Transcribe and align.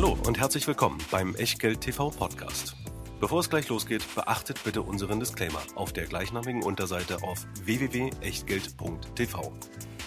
Hallo 0.00 0.16
und 0.28 0.38
herzlich 0.38 0.64
willkommen 0.68 0.98
beim 1.10 1.34
Echtgeld 1.34 1.80
TV 1.80 2.10
Podcast. 2.10 2.76
Bevor 3.18 3.40
es 3.40 3.50
gleich 3.50 3.68
losgeht, 3.68 4.04
beachtet 4.14 4.62
bitte 4.62 4.80
unseren 4.82 5.18
Disclaimer 5.18 5.60
auf 5.74 5.92
der 5.92 6.06
gleichnamigen 6.06 6.62
Unterseite 6.62 7.20
auf 7.24 7.44
www.echtgeld.tv. 7.64 9.52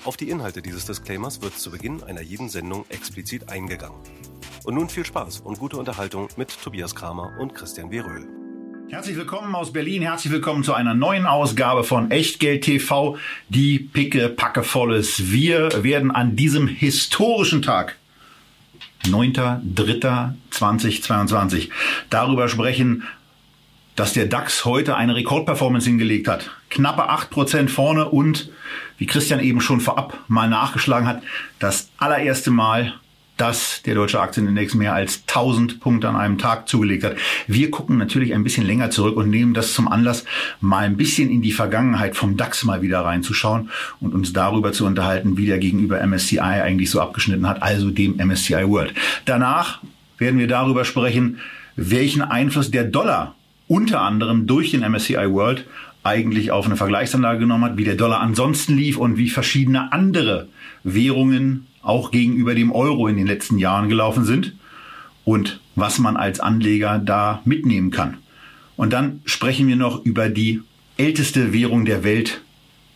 Auf 0.05 0.15
die 0.15 0.29
Inhalte 0.29 0.62
dieses 0.62 0.85
Disclaimers 0.85 1.41
wird 1.41 1.59
zu 1.59 1.71
Beginn 1.71 2.04
einer 2.04 2.21
jeden 2.21 2.47
Sendung 2.47 2.85
explizit 2.88 3.49
eingegangen. 3.49 3.99
Und 4.63 4.76
nun 4.76 4.87
viel 4.87 5.05
Spaß 5.05 5.41
und 5.41 5.59
gute 5.59 5.76
Unterhaltung 5.76 6.29
mit 6.37 6.58
Tobias 6.63 6.96
Kramer 6.96 7.33
und 7.42 7.53
Christian 7.53 7.92
W. 7.92 7.99
Röhl. 7.99 8.29
Herzlich 8.87 9.17
willkommen 9.17 9.53
aus 9.55 9.73
Berlin, 9.73 10.03
herzlich 10.03 10.31
willkommen 10.31 10.63
zu 10.63 10.73
einer 10.73 10.94
neuen 10.94 11.26
Ausgabe 11.26 11.83
von 11.83 12.12
Echtgeld 12.12 12.63
TV, 12.63 13.17
die 13.49 13.79
picke 13.79 14.29
packe 14.29 14.63
volles. 14.63 15.31
Wir 15.33 15.83
werden 15.83 16.12
an 16.12 16.38
diesem 16.38 16.70
historischen 16.70 17.62
Tag 17.62 17.98
9.3.2022 19.05 21.70
darüber 22.09 22.50
sprechen, 22.50 23.04
dass 23.96 24.14
der 24.14 24.28
DAX 24.28 24.66
heute 24.66 24.96
eine 24.96 25.16
Rekordperformance 25.16 25.88
hingelegt 25.88 26.28
hat. 26.28 26.52
Knappe 26.70 27.09
8% 27.12 27.68
vorne 27.68 28.09
und, 28.09 28.50
wie 28.98 29.06
Christian 29.06 29.40
eben 29.40 29.62
schon 29.62 29.82
vorab 29.82 30.18
mal 30.28 30.50
nachgeschlagen 30.50 31.08
hat, 31.08 31.22
das 31.59 31.90
allererste 31.98 32.50
Mal 32.52 32.94
dass 33.38 33.81
der 33.84 33.95
deutsche 33.95 34.20
Aktienindex 34.20 34.76
mehr 34.76 34.94
als 34.94 35.23
1000 35.27 35.80
Punkte 35.80 36.08
an 36.08 36.16
einem 36.16 36.38
Tag 36.38 36.67
zugelegt 36.67 37.03
hat. 37.03 37.16
Wir 37.48 37.72
gucken 37.72 37.98
natürlich 37.98 38.34
ein 38.34 38.44
bisschen 38.44 38.66
länger 38.66 38.91
zurück 38.91 39.17
und 39.17 39.30
nehmen 39.30 39.53
das 39.53 39.73
zum 39.73 39.88
Anlass, 39.88 40.26
mal 40.59 40.85
ein 40.85 40.98
bisschen 40.98 41.30
in 41.30 41.41
die 41.41 41.52
Vergangenheit 41.52 42.16
vom 42.16 42.38
DAX 42.38 42.63
mal 42.63 42.81
wieder 42.81 43.02
reinzuschauen 43.02 43.70
und 43.99 44.13
uns 44.13 44.31
darüber 44.31 44.73
zu 44.73 44.86
unterhalten, 44.86 45.38
wie 45.38 45.48
der 45.48 45.58
gegenüber 45.58 46.05
MSCI 46.05 46.39
eigentlich 46.39 46.91
so 46.91 47.02
abgeschnitten 47.02 47.48
hat, 47.48 47.63
also 47.63 47.89
dem 47.89 48.17
MSCI 48.17 48.67
World. 48.67 48.94
Danach 49.25 49.81
werden 50.17 50.39
wir 50.39 50.48
darüber 50.48 50.86
sprechen, 50.86 51.39
welchen 51.75 52.22
Einfluss 52.22 52.69
der 52.69 52.84
Dollar 52.84 53.36
unter 53.67 54.02
anderem 54.02 54.47
durch 54.47 54.72
den 54.72 54.81
MSCI 54.81 55.31
World 55.31 55.66
eigentlich 56.03 56.52
auf 56.52 56.66
eine 56.66 56.78
Vergleichsanlage 56.78 57.39
genommen 57.39 57.63
hat, 57.66 57.78
wie 57.78 57.84
der 57.84 57.95
Dollar 57.95 58.19
ansonsten 58.22 58.75
lief 58.75 58.97
und 58.97 59.17
wie 59.17 59.30
verschiedene 59.30 59.91
andere 59.91 60.47
Währungen 60.84 61.67
auch 61.82 62.12
gegenüber 62.12 62.56
dem 62.56 62.72
Euro 62.72 63.08
in 63.08 63.18
den 63.18 63.28
letzten 63.28 63.58
Jahren 63.58 63.90
gelaufen 63.90 64.26
sind 64.26 64.56
und 65.26 65.60
was 65.76 66.00
man 66.00 66.18
als 66.18 66.40
Anleger 66.40 67.00
da 67.00 67.42
mitnehmen 67.46 67.92
kann. 67.92 68.18
Und 68.76 68.94
dann 68.94 69.22
sprechen 69.26 69.68
wir 69.68 69.76
noch 69.76 70.04
über 70.06 70.30
die 70.30 70.62
älteste 70.98 71.54
Währung 71.54 71.86
der 71.86 72.04
Welt, 72.04 72.42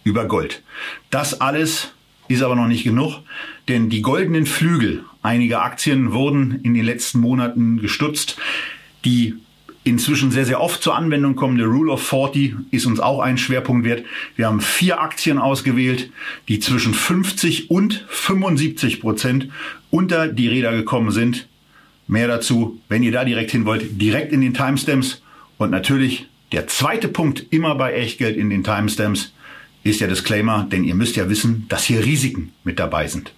über 0.03 0.25
Gold. 0.25 0.63
Das 1.09 1.41
alles 1.41 1.93
ist 2.27 2.41
aber 2.41 2.55
noch 2.55 2.67
nicht 2.67 2.83
genug, 2.83 3.21
denn 3.67 3.89
die 3.89 4.01
goldenen 4.01 4.45
Flügel 4.45 5.03
einiger 5.21 5.63
Aktien 5.63 6.13
wurden 6.13 6.59
in 6.63 6.73
den 6.73 6.85
letzten 6.85 7.19
Monaten 7.19 7.77
gestutzt. 7.77 8.37
Die 9.03 9.35
inzwischen 9.85 10.31
sehr, 10.31 10.45
sehr 10.45 10.59
oft 10.59 10.81
zur 10.83 10.95
Anwendung 10.95 11.35
kommende 11.35 11.65
Rule 11.65 11.91
of 11.91 12.05
40 12.05 12.55
ist 12.71 12.85
uns 12.85 12.99
auch 12.99 13.19
ein 13.19 13.37
Schwerpunkt 13.37 13.85
wert. 13.85 14.03
Wir 14.35 14.47
haben 14.47 14.59
vier 14.59 14.99
Aktien 14.99 15.37
ausgewählt, 15.37 16.09
die 16.49 16.59
zwischen 16.59 16.93
50 16.93 17.69
und 17.69 18.03
75 18.09 18.99
Prozent 18.99 19.49
unter 19.91 20.27
die 20.27 20.47
Räder 20.47 20.73
gekommen 20.73 21.11
sind. 21.11 21.47
Mehr 22.07 22.27
dazu, 22.27 22.81
wenn 22.89 23.03
ihr 23.03 23.11
da 23.11 23.23
direkt 23.23 23.51
hin 23.51 23.65
wollt, 23.65 24.01
direkt 24.01 24.33
in 24.33 24.41
den 24.41 24.53
Timestamps. 24.53 25.21
Und 25.57 25.69
natürlich 25.69 26.27
der 26.51 26.67
zweite 26.67 27.07
Punkt 27.07 27.45
immer 27.51 27.75
bei 27.75 27.93
Echtgeld 27.93 28.37
in 28.37 28.49
den 28.49 28.63
Timestamps 28.63 29.33
ist 29.83 30.01
der 30.01 30.07
Disclaimer, 30.07 30.67
denn 30.69 30.83
ihr 30.83 30.95
müsst 30.95 31.15
ja 31.15 31.29
wissen, 31.29 31.67
dass 31.69 31.85
hier 31.85 32.03
Risiken 32.03 32.51
mit 32.63 32.79
dabei 32.79 33.07
sind. 33.07 33.31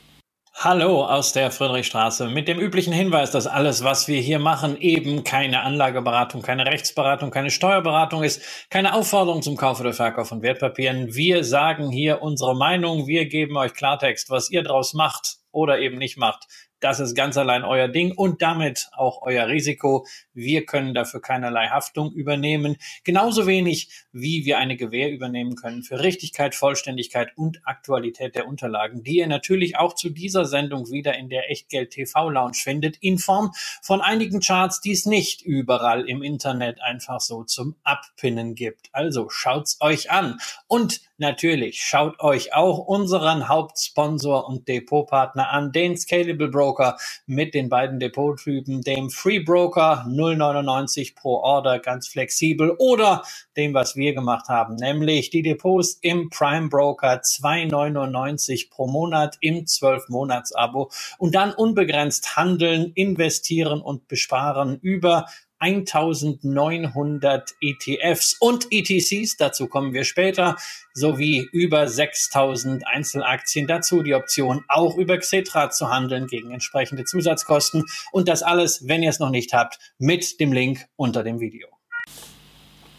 Hallo 0.59 1.05
aus 1.05 1.33
der 1.33 1.52
Friedrichstraße 1.52 2.30
mit 2.30 2.47
dem 2.47 2.58
üblichen 2.59 2.91
Hinweis, 2.91 3.30
dass 3.30 3.45
alles, 3.45 3.83
was 3.83 4.08
wir 4.08 4.19
hier 4.19 4.39
machen, 4.39 4.75
eben 4.81 5.23
keine 5.23 5.61
Anlageberatung, 5.61 6.41
keine 6.41 6.66
Rechtsberatung, 6.66 7.30
keine 7.30 7.52
Steuerberatung 7.52 8.23
ist, 8.23 8.41
keine 8.72 8.95
Aufforderung 8.95 9.44
zum 9.44 9.55
Kauf 9.55 9.79
oder 9.79 9.94
Verkauf 9.94 10.29
von 10.29 10.41
Wertpapieren. 10.41 11.13
Wir 11.13 11.44
sagen 11.44 11.91
hier 11.91 12.23
unsere 12.23 12.56
Meinung, 12.56 13.06
wir 13.06 13.28
geben 13.28 13.56
euch 13.56 13.75
Klartext, 13.75 14.31
was 14.31 14.50
ihr 14.50 14.63
draus 14.63 14.95
macht 14.95 15.35
oder 15.51 15.78
eben 15.78 16.00
nicht 16.00 16.18
macht. 16.18 16.47
Das 16.79 16.99
ist 16.99 17.15
ganz 17.15 17.38
allein 17.38 17.63
euer 17.63 17.88
Ding 17.88 18.11
und 18.11 18.41
damit 18.41 18.89
auch 18.93 19.23
euer 19.23 19.47
Risiko. 19.47 20.05
Wir 20.33 20.65
können 20.65 20.93
dafür 20.93 21.21
keinerlei 21.21 21.67
Haftung 21.67 22.11
übernehmen. 22.13 22.77
Genauso 23.03 23.47
wenig, 23.47 23.89
wie 24.11 24.45
wir 24.45 24.59
eine 24.59 24.77
Gewähr 24.77 25.11
übernehmen 25.11 25.55
können 25.55 25.81
für 25.81 25.99
Richtigkeit, 26.01 26.53
Vollständigkeit 26.53 27.35
und 27.35 27.61
Aktualität 27.65 28.35
der 28.35 28.47
Unterlagen, 28.47 29.03
die 29.03 29.17
ihr 29.17 29.27
natürlich 29.27 29.77
auch 29.77 29.95
zu 29.95 30.09
dieser 30.09 30.45
Sendung 30.45 30.91
wieder 30.91 31.17
in 31.17 31.29
der 31.29 31.49
Echtgeld 31.49 31.91
TV 31.91 32.29
Lounge 32.29 32.57
findet, 32.61 32.97
in 32.97 33.17
Form 33.17 33.53
von 33.81 34.01
einigen 34.01 34.39
Charts, 34.39 34.79
die 34.79 34.91
es 34.91 35.07
nicht 35.07 35.41
überall 35.41 36.07
im 36.07 36.21
Internet 36.21 36.81
einfach 36.81 37.21
so 37.21 37.44
zum 37.44 37.75
Abpinnen 37.83 38.53
gibt. 38.53 38.89
Also 38.91 39.29
schaut's 39.29 39.77
euch 39.81 40.11
an 40.11 40.38
und 40.67 41.01
natürlich 41.17 41.81
schaut 41.81 42.19
euch 42.19 42.53
auch 42.53 42.79
unseren 42.79 43.47
Hauptsponsor 43.47 44.47
und 44.47 44.67
Depotpartner 44.67 45.51
an, 45.51 45.72
den 45.72 45.97
Scalable 45.97 46.50
Broker 46.50 46.97
mit 47.25 47.53
den 47.53 47.69
beiden 47.69 48.00
Depottypen, 48.00 48.81
dem 48.81 49.09
Free 49.09 49.39
Broker 49.39 50.06
0,99 50.07 51.16
pro 51.16 51.35
Order, 51.38 51.79
ganz 51.79 52.07
flexibel 52.07 52.75
oder 52.79 53.23
dem, 53.56 53.73
was 53.73 53.95
wir 53.95 54.13
gemacht 54.13 54.47
haben, 54.50 54.75
nämlich 54.75 55.29
die 55.29 55.41
Depots 55.41 55.97
im 56.01 56.29
Prime 56.29 56.69
Broker 56.69 57.22
2,99 57.22 58.69
pro 58.69 58.88
Monat 58.88 59.38
im 59.41 59.66
12-Monats-Abo 59.66 60.91
und 61.17 61.35
dann 61.35 61.53
unbegrenzt 61.53 62.35
handeln, 62.35 62.91
investieren 62.95 63.81
und 63.81 64.07
besparen 64.07 64.79
über 64.81 65.25
1900 65.59 67.56
ETFs 67.62 68.35
und 68.40 68.68
ETCs, 68.72 69.38
dazu 69.38 69.68
kommen 69.68 69.94
wir 69.94 70.03
später, 70.03 70.56
sowie 70.94 71.47
über 71.51 71.88
6000 71.88 72.85
Einzelaktien. 72.88 73.68
Dazu 73.68 74.03
die 74.03 74.13
Option, 74.13 74.63
auch 74.68 74.97
über 74.97 75.18
Xetra 75.18 75.69
zu 75.69 75.90
handeln 75.90 76.28
gegen 76.28 76.51
entsprechende 76.51 77.06
Zusatzkosten. 77.06 77.85
Und 78.12 78.28
das 78.28 78.44
alles, 78.44 78.88
wenn 78.88 79.03
ihr 79.03 79.09
es 79.09 79.19
noch 79.19 79.29
nicht 79.31 79.53
habt, 79.53 79.79
mit 79.97 80.40
dem 80.40 80.53
Link 80.53 80.85
unter 80.95 81.23
dem 81.23 81.40
Video. 81.40 81.68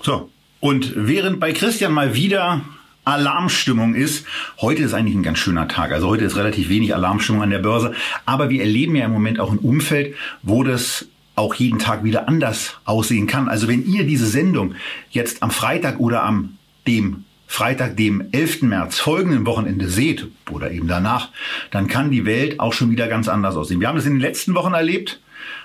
So, 0.03 0.31
und 0.61 0.93
während 0.97 1.41
bei 1.41 1.53
Christian 1.53 1.93
mal 1.93 2.15
wieder 2.15 2.63
Alarmstimmung 3.09 3.95
ist. 3.95 4.27
Heute 4.61 4.83
ist 4.83 4.93
eigentlich 4.93 5.15
ein 5.15 5.23
ganz 5.23 5.39
schöner 5.39 5.67
Tag. 5.67 5.93
Also 5.93 6.09
heute 6.09 6.25
ist 6.25 6.37
relativ 6.37 6.69
wenig 6.69 6.95
Alarmstimmung 6.95 7.43
an 7.43 7.51
der 7.51 7.59
Börse. 7.59 7.95
Aber 8.27 8.51
wir 8.51 8.61
erleben 8.61 8.97
ja 8.97 9.07
im 9.07 9.13
Moment 9.13 9.41
auch 9.41 9.51
ein 9.51 9.59
Umfeld, 9.59 10.15
wo 10.43 10.63
das 10.63 11.07
auch 11.39 11.55
jeden 11.55 11.79
Tag 11.79 12.05
wieder 12.05 12.29
anders 12.29 12.79
aussehen 12.85 13.27
kann. 13.27 13.49
Also 13.49 13.69
wenn 13.69 13.87
ihr 13.87 14.05
diese 14.05 14.27
Sendung 14.27 14.75
jetzt 15.11 15.43
am 15.43 15.51
Freitag 15.51 16.01
oder 16.01 16.25
am 16.25 16.59
dem 16.87 17.25
Freitag, 17.47 17.97
dem 17.97 18.27
11. 18.33 18.63
März 18.63 18.99
folgenden 18.99 19.47
Wochenende 19.47 19.89
seht 19.89 20.29
oder 20.51 20.71
eben 20.71 20.87
danach, 20.87 21.31
dann 21.71 21.89
kann 21.89 22.11
die 22.11 22.27
Welt 22.27 22.61
auch 22.61 22.75
schon 22.75 22.91
wieder 22.91 23.09
ganz 23.09 23.27
anders 23.29 23.57
aussehen. 23.57 23.81
Wir 23.81 23.89
haben 23.89 23.97
das 23.97 24.05
in 24.05 24.15
den 24.15 24.21
letzten 24.21 24.55
Wochen 24.55 24.75
erlebt, 24.75 25.21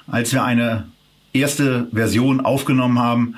als 0.07 0.31
wir 0.31 0.43
eine 0.45 0.85
erste 1.33 1.87
Version 1.91 2.39
aufgenommen 2.39 2.99
haben, 2.99 3.35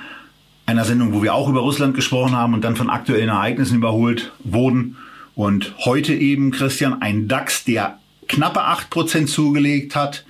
einer 0.67 0.85
Sendung, 0.85 1.13
wo 1.13 1.23
wir 1.23 1.33
auch 1.33 1.49
über 1.49 1.61
Russland 1.61 1.95
gesprochen 1.95 2.35
haben 2.35 2.53
und 2.53 2.63
dann 2.63 2.75
von 2.75 2.89
aktuellen 2.89 3.29
Ereignissen 3.29 3.77
überholt 3.77 4.31
wurden. 4.43 4.97
Und 5.35 5.73
heute 5.83 6.13
eben, 6.13 6.51
Christian, 6.51 7.01
ein 7.01 7.27
DAX, 7.27 7.65
der 7.65 7.99
knappe 8.27 8.61
acht 8.63 8.89
Prozent 8.89 9.29
zugelegt 9.29 9.95
hat, 9.95 10.25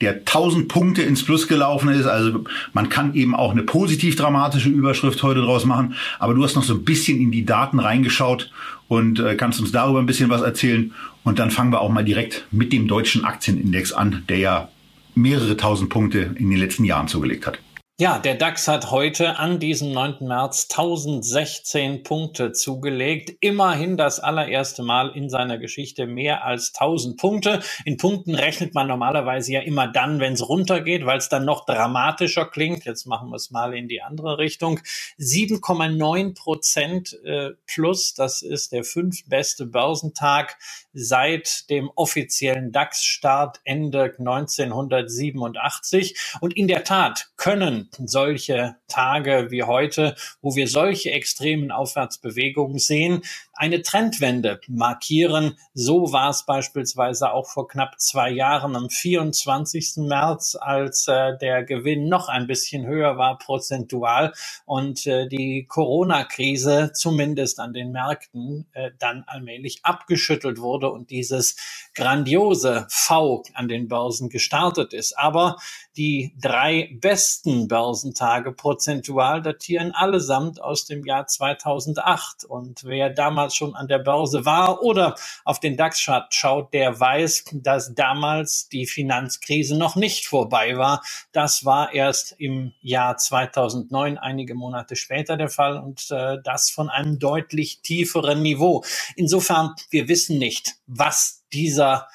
der 0.00 0.18
1000 0.18 0.68
Punkte 0.68 1.02
ins 1.02 1.24
Plus 1.24 1.48
gelaufen 1.48 1.88
ist. 1.90 2.06
Also 2.06 2.44
man 2.72 2.88
kann 2.88 3.14
eben 3.14 3.34
auch 3.34 3.52
eine 3.52 3.62
positiv 3.62 4.16
dramatische 4.16 4.68
Überschrift 4.68 5.22
heute 5.22 5.40
draus 5.40 5.64
machen. 5.64 5.94
Aber 6.18 6.34
du 6.34 6.42
hast 6.42 6.56
noch 6.56 6.64
so 6.64 6.74
ein 6.74 6.84
bisschen 6.84 7.20
in 7.20 7.30
die 7.30 7.44
Daten 7.44 7.78
reingeschaut 7.78 8.50
und 8.88 9.20
äh, 9.20 9.34
kannst 9.36 9.60
uns 9.60 9.72
darüber 9.72 9.98
ein 10.00 10.06
bisschen 10.06 10.30
was 10.30 10.42
erzählen. 10.42 10.92
Und 11.22 11.38
dann 11.38 11.50
fangen 11.50 11.72
wir 11.72 11.80
auch 11.80 11.90
mal 11.90 12.04
direkt 12.04 12.46
mit 12.50 12.72
dem 12.72 12.88
deutschen 12.88 13.24
Aktienindex 13.24 13.92
an, 13.92 14.24
der 14.28 14.38
ja 14.38 14.68
mehrere 15.14 15.56
tausend 15.56 15.90
Punkte 15.90 16.34
in 16.36 16.50
den 16.50 16.58
letzten 16.58 16.84
Jahren 16.84 17.08
zugelegt 17.08 17.46
hat. 17.46 17.58
Ja, 18.00 18.18
der 18.18 18.34
DAX 18.34 18.66
hat 18.66 18.90
heute 18.90 19.36
an 19.38 19.58
diesem 19.58 19.92
9. 19.92 20.26
März 20.26 20.68
1016 20.70 22.02
Punkte 22.02 22.52
zugelegt. 22.52 23.36
Immerhin 23.40 23.98
das 23.98 24.20
allererste 24.20 24.82
Mal 24.82 25.10
in 25.10 25.28
seiner 25.28 25.58
Geschichte 25.58 26.06
mehr 26.06 26.42
als 26.42 26.72
1000 26.74 27.18
Punkte. 27.18 27.60
In 27.84 27.98
Punkten 27.98 28.34
rechnet 28.34 28.72
man 28.72 28.86
normalerweise 28.88 29.52
ja 29.52 29.60
immer 29.60 29.86
dann, 29.86 30.18
wenn 30.18 30.32
es 30.32 30.48
runtergeht, 30.48 31.04
weil 31.04 31.18
es 31.18 31.28
dann 31.28 31.44
noch 31.44 31.66
dramatischer 31.66 32.46
klingt. 32.46 32.86
Jetzt 32.86 33.04
machen 33.04 33.28
wir 33.28 33.36
es 33.36 33.50
mal 33.50 33.74
in 33.74 33.86
die 33.86 34.00
andere 34.00 34.38
Richtung. 34.38 34.80
7,9 35.18 36.34
Prozent 36.34 37.18
äh, 37.22 37.50
plus, 37.66 38.14
das 38.14 38.40
ist 38.40 38.72
der 38.72 38.84
fünftbeste 38.84 39.66
Börsentag 39.66 40.56
seit 40.94 41.68
dem 41.68 41.90
offiziellen 41.96 42.72
DAX-Start 42.72 43.60
Ende 43.64 44.14
1987. 44.18 46.16
Und 46.40 46.56
in 46.56 46.66
der 46.66 46.84
Tat 46.84 47.28
können 47.36 47.89
solche 47.98 48.76
Tage 48.88 49.48
wie 49.50 49.62
heute, 49.62 50.16
wo 50.40 50.56
wir 50.56 50.68
solche 50.68 51.10
extremen 51.10 51.70
Aufwärtsbewegungen 51.70 52.78
sehen, 52.78 53.22
eine 53.60 53.82
Trendwende 53.82 54.58
markieren. 54.68 55.58
So 55.74 56.12
war 56.14 56.30
es 56.30 56.46
beispielsweise 56.46 57.30
auch 57.30 57.46
vor 57.46 57.68
knapp 57.68 58.00
zwei 58.00 58.30
Jahren 58.30 58.74
am 58.74 58.88
24. 58.88 59.98
März, 59.98 60.56
als 60.58 61.06
äh, 61.08 61.36
der 61.36 61.64
Gewinn 61.64 62.08
noch 62.08 62.30
ein 62.30 62.46
bisschen 62.46 62.86
höher 62.86 63.18
war 63.18 63.36
prozentual 63.36 64.32
und 64.64 65.06
äh, 65.06 65.28
die 65.28 65.66
Corona-Krise 65.68 66.92
zumindest 66.94 67.60
an 67.60 67.74
den 67.74 67.92
Märkten 67.92 68.66
äh, 68.72 68.92
dann 68.98 69.24
allmählich 69.26 69.80
abgeschüttelt 69.82 70.58
wurde 70.62 70.90
und 70.90 71.10
dieses 71.10 71.56
grandiose 71.94 72.86
V 72.88 73.42
an 73.52 73.68
den 73.68 73.88
Börsen 73.88 74.30
gestartet 74.30 74.94
ist. 74.94 75.18
Aber 75.18 75.58
die 75.98 76.34
drei 76.40 76.96
besten 77.00 77.68
Börsentage 77.68 78.52
prozentual 78.52 79.42
datieren 79.42 79.92
allesamt 79.92 80.62
aus 80.62 80.86
dem 80.86 81.04
Jahr 81.04 81.26
2008. 81.26 82.44
Und 82.44 82.84
wer 82.84 83.10
damals 83.10 83.49
schon 83.54 83.74
an 83.74 83.88
der 83.88 83.98
Börse 83.98 84.44
war 84.44 84.82
oder 84.82 85.14
auf 85.44 85.60
den 85.60 85.76
DAX 85.76 86.00
schaut, 86.00 86.72
der 86.72 86.98
weiß, 86.98 87.44
dass 87.54 87.94
damals 87.94 88.68
die 88.68 88.86
Finanzkrise 88.86 89.76
noch 89.76 89.96
nicht 89.96 90.26
vorbei 90.26 90.76
war. 90.76 91.02
Das 91.32 91.64
war 91.64 91.92
erst 91.92 92.34
im 92.38 92.72
Jahr 92.80 93.16
2009, 93.16 94.18
einige 94.18 94.54
Monate 94.54 94.96
später 94.96 95.36
der 95.36 95.48
Fall 95.48 95.78
und 95.78 96.10
äh, 96.10 96.38
das 96.42 96.70
von 96.70 96.88
einem 96.88 97.18
deutlich 97.18 97.80
tieferen 97.82 98.42
Niveau. 98.42 98.84
Insofern, 99.16 99.74
wir 99.90 100.08
wissen 100.08 100.38
nicht, 100.38 100.76
was 100.86 101.44
dieser 101.52 102.08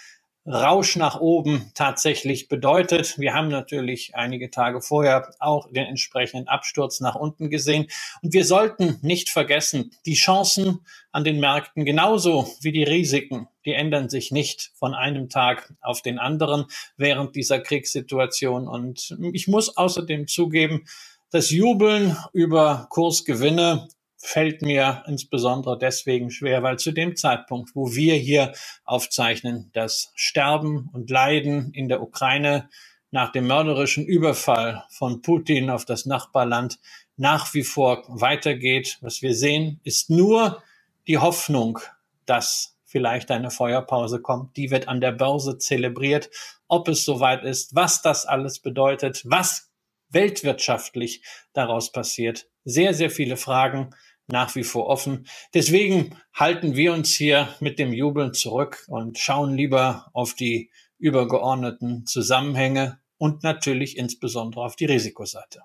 Rausch 0.47 0.95
nach 0.95 1.19
oben 1.19 1.71
tatsächlich 1.74 2.47
bedeutet. 2.47 3.18
Wir 3.18 3.33
haben 3.33 3.47
natürlich 3.47 4.15
einige 4.15 4.51
Tage 4.51 4.80
vorher 4.80 5.33
auch 5.39 5.71
den 5.71 5.86
entsprechenden 5.86 6.47
Absturz 6.47 7.00
nach 7.00 7.15
unten 7.15 7.50
gesehen. 7.50 7.88
Und 8.21 8.33
wir 8.33 8.45
sollten 8.45 9.00
nicht 9.01 9.30
vergessen, 9.30 9.92
die 10.06 10.13
Chancen 10.13 10.86
an 11.12 11.24
den 11.24 11.39
Märkten 11.39 11.83
genauso 11.83 12.47
wie 12.62 12.71
die 12.71 12.83
Risiken, 12.83 13.47
die 13.65 13.74
ändern 13.74 14.07
sich 14.09 14.31
nicht 14.31 14.71
von 14.75 14.94
einem 14.94 15.30
Tag 15.30 15.74
auf 15.81 16.03
den 16.03 16.19
anderen 16.19 16.65
während 16.95 17.36
dieser 17.36 17.59
Kriegssituation. 17.59 18.68
Und 18.68 19.18
ich 19.33 19.48
muss 19.48 19.75
außerdem 19.75 20.27
zugeben, 20.27 20.86
das 21.31 21.50
Jubeln 21.50 22.15
über 22.33 22.86
Kursgewinne 22.89 23.88
fällt 24.25 24.62
mir 24.62 25.04
insbesondere 25.07 25.77
deswegen 25.77 26.31
schwer, 26.31 26.63
weil 26.63 26.77
zu 26.80 26.92
dem 26.92 27.16
Zeitpunkt, 27.16 27.75
wo 27.75 27.94
wir 27.94 28.16
hier 28.16 28.54
aufzeichnen, 28.83 29.69
das 29.74 30.12
Sterben 30.16 30.89
und 30.94 31.10
Leiden 31.10 31.72
in 31.74 31.88
der 31.88 32.01
Ukraine 32.01 32.69
nach 33.12 33.31
dem 33.31 33.48
mörderischen 33.48 34.06
Überfall 34.06 34.83
von 34.89 35.22
Putin 35.22 35.69
auf 35.69 35.86
das 35.86 36.06
Nachbarland 36.06 36.80
nach 37.18 37.54
wie 37.54 37.63
vor 37.63 38.04
weitergeht. 38.07 38.98
Was 39.01 39.22
wir 39.22 39.33
sehen, 39.33 39.80
ist 39.83 40.10
nur 40.10 40.62
die 41.07 41.18
Hoffnung, 41.18 41.80
dass 42.25 42.77
vielleicht 42.83 43.31
eine 43.31 43.51
Feuerpause 43.51 44.22
kommt. 44.22 44.57
Die 44.57 44.72
wird 44.72 44.88
an 44.88 45.01
der 45.01 45.12
Börse 45.12 45.57
zelebriert. 45.57 46.30
Ob 46.68 46.88
es 46.88 47.06
soweit 47.06 47.44
ist, 47.44 47.75
was 47.75 48.01
das 48.01 48.25
alles 48.25 48.60
bedeutet, 48.60 49.22
was 49.25 49.72
weltwirtschaftlich 50.10 51.22
daraus 51.54 51.92
passiert. 51.92 52.48
Sehr, 52.63 52.94
sehr 52.94 53.12
viele 53.12 53.38
Fragen 53.38 53.92
nach 54.27 54.56
wie 54.56 54.63
vor 54.63 54.88
offen. 54.88 55.27
Deswegen 55.54 56.16
halten 56.33 56.75
wir 56.75 56.94
uns 56.94 57.13
hier 57.13 57.50
mit 57.60 57.80
dem 57.80 57.94
Jubeln 57.94 58.33
zurück 58.33 58.86
und 58.88 59.18
schauen 59.18 59.56
lieber 59.56 60.07
auf 60.13 60.33
die 60.33 60.72
übergeordneten 60.98 62.06
Zusammenhänge 62.06 63.00
und 63.18 63.44
natürlich 63.44 63.98
insbesondere 63.98 64.63
auf 64.63 64.75
die 64.75 64.86
Risikoseite. 64.86 65.62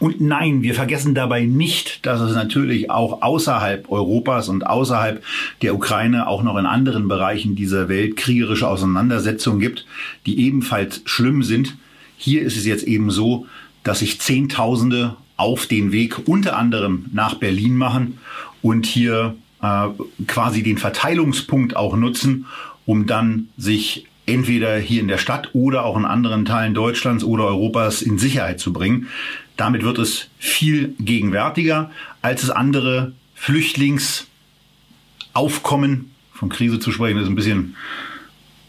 Und 0.00 0.20
nein, 0.20 0.62
wir 0.62 0.74
vergessen 0.74 1.14
dabei 1.14 1.44
nicht, 1.44 2.04
dass 2.04 2.20
es 2.20 2.34
natürlich 2.34 2.90
auch 2.90 3.22
außerhalb 3.22 3.90
Europas 3.90 4.48
und 4.48 4.66
außerhalb 4.66 5.22
der 5.62 5.74
Ukraine 5.74 6.26
auch 6.26 6.42
noch 6.42 6.56
in 6.56 6.66
anderen 6.66 7.06
Bereichen 7.06 7.54
dieser 7.54 7.88
Welt 7.88 8.16
kriegerische 8.16 8.68
Auseinandersetzungen 8.68 9.60
gibt, 9.60 9.86
die 10.26 10.40
ebenfalls 10.46 11.02
schlimm 11.04 11.44
sind. 11.44 11.76
Hier 12.16 12.42
ist 12.42 12.56
es 12.56 12.66
jetzt 12.66 12.84
eben 12.84 13.10
so, 13.10 13.46
dass 13.84 14.00
sich 14.00 14.20
Zehntausende 14.20 15.16
auf 15.36 15.66
den 15.66 15.92
Weg 15.92 16.28
unter 16.28 16.56
anderem 16.56 17.06
nach 17.12 17.34
Berlin 17.34 17.76
machen 17.76 18.18
und 18.62 18.86
hier 18.86 19.34
äh, 19.62 19.88
quasi 20.26 20.62
den 20.62 20.78
Verteilungspunkt 20.78 21.76
auch 21.76 21.96
nutzen, 21.96 22.46
um 22.86 23.06
dann 23.06 23.48
sich 23.56 24.06
entweder 24.26 24.78
hier 24.78 25.00
in 25.00 25.08
der 25.08 25.18
Stadt 25.18 25.50
oder 25.54 25.84
auch 25.84 25.96
in 25.96 26.04
anderen 26.04 26.44
Teilen 26.44 26.74
Deutschlands 26.74 27.24
oder 27.24 27.46
Europas 27.46 28.02
in 28.02 28.18
Sicherheit 28.18 28.60
zu 28.60 28.72
bringen. 28.72 29.08
Damit 29.56 29.82
wird 29.82 29.98
es 29.98 30.28
viel 30.38 30.94
gegenwärtiger, 30.98 31.90
als 32.22 32.42
es 32.42 32.50
andere 32.50 33.12
Flüchtlingsaufkommen, 33.34 36.10
von 36.32 36.48
Krise 36.48 36.80
zu 36.80 36.90
sprechen, 36.90 37.18
ist 37.18 37.28
ein 37.28 37.34
bisschen 37.34 37.76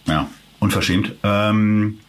ja, 0.06 0.30
unverschämt, 0.60 1.14
ähm, 1.24 2.00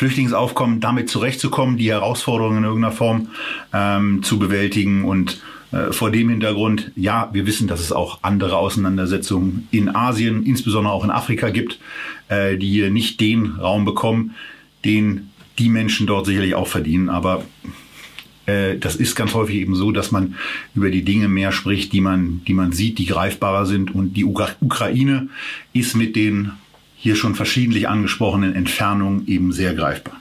Flüchtlingsaufkommen 0.00 0.80
damit 0.80 1.10
zurechtzukommen, 1.10 1.76
die 1.76 1.90
Herausforderungen 1.90 2.56
in 2.56 2.64
irgendeiner 2.64 2.94
Form 2.94 3.28
ähm, 3.74 4.22
zu 4.22 4.38
bewältigen 4.38 5.04
und 5.04 5.42
äh, 5.72 5.92
vor 5.92 6.10
dem 6.10 6.30
Hintergrund, 6.30 6.90
ja, 6.96 7.28
wir 7.34 7.44
wissen, 7.44 7.68
dass 7.68 7.80
es 7.80 7.92
auch 7.92 8.20
andere 8.22 8.56
Auseinandersetzungen 8.56 9.68
in 9.70 9.94
Asien, 9.94 10.46
insbesondere 10.46 10.94
auch 10.94 11.04
in 11.04 11.10
Afrika 11.10 11.50
gibt, 11.50 11.78
äh, 12.28 12.56
die 12.56 12.70
hier 12.70 12.88
nicht 12.88 13.20
den 13.20 13.56
Raum 13.56 13.84
bekommen, 13.84 14.34
den 14.86 15.28
die 15.58 15.68
Menschen 15.68 16.06
dort 16.06 16.24
sicherlich 16.24 16.54
auch 16.54 16.66
verdienen. 16.66 17.10
Aber 17.10 17.44
äh, 18.46 18.78
das 18.78 18.96
ist 18.96 19.16
ganz 19.16 19.34
häufig 19.34 19.56
eben 19.56 19.74
so, 19.74 19.92
dass 19.92 20.12
man 20.12 20.34
über 20.74 20.90
die 20.90 21.04
Dinge 21.04 21.28
mehr 21.28 21.52
spricht, 21.52 21.92
die 21.92 22.00
man, 22.00 22.40
die 22.46 22.54
man 22.54 22.72
sieht, 22.72 22.96
die 22.96 23.04
greifbarer 23.04 23.66
sind. 23.66 23.94
Und 23.94 24.14
die 24.14 24.24
Ukraine 24.24 25.28
ist 25.74 25.94
mit 25.94 26.16
den 26.16 26.52
hier 27.00 27.16
schon 27.16 27.34
verschiedentlich 27.34 27.88
angesprochenen 27.88 28.54
Entfernungen 28.54 29.26
eben 29.26 29.52
sehr 29.52 29.74
greifbar. 29.74 30.20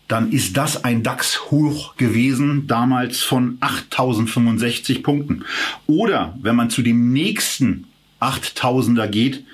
dann 0.08 0.30
ist 0.30 0.56
das 0.56 0.84
ein 0.84 1.02
DAX-Hoch 1.02 1.96
gewesen, 1.96 2.66
damals 2.66 3.22
von 3.22 3.56
8065 3.60 5.02
Punkten. 5.02 5.44
Oder 5.86 6.38
wenn 6.42 6.54
man 6.54 6.68
zu 6.68 6.82
dem 6.82 7.12
nächsten 7.12 7.86
8000er 8.20 9.06
geht, 9.08 9.44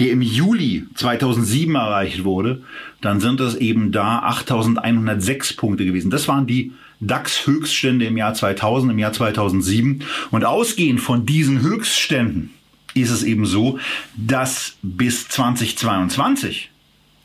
der 0.00 0.10
im 0.10 0.22
Juli 0.22 0.86
2007 0.94 1.74
erreicht 1.74 2.24
wurde, 2.24 2.62
dann 3.02 3.20
sind 3.20 3.38
das 3.38 3.54
eben 3.54 3.92
da 3.92 4.20
8106 4.20 5.54
Punkte 5.54 5.84
gewesen. 5.84 6.10
Das 6.10 6.26
waren 6.26 6.46
die 6.46 6.72
DAX-Höchststände 7.00 8.06
im 8.06 8.16
Jahr 8.16 8.34
2000, 8.34 8.92
im 8.92 8.98
Jahr 8.98 9.12
2007. 9.12 10.02
Und 10.30 10.44
ausgehend 10.44 11.00
von 11.00 11.24
diesen 11.24 11.60
Höchstständen 11.60 12.50
ist 12.94 13.10
es 13.10 13.22
eben 13.22 13.46
so, 13.46 13.78
dass 14.16 14.76
bis 14.82 15.28
2022, 15.28 16.70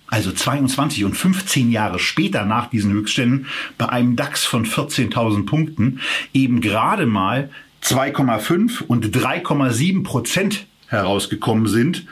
also 0.08 0.32
22 0.32 1.04
und 1.06 1.16
15 1.16 1.72
Jahre 1.72 2.00
später 2.00 2.46
nach 2.46 2.70
diesen 2.70 2.92
Höchstständen, 2.92 3.48
bei 3.78 3.90
einem 3.90 4.16
DAX 4.16 4.44
von 4.44 4.66
14.000 4.66 5.46
Punkten 5.46 6.00
eben 6.34 6.62
gerade 6.62 7.06
mal 7.06 7.50
2,5 7.84 8.84
und 8.84 9.16
3,7 9.16 10.04
Prozent 10.04 10.66
herausgekommen 10.88 11.68
sind, 11.68 12.06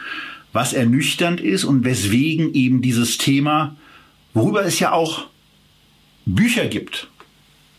was 0.51 0.73
ernüchternd 0.73 1.41
ist 1.41 1.63
und 1.63 1.83
weswegen 1.83 2.53
eben 2.53 2.81
dieses 2.81 3.17
Thema, 3.17 3.75
worüber 4.33 4.65
es 4.65 4.79
ja 4.79 4.91
auch 4.91 5.27
Bücher 6.25 6.67
gibt, 6.67 7.09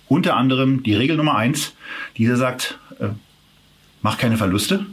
unter 0.09 0.37
anderem 0.37 0.83
die 0.83 0.95
Regel 0.95 1.16
Nummer 1.16 1.37
eins, 1.37 1.75
die 2.16 2.26
sagt, 2.26 2.78
äh, 2.99 3.09
mach 4.02 4.19
keine 4.19 4.37
Verluste, 4.37 4.87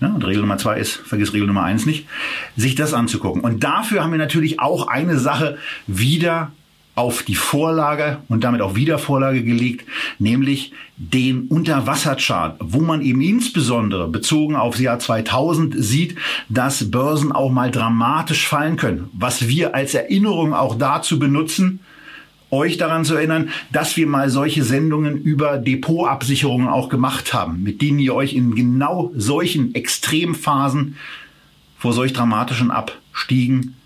ne, 0.00 0.12
und 0.14 0.24
Regel 0.24 0.42
Nummer 0.42 0.58
zwei 0.58 0.78
ist, 0.78 0.92
vergiss 0.92 1.32
Regel 1.32 1.46
Nummer 1.46 1.64
eins 1.64 1.86
nicht, 1.86 2.06
sich 2.56 2.74
das 2.74 2.94
anzugucken. 2.94 3.42
Und 3.42 3.64
dafür 3.64 4.02
haben 4.02 4.12
wir 4.12 4.18
natürlich 4.18 4.60
auch 4.60 4.88
eine 4.88 5.18
Sache 5.18 5.58
wieder 5.86 6.52
auf 6.96 7.22
die 7.22 7.34
Vorlage 7.34 8.18
und 8.28 8.42
damit 8.42 8.62
auch 8.62 8.74
wieder 8.74 8.98
Vorlage 8.98 9.44
gelegt, 9.44 9.86
nämlich 10.18 10.72
den 10.96 11.46
Unterwasserchart, 11.48 12.56
wo 12.60 12.80
man 12.80 13.02
eben 13.02 13.20
insbesondere 13.20 14.08
bezogen 14.08 14.56
aufs 14.56 14.80
Jahr 14.80 14.98
2000 14.98 15.74
sieht, 15.76 16.16
dass 16.48 16.90
Börsen 16.90 17.32
auch 17.32 17.50
mal 17.50 17.70
dramatisch 17.70 18.48
fallen 18.48 18.76
können. 18.76 19.10
Was 19.12 19.46
wir 19.46 19.74
als 19.74 19.92
Erinnerung 19.92 20.54
auch 20.54 20.78
dazu 20.78 21.18
benutzen, 21.18 21.80
euch 22.56 22.76
daran 22.76 23.04
zu 23.04 23.14
erinnern, 23.14 23.50
dass 23.72 23.96
wir 23.96 24.06
mal 24.06 24.30
solche 24.30 24.64
Sendungen 24.64 25.20
über 25.20 25.58
Depotabsicherungen 25.58 26.68
auch 26.68 26.88
gemacht 26.88 27.32
haben, 27.32 27.62
mit 27.62 27.82
denen 27.82 27.98
ihr 27.98 28.14
euch 28.14 28.34
in 28.34 28.54
genau 28.54 29.12
solchen 29.14 29.74
Extremphasen 29.74 30.96
vor 31.78 31.92
solch 31.92 32.12
dramatischen 32.12 32.70
Abstiegen, 32.70 33.76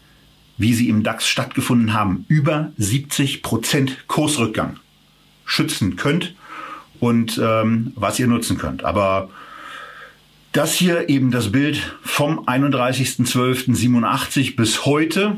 wie 0.56 0.74
sie 0.74 0.88
im 0.88 1.02
DAX 1.02 1.26
stattgefunden 1.26 1.92
haben, 1.92 2.24
über 2.28 2.72
70 2.76 3.42
Prozent 3.42 4.08
Kursrückgang 4.08 4.76
schützen 5.44 5.96
könnt 5.96 6.34
und 7.00 7.40
ähm, 7.42 7.92
was 7.96 8.18
ihr 8.18 8.26
nutzen 8.26 8.58
könnt. 8.58 8.84
Aber 8.84 9.30
das 10.52 10.74
hier 10.74 11.08
eben 11.08 11.30
das 11.30 11.52
Bild 11.52 11.96
vom 12.02 12.40
31.12.87 12.40 14.56
bis 14.56 14.84
heute. 14.84 15.36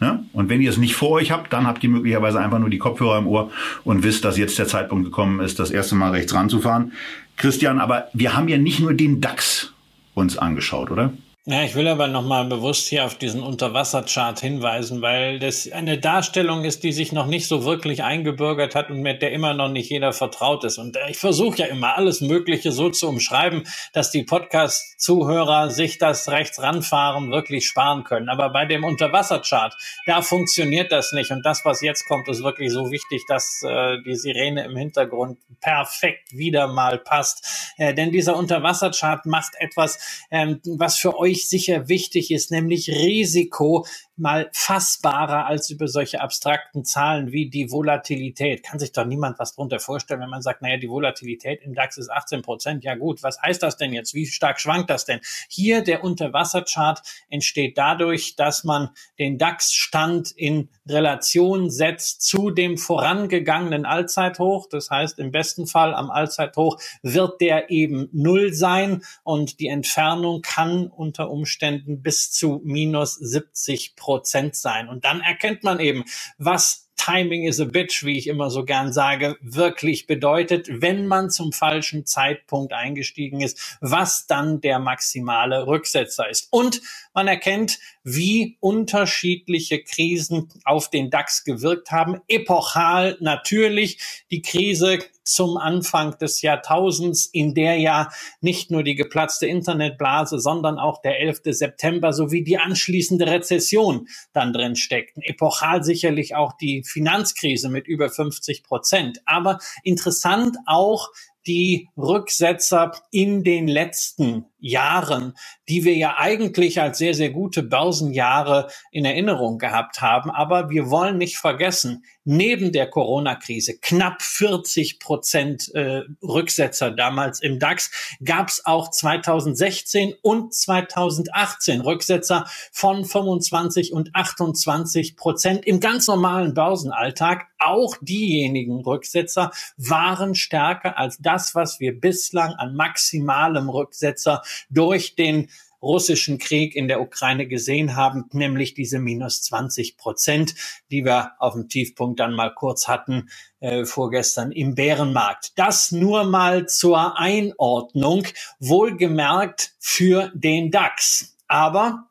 Ne? 0.00 0.24
Und 0.32 0.48
wenn 0.48 0.62
ihr 0.62 0.70
es 0.70 0.78
nicht 0.78 0.94
vor 0.94 1.10
euch 1.10 1.30
habt, 1.30 1.52
dann 1.52 1.66
habt 1.66 1.84
ihr 1.84 1.90
möglicherweise 1.90 2.40
einfach 2.40 2.58
nur 2.58 2.70
die 2.70 2.78
Kopfhörer 2.78 3.18
im 3.18 3.26
Ohr 3.26 3.50
und 3.84 4.02
wisst, 4.02 4.24
dass 4.24 4.38
jetzt 4.38 4.58
der 4.58 4.66
Zeitpunkt 4.66 5.04
gekommen 5.04 5.40
ist, 5.40 5.58
das 5.58 5.70
erste 5.70 5.94
Mal 5.94 6.10
rechts 6.10 6.34
ranzufahren. 6.34 6.92
Christian, 7.36 7.78
aber 7.78 8.08
wir 8.14 8.34
haben 8.34 8.48
ja 8.48 8.58
nicht 8.58 8.80
nur 8.80 8.94
den 8.94 9.20
DAX 9.20 9.72
uns 10.14 10.38
angeschaut, 10.38 10.90
oder? 10.90 11.12
Ja, 11.46 11.62
ich 11.62 11.74
will 11.74 11.88
aber 11.88 12.06
nochmal 12.06 12.44
bewusst 12.44 12.88
hier 12.88 13.06
auf 13.06 13.14
diesen 13.14 13.42
Unterwasserchart 13.42 14.40
hinweisen, 14.40 15.00
weil 15.00 15.38
das 15.38 15.72
eine 15.72 15.96
Darstellung 15.96 16.64
ist, 16.64 16.84
die 16.84 16.92
sich 16.92 17.12
noch 17.12 17.24
nicht 17.26 17.48
so 17.48 17.64
wirklich 17.64 18.04
eingebürgert 18.04 18.74
hat 18.74 18.90
und 18.90 19.00
mit 19.00 19.22
der 19.22 19.32
immer 19.32 19.54
noch 19.54 19.70
nicht 19.70 19.88
jeder 19.88 20.12
vertraut 20.12 20.64
ist. 20.64 20.76
Und 20.76 20.98
ich 21.08 21.16
versuche 21.16 21.56
ja 21.60 21.66
immer 21.66 21.96
alles 21.96 22.20
Mögliche 22.20 22.72
so 22.72 22.90
zu 22.90 23.08
umschreiben, 23.08 23.64
dass 23.94 24.10
die 24.10 24.22
Podcast-Zuhörer 24.22 25.70
sich 25.70 25.96
das 25.96 26.28
rechts 26.28 26.60
ranfahren 26.60 27.30
wirklich 27.30 27.66
sparen 27.66 28.04
können. 28.04 28.28
Aber 28.28 28.50
bei 28.50 28.66
dem 28.66 28.84
Unterwasserchart, 28.84 29.74
da 30.04 30.20
funktioniert 30.20 30.92
das 30.92 31.12
nicht. 31.12 31.30
Und 31.30 31.42
das, 31.46 31.64
was 31.64 31.80
jetzt 31.80 32.06
kommt, 32.06 32.28
ist 32.28 32.42
wirklich 32.42 32.70
so 32.70 32.90
wichtig, 32.90 33.24
dass 33.28 33.62
äh, 33.66 33.96
die 34.04 34.14
Sirene 34.14 34.64
im 34.64 34.76
Hintergrund 34.76 35.38
perfekt 35.62 36.36
wieder 36.36 36.66
mal 36.66 36.98
passt. 36.98 37.72
Äh, 37.78 37.94
denn 37.94 38.12
dieser 38.12 38.36
Unterwasserchart 38.36 39.24
macht 39.24 39.54
etwas, 39.58 39.98
ähm, 40.30 40.60
was 40.76 40.98
für 40.98 41.18
euch 41.18 41.29
euch 41.30 41.48
sicher 41.48 41.88
wichtig 41.88 42.30
ist, 42.30 42.50
nämlich 42.50 42.88
Risiko 42.88 43.86
mal 44.20 44.50
fassbarer 44.52 45.46
als 45.46 45.70
über 45.70 45.88
solche 45.88 46.20
abstrakten 46.20 46.84
Zahlen 46.84 47.32
wie 47.32 47.48
die 47.48 47.70
Volatilität. 47.72 48.62
Kann 48.62 48.78
sich 48.78 48.92
doch 48.92 49.04
niemand 49.06 49.38
was 49.38 49.54
drunter 49.54 49.80
vorstellen, 49.80 50.20
wenn 50.20 50.30
man 50.30 50.42
sagt, 50.42 50.62
naja, 50.62 50.76
die 50.76 50.88
Volatilität 50.88 51.62
im 51.62 51.74
DAX 51.74 51.96
ist 51.96 52.10
18 52.10 52.42
Prozent. 52.42 52.84
Ja 52.84 52.94
gut, 52.94 53.22
was 53.22 53.40
heißt 53.40 53.62
das 53.62 53.76
denn 53.76 53.92
jetzt? 53.92 54.14
Wie 54.14 54.26
stark 54.26 54.60
schwankt 54.60 54.90
das 54.90 55.06
denn? 55.06 55.20
Hier 55.48 55.82
der 55.82 56.04
Unterwasserchart 56.04 57.02
entsteht 57.30 57.78
dadurch, 57.78 58.36
dass 58.36 58.62
man 58.64 58.90
den 59.18 59.38
DAX-Stand 59.38 60.30
in 60.32 60.68
Relation 60.86 61.70
setzt 61.70 62.22
zu 62.22 62.50
dem 62.50 62.76
vorangegangenen 62.76 63.86
Allzeithoch. 63.86 64.68
Das 64.70 64.90
heißt, 64.90 65.18
im 65.18 65.30
besten 65.30 65.66
Fall 65.66 65.94
am 65.94 66.10
Allzeithoch 66.10 66.78
wird 67.02 67.40
der 67.40 67.70
eben 67.70 68.08
null 68.12 68.52
sein 68.52 69.02
und 69.22 69.60
die 69.60 69.68
Entfernung 69.68 70.42
kann 70.42 70.88
unter 70.88 71.30
Umständen 71.30 72.02
bis 72.02 72.30
zu 72.30 72.60
minus 72.64 73.14
70 73.14 73.96
Prozent 73.96 74.09
Prozent 74.10 74.56
sein. 74.56 74.88
Und 74.88 75.04
dann 75.04 75.20
erkennt 75.20 75.62
man 75.62 75.78
eben, 75.78 76.04
was 76.36 76.89
Timing 77.00 77.44
is 77.44 77.58
a 77.60 77.64
bitch, 77.64 78.04
wie 78.04 78.18
ich 78.18 78.26
immer 78.26 78.50
so 78.50 78.66
gern 78.66 78.92
sage, 78.92 79.38
wirklich 79.40 80.06
bedeutet, 80.06 80.68
wenn 80.70 81.06
man 81.06 81.30
zum 81.30 81.50
falschen 81.50 82.04
Zeitpunkt 82.04 82.74
eingestiegen 82.74 83.40
ist, 83.40 83.78
was 83.80 84.26
dann 84.26 84.60
der 84.60 84.78
maximale 84.80 85.66
Rücksetzer 85.66 86.28
ist. 86.28 86.48
Und 86.50 86.82
man 87.14 87.26
erkennt, 87.26 87.78
wie 88.04 88.58
unterschiedliche 88.60 89.82
Krisen 89.82 90.50
auf 90.64 90.90
den 90.90 91.08
DAX 91.08 91.44
gewirkt 91.44 91.90
haben. 91.90 92.20
Epochal 92.28 93.16
natürlich 93.20 93.98
die 94.30 94.42
Krise 94.42 94.98
zum 95.22 95.56
Anfang 95.56 96.18
des 96.18 96.42
Jahrtausends, 96.42 97.26
in 97.26 97.54
der 97.54 97.76
ja 97.76 98.10
nicht 98.40 98.70
nur 98.70 98.82
die 98.82 98.94
geplatzte 98.94 99.46
Internetblase, 99.46 100.38
sondern 100.40 100.78
auch 100.78 101.00
der 101.02 101.20
11. 101.20 101.42
September 101.44 102.12
sowie 102.12 102.42
die 102.42 102.58
anschließende 102.58 103.26
Rezession 103.26 104.08
dann 104.32 104.52
drin 104.52 104.76
steckten. 104.76 105.22
Epochal 105.22 105.84
sicherlich 105.84 106.34
auch 106.34 106.52
die 106.54 106.82
Finanzkrise 106.90 107.68
mit 107.68 107.86
über 107.86 108.10
50 108.10 108.62
Prozent. 108.62 109.20
Aber 109.24 109.58
interessant 109.84 110.56
auch, 110.66 111.08
die 111.46 111.88
Rücksetzer 111.96 112.92
in 113.10 113.44
den 113.44 113.66
letzten 113.66 114.44
Jahren, 114.60 115.34
die 115.68 115.84
wir 115.84 115.94
ja 115.94 116.16
eigentlich 116.18 116.80
als 116.80 116.98
sehr, 116.98 117.14
sehr 117.14 117.30
gute 117.30 117.62
Börsenjahre 117.62 118.68
in 118.90 119.04
Erinnerung 119.04 119.58
gehabt 119.58 120.00
haben. 120.00 120.30
Aber 120.30 120.70
wir 120.70 120.90
wollen 120.90 121.18
nicht 121.18 121.38
vergessen, 121.38 122.04
neben 122.24 122.70
der 122.72 122.88
Corona-Krise, 122.88 123.78
knapp 123.78 124.22
40 124.22 125.00
Prozent 125.00 125.74
äh, 125.74 126.02
Rücksetzer 126.22 126.90
damals 126.90 127.40
im 127.40 127.58
DAX, 127.58 127.90
gab 128.24 128.48
es 128.48 128.64
auch 128.66 128.90
2016 128.90 130.14
und 130.22 130.54
2018 130.54 131.80
Rücksetzer 131.80 132.46
von 132.72 133.04
25 133.04 133.92
und 133.92 134.14
28 134.14 135.16
Prozent 135.16 135.66
im 135.66 135.80
ganz 135.80 136.06
normalen 136.06 136.54
Börsenalltag. 136.54 137.46
Auch 137.58 137.96
diejenigen 138.00 138.80
Rücksetzer 138.80 139.50
waren 139.76 140.34
stärker 140.34 140.98
als 140.98 141.18
das, 141.18 141.54
was 141.54 141.80
wir 141.80 141.98
bislang 141.98 142.52
an 142.54 142.74
maximalem 142.74 143.68
Rücksetzer 143.68 144.42
durch 144.68 145.14
den 145.14 145.48
russischen 145.82 146.38
Krieg 146.38 146.76
in 146.76 146.88
der 146.88 147.00
Ukraine 147.00 147.46
gesehen 147.46 147.96
haben, 147.96 148.26
nämlich 148.32 148.74
diese 148.74 148.98
minus 148.98 149.42
20 149.42 149.96
Prozent, 149.96 150.54
die 150.90 151.04
wir 151.04 151.32
auf 151.38 151.54
dem 151.54 151.68
Tiefpunkt 151.68 152.20
dann 152.20 152.34
mal 152.34 152.52
kurz 152.54 152.86
hatten 152.86 153.30
äh, 153.60 153.84
vorgestern 153.84 154.52
im 154.52 154.74
Bärenmarkt. 154.74 155.52
Das 155.56 155.92
nur 155.92 156.24
mal 156.24 156.66
zur 156.66 157.18
Einordnung, 157.18 158.26
wohlgemerkt 158.58 159.72
für 159.78 160.30
den 160.34 160.70
DAX. 160.70 161.36
Aber 161.48 162.10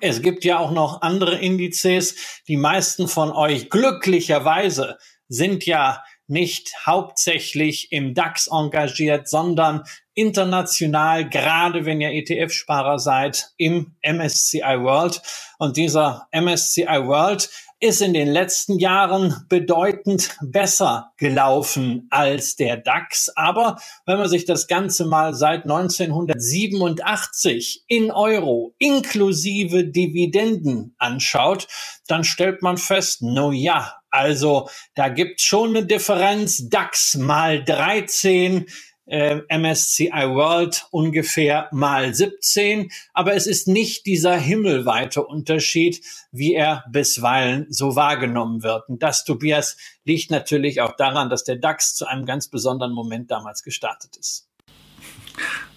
es 0.00 0.22
gibt 0.22 0.44
ja 0.44 0.58
auch 0.58 0.70
noch 0.70 1.02
andere 1.02 1.36
Indizes. 1.38 2.14
Die 2.46 2.56
meisten 2.56 3.08
von 3.08 3.32
euch 3.32 3.70
glücklicherweise 3.70 4.98
sind 5.28 5.66
ja 5.66 6.02
nicht 6.30 6.86
hauptsächlich 6.86 7.92
im 7.92 8.14
DAX 8.14 8.46
engagiert, 8.46 9.28
sondern 9.28 9.82
international, 10.14 11.28
gerade 11.28 11.86
wenn 11.86 12.00
ihr 12.00 12.10
ETF-Sparer 12.10 12.98
seid, 12.98 13.52
im 13.56 13.94
MSCI 14.02 14.80
World. 14.80 15.22
Und 15.58 15.76
dieser 15.76 16.28
MSCI 16.32 17.06
World 17.06 17.48
ist 17.82 18.02
in 18.02 18.12
den 18.12 18.28
letzten 18.28 18.78
Jahren 18.78 19.46
bedeutend 19.48 20.36
besser 20.42 21.12
gelaufen 21.16 22.08
als 22.10 22.56
der 22.56 22.76
DAX. 22.76 23.30
Aber 23.34 23.80
wenn 24.04 24.18
man 24.18 24.28
sich 24.28 24.44
das 24.44 24.66
Ganze 24.66 25.06
mal 25.06 25.32
seit 25.32 25.62
1987 25.62 27.84
in 27.88 28.10
Euro 28.10 28.74
inklusive 28.78 29.84
Dividenden 29.84 30.94
anschaut, 30.98 31.68
dann 32.06 32.22
stellt 32.22 32.60
man 32.60 32.76
fest, 32.76 33.22
no 33.22 33.50
ja, 33.50 33.94
also 34.10 34.68
da 34.94 35.08
gibt's 35.08 35.44
schon 35.44 35.70
eine 35.70 35.86
Differenz. 35.86 36.68
DAX 36.68 37.16
mal 37.16 37.64
13, 37.64 38.66
äh, 39.06 39.40
MSCI 39.48 40.10
World 40.10 40.86
ungefähr 40.90 41.68
mal 41.72 42.14
17. 42.14 42.90
Aber 43.12 43.34
es 43.34 43.46
ist 43.46 43.68
nicht 43.68 44.06
dieser 44.06 44.36
himmelweite 44.36 45.24
Unterschied, 45.24 46.04
wie 46.30 46.54
er 46.54 46.84
bisweilen 46.90 47.66
so 47.70 47.96
wahrgenommen 47.96 48.62
wird. 48.62 48.88
Und 48.88 49.02
das, 49.02 49.24
Tobias, 49.24 49.76
liegt 50.04 50.30
natürlich 50.30 50.80
auch 50.80 50.96
daran, 50.96 51.28
dass 51.28 51.44
der 51.44 51.56
DAX 51.56 51.94
zu 51.94 52.06
einem 52.06 52.24
ganz 52.24 52.48
besonderen 52.48 52.92
Moment 52.92 53.30
damals 53.30 53.62
gestartet 53.62 54.16
ist. 54.16 54.48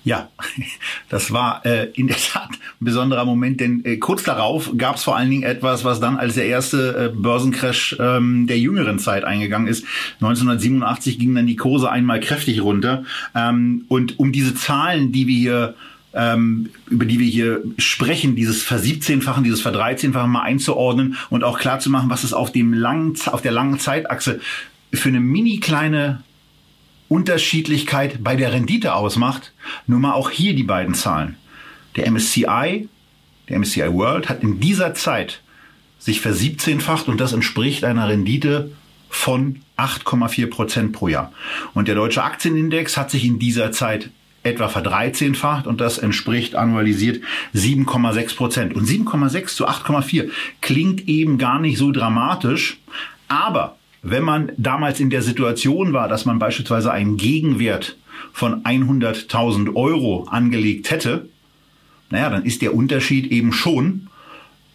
Ja, 0.04 0.30
das 1.10 1.32
war 1.32 1.66
äh, 1.66 1.90
in 1.94 2.08
der 2.08 2.18
Tat 2.18 2.50
ein 2.52 2.86
besonderer 2.86 3.26
Moment, 3.26 3.60
denn 3.60 3.86
äh, 3.86 3.98
kurz 3.98 4.24
darauf 4.24 4.72
gab 4.78 4.98
es 4.98 5.04
vor 5.04 5.16
allen 5.16 5.30
Dingen 5.30 5.44
etwas, 5.44 5.86
was 5.86 6.00
dann 6.00 6.18
als 6.18 6.36
der 6.36 6.46
erste 6.46 7.12
äh, 7.14 7.16
Börsencrash 7.16 7.96
ähm, 8.00 8.48
der 8.48 8.60
jüngeren 8.60 9.00
Zeit 9.00 9.24
eingegangen 9.24 9.68
ist. 9.68 9.86
1987 10.16 11.20
gingen 11.20 11.36
dann 11.36 11.48
die 11.48 11.56
Kurse 11.56 11.90
einmal 11.90 12.20
kräftig 12.20 12.62
runter. 12.62 13.04
Ähm, 13.34 13.86
und 13.88 14.20
um 14.20 14.32
diese 14.32 14.56
Zahlen, 14.56 15.12
die 15.12 15.28
wir 15.28 15.38
hier 15.38 15.76
ähm, 16.16 16.70
über 16.90 17.06
die 17.06 17.18
wir 17.18 17.28
hier 17.28 17.64
sprechen, 17.80 18.36
dieses 18.36 18.62
Versiebzehnfachen, 18.62 19.44
dieses 19.44 19.62
Verdreizehnfachen 19.62 20.30
mal 20.30 20.44
einzuordnen 20.44 21.18
und 21.32 21.44
auch 21.44 21.58
klar 21.58 21.80
zu 21.80 21.90
machen, 21.90 22.12
was 22.12 22.24
es 22.24 22.34
auf 22.34 22.52
dem 22.52 22.72
langen, 22.72 23.16
auf 23.26 23.42
der 23.42 23.52
langen 23.52 23.80
Zeitachse 23.80 24.40
für 24.94 25.10
eine 25.10 25.20
mini 25.20 25.60
kleine 25.60 26.22
Unterschiedlichkeit 27.14 28.24
bei 28.24 28.36
der 28.36 28.52
Rendite 28.52 28.96
ausmacht, 28.96 29.54
nur 29.86 30.00
mal 30.00 30.14
auch 30.14 30.32
hier 30.32 30.56
die 30.56 30.64
beiden 30.64 30.96
Zahlen. 30.96 31.38
Der 31.96 32.10
MSCI, 32.10 32.90
der 33.50 33.60
MSCI 33.60 33.94
World 33.94 34.30
hat 34.30 34.42
in 34.42 34.60
dieser 34.60 34.96
Zeit 34.96 35.42
sich 36.00 36.22
versiebzehnfacht 36.22 37.08
und 37.08 37.22
das 37.22 37.32
entspricht 37.32 37.84
einer 37.84 38.10
Rendite 38.10 38.72
von 39.10 39.62
8,4 39.78 40.50
Prozent 40.50 40.92
pro 40.94 41.08
Jahr. 41.08 41.32
Und 41.76 41.88
der 41.88 41.94
deutsche 41.94 42.24
Aktienindex 42.24 42.98
hat 42.98 43.12
sich 43.12 43.26
in 43.26 43.38
dieser 43.38 43.72
Zeit 43.72 44.10
etwa 44.42 44.68
verdreizehnfacht 44.68 45.68
und 45.68 45.80
das 45.82 46.00
entspricht 46.00 46.56
annualisiert 46.56 47.24
7,6 47.54 48.36
Prozent. 48.36 48.74
Und 48.74 48.88
7,6 48.88 49.56
zu 49.56 49.68
8,4 49.68 50.32
klingt 50.62 51.08
eben 51.08 51.38
gar 51.38 51.60
nicht 51.60 51.78
so 51.78 51.92
dramatisch, 51.92 52.80
aber 53.28 53.78
wenn 54.04 54.24
man 54.24 54.52
damals 54.58 55.00
in 55.00 55.10
der 55.10 55.22
Situation 55.22 55.94
war, 55.94 56.10
dass 56.10 56.26
man 56.26 56.38
beispielsweise 56.38 56.92
einen 56.92 57.18
Gegenwert 57.18 57.96
von 58.34 58.64
100.000 58.64 59.76
Euro 59.76 60.26
angelegt 60.30 60.92
hätte, 60.92 61.30
naja, 62.10 62.30
dann 62.30 62.44
ist 62.44 62.62
der 62.62 62.76
Unterschied 62.76 63.32
eben 63.32 63.54
schon, 63.54 64.10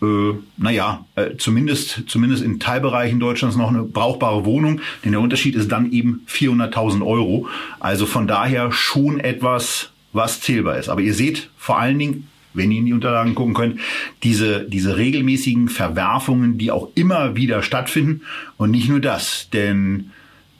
äh, 0.02 0.32
naja, 0.56 1.04
äh, 1.14 1.36
zumindest, 1.36 2.04
zumindest 2.06 2.42
in 2.42 2.58
Teilbereichen 2.58 3.20
Deutschlands 3.20 3.56
noch 3.56 3.68
eine 3.68 3.82
brauchbare 3.82 4.44
Wohnung, 4.46 4.80
denn 5.04 5.12
der 5.12 5.20
Unterschied 5.20 5.54
ist 5.54 5.70
dann 5.70 5.92
eben 5.92 6.22
400.000 6.26 7.06
Euro. 7.06 7.48
Also 7.80 8.06
von 8.06 8.26
daher 8.26 8.72
schon 8.72 9.20
etwas, 9.20 9.90
was 10.12 10.40
zählbar 10.40 10.78
ist. 10.78 10.88
Aber 10.88 11.02
ihr 11.02 11.14
seht 11.14 11.50
vor 11.58 11.78
allen 11.78 11.98
Dingen, 11.98 12.28
wenn 12.58 12.70
ihr 12.70 12.80
in 12.80 12.86
die 12.86 12.92
Unterlagen 12.92 13.34
gucken 13.34 13.54
könnt, 13.54 13.80
diese, 14.22 14.68
diese 14.68 14.98
regelmäßigen 14.98 15.68
Verwerfungen, 15.68 16.58
die 16.58 16.70
auch 16.70 16.90
immer 16.94 17.36
wieder 17.36 17.62
stattfinden. 17.62 18.22
Und 18.58 18.70
nicht 18.70 18.88
nur 18.88 19.00
das, 19.00 19.48
denn 19.52 20.10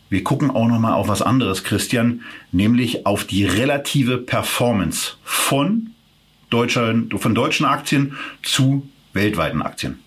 wir 0.08 0.24
gucken 0.24 0.50
auch 0.50 0.68
noch 0.68 0.78
mal 0.78 0.94
auf 0.94 1.08
was 1.08 1.20
anderes, 1.20 1.64
Christian, 1.64 2.22
nämlich 2.50 3.04
auf 3.04 3.24
die 3.24 3.44
relative 3.44 4.16
Performance 4.16 5.16
von 5.22 5.90
deutschen, 6.48 7.10
von 7.18 7.34
deutschen 7.34 7.66
Aktien 7.66 8.14
zu 8.42 8.88
weltweiten 9.12 9.60
Aktien. 9.60 9.98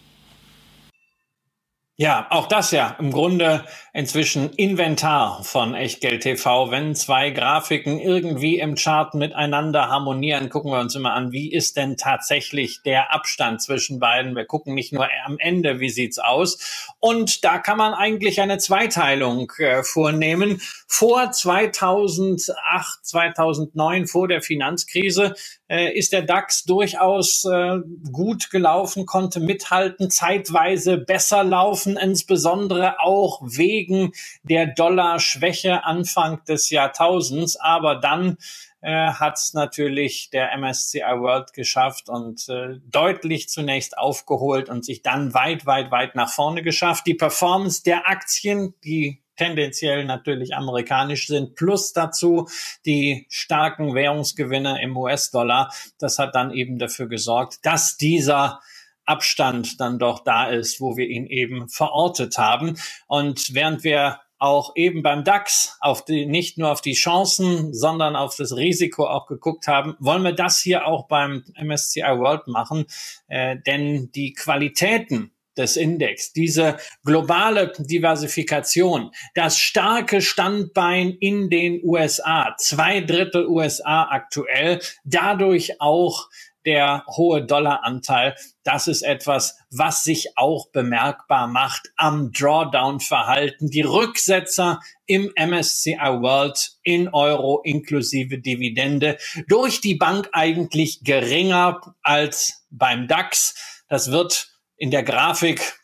Ja, 2.01 2.25
auch 2.31 2.47
das 2.47 2.71
ja 2.71 2.95
im 2.97 3.11
Grunde 3.11 3.63
inzwischen 3.93 4.49
Inventar 4.53 5.43
von 5.43 5.75
Echtgeld 5.75 6.23
TV. 6.23 6.71
Wenn 6.71 6.95
zwei 6.95 7.29
Grafiken 7.29 7.99
irgendwie 7.99 8.57
im 8.57 8.73
Chart 8.73 9.13
miteinander 9.13 9.87
harmonieren, 9.87 10.49
gucken 10.49 10.71
wir 10.71 10.79
uns 10.79 10.95
immer 10.95 11.13
an, 11.13 11.31
wie 11.31 11.53
ist 11.53 11.77
denn 11.77 11.97
tatsächlich 11.97 12.81
der 12.81 13.13
Abstand 13.13 13.61
zwischen 13.61 13.99
beiden. 13.99 14.35
Wir 14.35 14.45
gucken 14.45 14.73
nicht 14.73 14.91
nur 14.91 15.07
am 15.27 15.37
Ende, 15.37 15.79
wie 15.79 15.91
sieht's 15.91 16.17
aus. 16.17 16.87
Und 16.99 17.43
da 17.43 17.59
kann 17.59 17.77
man 17.77 17.93
eigentlich 17.93 18.41
eine 18.41 18.57
Zweiteilung 18.57 19.51
äh, 19.59 19.83
vornehmen. 19.83 20.59
Vor 20.87 21.31
2008, 21.31 23.05
2009, 23.05 24.07
vor 24.07 24.27
der 24.27 24.41
Finanzkrise, 24.41 25.35
äh, 25.71 25.97
ist 25.97 26.11
der 26.11 26.23
DAX 26.23 26.65
durchaus 26.65 27.45
äh, 27.45 27.77
gut 28.11 28.49
gelaufen, 28.49 29.05
konnte 29.05 29.39
mithalten, 29.39 30.09
zeitweise 30.09 30.97
besser 30.97 31.45
laufen, 31.45 31.95
insbesondere 31.95 32.99
auch 32.99 33.41
wegen 33.41 34.11
der 34.43 34.67
Dollarschwäche 34.67 35.85
Anfang 35.85 36.43
des 36.43 36.69
Jahrtausends. 36.71 37.55
Aber 37.55 37.95
dann 37.95 38.37
äh, 38.81 39.13
hat 39.13 39.37
es 39.37 39.53
natürlich 39.53 40.29
der 40.29 40.57
MSCI 40.57 40.99
World 40.99 41.53
geschafft 41.53 42.09
und 42.09 42.49
äh, 42.49 42.79
deutlich 42.91 43.47
zunächst 43.47 43.97
aufgeholt 43.97 44.67
und 44.67 44.83
sich 44.83 45.01
dann 45.01 45.33
weit, 45.33 45.65
weit, 45.65 45.89
weit 45.89 46.15
nach 46.15 46.29
vorne 46.29 46.63
geschafft. 46.63 47.07
Die 47.07 47.13
Performance 47.13 47.81
der 47.81 48.09
Aktien, 48.09 48.73
die 48.83 49.20
tendenziell 49.35 50.05
natürlich 50.05 50.55
amerikanisch 50.55 51.27
sind, 51.27 51.55
plus 51.55 51.93
dazu 51.93 52.47
die 52.85 53.25
starken 53.29 53.95
Währungsgewinne 53.95 54.81
im 54.81 54.95
US-Dollar. 54.97 55.73
Das 55.99 56.19
hat 56.19 56.35
dann 56.35 56.51
eben 56.51 56.77
dafür 56.77 57.07
gesorgt, 57.07 57.59
dass 57.63 57.97
dieser 57.97 58.59
Abstand 59.05 59.79
dann 59.79 59.99
doch 59.99 60.23
da 60.23 60.47
ist, 60.47 60.79
wo 60.79 60.95
wir 60.95 61.07
ihn 61.07 61.25
eben 61.25 61.69
verortet 61.69 62.37
haben. 62.37 62.77
Und 63.07 63.53
während 63.53 63.83
wir 63.83 64.19
auch 64.41 64.75
eben 64.75 65.03
beim 65.03 65.23
DAX 65.23 65.77
auf 65.81 66.03
die, 66.03 66.25
nicht 66.25 66.57
nur 66.57 66.71
auf 66.71 66.81
die 66.81 66.93
Chancen, 66.93 67.75
sondern 67.75 68.15
auf 68.15 68.35
das 68.35 68.55
Risiko 68.55 69.05
auch 69.05 69.27
geguckt 69.27 69.67
haben, 69.67 69.95
wollen 69.99 70.23
wir 70.23 70.33
das 70.33 70.59
hier 70.59 70.87
auch 70.87 71.07
beim 71.07 71.43
MSCI 71.61 72.01
World 72.01 72.47
machen. 72.47 72.85
Äh, 73.27 73.57
denn 73.67 74.11
die 74.13 74.33
Qualitäten 74.33 75.31
des 75.57 75.75
Index, 75.75 76.33
diese 76.33 76.77
globale 77.03 77.73
Diversifikation, 77.77 79.11
das 79.35 79.57
starke 79.57 80.21
Standbein 80.21 81.11
in 81.19 81.49
den 81.49 81.81
USA, 81.83 82.55
zwei 82.57 83.01
Drittel 83.01 83.47
USA 83.47 84.03
aktuell, 84.09 84.79
dadurch 85.03 85.81
auch 85.81 86.29
der 86.65 87.03
hohe 87.07 87.43
Dollaranteil, 87.43 88.35
das 88.63 88.87
ist 88.87 89.01
etwas, 89.01 89.57
was 89.71 90.03
sich 90.03 90.37
auch 90.37 90.69
bemerkbar 90.69 91.47
macht 91.47 91.91
am 91.95 92.31
Drawdown-Verhalten. 92.31 93.69
Die 93.69 93.81
Rücksetzer 93.81 94.79
im 95.07 95.31
MSCI 95.35 95.97
World 95.97 96.77
in 96.83 97.09
Euro 97.09 97.61
inklusive 97.63 98.37
Dividende 98.37 99.17
durch 99.47 99.81
die 99.81 99.95
Bank 99.95 100.29
eigentlich 100.33 101.03
geringer 101.03 101.81
als 102.03 102.63
beim 102.69 103.07
DAX. 103.07 103.83
Das 103.89 104.11
wird 104.11 104.50
in 104.81 104.89
der 104.89 105.03
Grafik 105.03 105.79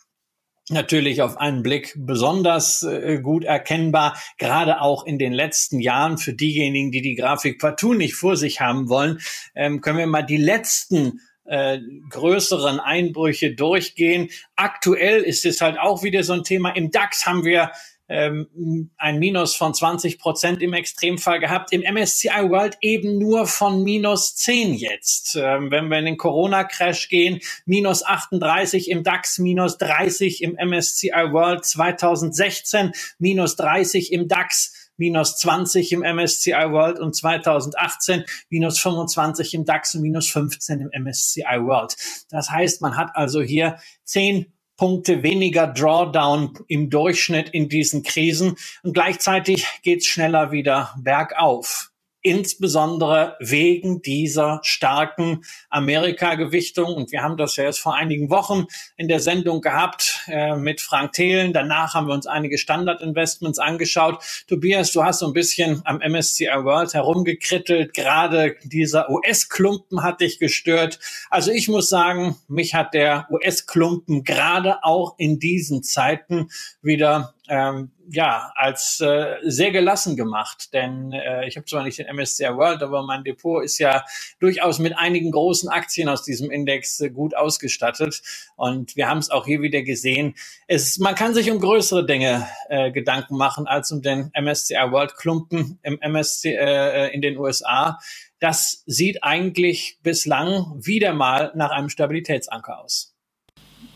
natürlich 0.69 1.21
auf 1.21 1.37
einen 1.37 1.61
Blick 1.61 1.93
besonders 1.95 2.81
äh, 2.81 3.19
gut 3.21 3.43
erkennbar, 3.43 4.17
gerade 4.39 4.81
auch 4.81 5.05
in 5.05 5.19
den 5.19 5.33
letzten 5.33 5.79
Jahren. 5.79 6.17
Für 6.17 6.33
diejenigen, 6.33 6.91
die 6.91 7.03
die 7.03 7.13
Grafik 7.13 7.59
partout 7.59 7.93
nicht 7.93 8.15
vor 8.15 8.35
sich 8.35 8.59
haben 8.59 8.89
wollen, 8.89 9.19
ähm, 9.53 9.81
können 9.81 9.99
wir 9.99 10.07
mal 10.07 10.23
die 10.23 10.37
letzten 10.37 11.21
äh, 11.45 11.77
größeren 12.09 12.79
Einbrüche 12.79 13.53
durchgehen. 13.53 14.29
Aktuell 14.55 15.21
ist 15.21 15.45
es 15.45 15.61
halt 15.61 15.77
auch 15.77 16.01
wieder 16.01 16.23
so 16.23 16.33
ein 16.33 16.43
Thema. 16.43 16.71
Im 16.71 16.89
DAX 16.89 17.27
haben 17.27 17.45
wir 17.45 17.71
ähm, 18.09 18.89
ein 18.97 19.19
Minus 19.19 19.55
von 19.55 19.73
20 19.73 20.19
Prozent 20.19 20.61
im 20.61 20.73
Extremfall 20.73 21.39
gehabt. 21.39 21.73
Im 21.73 21.81
MSCI 21.81 22.49
World 22.49 22.77
eben 22.81 23.17
nur 23.17 23.47
von 23.47 23.83
minus 23.83 24.35
10 24.35 24.73
jetzt. 24.73 25.35
Ähm, 25.35 25.71
wenn 25.71 25.89
wir 25.89 25.99
in 25.99 26.05
den 26.05 26.17
Corona-Crash 26.17 27.09
gehen, 27.09 27.39
minus 27.65 28.03
38 28.03 28.89
im 28.89 29.03
DAX, 29.03 29.39
minus 29.39 29.77
30 29.77 30.43
im 30.43 30.53
MSCI 30.53 31.31
World 31.31 31.65
2016, 31.65 32.91
minus 33.19 33.55
30 33.55 34.13
im 34.13 34.27
DAX 34.27 34.73
minus 34.97 35.37
20 35.37 35.91
im 35.91 35.99
MSCI 35.99 36.71
World 36.71 36.99
und 36.99 37.15
2018 37.15 38.25
minus 38.49 38.79
25 38.79 39.53
im 39.53 39.65
DAX 39.65 39.95
und 39.95 40.01
minus 40.01 40.27
15 40.29 40.81
im 40.81 41.03
MSCI 41.03 41.59
World. 41.59 41.95
Das 42.29 42.49
heißt, 42.49 42.81
man 42.81 42.97
hat 42.97 43.11
also 43.13 43.41
hier 43.41 43.77
10 44.05 44.51
Punkte 44.77 45.23
weniger 45.23 45.67
Drawdown 45.67 46.59
im 46.67 46.89
Durchschnitt 46.89 47.49
in 47.49 47.67
diesen 47.67 48.03
Krisen. 48.03 48.55
Und 48.83 48.93
gleichzeitig 48.93 49.65
geht's 49.81 50.05
schneller 50.05 50.51
wieder 50.51 50.95
bergauf 51.01 51.91
insbesondere 52.27 53.37
wegen 53.39 54.01
dieser 54.01 54.59
starken 54.61 55.45
Amerika-Gewichtung. 55.69 56.93
Und 56.93 57.13
wir 57.13 57.23
haben 57.23 57.37
das 57.37 57.55
ja 57.55 57.63
jetzt 57.63 57.79
vor 57.79 57.95
einigen 57.95 58.29
Wochen 58.29 58.65
in 58.97 59.07
der 59.07 59.21
Sendung 59.21 59.61
gehabt 59.61 60.25
äh, 60.27 60.55
mit 60.57 60.81
Frank 60.81 61.13
Thelen. 61.13 61.53
Danach 61.53 61.93
haben 61.93 62.07
wir 62.07 62.13
uns 62.13 62.27
einige 62.27 62.57
Standard-Investments 62.57 63.59
angeschaut. 63.59 64.21
Tobias, 64.47 64.91
du 64.91 65.03
hast 65.03 65.19
so 65.19 65.27
ein 65.27 65.33
bisschen 65.33 65.81
am 65.85 65.99
MSCI 65.99 66.47
World 66.63 66.93
herumgekrittelt. 66.93 67.93
Gerade 67.93 68.57
dieser 68.63 69.09
US-Klumpen 69.09 70.03
hat 70.03 70.19
dich 70.19 70.37
gestört. 70.37 70.99
Also 71.29 71.51
ich 71.51 71.69
muss 71.69 71.87
sagen, 71.87 72.35
mich 72.49 72.75
hat 72.75 72.93
der 72.93 73.27
US-Klumpen 73.31 74.25
gerade 74.25 74.83
auch 74.83 75.15
in 75.17 75.39
diesen 75.39 75.81
Zeiten 75.81 76.49
wieder 76.81 77.33
ähm, 77.47 77.91
ja, 78.09 78.51
als 78.55 78.99
äh, 79.01 79.35
sehr 79.43 79.71
gelassen 79.71 80.15
gemacht. 80.15 80.73
Denn 80.73 81.11
äh, 81.11 81.47
ich 81.47 81.57
habe 81.57 81.65
zwar 81.65 81.83
nicht 81.83 81.99
den 81.99 82.07
MSCI 82.07 82.55
World, 82.55 82.81
aber 82.81 83.03
mein 83.03 83.23
Depot 83.23 83.63
ist 83.63 83.77
ja 83.79 84.03
durchaus 84.39 84.79
mit 84.79 84.97
einigen 84.97 85.31
großen 85.31 85.69
Aktien 85.69 86.09
aus 86.09 86.23
diesem 86.23 86.49
Index 86.51 86.99
äh, 86.99 87.09
gut 87.09 87.35
ausgestattet. 87.35 88.21
Und 88.55 88.95
wir 88.95 89.09
haben 89.09 89.17
es 89.19 89.29
auch 89.29 89.45
hier 89.45 89.61
wieder 89.61 89.81
gesehen. 89.81 90.35
Es, 90.67 90.97
man 90.99 91.15
kann 91.15 91.33
sich 91.33 91.51
um 91.51 91.59
größere 91.59 92.05
Dinge 92.05 92.47
äh, 92.69 92.91
Gedanken 92.91 93.37
machen 93.37 93.67
als 93.67 93.91
um 93.91 94.01
den 94.01 94.31
MSCI 94.39 94.91
World 94.91 95.15
Klumpen 95.17 95.79
im 95.83 95.99
MSCI 96.01 96.55
äh, 96.55 97.13
in 97.13 97.21
den 97.21 97.37
USA. 97.37 97.99
Das 98.39 98.83
sieht 98.85 99.23
eigentlich 99.23 99.99
bislang 100.03 100.75
wieder 100.77 101.13
mal 101.13 101.51
nach 101.55 101.71
einem 101.71 101.89
Stabilitätsanker 101.89 102.79
aus. 102.79 103.16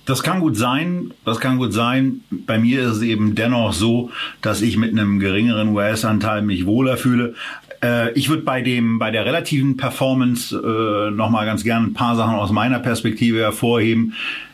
Das 0.06 0.24
kann 0.24 0.40
gut 0.40 0.58
sein, 0.58 1.12
das 1.26 1.40
kann 1.40 1.58
gut 1.58 1.74
sein. 1.74 2.22
Bei 2.32 2.58
mir 2.58 2.82
ist 2.82 2.98
es 2.98 3.02
eben 3.04 3.36
dennoch 3.36 3.74
so, 3.74 4.10
dass 4.42 4.62
ich 4.62 4.78
mit 4.78 4.92
einem 4.92 5.20
geringeren 5.20 5.70
US-Anteil 5.70 6.42
mich 6.42 6.66
wohler 6.66 6.98
fühle. 6.98 7.36
Äh, 7.84 8.12
ich 8.14 8.30
würde 8.30 8.44
bei 8.44 8.62
dem, 8.62 9.00
bei 9.00 9.12
der 9.12 9.26
relativen 9.26 9.78
Performance 9.78 10.56
äh, 10.56 11.12
nochmal 11.12 11.46
ganz 11.46 11.64
gerne 11.64 11.88
ein 11.88 11.94
paar 11.94 12.16
Sachen 12.16 12.36
aus 12.36 12.52
meiner 12.52 12.80
Perspektive 12.80 13.40
hervorheben. 13.40 14.14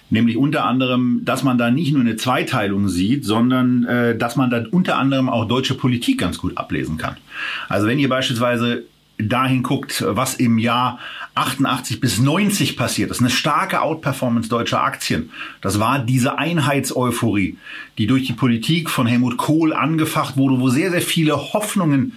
Nämlich 0.10 0.38
unter 0.38 0.64
anderem, 0.66 1.22
dass 1.26 1.44
man 1.44 1.58
da 1.58 1.70
nicht 1.70 1.92
nur 1.92 2.02
eine 2.02 2.16
Zweiteilung 2.16 2.88
sieht, 2.88 3.26
sondern 3.26 3.84
äh, 3.86 4.18
dass 4.18 4.38
man 4.38 4.50
da 4.50 4.64
unter 4.72 4.98
anderem 4.98 5.28
auch 5.28 5.46
deutsche 5.46 5.74
Politik 5.74 6.20
ganz 6.20 6.38
gut 6.38 6.58
ablesen 6.58 6.98
kann. 6.98 7.18
Also 7.68 7.88
wenn 7.88 8.00
ihr 8.00 8.08
beispielsweise 8.08 8.84
dahin 9.18 9.64
guckt, 9.64 10.04
was 10.08 10.36
im 10.36 10.58
Jahr 10.58 11.00
88 11.36 12.00
bis 12.00 12.20
90 12.20 12.78
passiert 12.78 13.12
ist, 13.12 13.20
eine 13.20 13.30
starke 13.30 13.82
Outperformance 13.82 14.50
deutscher 14.50 14.84
Aktien. 14.84 15.32
Das 15.62 15.80
war 15.80 16.00
diese 16.00 16.38
Einheitseuphorie, 16.38 17.58
die 17.98 18.08
durch 18.08 18.26
die 18.26 18.34
Politik 18.34 18.90
von 18.90 19.08
Helmut 19.08 19.38
Kohl 19.38 19.74
angefacht 19.74 20.38
wurde, 20.38 20.60
wo 20.60 20.70
sehr, 20.70 20.92
sehr 20.92 21.02
viele 21.02 21.54
Hoffnungen 21.54 22.14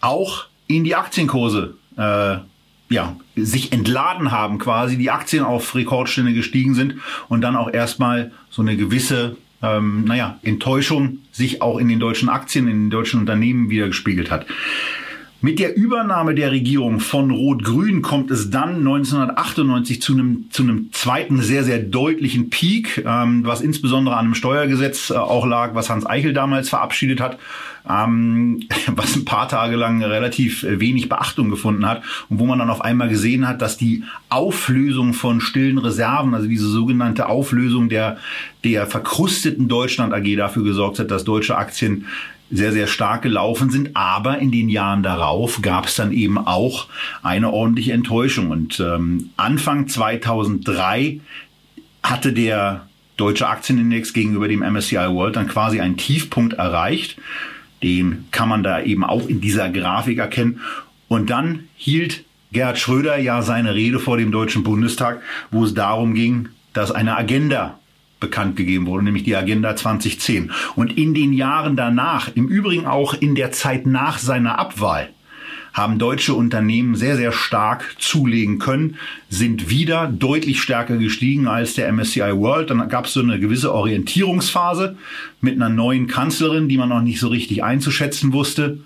auch 0.00 0.46
in 0.66 0.84
die 0.84 0.96
Aktienkurse 0.96 1.74
äh, 1.96 2.38
ja, 2.88 3.16
sich 3.34 3.72
entladen 3.72 4.30
haben 4.30 4.58
quasi, 4.58 4.96
die 4.96 5.10
Aktien 5.10 5.44
auf 5.44 5.74
Rekordstände 5.74 6.32
gestiegen 6.32 6.74
sind 6.74 6.96
und 7.28 7.40
dann 7.40 7.56
auch 7.56 7.72
erstmal 7.72 8.32
so 8.50 8.62
eine 8.62 8.76
gewisse 8.76 9.36
ähm, 9.62 10.04
naja, 10.04 10.38
Enttäuschung 10.42 11.18
sich 11.32 11.62
auch 11.62 11.78
in 11.78 11.88
den 11.88 11.98
deutschen 11.98 12.28
Aktien, 12.28 12.68
in 12.68 12.84
den 12.84 12.90
deutschen 12.90 13.20
Unternehmen 13.20 13.70
wieder 13.70 13.86
gespiegelt 13.86 14.30
hat. 14.30 14.46
Mit 15.46 15.60
der 15.60 15.76
Übernahme 15.76 16.34
der 16.34 16.50
Regierung 16.50 16.98
von 16.98 17.30
Rot-Grün 17.30 18.02
kommt 18.02 18.32
es 18.32 18.50
dann 18.50 18.78
1998 18.78 20.02
zu 20.02 20.14
einem, 20.14 20.46
zu 20.50 20.64
einem 20.64 20.88
zweiten 20.90 21.40
sehr, 21.40 21.62
sehr 21.62 21.78
deutlichen 21.78 22.50
Peak, 22.50 23.04
ähm, 23.06 23.46
was 23.46 23.60
insbesondere 23.60 24.16
an 24.16 24.24
einem 24.24 24.34
Steuergesetz 24.34 25.10
äh, 25.10 25.14
auch 25.14 25.46
lag, 25.46 25.76
was 25.76 25.88
Hans 25.88 26.04
Eichel 26.04 26.32
damals 26.32 26.68
verabschiedet 26.68 27.20
hat, 27.20 27.38
ähm, 27.88 28.66
was 28.88 29.14
ein 29.14 29.24
paar 29.24 29.48
Tage 29.48 29.76
lang 29.76 30.02
relativ 30.02 30.66
wenig 30.68 31.08
Beachtung 31.08 31.48
gefunden 31.48 31.86
hat 31.86 32.02
und 32.28 32.40
wo 32.40 32.46
man 32.46 32.58
dann 32.58 32.68
auf 32.68 32.80
einmal 32.80 33.08
gesehen 33.08 33.46
hat, 33.46 33.62
dass 33.62 33.76
die 33.76 34.02
Auflösung 34.28 35.12
von 35.12 35.40
stillen 35.40 35.78
Reserven, 35.78 36.34
also 36.34 36.48
diese 36.48 36.66
sogenannte 36.66 37.28
Auflösung 37.28 37.88
der, 37.88 38.16
der 38.64 38.88
verkrusteten 38.88 39.68
Deutschland 39.68 40.12
AG 40.12 40.34
dafür 40.34 40.64
gesorgt 40.64 40.98
hat, 40.98 41.12
dass 41.12 41.22
deutsche 41.22 41.56
Aktien 41.56 42.06
sehr, 42.50 42.72
sehr 42.72 42.86
stark 42.86 43.22
gelaufen 43.22 43.70
sind. 43.70 43.96
Aber 43.96 44.38
in 44.38 44.50
den 44.50 44.68
Jahren 44.68 45.02
darauf 45.02 45.62
gab 45.62 45.86
es 45.86 45.96
dann 45.96 46.12
eben 46.12 46.38
auch 46.38 46.86
eine 47.22 47.52
ordentliche 47.52 47.92
Enttäuschung. 47.92 48.50
Und 48.50 48.80
ähm, 48.80 49.30
Anfang 49.36 49.88
2003 49.88 51.20
hatte 52.02 52.32
der 52.32 52.86
deutsche 53.16 53.48
Aktienindex 53.48 54.12
gegenüber 54.12 54.48
dem 54.48 54.60
MSCI 54.60 54.96
World 54.96 55.36
dann 55.36 55.48
quasi 55.48 55.80
einen 55.80 55.96
Tiefpunkt 55.96 56.54
erreicht. 56.54 57.16
Den 57.82 58.26
kann 58.30 58.48
man 58.48 58.62
da 58.62 58.80
eben 58.80 59.04
auch 59.04 59.26
in 59.26 59.40
dieser 59.40 59.70
Grafik 59.70 60.18
erkennen. 60.18 60.60
Und 61.08 61.30
dann 61.30 61.64
hielt 61.76 62.24
Gerhard 62.52 62.78
Schröder 62.78 63.18
ja 63.18 63.42
seine 63.42 63.74
Rede 63.74 63.98
vor 63.98 64.16
dem 64.16 64.32
Deutschen 64.32 64.62
Bundestag, 64.62 65.20
wo 65.50 65.64
es 65.64 65.74
darum 65.74 66.14
ging, 66.14 66.48
dass 66.72 66.90
eine 66.90 67.16
Agenda 67.16 67.78
bekannt 68.20 68.56
gegeben 68.56 68.86
wurde, 68.86 69.04
nämlich 69.04 69.24
die 69.24 69.36
Agenda 69.36 69.76
2010. 69.76 70.50
Und 70.74 70.96
in 70.96 71.14
den 71.14 71.32
Jahren 71.32 71.76
danach, 71.76 72.30
im 72.34 72.48
Übrigen 72.48 72.86
auch 72.86 73.14
in 73.14 73.34
der 73.34 73.52
Zeit 73.52 73.86
nach 73.86 74.18
seiner 74.18 74.58
Abwahl, 74.58 75.10
haben 75.76 75.98
deutsche 75.98 76.32
Unternehmen 76.32 76.94
sehr, 76.94 77.16
sehr 77.16 77.32
stark 77.32 77.96
zulegen 77.98 78.58
können, 78.58 78.96
sind 79.28 79.68
wieder 79.68 80.06
deutlich 80.06 80.62
stärker 80.62 80.96
gestiegen 80.96 81.48
als 81.48 81.74
der 81.74 81.92
MSCI 81.92 82.34
World. 82.34 82.70
Dann 82.70 82.88
gab 82.88 83.04
es 83.04 83.12
so 83.12 83.20
eine 83.20 83.38
gewisse 83.38 83.74
Orientierungsphase 83.74 84.96
mit 85.42 85.56
einer 85.56 85.68
neuen 85.68 86.06
Kanzlerin, 86.06 86.70
die 86.70 86.78
man 86.78 86.88
noch 86.88 87.02
nicht 87.02 87.20
so 87.20 87.28
richtig 87.28 87.62
einzuschätzen 87.62 88.32
wusste. 88.32 88.78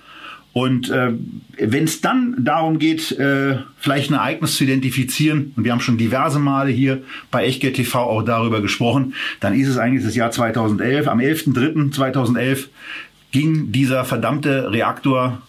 Und 0.52 0.90
äh, 0.90 1.12
wenn 1.58 1.84
es 1.84 2.00
dann 2.00 2.34
darum 2.44 2.78
geht, 2.78 3.12
äh, 3.12 3.58
vielleicht 3.78 4.10
ein 4.10 4.14
Ereignis 4.14 4.56
zu 4.56 4.64
identifizieren, 4.64 5.52
und 5.56 5.64
wir 5.64 5.72
haben 5.72 5.80
schon 5.80 5.96
diverse 5.96 6.40
Male 6.40 6.70
hier 6.70 7.02
bei 7.30 7.44
Echtgeld 7.44 7.76
TV 7.76 8.00
auch 8.00 8.22
darüber 8.22 8.60
gesprochen, 8.60 9.14
dann 9.38 9.54
ist 9.54 9.68
es 9.68 9.78
eigentlich 9.78 10.04
das 10.04 10.16
Jahr 10.16 10.32
2011. 10.32 11.06
Am 11.06 11.20
11.03.2011 11.20 12.66
ging 13.30 13.70
dieser 13.70 14.04
verdammte 14.04 14.72
Reaktor 14.72 15.40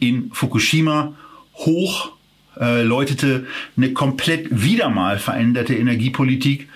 in 0.00 0.30
Fukushima 0.32 1.14
hoch, 1.54 2.12
äh, 2.58 2.82
läutete 2.82 3.46
eine 3.76 3.92
komplett 3.92 4.46
wieder 4.50 4.88
mal 4.88 5.18
veränderte 5.18 5.74
Energiepolitik 5.74 6.68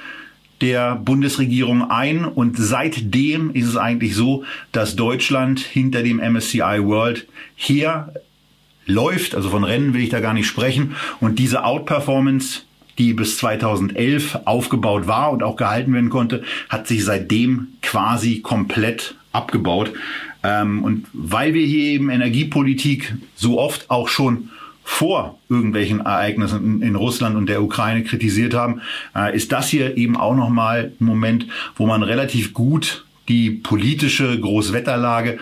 der 0.62 0.96
Bundesregierung 0.96 1.90
ein. 1.90 2.24
Und 2.24 2.56
seitdem 2.56 3.50
ist 3.50 3.66
es 3.66 3.76
eigentlich 3.76 4.14
so, 4.14 4.44
dass 4.72 4.96
Deutschland 4.96 5.60
hinter 5.60 6.02
dem 6.02 6.18
MSCI 6.18 6.78
World 6.82 7.26
her 7.54 8.14
läuft, 8.86 9.34
also 9.34 9.50
von 9.50 9.64
Rennen 9.64 9.92
will 9.92 10.02
ich 10.02 10.10
da 10.10 10.20
gar 10.20 10.34
nicht 10.34 10.46
sprechen. 10.46 10.96
Und 11.20 11.38
diese 11.38 11.64
Outperformance 11.64 12.62
die 12.98 13.14
bis 13.14 13.38
2011 13.38 14.40
aufgebaut 14.44 15.06
war 15.06 15.32
und 15.32 15.42
auch 15.42 15.56
gehalten 15.56 15.94
werden 15.94 16.10
konnte, 16.10 16.42
hat 16.68 16.86
sich 16.86 17.04
seitdem 17.04 17.68
quasi 17.80 18.40
komplett 18.40 19.14
abgebaut. 19.32 19.92
Ähm, 20.42 20.84
und 20.84 21.06
weil 21.12 21.54
wir 21.54 21.64
hier 21.64 21.84
eben 21.84 22.10
Energiepolitik 22.10 23.14
so 23.34 23.58
oft 23.58 23.90
auch 23.90 24.08
schon 24.08 24.50
vor 24.92 25.38
irgendwelchen 25.48 26.00
Ereignissen 26.00 26.82
in, 26.82 26.94
Russland 26.96 27.34
und 27.34 27.48
der 27.48 27.62
Ukraine 27.62 28.04
kritisiert 28.04 28.52
haben, 28.52 28.82
äh, 29.16 29.34
ist 29.34 29.50
das 29.50 29.70
hier 29.70 29.96
eben 29.96 30.18
auch 30.18 30.36
nochmal 30.36 30.92
ein 31.00 31.04
Moment, 31.04 31.46
wo 31.76 31.86
man 31.86 32.02
relativ 32.02 32.52
gut 32.52 33.06
die 33.26 33.50
politische 33.50 34.38
Großwetterlage 34.38 35.38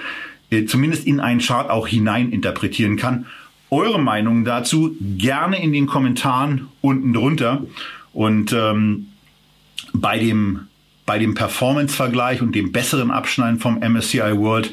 äh, 0.50 0.66
zumindest 0.66 1.04
in 1.04 1.18
einen 1.18 1.40
Chart 1.40 1.68
auch 1.68 1.88
hinein 1.88 2.30
interpretieren 2.30 2.96
kann. 2.96 3.26
Eure 3.70 4.00
Meinung 4.00 4.44
dazu 4.44 4.96
gerne 5.00 5.60
in 5.60 5.72
den 5.72 5.86
Kommentaren 5.86 6.68
unten 6.80 7.12
drunter. 7.12 7.64
Und 8.12 8.52
ähm, 8.52 9.08
bei 9.92 10.18
dem 10.18 10.68
bei 11.06 11.18
dem 11.18 11.34
Performance-Vergleich 11.34 12.42
und 12.42 12.54
dem 12.54 12.72
besseren 12.72 13.10
Abschneiden 13.10 13.58
vom 13.58 13.78
MSCI 13.80 14.36
World, 14.36 14.72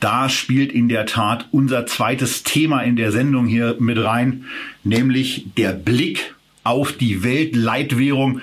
da 0.00 0.28
spielt 0.28 0.72
in 0.72 0.88
der 0.88 1.06
Tat 1.06 1.46
unser 1.52 1.86
zweites 1.86 2.42
Thema 2.42 2.80
in 2.80 2.96
der 2.96 3.12
Sendung 3.12 3.46
hier 3.46 3.76
mit 3.78 4.02
rein, 4.02 4.46
nämlich 4.82 5.46
der 5.56 5.72
Blick 5.72 6.34
auf 6.64 6.92
die 6.92 7.22
Weltleitwährung. 7.22 8.40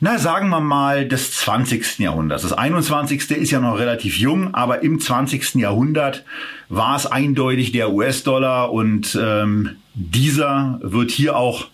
Na, 0.00 0.18
sagen 0.18 0.48
wir 0.48 0.60
mal 0.60 1.08
des 1.08 1.32
20. 1.32 1.98
Jahrhunderts. 1.98 2.42
Das 2.42 2.52
21. 2.52 3.30
ist 3.32 3.50
ja 3.50 3.60
noch 3.60 3.78
relativ 3.78 4.16
jung, 4.16 4.54
aber 4.54 4.82
im 4.82 5.00
20. 5.00 5.56
Jahrhundert 5.56 6.24
war 6.68 6.96
es 6.96 7.06
eindeutig 7.06 7.72
der 7.72 7.92
US-Dollar 7.92 8.72
und 8.72 9.18
ähm, 9.20 9.76
dieser 9.94 10.78
wird 10.82 11.10
hier 11.10 11.36
auch 11.36 11.66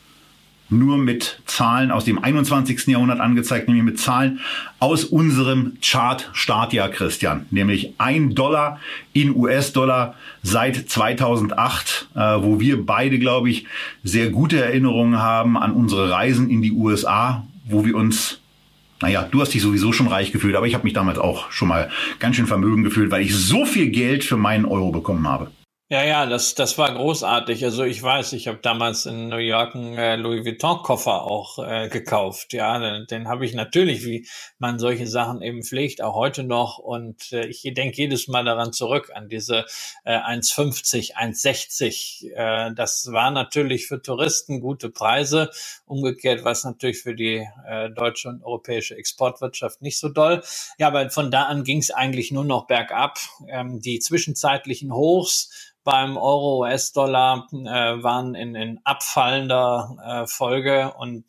nur 0.78 0.98
mit 0.98 1.40
Zahlen 1.46 1.90
aus 1.90 2.04
dem 2.04 2.22
21. 2.22 2.86
Jahrhundert 2.86 3.20
angezeigt, 3.20 3.68
nämlich 3.68 3.84
mit 3.84 3.98
Zahlen 3.98 4.40
aus 4.78 5.04
unserem 5.04 5.78
Chart-Startjahr, 5.80 6.90
Christian. 6.90 7.46
Nämlich 7.50 7.94
ein 7.98 8.34
Dollar 8.34 8.80
in 9.12 9.34
US-Dollar 9.34 10.14
seit 10.42 10.88
2008, 10.88 12.08
äh, 12.14 12.18
wo 12.18 12.60
wir 12.60 12.84
beide, 12.84 13.18
glaube 13.18 13.50
ich, 13.50 13.66
sehr 14.02 14.30
gute 14.30 14.62
Erinnerungen 14.62 15.18
haben 15.18 15.56
an 15.56 15.72
unsere 15.72 16.10
Reisen 16.10 16.50
in 16.50 16.62
die 16.62 16.72
USA, 16.72 17.46
wo 17.64 17.84
wir 17.84 17.96
uns 17.96 18.40
naja, 19.02 19.28
du 19.30 19.42
hast 19.42 19.52
dich 19.52 19.60
sowieso 19.60 19.92
schon 19.92 20.06
reich 20.06 20.32
gefühlt, 20.32 20.56
aber 20.56 20.66
ich 20.66 20.74
habe 20.74 20.84
mich 20.84 20.94
damals 20.94 21.18
auch 21.18 21.50
schon 21.50 21.68
mal 21.68 21.90
ganz 22.20 22.36
schön 22.36 22.46
vermögen 22.46 22.84
gefühlt, 22.84 23.10
weil 23.10 23.22
ich 23.22 23.34
so 23.36 23.66
viel 23.66 23.88
Geld 23.88 24.24
für 24.24 24.38
meinen 24.38 24.64
Euro 24.64 24.92
bekommen 24.92 25.28
habe. 25.28 25.50
Ja, 25.90 26.02
ja, 26.02 26.24
das, 26.26 26.54
das 26.54 26.78
war 26.78 26.94
großartig. 26.94 27.62
Also 27.62 27.84
ich 27.84 28.02
weiß, 28.02 28.32
ich 28.32 28.48
habe 28.48 28.58
damals 28.62 29.04
in 29.04 29.28
New 29.28 29.36
York 29.36 29.74
einen 29.74 29.96
äh, 29.98 30.16
Louis 30.16 30.42
Vuitton-Koffer 30.44 31.22
auch 31.22 31.58
äh, 31.58 31.88
gekauft. 31.90 32.54
Ja, 32.54 32.78
den, 32.78 33.06
den 33.06 33.28
habe 33.28 33.44
ich 33.44 33.52
natürlich, 33.54 34.02
wie 34.06 34.26
man 34.58 34.78
solche 34.78 35.06
Sachen 35.06 35.42
eben 35.42 35.62
pflegt, 35.62 36.00
auch 36.02 36.14
heute 36.14 36.42
noch. 36.42 36.78
Und 36.78 37.32
äh, 37.32 37.46
ich 37.46 37.62
denke 37.62 37.98
jedes 37.98 38.28
Mal 38.28 38.44
daran 38.46 38.72
zurück, 38.72 39.10
an 39.14 39.28
diese 39.28 39.66
äh, 40.04 40.16
1,50, 40.18 41.16
1,60. 41.16 42.32
Äh, 42.34 42.74
das 42.74 43.08
war 43.12 43.30
natürlich 43.30 43.86
für 43.86 44.00
Touristen 44.00 44.60
gute 44.60 44.88
Preise. 44.88 45.50
Umgekehrt 45.86 46.44
war 46.44 46.52
es 46.52 46.64
natürlich 46.64 47.02
für 47.02 47.14
die 47.14 47.46
äh, 47.66 47.90
deutsche 47.90 48.30
und 48.30 48.42
europäische 48.42 48.96
Exportwirtschaft 48.96 49.82
nicht 49.82 49.98
so 49.98 50.08
doll. 50.08 50.42
Ja, 50.78 50.88
aber 50.88 51.10
von 51.10 51.30
da 51.30 51.44
an 51.44 51.62
ging 51.64 51.78
es 51.78 51.90
eigentlich 51.90 52.32
nur 52.32 52.44
noch 52.44 52.66
bergab. 52.66 53.18
Ähm, 53.48 53.80
die 53.80 53.98
zwischenzeitlichen 53.98 54.92
Hochs 54.92 55.74
beim 55.84 56.16
Euro, 56.16 56.60
US-Dollar 56.60 57.46
äh, 57.52 57.56
waren 58.02 58.34
in, 58.34 58.54
in 58.54 58.80
abfallender 58.84 59.96
äh, 60.02 60.26
Folge 60.26 60.94
und 60.94 61.24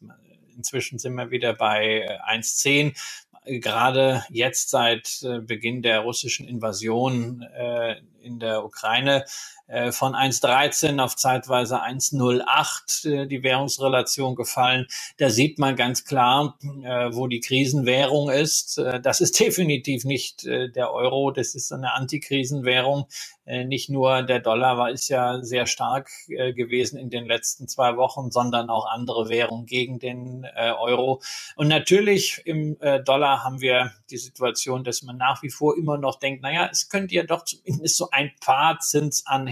inzwischen 0.55 0.97
sind 0.97 1.15
wir 1.15 1.29
wieder 1.29 1.53
bei 1.53 2.19
1,10. 2.27 2.95
Äh, 3.43 3.59
Gerade 3.59 4.23
jetzt 4.29 4.69
seit 4.69 5.21
äh, 5.23 5.39
Beginn 5.39 5.81
der 5.81 5.99
russischen 5.99 6.47
Invasion 6.47 7.43
äh, 7.43 7.97
in 8.21 8.39
der 8.39 8.65
Ukraine 8.65 9.25
äh, 9.67 9.91
von 9.91 10.13
1,13 10.13 10.99
auf 10.99 11.15
zeitweise 11.15 11.81
1,08 11.81 13.09
äh, 13.09 13.27
die 13.27 13.41
Währungsrelation 13.41 14.35
gefallen. 14.35 14.85
Da 15.17 15.31
sieht 15.31 15.57
man 15.57 15.75
ganz 15.75 16.05
klar, 16.05 16.59
äh, 16.83 17.09
wo 17.11 17.25
die 17.25 17.39
Krisenwährung 17.39 18.29
ist. 18.29 18.77
Das 19.01 19.21
ist 19.21 19.39
definitiv 19.45 20.05
nicht 20.05 20.45
der 20.45 20.93
Euro, 20.93 21.31
das 21.31 21.55
ist 21.55 21.71
eine 21.71 21.93
Antikrisenwährung. 21.93 23.05
Nicht 23.45 23.89
nur 23.89 24.23
der 24.23 24.39
Dollar 24.39 24.77
war 24.77 24.89
ist 24.89 25.07
ja 25.07 25.43
sehr 25.43 25.67
stark 25.67 26.09
gewesen 26.27 26.97
in 26.97 27.11
den 27.11 27.25
letzten 27.25 27.67
zwei 27.67 27.95
Wochen, 27.95 28.31
sondern 28.31 28.71
auch 28.71 28.87
andere 28.87 29.29
Währungen 29.29 29.67
gegen 29.67 29.99
den 29.99 30.45
Euro. 30.79 31.21
Und 31.55 31.67
natürlich 31.67 32.41
im 32.45 32.77
Dollar 33.05 33.43
haben 33.43 33.61
wir 33.61 33.91
die 34.09 34.17
Situation, 34.17 34.83
dass 34.83 35.03
man 35.03 35.17
nach 35.17 35.43
wie 35.43 35.51
vor 35.51 35.77
immer 35.77 35.97
noch 35.97 36.17
denkt, 36.17 36.41
naja, 36.41 36.69
es 36.71 36.89
könnte 36.89 37.13
ja 37.13 37.23
doch 37.23 37.45
zumindest 37.45 37.97
so 37.97 38.09
ein 38.11 38.31
paar 38.39 38.79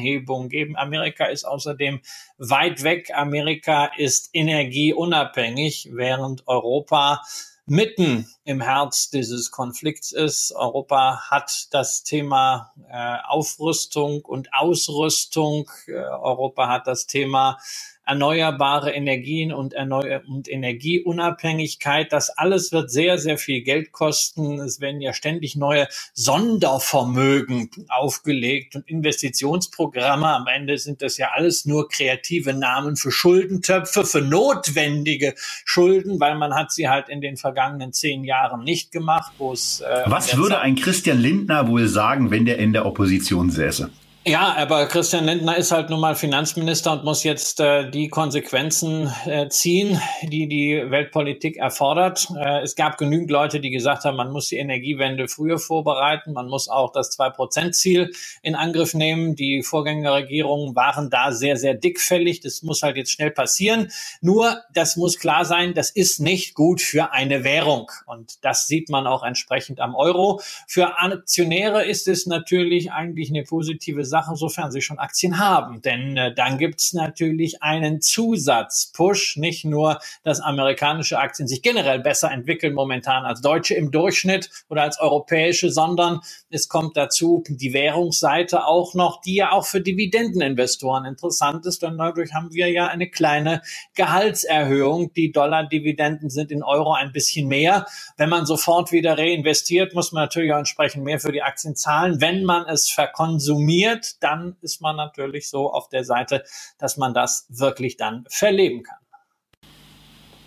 Zinsanhebungen 0.04 0.50
geben. 0.50 0.76
Amerika 0.76 1.26
ist 1.26 1.46
außerdem 1.46 2.02
weit 2.38 2.84
weg. 2.84 3.12
Amerika 3.13 3.89
ist 3.98 4.30
energieunabhängig, 4.34 5.89
während 5.94 6.48
Europa 6.48 7.22
mitten 7.66 8.28
im 8.44 8.60
Herz 8.60 9.10
dieses 9.10 9.50
Konflikts 9.50 10.12
ist. 10.12 10.52
Europa 10.54 11.30
hat 11.30 11.68
das 11.72 12.04
Thema 12.04 12.74
äh, 12.89 13.18
Aufrüstung 13.26 14.22
und 14.22 14.54
Ausrüstung. 14.54 15.72
Äh, 15.88 15.94
Europa 15.94 16.68
hat 16.68 16.88
das 16.88 17.08
Thema 17.08 17.58
erneuerbare 18.06 18.92
Energien 18.92 19.54
und, 19.54 19.74
Erneu 19.74 20.20
und 20.28 20.50
Energieunabhängigkeit. 20.50 22.12
Das 22.12 22.30
alles 22.30 22.72
wird 22.72 22.92
sehr, 22.92 23.18
sehr 23.18 23.38
viel 23.38 23.62
Geld 23.62 23.92
kosten. 23.92 24.60
Es 24.60 24.82
werden 24.82 25.02
ja 25.02 25.13
ständig 25.13 25.56
neue 25.56 25.88
Sondervermögen 26.13 27.70
aufgelegt 27.89 28.76
und 28.76 28.88
Investitionsprogramme. 28.89 30.28
Am 30.28 30.48
Ende 30.48 30.78
sind 30.78 31.02
das 31.02 31.18
ja 31.18 31.30
alles 31.34 31.66
nur 31.66 31.88
kreative 31.88 32.54
Namen 32.54 32.96
für 32.96 33.12
Schuldentöpfe, 33.12 34.04
für 34.06 34.22
notwendige 34.22 35.34
Schulden, 35.38 36.20
weil 36.20 36.36
man 36.36 36.54
hat 36.54 36.72
sie 36.72 36.89
halt 36.89 37.10
in 37.10 37.22
den 37.22 37.38
vergangenen 37.38 37.94
zehn 37.94 38.24
Jahren 38.24 38.63
nicht 38.63 38.92
gemacht. 38.92 39.34
Äh, 39.39 40.04
Was 40.06 40.36
würde 40.36 40.60
ein 40.60 40.76
Christian 40.76 41.20
Lindner 41.20 41.68
wohl 41.68 41.88
sagen, 41.88 42.32
wenn 42.32 42.46
der 42.46 42.60
in 42.60 42.74
der 42.74 42.86
Opposition 42.86 43.50
säße? 43.50 43.89
Ja, 44.26 44.56
aber 44.56 44.86
Christian 44.86 45.26
Lindner 45.26 45.58
ist 45.58 45.74
halt 45.74 45.90
nun 45.90 46.00
mal 46.00 46.16
Finanzminister 46.16 46.94
und 46.94 47.04
muss 47.04 47.26
jetzt 47.26 47.60
äh, 47.60 47.92
die 47.92 48.08
Konsequenzen 48.08 49.12
äh, 49.26 49.50
ziehen, 49.50 50.00
die 50.22 50.48
die 50.48 50.82
Weltpolitik 50.88 51.58
erfordert. 51.58 52.30
Äh, 52.38 52.62
es 52.62 52.78
gab 52.78 52.98
genügend 52.98 53.30
Leute, 53.30 53.60
die 53.60 53.70
gesagt 53.70 54.06
haben, 54.06 54.16
man 54.16 54.32
muss 54.32 54.48
die 54.48 54.56
Energiewende 54.56 55.28
früher 55.28 55.60
vorbereiten, 55.60 56.32
man 56.32 56.48
muss 56.48 56.70
auch 56.70 56.94
das 56.94 57.12
Zwei-Prozent-Ziel 57.12 58.12
in 58.42 58.56
Angriff 58.56 58.94
nehmen. 58.94 59.36
Die 59.36 59.62
Vorgängerregierungen 59.62 60.74
waren 60.74 61.10
da 61.10 61.34
sehr, 61.34 61.58
sehr 61.58 61.74
dickfällig. 61.74 62.40
Das 62.40 62.64
muss 62.64 62.82
halt 62.82 62.96
jetzt 62.96 63.12
schnell 63.12 63.32
passieren. 63.32 63.92
Nur, 64.22 64.62
das 64.74 64.96
muss 64.96 65.20
klar 65.20 65.44
sein, 65.44 65.74
das 65.74 65.90
ist 65.90 66.22
nicht 66.22 66.54
gut 66.54 66.82
für 66.82 67.12
eine 67.12 67.44
Währung. 67.44 67.92
Und 68.06 68.46
das 68.46 68.68
sieht 68.68 68.88
man 68.88 69.06
auch 69.06 69.24
entsprechend 69.24 69.82
am 69.82 69.96
Euro. 69.96 70.40
Für 70.66 70.98
Aktionäre 71.00 71.84
ist 71.84 72.08
es 72.08 72.26
natürlich 72.26 72.94
eigentlich 72.94 73.30
eine 73.30 73.44
positive 73.44 74.06
Sache, 74.06 74.12
sofern 74.36 74.71
sie 74.71 74.82
schon 74.82 74.99
Aktien 74.99 75.39
haben. 75.39 75.82
Denn 75.82 76.17
äh, 76.17 76.34
dann 76.34 76.58
gibt's 76.58 76.93
natürlich 76.93 77.63
einen 77.63 78.02
Zusatzpush, 78.02 79.38
nicht 79.38 79.65
nur, 79.65 79.99
dass 80.23 80.39
amerikanische 80.39 81.17
Aktien 81.19 81.47
sich 81.47 81.62
generell 81.62 81.99
besser 81.99 82.32
entwickeln 82.32 82.73
momentan 82.73 83.26
als 83.26 83.41
deutsche 83.41 83.73
im 83.76 83.91
Durchschnitt 83.91 84.49
oder 84.69 84.84
als 84.84 84.99
europäische, 84.99 85.69
sondern 85.69 86.19
es 86.49 86.67
kommt 86.69 86.97
dazu 86.97 87.43
die 87.47 87.73
Währungsseite 87.73 88.65
auch 88.65 88.93
noch, 88.93 89.21
die 89.21 89.36
ja 89.36 89.52
auch 89.52 89.65
für 89.65 89.82
Dividendeninvestoren 89.82 91.06
interessant 91.06 91.65
ist, 91.65 91.82
denn 91.82 91.97
dadurch 91.97 92.34
haben 92.34 92.54
wir 92.54 92.69
ja 92.69 92.88
eine 92.88 93.10
kleine 93.10 93.62
Gehaltserhöhung. 93.95 95.13
Die 95.13 95.32
Dollar-Dividenden 95.32 96.30
sind 96.30 96.52
in 96.52 96.63
Euro 96.63 96.93
ein 96.93 97.12
bisschen 97.12 97.47
mehr. 97.47 97.86
Wenn 98.17 98.30
man 98.30 98.45
sofort 98.45 98.91
wieder 98.91 99.17
reinvestiert, 99.17 99.93
muss 99.93 100.12
man 100.12 100.23
natürlich 100.23 100.54
auch 100.54 100.58
entsprechend 100.58 101.04
mehr 101.04 101.19
für 101.19 101.32
die 101.32 101.41
Aktien 101.41 101.76
zahlen. 101.76 102.21
Wenn 102.21 102.43
man 102.43 102.65
es 102.67 102.89
verkonsumiert, 102.89 104.03
wird, 104.04 104.24
dann 104.24 104.56
ist 104.62 104.82
man 104.82 104.96
natürlich 104.96 105.50
so 105.50 105.72
auf 105.72 105.89
der 105.89 106.04
Seite, 106.04 106.44
dass 106.78 106.98
man 106.98 107.13
das 107.13 107.46
wirklich 107.50 107.98
dann 107.98 108.26
verleben 108.30 108.84
kann. 108.84 108.98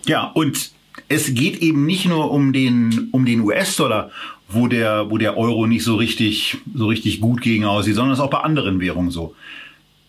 Ja, 0.07 0.31
und 0.35 0.71
es 1.09 1.35
geht 1.35 1.59
eben 1.59 1.85
nicht 1.85 2.07
nur 2.07 2.31
um 2.31 2.53
den, 2.53 3.09
um 3.13 3.27
den 3.27 3.41
US-Dollar, 3.41 4.11
wo 4.49 4.69
der, 4.69 5.11
wo 5.11 5.19
der 5.19 5.37
Euro 5.37 5.67
nicht 5.67 5.83
so 5.83 5.97
richtig, 5.97 6.59
so 6.75 6.87
richtig 6.87 7.21
gut 7.21 7.41
gegen 7.41 7.65
aussieht, 7.65 7.97
sondern 7.97 8.13
es 8.13 8.19
ist 8.19 8.25
auch 8.25 8.31
bei 8.31 8.41
anderen 8.41 8.81
Währungen 8.81 9.11
so. 9.11 9.35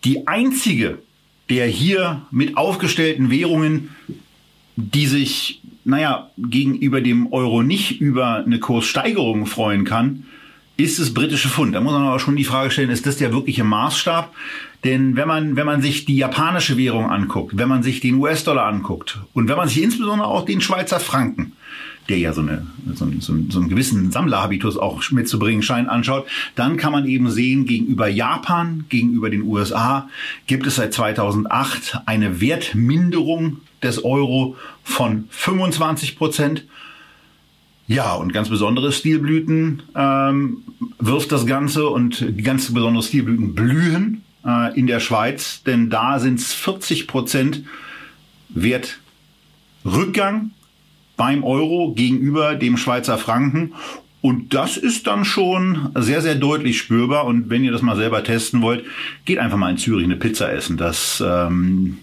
Die 0.03 0.27
einzige, 0.27 0.99
der 1.49 1.65
hier 1.65 2.27
mit 2.29 2.55
aufgestellten 2.55 3.31
Währungen, 3.31 3.95
die 4.75 5.07
sich, 5.07 5.61
naja, 5.83 6.29
gegenüber 6.37 7.01
dem 7.01 7.33
Euro 7.33 7.63
nicht 7.63 7.99
über 7.99 8.35
eine 8.45 8.59
Kurssteigerung 8.59 9.47
freuen 9.47 9.85
kann, 9.85 10.25
ist 10.77 10.99
das 10.99 11.13
britische 11.13 11.49
Pfund. 11.49 11.73
Da 11.75 11.81
muss 11.81 11.93
man 11.93 12.03
aber 12.03 12.19
schon 12.19 12.35
die 12.35 12.43
Frage 12.43 12.71
stellen, 12.71 12.91
ist 12.91 13.05
das 13.05 13.17
der 13.17 13.33
wirkliche 13.33 13.63
Maßstab? 13.63 14.33
Denn 14.83 15.15
wenn 15.15 15.27
man, 15.27 15.55
wenn 15.55 15.65
man 15.65 15.81
sich 15.81 16.05
die 16.05 16.17
japanische 16.17 16.77
Währung 16.77 17.09
anguckt, 17.09 17.57
wenn 17.57 17.67
man 17.67 17.81
sich 17.81 17.99
den 17.99 18.15
US-Dollar 18.15 18.67
anguckt 18.67 19.19
und 19.33 19.49
wenn 19.49 19.57
man 19.57 19.67
sich 19.67 19.81
insbesondere 19.81 20.27
auch 20.27 20.45
den 20.45 20.61
Schweizer 20.61 20.99
Franken, 20.99 21.53
der 22.09 22.19
ja 22.19 22.31
so, 22.31 22.41
eine, 22.41 22.65
so, 22.93 23.07
so, 23.19 23.35
so 23.49 23.59
einen 23.59 23.69
gewissen 23.69 24.11
Sammlerhabitus 24.11 24.77
auch 24.77 25.01
mitzubringen 25.11 25.63
scheint, 25.63 25.89
anschaut, 25.89 26.27
dann 26.55 26.77
kann 26.77 26.91
man 26.91 27.05
eben 27.05 27.29
sehen, 27.31 27.65
gegenüber 27.65 28.07
Japan, 28.07 28.85
gegenüber 28.87 29.29
den 29.29 29.41
USA 29.41 30.07
gibt 30.45 30.67
es 30.67 30.75
seit 30.75 30.93
2008 30.93 32.01
eine 32.05 32.39
Wertminderung 32.39 33.57
des 33.83 34.05
Euro 34.05 34.55
von 34.83 35.25
25 35.31 36.17
Prozent 36.17 36.65
ja, 37.87 38.13
und 38.15 38.33
ganz 38.33 38.49
besondere 38.49 38.91
Stilblüten 38.91 39.83
ähm, 39.95 40.57
wirft 40.99 41.31
das 41.31 41.45
Ganze 41.45 41.87
und 41.87 42.43
ganz 42.43 42.73
besondere 42.73 43.01
Stilblüten 43.01 43.55
blühen 43.55 44.23
äh, 44.45 44.77
in 44.77 44.87
der 44.87 44.99
Schweiz, 44.99 45.63
denn 45.63 45.89
da 45.89 46.19
sind 46.19 46.39
es 46.39 46.53
40 46.53 47.07
Prozent 47.07 47.63
Wertrückgang 48.49 50.51
beim 51.15 51.45
Euro 51.45 51.93
gegenüber 51.93 52.55
dem 52.55 52.75
Schweizer 52.75 53.17
Franken. 53.17 53.73
Und 54.21 54.53
das 54.53 54.75
ist 54.75 55.07
dann 55.07 55.23
schon 55.23 55.89
sehr, 55.95 56.21
sehr 56.21 56.35
deutlich 56.35 56.77
spürbar. 56.77 57.25
Und 57.25 57.49
wenn 57.49 57.63
ihr 57.63 57.71
das 57.71 57.81
mal 57.81 57.95
selber 57.95 58.23
testen 58.23 58.61
wollt, 58.61 58.83
geht 59.23 59.37
einfach 59.37 59.57
mal 59.57 59.69
in 59.69 59.77
Zürich 59.77 60.03
eine 60.03 60.17
Pizza 60.17 60.51
essen. 60.51 60.75
Das 60.75 61.23
ähm, 61.25 61.99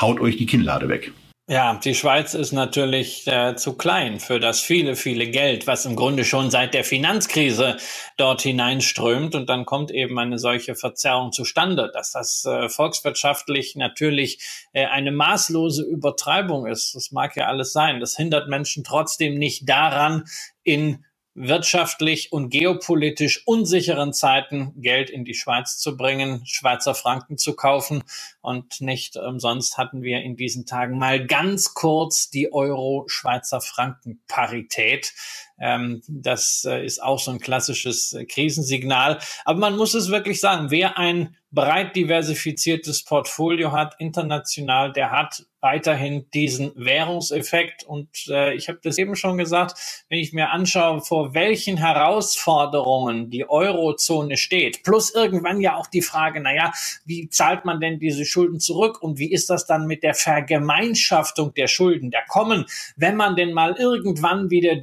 haut 0.00 0.20
euch 0.20 0.36
die 0.36 0.46
Kinnlade 0.46 0.88
weg. 0.88 1.12
Ja, 1.50 1.80
die 1.82 1.94
Schweiz 1.94 2.34
ist 2.34 2.52
natürlich 2.52 3.26
äh, 3.26 3.56
zu 3.56 3.72
klein 3.72 4.20
für 4.20 4.38
das 4.38 4.60
viele, 4.60 4.96
viele 4.96 5.30
Geld, 5.30 5.66
was 5.66 5.86
im 5.86 5.96
Grunde 5.96 6.26
schon 6.26 6.50
seit 6.50 6.74
der 6.74 6.84
Finanzkrise 6.84 7.78
dort 8.18 8.42
hineinströmt. 8.42 9.34
Und 9.34 9.48
dann 9.48 9.64
kommt 9.64 9.90
eben 9.90 10.18
eine 10.18 10.38
solche 10.38 10.74
Verzerrung 10.74 11.32
zustande, 11.32 11.90
dass 11.90 12.12
das 12.12 12.44
äh, 12.44 12.68
volkswirtschaftlich 12.68 13.76
natürlich 13.76 14.68
äh, 14.74 14.84
eine 14.88 15.10
maßlose 15.10 15.84
Übertreibung 15.84 16.66
ist. 16.66 16.94
Das 16.94 17.12
mag 17.12 17.34
ja 17.34 17.46
alles 17.46 17.72
sein. 17.72 17.98
Das 17.98 18.14
hindert 18.14 18.50
Menschen 18.50 18.84
trotzdem 18.84 19.38
nicht 19.38 19.66
daran, 19.66 20.24
in 20.64 21.02
wirtschaftlich 21.40 22.32
und 22.32 22.50
geopolitisch 22.50 23.46
unsicheren 23.46 24.12
Zeiten 24.12 24.72
Geld 24.76 25.08
in 25.08 25.24
die 25.24 25.34
Schweiz 25.34 25.78
zu 25.78 25.96
bringen, 25.96 26.42
Schweizer 26.44 26.94
Franken 26.94 27.38
zu 27.38 27.54
kaufen. 27.54 28.02
Und 28.40 28.80
nicht 28.80 29.16
umsonst 29.16 29.78
hatten 29.78 30.02
wir 30.02 30.20
in 30.20 30.36
diesen 30.36 30.66
Tagen 30.66 30.98
mal 30.98 31.24
ganz 31.24 31.74
kurz 31.74 32.30
die 32.30 32.52
Euro-Schweizer 32.52 33.60
Franken-Parität. 33.60 35.12
Ähm, 35.60 36.02
das 36.08 36.64
äh, 36.68 36.84
ist 36.84 37.02
auch 37.02 37.18
so 37.18 37.30
ein 37.30 37.40
klassisches 37.40 38.12
äh, 38.12 38.24
Krisensignal. 38.24 39.18
Aber 39.44 39.58
man 39.58 39.76
muss 39.76 39.94
es 39.94 40.10
wirklich 40.10 40.40
sagen, 40.40 40.70
wer 40.70 40.98
ein 40.98 41.36
breit 41.50 41.96
diversifiziertes 41.96 43.04
Portfolio 43.04 43.72
hat, 43.72 43.94
international, 43.98 44.92
der 44.92 45.10
hat 45.10 45.46
weiterhin 45.60 46.26
diesen 46.32 46.72
Währungseffekt. 46.76 47.84
Und 47.84 48.08
äh, 48.28 48.54
ich 48.54 48.68
habe 48.68 48.78
das 48.82 48.98
eben 48.98 49.16
schon 49.16 49.38
gesagt, 49.38 50.04
wenn 50.08 50.18
ich 50.18 50.32
mir 50.32 50.50
anschaue, 50.50 51.00
vor 51.00 51.34
welchen 51.34 51.78
Herausforderungen 51.78 53.30
die 53.30 53.48
Eurozone 53.48 54.36
steht, 54.36 54.84
plus 54.84 55.12
irgendwann 55.14 55.60
ja 55.60 55.76
auch 55.76 55.88
die 55.88 56.02
Frage, 56.02 56.40
naja, 56.40 56.72
wie 57.06 57.28
zahlt 57.28 57.64
man 57.64 57.80
denn 57.80 57.98
diese 57.98 58.24
Schulden 58.24 58.60
zurück 58.60 59.02
und 59.02 59.18
wie 59.18 59.32
ist 59.32 59.50
das 59.50 59.66
dann 59.66 59.86
mit 59.86 60.02
der 60.02 60.14
Vergemeinschaftung 60.14 61.54
der 61.54 61.66
Schulden, 61.66 62.10
der 62.10 62.24
kommen, 62.28 62.66
wenn 62.96 63.16
man 63.16 63.34
denn 63.34 63.52
mal 63.52 63.74
irgendwann 63.76 64.50
wieder 64.50 64.76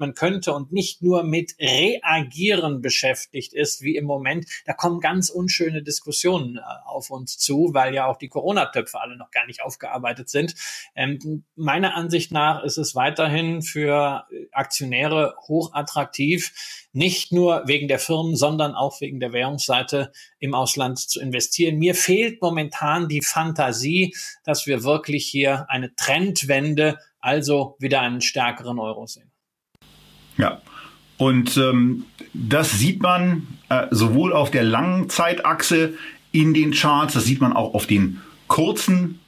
durchatmen 0.00 0.14
könnte 0.14 0.52
und 0.52 0.72
nicht 0.72 1.02
nur 1.02 1.22
mit 1.22 1.54
Reagieren 1.58 2.80
beschäftigt 2.80 3.52
ist, 3.52 3.82
wie 3.82 3.96
im 3.96 4.04
Moment, 4.04 4.46
da 4.64 4.72
kommen 4.72 5.00
ganz 5.00 5.30
unschöne 5.30 5.82
Diskussionen 5.82 6.56
äh, 6.56 6.60
auf 6.86 7.10
uns 7.10 7.38
zu, 7.38 7.70
weil 7.72 7.94
ja 7.94 8.06
auch 8.06 8.16
die 8.16 8.28
Corona-Töpfe 8.28 9.00
alle 9.00 9.16
noch 9.16 9.30
gar 9.30 9.46
nicht 9.46 9.62
aufgearbeitet 9.62 10.28
sind. 10.28 10.54
Ähm, 10.94 11.44
meiner 11.56 11.94
Ansicht 11.94 12.32
nach 12.32 12.62
ist 12.64 12.78
es 12.78 12.94
weiterhin 12.94 13.62
für 13.62 14.24
Aktionäre 14.52 15.34
hochattraktiv, 15.48 16.52
nicht 16.92 17.32
nur 17.32 17.62
wegen 17.66 17.88
der 17.88 17.98
Firmen, 17.98 18.36
sondern 18.36 18.74
auch 18.74 19.00
wegen 19.00 19.20
der 19.20 19.32
Währungsseite 19.32 20.12
im 20.38 20.54
Ausland 20.54 20.98
zu 20.98 21.20
investieren. 21.20 21.78
Mir 21.78 21.94
fehlt 21.94 22.42
momentan 22.42 23.08
die 23.08 23.22
Fantasie, 23.22 24.14
dass 24.44 24.66
wir 24.66 24.82
wirklich 24.82 25.26
hier 25.26 25.66
eine 25.68 25.94
Trendwende, 25.94 26.98
also 27.20 27.76
wieder 27.78 28.00
einen 28.00 28.22
stärkeren 28.22 28.78
Euro 28.78 29.06
sehen. 29.06 29.29
Ja, 30.40 30.60
und 31.20 31.56
ähm, 31.58 32.04
das 32.32 32.78
sieht 32.78 33.02
man 33.02 33.46
äh, 33.68 33.86
sowohl 33.90 34.32
auf 34.32 34.50
der 34.50 34.64
langen 34.64 35.10
Zeitachse 35.10 35.94
in 36.32 36.54
den 36.54 36.72
Charts, 36.72 37.14
das 37.14 37.24
sieht 37.24 37.40
man 37.40 37.52
auch 37.52 37.74
auf 37.74 37.86
den 37.86 38.20
kurzen 38.46 39.18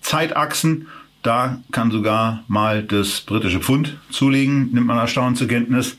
Zeitachsen. 0.00 0.88
Da 1.22 1.62
kann 1.70 1.90
sogar 1.90 2.44
mal 2.48 2.82
das 2.82 3.20
britische 3.20 3.60
Pfund 3.60 3.96
zulegen, 4.10 4.72
nimmt 4.72 4.86
man 4.86 4.98
erstaunt 4.98 5.36
zur 5.36 5.48
Kenntnis. 5.48 5.98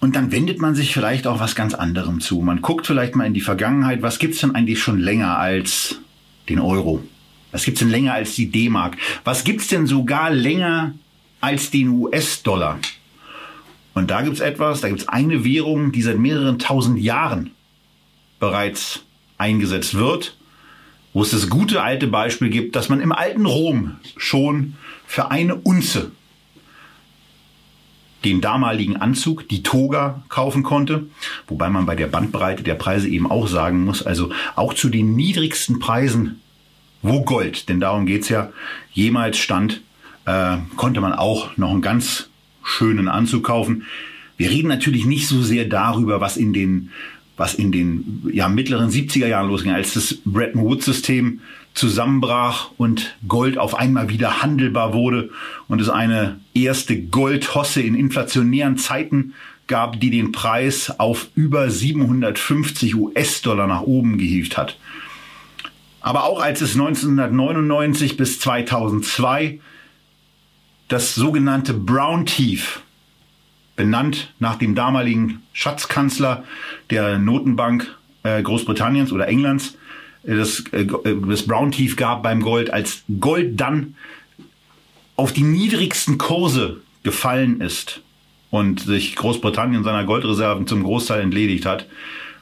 Und 0.00 0.14
dann 0.14 0.30
wendet 0.30 0.60
man 0.60 0.74
sich 0.74 0.92
vielleicht 0.92 1.26
auch 1.26 1.40
was 1.40 1.54
ganz 1.54 1.74
anderem 1.74 2.20
zu. 2.20 2.40
Man 2.40 2.62
guckt 2.62 2.86
vielleicht 2.86 3.16
mal 3.16 3.26
in 3.26 3.34
die 3.34 3.40
Vergangenheit, 3.40 4.02
was 4.02 4.18
gibt's 4.18 4.40
denn 4.40 4.54
eigentlich 4.54 4.80
schon 4.80 4.98
länger 4.98 5.38
als 5.38 6.00
den 6.48 6.60
Euro? 6.60 7.02
Was 7.50 7.64
gibt's 7.64 7.80
denn 7.80 7.90
länger 7.90 8.12
als 8.12 8.34
die 8.34 8.50
D-Mark? 8.50 8.96
Was 9.24 9.42
gibt's 9.42 9.68
denn 9.68 9.86
sogar 9.86 10.30
länger 10.30 10.94
als 11.40 11.70
den 11.70 11.88
US-Dollar? 11.88 12.78
Und 13.98 14.12
da 14.12 14.22
gibt's 14.22 14.38
etwas, 14.38 14.80
da 14.80 14.88
gibt's 14.88 15.08
eine 15.08 15.42
Währung, 15.44 15.90
die 15.90 16.02
seit 16.02 16.18
mehreren 16.18 16.60
tausend 16.60 17.00
Jahren 17.00 17.50
bereits 18.38 19.02
eingesetzt 19.38 19.94
wird, 19.94 20.36
wo 21.12 21.22
es 21.22 21.32
das 21.32 21.50
gute 21.50 21.82
alte 21.82 22.06
Beispiel 22.06 22.48
gibt, 22.48 22.76
dass 22.76 22.88
man 22.88 23.00
im 23.00 23.10
alten 23.10 23.44
Rom 23.44 23.96
schon 24.16 24.74
für 25.04 25.32
eine 25.32 25.56
Unze 25.56 26.12
den 28.24 28.40
damaligen 28.40 28.96
Anzug, 28.96 29.48
die 29.48 29.64
Toga, 29.64 30.22
kaufen 30.28 30.62
konnte. 30.62 31.08
Wobei 31.48 31.68
man 31.68 31.84
bei 31.84 31.96
der 31.96 32.06
Bandbreite 32.06 32.62
der 32.62 32.76
Preise 32.76 33.08
eben 33.08 33.28
auch 33.28 33.48
sagen 33.48 33.84
muss, 33.84 34.06
also 34.06 34.30
auch 34.54 34.74
zu 34.74 34.90
den 34.90 35.16
niedrigsten 35.16 35.80
Preisen, 35.80 36.40
wo 37.02 37.24
Gold, 37.24 37.68
denn 37.68 37.80
darum 37.80 38.06
geht's 38.06 38.28
ja, 38.28 38.52
jemals 38.92 39.38
stand, 39.38 39.80
äh, 40.24 40.58
konnte 40.76 41.00
man 41.00 41.14
auch 41.14 41.56
noch 41.56 41.70
einen 41.70 41.82
ganz 41.82 42.27
schönen 42.68 43.08
Anzug 43.08 43.44
kaufen. 43.44 43.84
Wir 44.36 44.50
reden 44.50 44.68
natürlich 44.68 45.04
nicht 45.04 45.26
so 45.26 45.42
sehr 45.42 45.64
darüber, 45.64 46.20
was 46.20 46.36
in 46.36 46.52
den 46.52 46.90
was 47.36 47.54
in 47.54 47.70
den 47.70 48.28
ja, 48.32 48.48
mittleren 48.48 48.90
70er 48.90 49.28
Jahren 49.28 49.48
losging, 49.48 49.70
als 49.70 49.94
das 49.94 50.18
Bretton 50.24 50.60
Woods-System 50.62 51.40
zusammenbrach 51.72 52.72
und 52.76 53.16
Gold 53.28 53.58
auf 53.58 53.76
einmal 53.76 54.08
wieder 54.08 54.42
handelbar 54.42 54.92
wurde 54.92 55.30
und 55.68 55.80
es 55.80 55.88
eine 55.88 56.40
erste 56.52 57.00
Goldhosse 57.00 57.80
in 57.80 57.94
inflationären 57.94 58.76
Zeiten 58.76 59.34
gab, 59.68 60.00
die 60.00 60.10
den 60.10 60.32
Preis 60.32 60.98
auf 60.98 61.28
über 61.36 61.70
750 61.70 62.96
US-Dollar 62.96 63.68
nach 63.68 63.82
oben 63.82 64.18
gehievt 64.18 64.56
hat. 64.56 64.76
Aber 66.00 66.24
auch 66.24 66.40
als 66.40 66.60
es 66.60 66.72
1999 66.72 68.16
bis 68.16 68.40
2002 68.40 69.60
das 70.88 71.14
sogenannte 71.14 71.74
Brown 71.74 72.26
Tief 72.26 72.82
benannt 73.76 74.32
nach 74.38 74.56
dem 74.56 74.74
damaligen 74.74 75.42
Schatzkanzler 75.52 76.44
der 76.90 77.18
Notenbank 77.18 77.96
äh, 78.24 78.42
Großbritanniens 78.42 79.12
oder 79.12 79.28
Englands, 79.28 79.76
äh, 80.24 80.34
das, 80.34 80.64
äh, 80.72 80.86
das 81.28 81.46
Brown 81.46 81.70
Tief 81.70 81.96
gab 81.96 82.22
beim 82.22 82.42
Gold, 82.42 82.70
als 82.70 83.04
Gold 83.20 83.60
dann 83.60 83.94
auf 85.16 85.32
die 85.32 85.42
niedrigsten 85.42 86.18
Kurse 86.18 86.80
gefallen 87.02 87.60
ist 87.60 88.00
und 88.50 88.80
sich 88.80 89.14
Großbritannien 89.14 89.84
seiner 89.84 90.04
Goldreserven 90.04 90.66
zum 90.66 90.82
Großteil 90.82 91.20
entledigt 91.20 91.66
hat, 91.66 91.86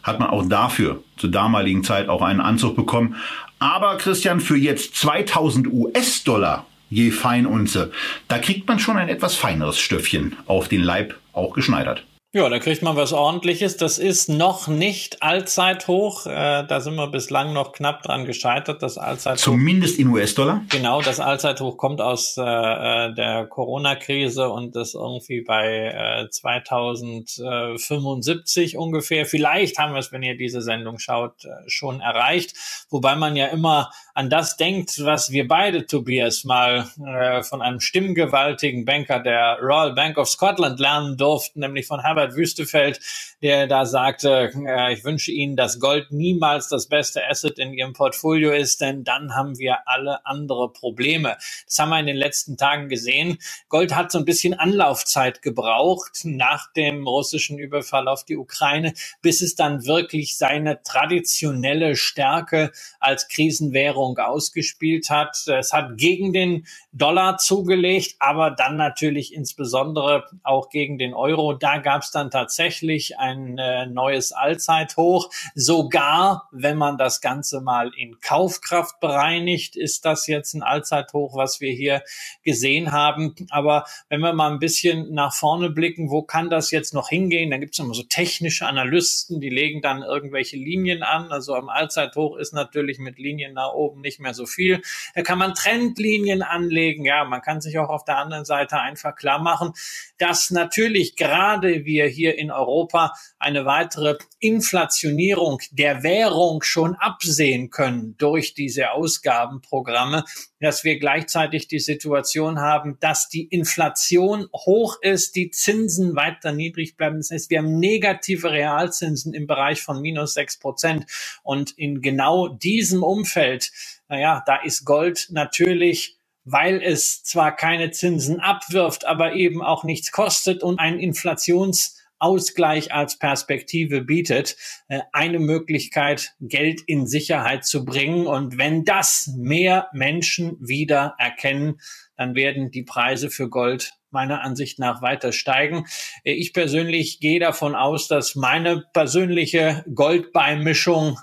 hat 0.02 0.20
man 0.20 0.30
auch 0.30 0.46
dafür 0.48 1.02
zur 1.16 1.30
damaligen 1.30 1.82
Zeit 1.82 2.09
auch 2.09 2.22
einen 2.22 2.40
Anzug 2.40 2.76
bekommen. 2.76 3.16
Aber 3.59 3.96
Christian, 3.96 4.40
für 4.40 4.56
jetzt 4.56 4.94
2000 4.96 5.66
US-Dollar 5.66 6.66
je 6.90 7.11
Feinunze. 7.11 7.92
Da 8.29 8.38
kriegt 8.38 8.68
man 8.68 8.79
schon 8.79 8.96
ein 8.96 9.09
etwas 9.09 9.35
feineres 9.35 9.79
Stöffchen 9.79 10.37
auf 10.46 10.68
den 10.68 10.83
Leib 10.83 11.16
auch 11.33 11.55
geschneidert. 11.55 12.05
Ja, 12.37 12.49
da 12.51 12.59
kriegt 12.59 12.83
man 12.83 12.96
was 12.96 13.14
ordentliches. 13.14 13.79
Das 13.79 13.96
ist 13.96 14.29
noch 14.29 14.68
nicht 14.68 15.22
Allzeithoch. 15.22 16.27
Äh, 16.27 16.66
da 16.66 16.81
sind 16.81 16.96
wir 16.96 17.07
bislang 17.07 17.55
noch 17.55 17.72
knapp 17.72 18.03
dran 18.03 18.27
gescheitert. 18.27 18.83
Das 18.83 18.99
Allzeithoch. 18.99 19.42
Zumindest 19.42 19.99
in 19.99 20.09
US-Dollar? 20.09 20.61
Genau, 20.68 21.01
das 21.01 21.18
Allzeithoch 21.18 21.79
kommt 21.79 22.03
aus 22.03 22.37
äh, 22.37 22.42
äh 22.42 23.14
der 23.14 23.46
Corona-Krise 23.46 24.51
und 24.51 24.77
ist 24.77 24.94
irgendwie 24.94 25.40
bei 25.40 26.27
äh, 26.27 26.29
2075 26.29 28.77
ungefähr. 28.77 29.25
Vielleicht 29.25 29.79
haben 29.79 29.94
wir 29.94 30.01
es, 30.01 30.12
wenn 30.12 30.22
ihr 30.22 30.37
diese 30.37 30.61
Sendung 30.61 30.99
schaut, 30.99 31.46
äh, 31.46 31.49
schon 31.68 32.03
erreicht. 32.03 32.53
Wobei 32.90 33.16
man 33.16 33.35
ja 33.37 33.46
immer 33.46 33.90
an 34.12 34.29
das 34.29 34.59
denkt, 34.59 35.03
was 35.03 35.31
wir 35.31 35.49
beide, 35.49 35.87
Tobias, 35.87 36.44
mal 36.44 36.87
äh, 37.03 37.42
von 37.42 37.62
einem 37.62 37.81
stimmgewaltigen 37.81 38.85
Banker 38.85 39.20
der 39.20 39.57
Royal 39.62 39.94
Bank 39.94 40.18
of 40.18 40.29
Scotland 40.29 40.79
lernen 40.81 41.16
durften, 41.16 41.61
nämlich 41.61 41.87
von 41.87 42.01
Herbert 42.01 42.25
Herbert 42.26 42.36
Wüstefeld, 42.36 43.00
der 43.42 43.66
da 43.66 43.86
sagte, 43.86 44.50
äh, 44.66 44.92
ich 44.92 45.04
wünsche 45.04 45.30
Ihnen, 45.30 45.56
dass 45.56 45.78
Gold 45.78 46.10
niemals 46.10 46.68
das 46.68 46.88
beste 46.88 47.26
Asset 47.26 47.58
in 47.58 47.72
Ihrem 47.72 47.92
Portfolio 47.92 48.52
ist, 48.52 48.80
denn 48.80 49.04
dann 49.04 49.34
haben 49.34 49.58
wir 49.58 49.86
alle 49.86 50.24
andere 50.26 50.72
Probleme. 50.72 51.36
Das 51.66 51.78
haben 51.78 51.90
wir 51.90 52.00
in 52.00 52.06
den 52.06 52.16
letzten 52.16 52.56
Tagen 52.56 52.88
gesehen. 52.88 53.38
Gold 53.68 53.94
hat 53.94 54.10
so 54.10 54.18
ein 54.18 54.24
bisschen 54.24 54.54
Anlaufzeit 54.54 55.42
gebraucht 55.42 56.20
nach 56.24 56.72
dem 56.72 57.06
russischen 57.06 57.58
Überfall 57.58 58.08
auf 58.08 58.24
die 58.24 58.36
Ukraine, 58.36 58.94
bis 59.22 59.40
es 59.40 59.54
dann 59.54 59.86
wirklich 59.86 60.36
seine 60.36 60.82
traditionelle 60.82 61.96
Stärke 61.96 62.72
als 62.98 63.28
Krisenwährung 63.28 64.18
ausgespielt 64.18 65.10
hat. 65.10 65.46
Es 65.46 65.72
hat 65.72 65.96
gegen 65.96 66.32
den 66.32 66.66
Dollar 66.92 67.38
zugelegt, 67.38 68.16
aber 68.18 68.50
dann 68.50 68.76
natürlich 68.76 69.34
insbesondere 69.34 70.24
auch 70.42 70.70
gegen 70.70 70.98
den 70.98 71.14
Euro. 71.14 71.52
Da 71.52 71.78
gab 71.78 72.02
es 72.07 72.11
dann 72.11 72.31
tatsächlich 72.31 73.19
ein 73.19 73.59
äh, 73.59 73.87
neues 73.87 74.33
Allzeithoch. 74.33 75.31
Sogar 75.55 76.49
wenn 76.53 76.77
man 76.77 76.99
das 76.99 77.21
Ganze 77.21 77.61
mal 77.61 77.90
in 77.97 78.21
Kaufkraft 78.21 79.01
bereinigt, 79.01 79.77
ist 79.77 80.05
das 80.05 80.27
jetzt 80.27 80.55
ein 80.55 80.62
Allzeithoch, 80.62 81.37
was 81.37 81.61
wir 81.61 81.73
hier 81.73 82.03
gesehen 82.42 82.92
haben. 82.92 83.35
Aber 83.51 83.85
wenn 84.09 84.21
wir 84.21 84.33
mal 84.33 84.51
ein 84.51 84.59
bisschen 84.59 85.12
nach 85.12 85.35
vorne 85.35 85.71
blicken, 85.71 86.11
wo 86.11 86.23
kann 86.23 86.51
das 86.51 86.71
jetzt 86.71 86.95
noch 86.95 87.09
hingehen? 87.09 87.51
Da 87.51 87.59
gibt 87.59 87.75
es 87.75 87.79
immer 87.79 87.95
so 87.95 88.03
technische 88.03 88.66
Analysten, 88.66 89.40
die 89.40 89.51
legen 89.51 89.83
dann 89.83 90.03
irgendwelche 90.03 90.57
Linien 90.57 91.03
an. 91.03 91.31
Also 91.31 91.55
am 91.55 91.69
Allzeithoch 91.69 92.37
ist 92.37 92.55
natürlich 92.55 92.99
mit 92.99 93.19
Linien 93.19 93.55
nach 93.55 93.73
oben 93.73 94.01
nicht 94.01 94.21
mehr 94.21 94.35
so 94.35 94.47
viel. 94.47 94.83
Da 95.14 95.23
kann 95.23 95.38
man 95.38 95.55
Trendlinien 95.55 96.42
anlegen. 96.42 97.05
Ja, 97.05 97.25
man 97.25 97.42
kann 97.42 97.61
sich 97.61 97.79
auch 97.79 97.88
auf 97.88 98.05
der 98.05 98.19
anderen 98.19 98.45
Seite 98.45 98.79
einfach 98.79 99.14
klar 99.16 99.40
machen, 99.40 99.73
dass 100.19 100.51
natürlich 100.51 101.16
gerade 101.16 101.85
wir 101.85 101.95
hier 102.04 102.38
in 102.38 102.50
Europa 102.50 103.12
eine 103.38 103.64
weitere 103.64 104.16
Inflationierung 104.38 105.61
der 105.70 106.02
Währung 106.02 106.62
schon 106.62 106.94
absehen 106.96 107.70
können 107.70 108.16
durch 108.18 108.54
diese 108.54 108.90
Ausgabenprogramme, 108.90 110.24
dass 110.61 110.85
wir 110.85 110.98
gleichzeitig 110.98 111.68
die 111.68 111.78
Situation 111.78 112.61
haben, 112.61 112.98
dass 113.00 113.28
die 113.28 113.44
Inflation 113.44 114.46
hoch 114.52 114.96
ist, 115.00 115.37
die 115.37 115.50
Zinsen 115.50 116.16
weiter 116.16 116.52
niedrig 116.52 116.96
bleiben. 116.96 117.18
Das 117.18 117.30
heißt, 117.30 117.50
wir 117.50 117.59
haben 117.59 117.78
negative 117.78 118.50
Realzinsen 118.50 119.35
im 119.35 119.46
Bereich 119.46 119.80
von 119.82 120.00
minus 120.00 120.35
sechs 120.35 120.59
Prozent. 120.59 121.06
Und 121.42 121.72
in 121.78 122.02
genau 122.02 122.48
diesem 122.48 123.02
Umfeld, 123.02 123.70
naja, 124.09 124.42
da 124.46 124.56
ist 124.56 124.85
Gold 124.85 125.28
natürlich 125.30 126.15
weil 126.46 126.80
es 126.80 127.24
zwar 127.24 127.54
keine 127.54 127.90
Zinsen 127.90 128.40
abwirft, 128.40 129.04
aber 129.04 129.35
eben 129.35 129.62
auch 129.62 129.85
nichts 129.85 130.12
kostet 130.12 130.62
und 130.62 130.78
einen 130.78 131.00
Inflationsausgleich 131.00 132.94
als 132.94 133.18
Perspektive 133.18 134.02
bietet, 134.02 134.56
äh, 134.88 135.00
eine 135.12 135.40
Möglichkeit, 135.40 136.35
Geld 136.40 136.80
in 136.87 137.09
Sicherheit 137.09 137.66
zu 137.66 137.85
bringen. 137.85 138.28
Und 138.28 138.59
wenn 138.59 138.85
das 138.85 139.35
mehr 139.37 139.88
Menschen 139.92 140.56
wieder 140.61 141.16
erkennen, 141.18 141.80
dann 142.16 142.37
werden 142.37 142.70
die 142.70 142.85
Preise 142.85 143.28
für 143.28 143.50
Gold 143.50 143.94
meiner 144.11 144.42
Ansicht 144.42 144.78
nach 144.78 145.02
weiter 145.02 145.32
steigen. 145.32 145.85
Äh, 146.22 146.32
ich 146.35 146.52
persönlich 146.52 147.18
gehe 147.18 147.40
davon 147.40 147.74
aus, 147.74 148.06
dass 148.06 148.37
meine 148.37 148.85
persönliche 148.92 149.85
Goldbeimischung 149.92 151.18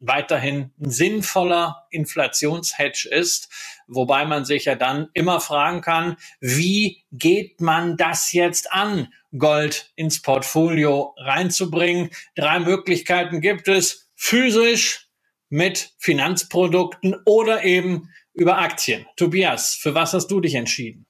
weiterhin 0.00 0.72
ein 0.80 0.90
sinnvoller 0.90 1.86
Inflationshedge 1.90 3.08
ist, 3.10 3.48
wobei 3.86 4.24
man 4.24 4.44
sich 4.44 4.64
ja 4.64 4.74
dann 4.74 5.08
immer 5.12 5.40
fragen 5.40 5.82
kann, 5.82 6.16
wie 6.40 7.04
geht 7.12 7.60
man 7.60 7.96
das 7.96 8.32
jetzt 8.32 8.72
an, 8.72 9.12
Gold 9.38 9.92
ins 9.94 10.22
Portfolio 10.22 11.14
reinzubringen? 11.18 12.10
Drei 12.34 12.58
Möglichkeiten 12.58 13.40
gibt 13.40 13.68
es, 13.68 14.08
physisch 14.16 15.08
mit 15.48 15.94
Finanzprodukten 15.98 17.16
oder 17.24 17.64
eben 17.64 18.10
über 18.32 18.58
Aktien. 18.58 19.06
Tobias, 19.16 19.74
für 19.74 19.94
was 19.94 20.12
hast 20.14 20.28
du 20.28 20.40
dich 20.40 20.54
entschieden? 20.54 21.06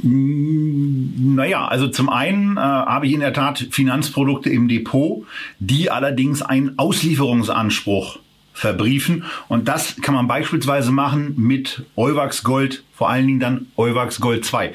Naja, 0.00 1.66
also 1.66 1.88
zum 1.88 2.08
einen 2.08 2.56
äh, 2.56 2.60
habe 2.60 3.06
ich 3.06 3.12
in 3.12 3.20
der 3.20 3.32
Tat 3.32 3.66
Finanzprodukte 3.70 4.48
im 4.48 4.68
Depot, 4.68 5.26
die 5.58 5.90
allerdings 5.90 6.40
einen 6.40 6.78
Auslieferungsanspruch 6.78 8.20
verbriefen. 8.52 9.24
Und 9.48 9.66
das 9.66 9.96
kann 10.00 10.14
man 10.14 10.28
beispielsweise 10.28 10.92
machen 10.92 11.34
mit 11.36 11.84
Euwax 11.96 12.44
Gold, 12.44 12.84
vor 12.94 13.08
allen 13.08 13.26
Dingen 13.26 13.40
dann 13.40 13.66
Euwax 13.76 14.20
Gold 14.20 14.44
2. 14.44 14.72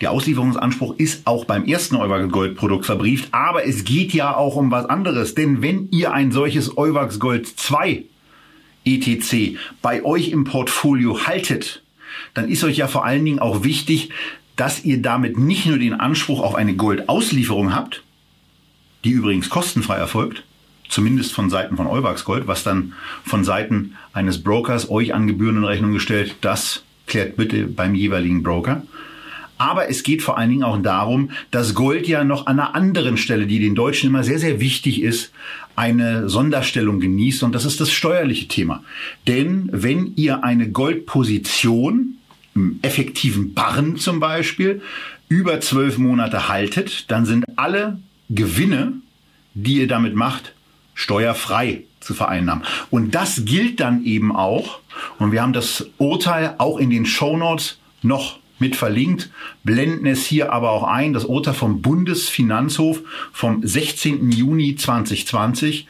Der 0.00 0.10
Auslieferungsanspruch 0.10 0.96
ist 0.98 1.26
auch 1.26 1.44
beim 1.44 1.64
ersten 1.64 1.96
Euwax 1.96 2.30
Gold 2.30 2.56
Produkt 2.56 2.86
verbrieft, 2.86 3.28
aber 3.32 3.66
es 3.66 3.84
geht 3.84 4.12
ja 4.12 4.36
auch 4.36 4.56
um 4.56 4.70
was 4.70 4.86
anderes. 4.86 5.34
Denn 5.34 5.62
wenn 5.62 5.88
ihr 5.90 6.12
ein 6.12 6.32
solches 6.32 6.76
Euwax 6.76 7.20
Gold 7.20 7.46
2 7.46 8.04
ETC 8.84 9.56
bei 9.80 10.04
euch 10.04 10.30
im 10.30 10.42
Portfolio 10.42 11.26
haltet, 11.26 11.82
dann 12.34 12.48
ist 12.48 12.64
euch 12.64 12.78
ja 12.78 12.88
vor 12.88 13.04
allen 13.04 13.24
Dingen 13.24 13.38
auch 13.38 13.62
wichtig, 13.62 14.10
dass 14.56 14.84
ihr 14.84 15.00
damit 15.00 15.38
nicht 15.38 15.66
nur 15.66 15.78
den 15.78 15.94
Anspruch 15.94 16.40
auf 16.40 16.54
eine 16.54 16.74
Goldauslieferung 16.74 17.74
habt, 17.74 18.02
die 19.04 19.10
übrigens 19.10 19.50
kostenfrei 19.50 19.96
erfolgt, 19.96 20.44
zumindest 20.88 21.32
von 21.32 21.50
Seiten 21.50 21.76
von 21.76 21.86
Euwax 21.86 22.24
Gold, 22.24 22.46
was 22.46 22.62
dann 22.62 22.92
von 23.24 23.44
Seiten 23.44 23.94
eines 24.12 24.42
Brokers 24.42 24.90
euch 24.90 25.14
an 25.14 25.26
Gebühren 25.26 25.56
in 25.56 25.64
Rechnung 25.64 25.92
gestellt, 25.92 26.36
das 26.42 26.82
klärt 27.06 27.36
bitte 27.36 27.66
beim 27.66 27.94
jeweiligen 27.94 28.42
Broker. 28.42 28.82
Aber 29.58 29.88
es 29.88 30.02
geht 30.02 30.22
vor 30.22 30.38
allen 30.38 30.50
Dingen 30.50 30.64
auch 30.64 30.80
darum, 30.82 31.30
dass 31.52 31.74
Gold 31.74 32.08
ja 32.08 32.24
noch 32.24 32.46
an 32.46 32.58
einer 32.58 32.74
anderen 32.74 33.16
Stelle, 33.16 33.46
die 33.46 33.60
den 33.60 33.76
Deutschen 33.76 34.08
immer 34.08 34.24
sehr, 34.24 34.40
sehr 34.40 34.58
wichtig 34.58 35.02
ist, 35.02 35.30
eine 35.76 36.28
Sonderstellung 36.28 36.98
genießt. 36.98 37.44
Und 37.44 37.54
das 37.54 37.64
ist 37.64 37.80
das 37.80 37.92
steuerliche 37.92 38.48
Thema. 38.48 38.82
Denn 39.28 39.68
wenn 39.72 40.14
ihr 40.16 40.42
eine 40.42 40.70
Goldposition 40.70 42.16
effektiven 42.82 43.54
Barren 43.54 43.96
zum 43.96 44.20
Beispiel 44.20 44.82
über 45.28 45.60
zwölf 45.60 45.98
Monate 45.98 46.48
haltet, 46.48 47.10
dann 47.10 47.24
sind 47.24 47.44
alle 47.56 47.98
Gewinne, 48.28 48.94
die 49.54 49.78
ihr 49.78 49.88
damit 49.88 50.14
macht, 50.14 50.52
steuerfrei 50.94 51.84
zu 52.00 52.14
vereinnahmen. 52.14 52.64
Und 52.90 53.14
das 53.14 53.44
gilt 53.44 53.80
dann 53.80 54.04
eben 54.04 54.34
auch, 54.34 54.80
und 55.18 55.32
wir 55.32 55.42
haben 55.42 55.52
das 55.52 55.86
Urteil 55.98 56.56
auch 56.58 56.78
in 56.78 56.90
den 56.90 57.06
Show 57.06 57.36
Notes 57.36 57.78
noch 58.02 58.38
mit 58.58 58.76
verlinkt, 58.76 59.30
blenden 59.64 60.06
es 60.06 60.24
hier 60.24 60.52
aber 60.52 60.70
auch 60.70 60.84
ein, 60.84 61.12
das 61.12 61.24
Urteil 61.24 61.54
vom 61.54 61.82
Bundesfinanzhof 61.82 63.00
vom 63.32 63.66
16. 63.66 64.30
Juni 64.30 64.76
2020. 64.76 65.86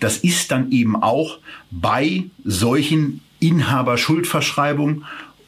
Das 0.00 0.18
ist 0.18 0.50
dann 0.50 0.70
eben 0.70 1.02
auch 1.02 1.38
bei 1.70 2.24
solchen 2.44 3.20
Inhaberschuldverschreibungen 3.40 5.04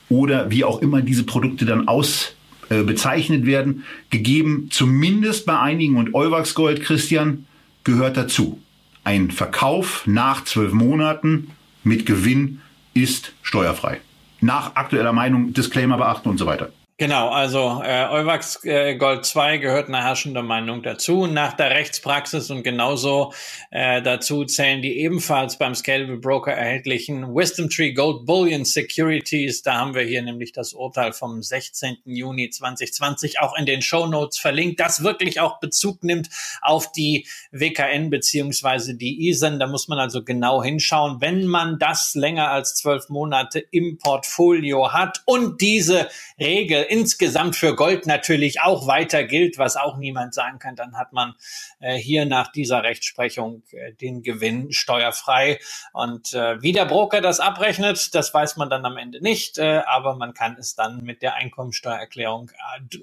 oder 0.08 0.50
wie 0.50 0.64
auch 0.64 0.80
immer 0.82 1.02
diese 1.02 1.24
Produkte 1.24 1.64
dann 1.64 1.88
aus 1.88 2.34
äh, 2.68 2.82
bezeichnet 2.82 3.46
werden, 3.46 3.84
gegeben, 4.10 4.68
zumindest 4.70 5.46
bei 5.46 5.58
einigen 5.58 5.96
und 5.96 6.14
Euwax 6.14 6.54
Gold, 6.54 6.82
Christian, 6.82 7.46
gehört 7.84 8.16
dazu. 8.16 8.60
Ein 9.04 9.30
Verkauf 9.30 10.04
nach 10.06 10.44
zwölf 10.44 10.72
Monaten 10.72 11.52
mit 11.84 12.06
Gewinn 12.06 12.60
ist 12.92 13.32
steuerfrei. 13.42 14.00
Nach 14.40 14.74
aktueller 14.74 15.12
Meinung, 15.12 15.52
Disclaimer 15.52 15.96
beachten 15.96 16.28
und 16.28 16.38
so 16.38 16.46
weiter. 16.46 16.72
Genau, 16.98 17.28
also 17.28 17.82
äh, 17.84 18.06
Euwax 18.08 18.64
äh, 18.64 18.96
Gold 18.96 19.26
2 19.26 19.58
gehört 19.58 19.88
eine 19.88 20.02
herrschende 20.02 20.42
Meinung 20.42 20.82
dazu. 20.82 21.26
Nach 21.26 21.52
der 21.52 21.72
Rechtspraxis 21.72 22.50
und 22.50 22.62
genauso 22.62 23.34
äh, 23.70 24.00
dazu 24.00 24.46
zählen 24.46 24.80
die 24.80 25.00
ebenfalls 25.00 25.58
beim 25.58 25.74
Scalable 25.74 26.16
Broker 26.16 26.52
erhältlichen 26.52 27.34
Wisdom 27.34 27.68
Tree 27.68 27.92
Gold 27.92 28.24
Bullion 28.24 28.64
Securities. 28.64 29.62
Da 29.62 29.74
haben 29.74 29.94
wir 29.94 30.04
hier 30.04 30.22
nämlich 30.22 30.52
das 30.52 30.72
Urteil 30.72 31.12
vom 31.12 31.42
16. 31.42 31.98
Juni 32.06 32.48
2020 32.48 33.40
auch 33.40 33.54
in 33.58 33.66
den 33.66 33.82
Show 33.82 34.06
Notes 34.06 34.38
verlinkt, 34.38 34.80
das 34.80 35.02
wirklich 35.02 35.38
auch 35.38 35.60
Bezug 35.60 36.02
nimmt 36.02 36.30
auf 36.62 36.92
die 36.92 37.28
WKN 37.50 38.08
beziehungsweise 38.08 38.94
die 38.94 39.28
ISEN. 39.28 39.58
Da 39.58 39.66
muss 39.66 39.88
man 39.88 39.98
also 39.98 40.24
genau 40.24 40.62
hinschauen, 40.62 41.20
wenn 41.20 41.46
man 41.46 41.78
das 41.78 42.14
länger 42.14 42.50
als 42.50 42.74
zwölf 42.74 43.10
Monate 43.10 43.58
im 43.58 43.98
Portfolio 43.98 44.94
hat 44.94 45.22
und 45.26 45.60
diese 45.60 46.08
Regel 46.40 46.85
insgesamt 46.88 47.56
für 47.56 47.74
Gold 47.74 48.06
natürlich 48.06 48.60
auch 48.60 48.86
weiter 48.86 49.24
gilt, 49.24 49.58
was 49.58 49.76
auch 49.76 49.96
niemand 49.96 50.34
sagen 50.34 50.58
kann, 50.58 50.76
dann 50.76 50.96
hat 50.96 51.12
man 51.12 51.34
äh, 51.80 51.96
hier 51.96 52.26
nach 52.26 52.50
dieser 52.52 52.82
Rechtsprechung 52.82 53.62
äh, 53.72 53.92
den 53.94 54.22
Gewinn 54.22 54.72
steuerfrei. 54.72 55.58
Und 55.92 56.32
äh, 56.32 56.60
wie 56.62 56.72
der 56.72 56.86
Broker 56.86 57.20
das 57.20 57.40
abrechnet, 57.40 58.14
das 58.14 58.32
weiß 58.32 58.56
man 58.56 58.70
dann 58.70 58.84
am 58.84 58.96
Ende 58.96 59.20
nicht, 59.20 59.58
äh, 59.58 59.82
aber 59.86 60.16
man 60.16 60.34
kann 60.34 60.56
es 60.58 60.74
dann 60.74 61.02
mit 61.02 61.22
der 61.22 61.34
Einkommensteuererklärung 61.34 62.50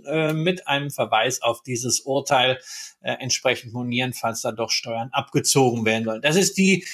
äh, 0.05 0.33
mit 0.33 0.67
einem 0.67 0.89
Verweis 0.89 1.41
auf 1.41 1.63
dieses 1.63 2.01
Urteil 2.01 2.59
äh, 3.01 3.13
entsprechend 3.13 3.73
monieren, 3.73 4.13
falls 4.13 4.41
da 4.41 4.51
doch 4.51 4.71
Steuern 4.71 5.09
abgezogen 5.11 5.85
werden 5.85 6.05
sollen. 6.05 6.21
Das 6.21 6.35
ist 6.35 6.57
die 6.57 6.85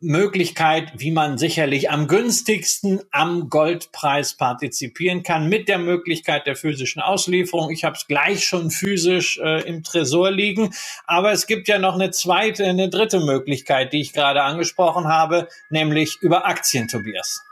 Möglichkeit, 0.00 0.92
wie 0.96 1.10
man 1.10 1.38
sicherlich 1.38 1.90
am 1.90 2.06
günstigsten 2.06 3.00
am 3.10 3.48
Goldpreis 3.48 4.36
partizipieren 4.36 5.22
kann, 5.22 5.48
mit 5.48 5.68
der 5.68 5.78
Möglichkeit 5.78 6.46
der 6.46 6.54
physischen 6.54 7.00
Auslieferung. 7.00 7.70
Ich 7.70 7.84
habe 7.84 7.96
es 7.96 8.06
gleich 8.06 8.44
schon 8.44 8.70
physisch 8.70 9.38
äh, 9.38 9.62
im 9.62 9.82
Tresor 9.82 10.30
liegen, 10.30 10.74
aber 11.06 11.32
es 11.32 11.46
gibt 11.46 11.66
ja 11.68 11.78
noch 11.78 11.94
eine 11.94 12.10
zweite, 12.10 12.64
eine 12.64 12.90
dritte 12.90 13.20
Möglichkeit, 13.20 13.94
die 13.94 14.02
ich 14.02 14.12
gerade 14.12 14.42
angesprochen 14.42 15.08
habe, 15.08 15.48
nämlich 15.70 16.18
über 16.20 16.46
Aktien, 16.46 16.88
Tobias. 16.88 17.45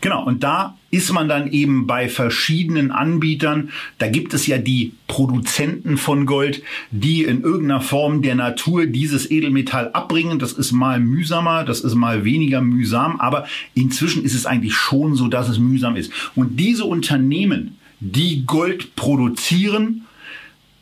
Genau, 0.00 0.24
und 0.24 0.42
da 0.42 0.76
ist 0.90 1.12
man 1.12 1.28
dann 1.28 1.50
eben 1.50 1.86
bei 1.86 2.08
verschiedenen 2.08 2.90
Anbietern. 2.90 3.70
Da 3.98 4.08
gibt 4.08 4.34
es 4.34 4.46
ja 4.46 4.58
die 4.58 4.92
Produzenten 5.08 5.96
von 5.96 6.26
Gold, 6.26 6.62
die 6.90 7.24
in 7.24 7.42
irgendeiner 7.42 7.80
Form 7.80 8.22
der 8.22 8.34
Natur 8.34 8.86
dieses 8.86 9.30
Edelmetall 9.30 9.90
abbringen. 9.92 10.38
Das 10.38 10.52
ist 10.52 10.72
mal 10.72 11.00
mühsamer, 11.00 11.64
das 11.64 11.80
ist 11.80 11.94
mal 11.94 12.24
weniger 12.24 12.60
mühsam, 12.60 13.20
aber 13.20 13.46
inzwischen 13.74 14.24
ist 14.24 14.34
es 14.34 14.46
eigentlich 14.46 14.74
schon 14.74 15.14
so, 15.14 15.28
dass 15.28 15.48
es 15.48 15.58
mühsam 15.58 15.96
ist. 15.96 16.12
Und 16.34 16.60
diese 16.60 16.84
Unternehmen, 16.84 17.76
die 18.00 18.44
Gold 18.44 18.94
produzieren, 18.96 20.02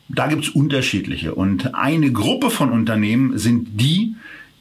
da 0.09 0.27
gibt 0.27 0.43
es 0.43 0.49
unterschiedliche. 0.49 1.33
Und 1.33 1.73
eine 1.73 2.11
Gruppe 2.11 2.49
von 2.49 2.69
Unternehmen 2.69 3.37
sind 3.39 3.79
die, 3.79 4.15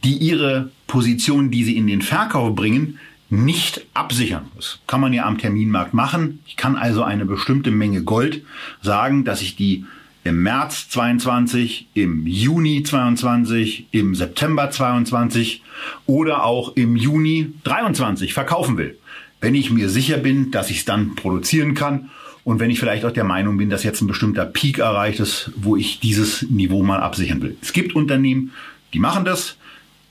die 0.05 0.17
ihre 0.17 0.71
Position, 0.87 1.51
die 1.51 1.65
sie 1.65 1.77
in 1.77 1.87
den 1.87 2.03
Verkauf 2.03 2.55
bringen, 2.55 2.99
nicht 3.31 3.87
absichern. 3.95 4.47
Das 4.57 4.81
kann 4.87 5.01
man 5.01 5.13
ja 5.13 5.25
am 5.27 5.39
Terminmarkt 5.39 5.95
machen. 5.95 6.41
Ich 6.47 6.57
kann 6.57 6.77
also 6.77 7.03
eine 7.03 7.25
bestimmte 7.25 7.71
Menge 7.71 8.03
Gold 8.03 8.45
sagen, 8.83 9.25
dass 9.25 9.43
ich 9.43 9.57
die 9.57 9.85
im 10.25 10.43
März 10.43 10.89
22, 10.89 11.89
im 11.93 12.27
Juni 12.27 12.83
22, 12.83 13.87
im 13.91 14.15
September 14.15 14.71
22 14.71 15.63
oder 16.07 16.45
auch 16.45 16.77
im 16.77 16.97
Juni 16.97 17.53
23 17.65 18.33
verkaufen 18.33 18.79
will. 18.79 18.99
Wenn 19.41 19.55
ich 19.55 19.71
mir 19.71 19.91
sicher 19.91 20.17
bin, 20.17 20.51
dass 20.51 20.71
ich 20.71 20.79
es 20.79 20.85
dann 20.87 21.15
produzieren 21.15 21.75
kann 21.75 22.11
und 22.43 22.59
wenn 22.59 22.71
ich 22.71 22.81
vielleicht 22.81 23.05
auch 23.05 23.11
der 23.11 23.25
Meinung 23.25 23.59
bin, 23.59 23.69
dass 23.69 23.85
jetzt 23.85 24.01
ein 24.01 24.07
bestimmter 24.07 24.47
Peak 24.47 24.79
erreicht 24.79 25.21
ist, 25.21 25.51
wo 25.57 25.77
ich 25.77 26.01
dieses 26.01 26.43
Niveau 26.49 26.83
mal 26.83 27.01
absichern 27.01 27.43
will. 27.43 27.57
Es 27.61 27.75
gibt 27.75 27.95
Unternehmen, 27.95 28.53
die 28.95 28.99
machen 29.01 29.27
das 29.27 29.57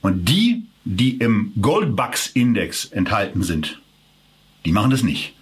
und 0.02 0.30
die 0.30 0.64
die 0.86 1.18
im 1.18 1.54
Goldbucks-Index 1.62 2.86
enthalten 2.86 3.44
sind, 3.44 3.82
die 4.66 4.72
machen 4.72 4.92
das 4.92 5.04
nicht. 5.04 5.34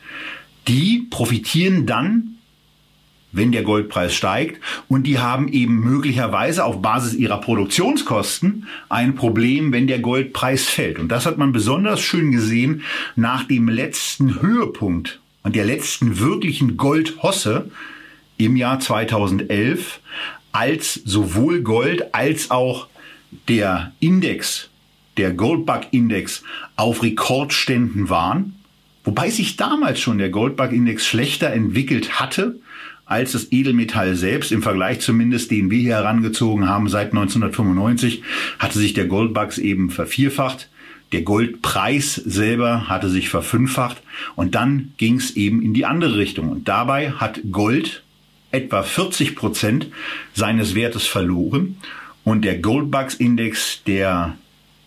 Die 0.68 1.08
profitieren 1.10 1.86
dann, 1.86 2.38
wenn 3.32 3.52
der 3.52 3.64
Goldpreis 3.64 4.14
steigt 4.14 4.62
und 4.88 5.04
die 5.04 5.20
haben 5.20 5.48
eben 5.48 5.80
möglicherweise 5.80 6.66
auf 6.66 6.82
Basis 6.82 7.14
ihrer 7.14 7.40
Produktionskosten 7.40 8.68
ein 8.90 9.16
Problem, 9.16 9.72
wenn 9.72 9.88
der 9.88 10.00
Goldpreis 10.00 10.68
fällt. 10.68 11.00
Und 11.00 11.10
das 11.10 11.26
hat 11.26 11.38
man 11.38 11.52
besonders 11.52 12.02
schön 12.02 12.32
gesehen 12.32 12.84
nach 13.16 13.46
dem 13.46 13.70
letzten 13.70 14.42
Höhepunkt 14.42 15.22
und 15.44 15.56
der 15.56 15.66
letzten 15.66 16.20
wirklichen 16.20 16.78
Goldhosse 16.78 17.72
im 18.38 18.56
Jahr 18.56 18.80
2011, 18.80 20.02
als 20.52 20.96
sowohl 21.06 21.62
Gold 21.62 22.14
als 22.14 22.52
auch 22.52 22.88
der 23.48 23.94
Index 24.00 24.71
der 25.18 25.34
Goldbug-Index 25.34 26.44
auf 26.76 27.04
Rekordständen 27.04 28.10
waren, 28.10 28.56
wobei 29.04 29.30
sich 29.30 29.58
damals 29.58 30.00
schon 30.00 30.18
der 30.18 30.30
Goldbug-Index 30.30 31.06
schlechter 31.06 31.52
entwickelt 31.52 32.20
hatte 32.20 32.60
als 33.06 33.34
das 33.34 33.52
Edelmetall 33.52 34.16
selbst. 34.16 34.52
Im 34.52 34.64
Vergleich 34.64 35.02
zumindest, 35.02 35.52
den 35.52 35.70
wir 35.70 35.80
hier 35.80 35.96
herangezogen 35.96 36.70
haben 36.70 36.88
seit 36.88 37.08
1995, 37.08 38.24
hatte 38.58 38.80
sich 38.80 38.94
der 38.94 39.06
Goldbugs 39.06 39.58
eben 39.58 39.90
vervierfacht. 39.90 40.70
Der 41.12 41.24
Goldpreis 41.24 42.16
selber 42.16 42.88
hatte 42.88 43.10
sich 43.10 43.28
verfünffacht 43.28 44.02
und 44.36 44.56
dann 44.56 44.94
ging 44.98 45.16
es 45.18 45.36
eben 45.36 45.62
in 45.62 45.74
die 45.74 45.86
andere 45.86 46.18
Richtung. 46.18 46.48
Und 46.50 46.70
dabei 46.70 47.12
hat 47.12 47.42
Gold 47.52 48.04
etwa 48.52 48.82
40 48.82 49.36
Prozent 49.36 49.88
seines 50.34 50.74
Wertes 50.74 51.06
verloren 51.06 51.78
und 52.24 52.46
der 52.46 52.60
Goldbugs-Index, 52.60 53.84
der 53.86 54.38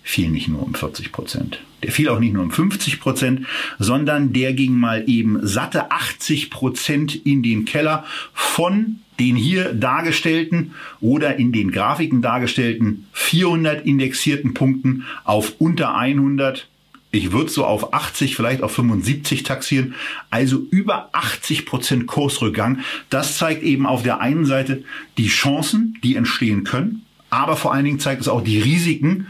fiel 0.05 0.28
nicht 0.28 0.48
nur 0.48 0.62
um 0.62 0.74
40 0.74 1.11
Prozent. 1.11 1.61
Der 1.82 1.90
fiel 1.90 2.09
auch 2.11 2.20
nicht 2.20 2.34
nur 2.34 2.42
um 2.42 2.50
50 2.50 3.00
Prozent, 3.00 3.46
sondern 3.78 4.32
der 4.32 4.52
ging 4.52 4.74
mal 4.74 5.05
eben 5.09 5.44
satte 5.44 5.90
80 5.90 6.50
Prozent 6.50 7.16
in 7.26 7.42
den 7.42 7.64
Keller 7.64 8.05
von 8.34 9.00
den 9.18 9.34
hier 9.34 9.72
dargestellten 9.72 10.72
oder 11.00 11.36
in 11.36 11.52
den 11.52 11.70
Grafiken 11.70 12.20
dargestellten 12.20 13.07
400 13.12 13.86
indexierten 13.86 14.55
Punkten 14.55 15.05
auf 15.24 15.55
unter 15.59 15.96
100. 15.96 16.68
Ich 17.11 17.32
würde 17.32 17.50
so 17.50 17.64
auf 17.64 17.94
80, 17.94 18.36
vielleicht 18.36 18.62
auf 18.62 18.72
75 18.72 19.44
taxieren. 19.44 19.94
Also 20.30 20.66
über 20.70 21.09
80 21.12 21.64
Prozent 21.64 22.07
Kursrückgang. 22.07 22.80
Das 23.09 23.38
zeigt 23.38 23.62
eben 23.62 23.86
auf 23.86 24.02
der 24.02 24.20
einen 24.20 24.44
Seite 24.46 24.82
die 25.16 25.28
Chancen, 25.28 25.96
die 26.02 26.16
entstehen 26.16 26.64
können. 26.64 27.07
Aber 27.30 27.57
vor 27.57 27.72
allen 27.72 27.84
Dingen 27.84 28.00
zeigt 28.00 28.20
es 28.20 28.28
auch 28.28 28.42
die 28.42 28.61
Risiken, 28.61 29.28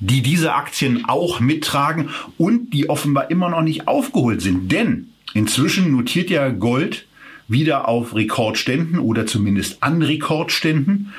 die 0.00 0.22
diese 0.22 0.54
Aktien 0.54 1.04
auch 1.06 1.40
mittragen 1.40 2.10
und 2.36 2.72
die 2.72 2.88
offenbar 2.88 3.30
immer 3.30 3.50
noch 3.50 3.62
nicht 3.62 3.88
aufgeholt 3.88 4.40
sind. 4.40 4.70
Denn 4.70 5.08
inzwischen 5.34 5.92
notiert 5.92 6.30
ja 6.30 6.48
Gold 6.50 7.06
wieder 7.48 7.88
auf 7.88 8.14
Rekordständen 8.14 8.98
oder 8.98 9.26
zumindest 9.26 9.82
an 9.82 10.02
Rekordständen. 10.02 11.12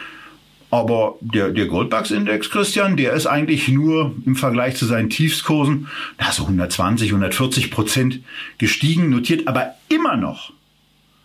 Aber 0.71 1.15
der, 1.21 1.49
der 1.49 1.65
Goldbugs-Index, 1.65 2.51
Christian, 2.51 2.95
der 2.95 3.13
ist 3.13 3.25
eigentlich 3.25 3.67
nur 3.69 4.13
im 4.25 4.35
Vergleich 4.35 4.75
zu 4.75 4.85
seinen 4.85 5.09
Tiefskursen, 5.09 5.87
na, 6.19 6.31
so 6.31 6.43
120, 6.43 7.09
140 7.09 7.71
Prozent 7.71 8.19
gestiegen, 8.59 9.09
notiert 9.09 9.47
aber 9.47 9.73
immer 9.89 10.15
noch 10.15 10.53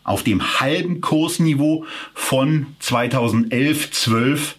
auf 0.03 0.23
dem 0.23 0.61
halben 0.61 1.03
Kursniveau 1.03 1.85
von 2.15 2.67
2011, 2.81 3.91
12 3.91 4.57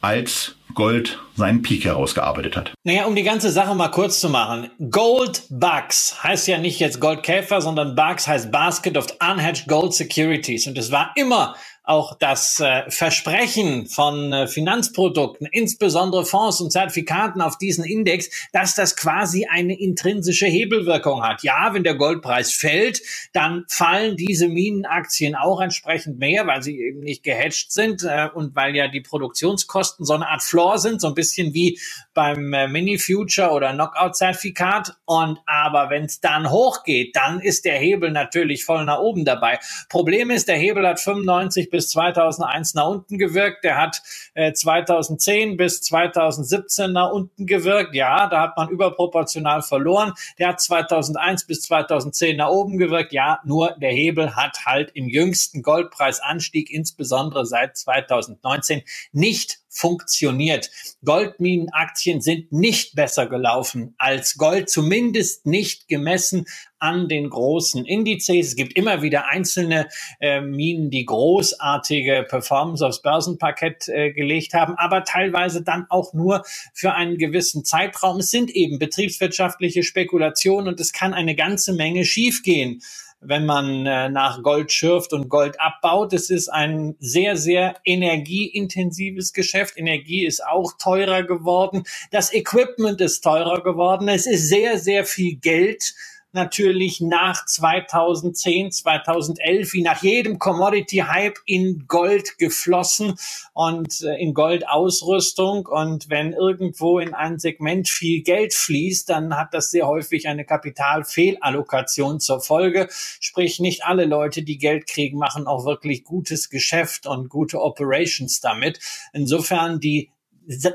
als 0.00 0.53
Gold 0.74 1.18
seinen 1.36 1.62
Peak 1.62 1.84
herausgearbeitet 1.84 2.56
hat. 2.56 2.74
Naja, 2.84 3.06
um 3.06 3.14
die 3.14 3.22
ganze 3.22 3.50
Sache 3.50 3.74
mal 3.74 3.88
kurz 3.88 4.20
zu 4.20 4.28
machen. 4.28 4.70
Gold 4.90 5.44
Bucks 5.50 6.22
heißt 6.22 6.46
ja 6.48 6.58
nicht 6.58 6.80
jetzt 6.80 7.00
Goldkäfer, 7.00 7.60
sondern 7.60 7.94
Bucks 7.94 8.28
heißt 8.28 8.50
Basket 8.52 8.96
of 8.96 9.06
Unhedged 9.20 9.66
Gold 9.68 9.94
Securities. 9.94 10.66
Und 10.66 10.76
es 10.78 10.92
war 10.92 11.12
immer 11.16 11.54
auch 11.84 12.16
das 12.18 12.60
äh, 12.60 12.90
Versprechen 12.90 13.86
von 13.86 14.32
äh, 14.32 14.46
Finanzprodukten, 14.46 15.46
insbesondere 15.52 16.24
Fonds 16.24 16.62
und 16.62 16.72
Zertifikaten 16.72 17.42
auf 17.42 17.58
diesen 17.58 17.84
Index, 17.84 18.30
dass 18.52 18.74
das 18.74 18.96
quasi 18.96 19.46
eine 19.50 19.78
intrinsische 19.78 20.46
Hebelwirkung 20.46 21.22
hat. 21.22 21.42
Ja, 21.42 21.74
wenn 21.74 21.84
der 21.84 21.94
Goldpreis 21.94 22.54
fällt, 22.54 23.02
dann 23.34 23.66
fallen 23.68 24.16
diese 24.16 24.48
Minenaktien 24.48 25.34
auch 25.34 25.60
entsprechend 25.60 26.18
mehr, 26.18 26.46
weil 26.46 26.62
sie 26.62 26.80
eben 26.80 27.00
nicht 27.00 27.22
gehatcht 27.22 27.70
sind 27.70 28.02
äh, 28.02 28.28
und 28.34 28.56
weil 28.56 28.74
ja 28.74 28.88
die 28.88 29.02
Produktionskosten 29.02 30.06
so 30.06 30.14
eine 30.14 30.28
Art 30.28 30.42
Floor 30.42 30.78
sind, 30.78 31.02
so 31.02 31.08
ein 31.08 31.14
bisschen 31.14 31.52
wie 31.52 31.78
beim 32.14 32.52
äh, 32.52 32.68
Mini-Future 32.68 33.50
oder 33.50 33.72
Knockout-Zertifikat. 33.72 34.96
Und 35.04 35.40
aber 35.46 35.90
wenn 35.90 36.04
es 36.04 36.20
dann 36.20 36.50
hochgeht, 36.50 37.14
dann 37.16 37.40
ist 37.40 37.64
der 37.64 37.76
Hebel 37.78 38.10
natürlich 38.10 38.64
voll 38.64 38.84
nach 38.84 39.00
oben 39.00 39.24
dabei. 39.24 39.58
Problem 39.88 40.30
ist, 40.30 40.48
der 40.48 40.56
Hebel 40.56 40.86
hat 40.86 41.00
95 41.00 41.70
bis 41.70 41.90
2001 41.90 42.74
nach 42.74 42.86
unten 42.86 43.18
gewirkt. 43.18 43.64
Der 43.64 43.76
hat 43.76 44.02
äh, 44.34 44.52
2010 44.52 45.56
bis 45.56 45.82
2017 45.82 46.92
nach 46.92 47.10
unten 47.10 47.46
gewirkt. 47.46 47.94
Ja, 47.94 48.28
da 48.28 48.42
hat 48.42 48.56
man 48.56 48.68
überproportional 48.68 49.62
verloren. 49.62 50.12
Der 50.38 50.48
hat 50.48 50.60
2001 50.60 51.46
bis 51.46 51.62
2010 51.62 52.36
nach 52.36 52.48
oben 52.48 52.78
gewirkt. 52.78 53.12
Ja, 53.12 53.40
nur 53.44 53.72
der 53.72 53.92
Hebel 53.92 54.36
hat 54.36 54.64
halt 54.64 54.90
im 54.94 55.08
jüngsten 55.08 55.62
Goldpreisanstieg, 55.62 56.70
insbesondere 56.70 57.44
seit 57.44 57.76
2019, 57.76 58.82
nicht 59.12 59.63
funktioniert. 59.74 60.70
Goldminenaktien 61.04 62.20
sind 62.20 62.52
nicht 62.52 62.94
besser 62.94 63.26
gelaufen 63.26 63.94
als 63.98 64.36
Gold, 64.36 64.70
zumindest 64.70 65.46
nicht 65.46 65.88
gemessen 65.88 66.46
an 66.78 67.08
den 67.08 67.30
großen 67.30 67.84
Indizes. 67.84 68.48
Es 68.48 68.56
gibt 68.56 68.74
immer 68.76 69.02
wieder 69.02 69.26
einzelne 69.28 69.88
äh, 70.20 70.40
Minen, 70.40 70.90
die 70.90 71.04
großartige 71.04 72.26
Performance 72.28 72.86
aufs 72.86 73.02
Börsenparkett 73.02 73.88
äh, 73.88 74.12
gelegt 74.12 74.54
haben, 74.54 74.74
aber 74.76 75.04
teilweise 75.04 75.62
dann 75.62 75.86
auch 75.88 76.12
nur 76.12 76.44
für 76.72 76.92
einen 76.92 77.18
gewissen 77.18 77.64
Zeitraum. 77.64 78.18
Es 78.18 78.30
sind 78.30 78.50
eben 78.50 78.78
betriebswirtschaftliche 78.78 79.82
Spekulationen 79.82 80.68
und 80.68 80.78
es 80.78 80.92
kann 80.92 81.14
eine 81.14 81.34
ganze 81.34 81.72
Menge 81.72 82.04
schiefgehen 82.04 82.82
wenn 83.26 83.46
man 83.46 83.86
äh, 83.86 84.08
nach 84.08 84.42
Gold 84.42 84.72
schürft 84.72 85.12
und 85.12 85.28
Gold 85.28 85.60
abbaut. 85.60 86.12
Es 86.12 86.30
ist 86.30 86.48
ein 86.48 86.96
sehr, 86.98 87.36
sehr 87.36 87.76
energieintensives 87.84 89.32
Geschäft. 89.32 89.76
Energie 89.76 90.26
ist 90.26 90.44
auch 90.44 90.72
teurer 90.78 91.22
geworden. 91.22 91.84
Das 92.10 92.32
Equipment 92.32 93.00
ist 93.00 93.22
teurer 93.22 93.62
geworden. 93.62 94.08
Es 94.08 94.26
ist 94.26 94.48
sehr, 94.48 94.78
sehr 94.78 95.04
viel 95.04 95.36
Geld 95.36 95.94
natürlich 96.34 97.00
nach 97.00 97.46
2010, 97.46 98.72
2011 98.72 99.72
wie 99.72 99.82
nach 99.82 100.02
jedem 100.02 100.38
Commodity-Hype 100.38 101.38
in 101.46 101.84
Gold 101.86 102.38
geflossen 102.38 103.14
und 103.52 104.02
äh, 104.02 104.16
in 104.16 104.34
Goldausrüstung. 104.34 105.66
Und 105.66 106.10
wenn 106.10 106.32
irgendwo 106.32 106.98
in 106.98 107.14
ein 107.14 107.38
Segment 107.38 107.88
viel 107.88 108.22
Geld 108.22 108.54
fließt, 108.54 109.08
dann 109.08 109.36
hat 109.36 109.54
das 109.54 109.70
sehr 109.70 109.86
häufig 109.86 110.28
eine 110.28 110.44
Kapitalfehlallokation 110.44 112.20
zur 112.20 112.40
Folge. 112.40 112.88
Sprich, 112.90 113.60
nicht 113.60 113.84
alle 113.84 114.04
Leute, 114.04 114.42
die 114.42 114.58
Geld 114.58 114.86
kriegen, 114.86 115.18
machen 115.18 115.46
auch 115.46 115.64
wirklich 115.64 116.04
gutes 116.04 116.50
Geschäft 116.50 117.06
und 117.06 117.28
gute 117.28 117.60
Operations 117.60 118.40
damit. 118.40 118.80
Insofern 119.12 119.80
die 119.80 120.10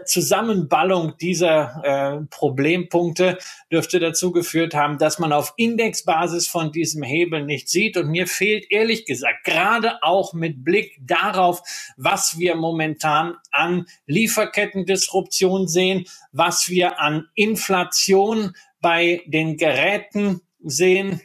Zusammenballung 0.06 1.14
dieser 1.20 1.84
äh, 1.84 2.26
Problempunkte 2.30 3.38
dürfte 3.72 4.00
dazu 4.00 4.32
geführt 4.32 4.74
haben, 4.74 4.98
dass 4.98 5.20
man 5.20 5.32
auf 5.32 5.54
Indexbasis 5.58 6.48
von 6.48 6.72
diesem 6.72 7.04
Hebel 7.04 7.46
nicht 7.46 7.70
sieht. 7.70 7.98
Und 7.98 8.08
mir 8.10 8.28
fehlt 8.28 8.66
ehrlich 8.72 9.06
gesagt, 9.06 9.44
gerade 9.44 10.02
auch 10.02 10.34
mit 10.34 10.64
Blick 10.64 10.98
darauf, 11.02 11.62
was 11.98 12.40
wir 12.40 12.56
momentan 12.56 13.36
an 13.52 13.86
Lieferkettendisruption 14.06 15.68
sehen, 15.68 16.06
was 16.32 16.70
wir 16.70 17.00
an 17.00 17.28
Inflation 17.36 18.54
bei 18.82 19.22
den 19.28 19.58
Geräten 19.58 20.42
sehen, 20.64 21.22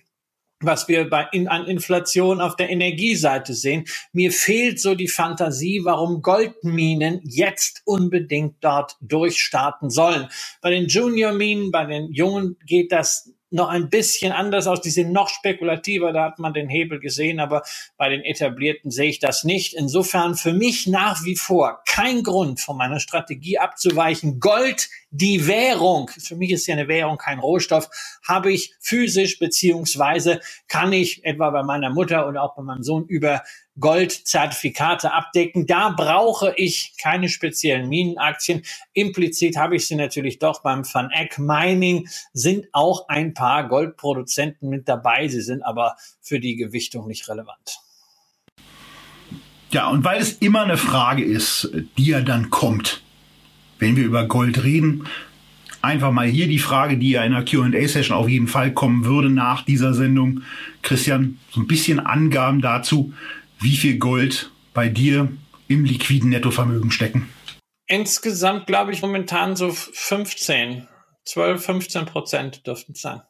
was 0.65 0.89
wir 0.89 1.09
bei 1.09 1.27
in, 1.33 1.49
an 1.49 1.67
Inflation 1.67 2.41
auf 2.41 2.57
der 2.57 2.71
Energieseite 2.71 3.55
sehen. 3.55 3.85
Mir 4.13 4.33
fehlt 4.33 4.81
so 4.81 4.95
die 4.95 5.09
Fantasie, 5.09 5.81
warum 5.85 6.23
Goldminen 6.23 7.21
jetzt 7.25 7.83
unbedingt 7.85 8.57
dort 8.61 8.97
durchstarten 9.01 9.91
sollen. 9.91 10.29
Bei 10.61 10.71
den 10.71 10.87
Junior-Minen, 10.87 11.71
bei 11.71 11.85
den 11.85 12.13
Jungen 12.13 12.57
geht 12.67 12.93
das 12.93 13.34
noch 13.55 13.69
ein 13.69 13.89
bisschen 13.89 14.33
anders 14.33 14.67
aus. 14.67 14.81
Die 14.81 14.91
sind 14.91 15.13
noch 15.13 15.29
spekulativer, 15.29 16.13
da 16.13 16.25
hat 16.25 16.39
man 16.39 16.53
den 16.53 16.69
Hebel 16.69 17.01
gesehen, 17.01 17.41
aber 17.41 17.63
bei 17.97 18.09
den 18.09 18.23
etablierten 18.23 18.91
sehe 18.91 19.09
ich 19.09 19.21
das 19.21 19.45
nicht. 19.45 19.75
Insofern 19.75 20.35
für 20.35 20.53
mich 20.53 20.87
nach 20.87 21.25
wie 21.25 21.37
vor 21.37 21.83
kein 21.87 22.23
Grund 22.23 22.61
von 22.61 22.77
meiner 22.77 23.01
Strategie 23.01 23.59
abzuweichen. 23.59 24.41
Gold, 24.41 24.89
die 25.11 25.47
Währung, 25.47 26.11
für 26.19 26.37
mich 26.37 26.51
ist 26.51 26.67
ja 26.67 26.75
eine 26.75 26.89
Währung 26.89 27.17
kein 27.17 27.39
Rohstoff, 27.39 27.89
habe 28.27 28.53
ich 28.53 28.75
physisch 28.81 29.39
beziehungsweise 29.39 30.41
kann 30.69 30.93
ich 30.93 31.25
etwa 31.25 31.51
bei 31.51 31.63
meiner 31.63 31.91
Mutter 31.91 32.29
oder 32.29 32.43
auch 32.43 32.57
bei 32.57 32.63
meinem 32.63 32.83
Sohn 32.83 33.07
über 33.07 33.43
Goldzertifikate 33.81 35.13
abdecken. 35.13 35.67
Da 35.67 35.91
brauche 35.91 36.55
ich 36.57 36.95
keine 37.01 37.29
speziellen 37.29 37.89
Minenaktien. 37.89 38.63
Implizit 38.93 39.57
habe 39.57 39.77
ich 39.77 39.87
sie 39.87 39.97
natürlich 39.97 40.39
doch 40.39 40.63
beim 40.63 40.85
Van 40.85 41.11
Eck 41.11 41.39
Mining 41.39 42.09
sind 42.33 42.67
auch 42.73 43.09
ein 43.09 43.35
paar 43.35 43.69
Goldproduzenten 43.69 44.69
mit 44.69 44.89
dabei. 44.89 45.29
Sie 45.29 45.41
sind 45.41 45.63
aber 45.63 45.97
für 46.21 46.41
die 46.41 46.57
Gewichtung 46.57 47.07
nicht 47.09 47.29
relevant. 47.29 47.81
Ja, 49.71 49.89
und 49.89 50.05
weil 50.05 50.21
es 50.21 50.35
immer 50.35 50.63
eine 50.63 50.77
Frage 50.77 51.25
ist, 51.25 51.69
die 51.99 52.07
ja 52.07 52.21
dann 52.21 52.51
kommt, 52.51 53.03
wenn 53.81 53.97
wir 53.97 54.05
über 54.05 54.29
Gold 54.29 54.63
reden, 54.63 55.09
einfach 55.83 56.13
mal 56.13 56.27
hier 56.27 56.47
die 56.47 56.61
Frage, 56.61 56.97
die 56.97 57.11
ja 57.11 57.25
in 57.25 57.33
der 57.33 57.45
Q&A-Session 57.45 58.17
auf 58.17 58.29
jeden 58.29 58.47
Fall 58.47 58.73
kommen 58.73 59.05
würde 59.05 59.31
nach 59.31 59.63
dieser 59.63 59.93
Sendung. 59.93 60.43
Christian, 60.83 61.39
so 61.51 61.61
ein 61.61 61.67
bisschen 61.67 61.99
Angaben 61.99 62.61
dazu, 62.61 63.13
wie 63.61 63.77
viel 63.77 63.99
Gold 63.99 64.51
bei 64.73 64.89
dir 64.89 65.33
im 65.69 65.85
liquiden 65.85 66.31
Nettovermögen 66.31 66.91
stecken? 66.91 67.29
Insgesamt 67.87 68.67
glaube 68.67 68.93
ich 68.93 69.03
momentan 69.03 69.57
so 69.57 69.71
15, 69.71 70.89
12, 71.25 71.65
15 71.65 72.07
Prozent 72.07 72.67
dürften 72.67 72.93
es 72.93 73.01
sein. 73.01 73.23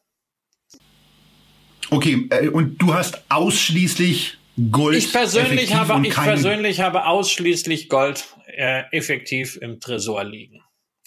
Okay, 1.90 2.26
äh, 2.30 2.48
und 2.48 2.78
du 2.78 2.94
hast 2.94 3.22
ausschließlich 3.28 4.38
Gold. 4.70 4.96
Ich 4.96 5.12
persönlich 5.12 5.74
habe, 5.74 6.06
ich 6.06 6.14
persönlich 6.14 6.80
habe 6.80 7.06
ausschließlich 7.06 7.88
Gold 7.88 8.24
äh, 8.46 8.84
effektiv 8.92 9.56
im 9.56 9.80
Tresor 9.80 10.24
liegen. 10.24 10.60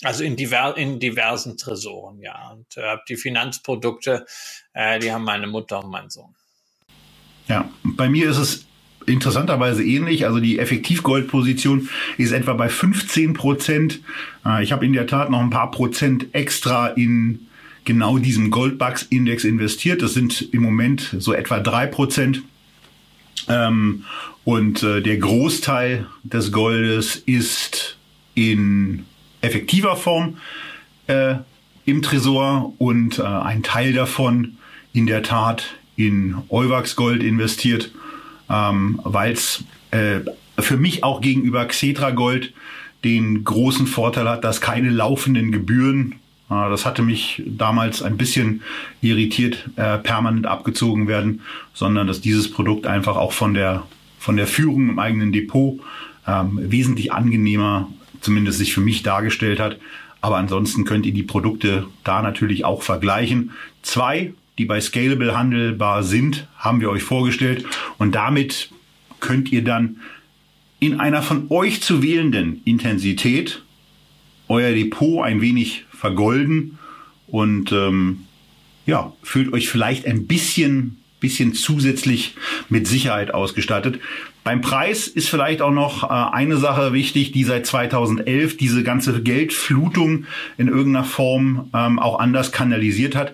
Also 0.03 0.23
in, 0.23 0.35
diver 0.35 0.77
in 0.77 0.99
diversen 0.99 1.57
Tresoren, 1.57 2.19
ja. 2.19 2.51
Und 2.51 2.77
äh, 2.77 2.97
die 3.07 3.15
Finanzprodukte, 3.15 4.25
äh, 4.73 4.99
die 4.99 5.11
haben 5.11 5.23
meine 5.23 5.47
Mutter 5.47 5.83
und 5.83 5.89
mein 5.89 6.09
Sohn. 6.09 6.35
Ja, 7.47 7.71
bei 7.83 8.09
mir 8.09 8.29
ist 8.29 8.37
es 8.37 8.66
interessanterweise 9.07 9.83
ähnlich. 9.83 10.25
Also 10.25 10.39
die 10.39 10.59
Effektivgoldposition 10.59 11.89
ist 12.17 12.31
etwa 12.31 12.53
bei 12.53 12.69
15 12.69 13.33
Prozent. 13.33 14.01
Äh, 14.45 14.63
ich 14.63 14.71
habe 14.71 14.85
in 14.85 14.93
der 14.93 15.07
Tat 15.07 15.29
noch 15.31 15.39
ein 15.39 15.49
paar 15.49 15.71
Prozent 15.71 16.27
extra 16.33 16.87
in 16.87 17.47
genau 17.85 18.17
diesem 18.17 18.51
Goldbugs-Index 18.51 19.45
investiert. 19.45 20.01
Das 20.01 20.13
sind 20.13 20.53
im 20.53 20.61
Moment 20.61 21.15
so 21.19 21.33
etwa 21.33 21.59
drei 21.59 21.87
Prozent. 21.87 22.43
Ähm, 23.47 24.03
und 24.43 24.83
äh, 24.83 25.01
der 25.01 25.17
Großteil 25.17 26.05
des 26.23 26.51
Goldes 26.51 27.15
ist 27.15 27.97
in 28.35 29.05
effektiver 29.41 29.95
Form 29.95 30.37
äh, 31.07 31.35
im 31.85 32.01
Tresor 32.01 32.73
und 32.79 33.21
ein 33.21 33.63
Teil 33.63 33.93
davon 33.93 34.57
in 34.91 35.05
der 35.05 35.23
Tat 35.23 35.63
in 35.95 36.35
Euwax 36.49 36.97
Gold 36.97 37.23
investiert 37.23 37.91
ähm, 38.49 38.99
weil 39.03 39.33
es 39.33 39.63
äh, 39.91 40.21
für 40.59 40.77
mich 40.77 41.03
auch 41.03 41.21
gegenüber 41.21 41.65
Xetra 41.65 42.11
Gold 42.11 42.53
den 43.03 43.43
großen 43.43 43.87
Vorteil 43.87 44.27
hat, 44.27 44.43
dass 44.43 44.61
keine 44.61 44.89
laufenden 44.89 45.51
Gebühren, 45.51 46.15
äh, 46.49 46.69
das 46.69 46.85
hatte 46.85 47.01
mich 47.01 47.43
damals 47.45 48.01
ein 48.01 48.17
bisschen 48.17 48.61
irritiert, 49.01 49.69
äh, 49.75 49.97
permanent 49.97 50.45
abgezogen 50.45 51.07
werden, 51.07 51.41
sondern 51.73 52.07
dass 52.07 52.21
dieses 52.21 52.51
Produkt 52.51 52.87
einfach 52.87 53.17
auch 53.17 53.33
von 53.33 53.53
der, 53.53 53.83
von 54.19 54.37
der 54.37 54.47
Führung 54.47 54.89
im 54.89 54.99
eigenen 54.99 55.31
Depot 55.31 55.79
ähm, 56.27 56.59
wesentlich 56.61 57.13
angenehmer, 57.13 57.87
zumindest 58.21 58.57
sich 58.57 58.73
für 58.73 58.81
mich 58.81 59.03
dargestellt 59.03 59.59
hat. 59.59 59.77
Aber 60.19 60.37
ansonsten 60.37 60.83
könnt 60.83 61.05
ihr 61.05 61.13
die 61.13 61.23
Produkte 61.23 61.85
da 62.03 62.21
natürlich 62.21 62.65
auch 62.65 62.81
vergleichen. 62.81 63.51
Zwei 63.83 64.33
die 64.57 64.65
bei 64.65 64.81
Scalable 64.81 65.37
handelbar 65.37 66.03
sind, 66.03 66.47
haben 66.57 66.81
wir 66.81 66.89
euch 66.89 67.03
vorgestellt. 67.03 67.65
Und 67.97 68.15
damit 68.15 68.69
könnt 69.19 69.51
ihr 69.51 69.63
dann 69.63 69.97
in 70.79 70.99
einer 70.99 71.21
von 71.21 71.47
euch 71.49 71.81
zu 71.81 72.03
wählenden 72.03 72.61
Intensität 72.65 73.63
euer 74.47 74.71
Depot 74.71 75.23
ein 75.23 75.41
wenig 75.41 75.85
vergolden 75.89 76.77
und 77.27 77.71
ähm, 77.71 78.25
ja, 78.85 79.13
fühlt 79.21 79.51
euch 79.51 79.67
vielleicht 79.67 80.05
ein 80.05 80.27
bisschen, 80.27 81.01
bisschen 81.19 81.53
zusätzlich 81.53 82.35
mit 82.69 82.87
Sicherheit 82.87 83.33
ausgestattet. 83.33 83.99
Beim 84.43 84.61
Preis 84.61 85.07
ist 85.07 85.27
vielleicht 85.27 85.61
auch 85.61 85.71
noch 85.71 86.03
äh, 86.03 86.07
eine 86.07 86.55
Sache 86.55 86.93
wichtig, 86.93 87.33
die 87.33 87.43
seit 87.43 87.65
2011 87.65 88.55
diese 88.55 88.83
ganze 88.83 89.21
Geldflutung 89.21 90.25
in 90.57 90.69
irgendeiner 90.69 91.03
Form 91.03 91.69
ähm, 91.73 91.99
auch 91.99 92.19
anders 92.19 92.53
kanalisiert 92.53 93.15
hat. 93.15 93.33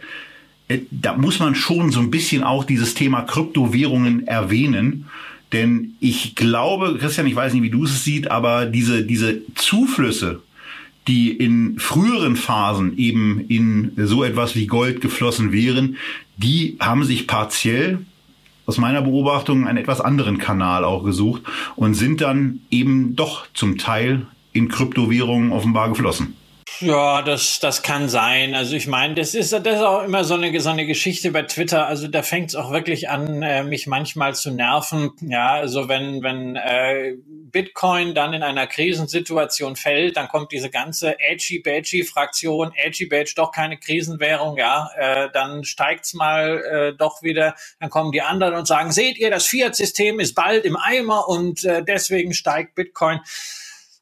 Äh, 0.73 0.81
da 0.91 1.15
muss 1.15 1.39
man 1.39 1.55
schon 1.55 1.91
so 1.91 1.99
ein 1.99 2.11
bisschen 2.11 2.43
auch 2.43 2.63
dieses 2.63 2.93
Thema 2.93 3.21
Kryptowährungen 3.21 4.27
erwähnen. 4.27 5.05
Denn 5.51 5.95
ich 5.99 6.35
glaube, 6.35 6.97
Christian, 6.99 7.27
ich 7.27 7.35
weiß 7.35 7.53
nicht, 7.53 7.63
wie 7.63 7.69
du 7.69 7.83
es 7.83 8.03
siehst, 8.03 8.31
aber 8.31 8.65
diese, 8.65 9.03
diese 9.03 9.41
Zuflüsse, 9.53 10.41
die 11.07 11.31
in 11.31 11.77
früheren 11.79 12.35
Phasen 12.35 12.97
eben 12.97 13.45
in 13.49 13.91
so 13.97 14.23
etwas 14.23 14.55
wie 14.55 14.67
Gold 14.67 15.01
geflossen 15.01 15.51
wären, 15.51 15.97
die 16.37 16.77
haben 16.79 17.03
sich 17.03 17.27
partiell 17.27 17.99
aus 18.65 18.77
meiner 18.77 19.01
Beobachtung 19.01 19.67
einen 19.67 19.77
etwas 19.77 20.01
anderen 20.01 20.37
Kanal 20.37 20.85
auch 20.85 21.03
gesucht 21.03 21.43
und 21.75 21.93
sind 21.93 22.21
dann 22.21 22.61
eben 22.71 23.15
doch 23.15 23.45
zum 23.53 23.77
Teil 23.77 24.25
in 24.53 24.69
Kryptowährungen 24.69 25.51
offenbar 25.51 25.89
geflossen. 25.89 26.35
Ja, 26.79 27.21
das, 27.21 27.59
das 27.59 27.81
kann 27.81 28.09
sein. 28.09 28.55
Also 28.55 28.75
ich 28.75 28.87
meine, 28.87 29.15
das 29.15 29.35
ist, 29.35 29.53
das 29.53 29.65
ist 29.65 29.81
auch 29.81 30.03
immer 30.03 30.23
so 30.23 30.35
eine, 30.35 30.59
so 30.59 30.69
eine 30.69 30.85
Geschichte 30.85 31.31
bei 31.31 31.43
Twitter. 31.43 31.87
Also 31.87 32.07
da 32.07 32.23
fängt 32.23 32.49
es 32.49 32.55
auch 32.55 32.71
wirklich 32.71 33.09
an, 33.09 33.41
äh, 33.43 33.63
mich 33.63 33.87
manchmal 33.87 34.35
zu 34.35 34.51
nerven. 34.51 35.11
Ja, 35.21 35.53
also 35.53 35.89
wenn, 35.89 36.23
wenn 36.23 36.55
äh, 36.55 37.15
Bitcoin 37.53 38.15
dann 38.15 38.33
in 38.33 38.43
einer 38.43 38.67
Krisensituation 38.67 39.75
fällt, 39.75 40.17
dann 40.17 40.27
kommt 40.27 40.51
diese 40.51 40.69
ganze 40.69 41.19
Edgy-Badgy-Fraktion, 41.19 42.73
Edgy-Badge 42.75 43.33
doch 43.35 43.51
keine 43.51 43.77
Krisenwährung, 43.77 44.57
ja, 44.57 44.89
äh, 44.97 45.29
dann 45.31 45.63
steigt's 45.63 46.13
mal 46.13 46.63
äh, 46.63 46.97
doch 46.97 47.21
wieder, 47.21 47.55
dann 47.79 47.89
kommen 47.89 48.11
die 48.11 48.21
anderen 48.21 48.55
und 48.55 48.67
sagen, 48.67 48.91
seht 48.91 49.17
ihr, 49.17 49.29
das 49.29 49.45
Fiat-System 49.45 50.19
ist 50.19 50.33
bald 50.33 50.65
im 50.65 50.75
Eimer 50.75 51.27
und 51.29 51.63
äh, 51.63 51.83
deswegen 51.83 52.33
steigt 52.33 52.75
Bitcoin. 52.75 53.19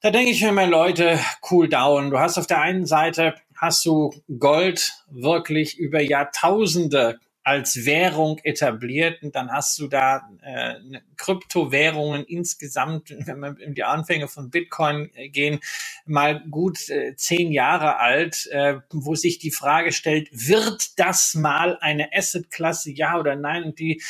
Da 0.04 0.10
denke 0.10 0.32
ich 0.32 0.41
mir 0.41 0.52
mal, 0.52 0.68
Leute, 0.68 1.20
cool 1.52 1.70
down. 1.70 2.10
Du 2.10 2.18
hast 2.18 2.39
auf 2.39 2.47
der 2.47 2.60
einen 2.60 2.88
Seite 2.88 3.36
hast 3.56 3.86
du 3.86 4.12
Gold 4.39 4.93
wirklich 5.12 5.78
über 5.78 6.02
Jahrtausende 6.02 7.20
als 7.43 7.86
Währung 7.86 8.39
etabliert 8.39 9.22
und 9.22 9.36
dann 9.36 9.52
hast 9.52 9.78
du 9.78 9.88
da 9.88 10.28
äh, 10.41 10.74
Kryptowährungen 11.18 12.24
insgesamt, 12.26 13.12
wenn 13.28 13.39
wir 13.41 13.60
in 13.60 13.76
die 13.76 13.84
Anfänge 13.84 14.28
von 14.28 14.49
Bitcoin 14.49 15.12
äh, 15.14 15.30
gehen, 15.30 15.60
mal 16.06 16.43
gut 16.49 16.89
äh, 16.89 17.16
zehn 17.16 17.52
Jahre 17.52 17.97
alt, 17.97 18.47
äh, 18.47 18.80
wo 18.89 19.14
sich 19.14 19.38
die 19.38 19.52
Frage 19.52 19.91
stellt, 19.91 20.30
wird 20.32 20.97
das 20.99 21.36
mal 21.36 21.78
eine 21.80 22.10
Assetklasse, 22.12 22.89
ja 22.89 23.20
oder 23.20 23.36
nein? 23.36 23.66
Und 23.66 23.78
die 23.78 24.02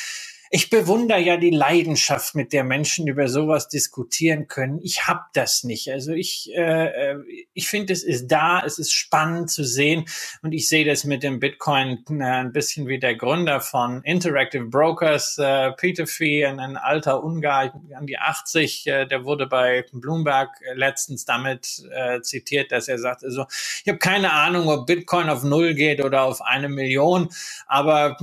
ich 0.53 0.69
bewundere 0.69 1.19
ja 1.21 1.37
die 1.37 1.49
Leidenschaft, 1.49 2.35
mit 2.35 2.51
der 2.51 2.65
Menschen 2.65 3.07
über 3.07 3.29
sowas 3.29 3.69
diskutieren 3.69 4.49
können. 4.49 4.79
Ich 4.83 5.07
habe 5.07 5.21
das 5.33 5.63
nicht. 5.63 5.89
Also 5.89 6.11
ich, 6.11 6.51
äh, 6.53 7.11
äh, 7.11 7.15
ich 7.53 7.69
finde, 7.69 7.93
es 7.93 8.03
ist 8.03 8.27
da, 8.27 8.61
es 8.65 8.77
ist 8.77 8.91
spannend 8.91 9.49
zu 9.49 9.63
sehen 9.63 10.05
und 10.41 10.51
ich 10.51 10.67
sehe 10.67 10.83
das 10.83 11.05
mit 11.05 11.23
dem 11.23 11.39
Bitcoin 11.39 12.03
äh, 12.09 12.23
ein 12.23 12.51
bisschen 12.51 12.85
wie 12.89 12.99
der 12.99 13.15
Gründer 13.15 13.61
von 13.61 14.03
Interactive 14.03 14.65
Brokers, 14.65 15.37
äh, 15.37 15.71
Peter 15.71 16.05
Fee, 16.05 16.45
ein, 16.45 16.59
ein 16.59 16.75
alter 16.75 17.23
Ungar, 17.23 17.73
an 17.95 18.05
die 18.05 18.17
80, 18.17 18.87
äh, 18.87 19.05
der 19.05 19.23
wurde 19.23 19.47
bei 19.47 19.85
Bloomberg 19.93 20.49
letztens 20.73 21.23
damit 21.23 21.81
äh, 21.93 22.19
zitiert, 22.21 22.73
dass 22.73 22.89
er 22.89 22.99
sagt, 22.99 23.23
also 23.23 23.45
ich 23.49 23.87
habe 23.87 23.99
keine 23.99 24.33
Ahnung, 24.33 24.67
ob 24.67 24.85
Bitcoin 24.85 25.29
auf 25.29 25.43
Null 25.43 25.75
geht 25.75 26.03
oder 26.03 26.23
auf 26.23 26.41
eine 26.41 26.67
Million, 26.67 27.29
aber 27.67 28.17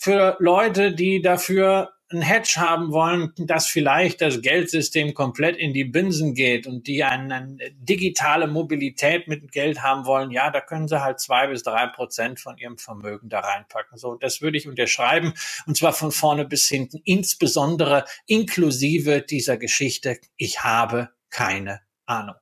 für 0.00 0.36
Leute, 0.40 0.92
die 0.92 1.22
dafür 1.22 1.92
ein 2.10 2.22
Hedge 2.22 2.54
haben 2.56 2.90
wollen, 2.90 3.32
dass 3.36 3.66
vielleicht 3.66 4.22
das 4.22 4.40
Geldsystem 4.40 5.12
komplett 5.12 5.56
in 5.56 5.74
die 5.74 5.84
Binsen 5.84 6.34
geht 6.34 6.66
und 6.66 6.86
die 6.86 7.04
eine, 7.04 7.34
eine, 7.34 7.70
digitale 7.72 8.46
Mobilität 8.46 9.28
mit 9.28 9.52
Geld 9.52 9.82
haben 9.82 10.06
wollen, 10.06 10.30
ja, 10.30 10.50
da 10.50 10.60
können 10.60 10.88
sie 10.88 11.02
halt 11.02 11.20
zwei 11.20 11.48
bis 11.48 11.62
drei 11.62 11.86
Prozent 11.86 12.40
von 12.40 12.56
ihrem 12.56 12.78
Vermögen 12.78 13.28
da 13.28 13.40
reinpacken. 13.40 13.98
So, 13.98 14.14
das 14.14 14.40
würde 14.40 14.56
ich 14.56 14.66
unterschreiben 14.66 15.34
und 15.66 15.76
zwar 15.76 15.92
von 15.92 16.10
vorne 16.10 16.46
bis 16.46 16.66
hinten, 16.66 17.00
insbesondere 17.04 18.04
inklusive 18.26 19.20
dieser 19.20 19.58
Geschichte. 19.58 20.18
Ich 20.36 20.64
habe 20.64 21.10
keine 21.28 21.80
Ahnung. 22.06 22.36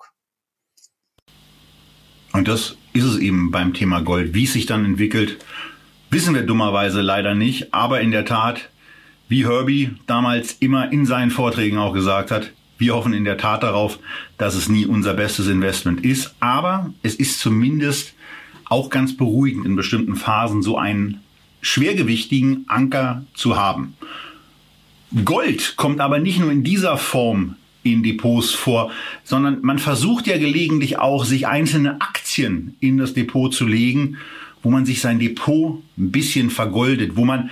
Und 2.32 2.46
das 2.46 2.76
ist 2.92 3.04
es 3.04 3.18
eben 3.18 3.50
beim 3.50 3.74
Thema 3.74 4.00
Gold, 4.00 4.32
wie 4.32 4.44
es 4.44 4.52
sich 4.52 4.66
dann 4.66 4.84
entwickelt 4.84 5.38
Wissen 6.10 6.34
wir 6.34 6.42
dummerweise 6.42 7.00
leider 7.00 7.34
nicht, 7.34 7.74
aber 7.74 8.00
in 8.00 8.12
der 8.12 8.24
Tat, 8.24 8.68
wie 9.28 9.46
Herbie 9.46 9.90
damals 10.06 10.52
immer 10.60 10.92
in 10.92 11.04
seinen 11.04 11.30
Vorträgen 11.30 11.78
auch 11.78 11.92
gesagt 11.92 12.30
hat, 12.30 12.52
wir 12.78 12.94
hoffen 12.94 13.12
in 13.12 13.24
der 13.24 13.38
Tat 13.38 13.62
darauf, 13.62 13.98
dass 14.38 14.54
es 14.54 14.68
nie 14.68 14.86
unser 14.86 15.14
bestes 15.14 15.48
Investment 15.48 16.04
ist, 16.04 16.34
aber 16.40 16.92
es 17.02 17.14
ist 17.14 17.40
zumindest 17.40 18.14
auch 18.66 18.90
ganz 18.90 19.16
beruhigend 19.16 19.66
in 19.66 19.76
bestimmten 19.76 20.16
Phasen 20.16 20.62
so 20.62 20.76
einen 20.76 21.20
schwergewichtigen 21.60 22.64
Anker 22.68 23.24
zu 23.34 23.56
haben. 23.56 23.94
Gold 25.24 25.76
kommt 25.76 26.00
aber 26.00 26.18
nicht 26.18 26.38
nur 26.38 26.52
in 26.52 26.62
dieser 26.62 26.98
Form 26.98 27.56
in 27.82 28.02
Depots 28.02 28.50
vor, 28.50 28.90
sondern 29.24 29.60
man 29.62 29.78
versucht 29.78 30.26
ja 30.26 30.38
gelegentlich 30.38 30.98
auch, 30.98 31.24
sich 31.24 31.46
einzelne 31.46 32.00
Aktien 32.00 32.76
in 32.80 32.98
das 32.98 33.14
Depot 33.14 33.52
zu 33.52 33.66
legen 33.66 34.18
wo 34.66 34.70
man 34.72 34.84
sich 34.84 35.00
sein 35.00 35.20
Depot 35.20 35.80
ein 35.96 36.10
bisschen 36.10 36.50
vergoldet, 36.50 37.14
wo 37.14 37.24
man 37.24 37.50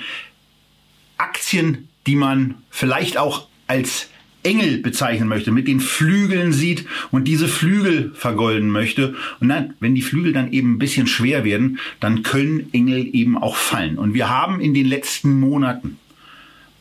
Aktien, 1.16 1.88
die 2.08 2.16
man 2.16 2.56
vielleicht 2.70 3.18
auch 3.18 3.46
als 3.68 4.10
Engel 4.42 4.78
bezeichnen 4.78 5.28
möchte, 5.28 5.52
mit 5.52 5.68
den 5.68 5.78
Flügeln 5.78 6.52
sieht 6.52 6.86
und 7.12 7.28
diese 7.28 7.46
Flügel 7.46 8.10
vergolden 8.16 8.68
möchte. 8.68 9.14
Und 9.38 9.48
dann, 9.50 9.74
wenn 9.78 9.94
die 9.94 10.02
Flügel 10.02 10.32
dann 10.32 10.50
eben 10.50 10.72
ein 10.72 10.78
bisschen 10.80 11.06
schwer 11.06 11.44
werden, 11.44 11.78
dann 12.00 12.24
können 12.24 12.68
Engel 12.72 13.14
eben 13.14 13.38
auch 13.38 13.54
fallen. 13.54 13.96
Und 13.96 14.12
wir 14.12 14.28
haben 14.28 14.60
in 14.60 14.74
den 14.74 14.86
letzten 14.86 15.38
Monaten 15.38 15.98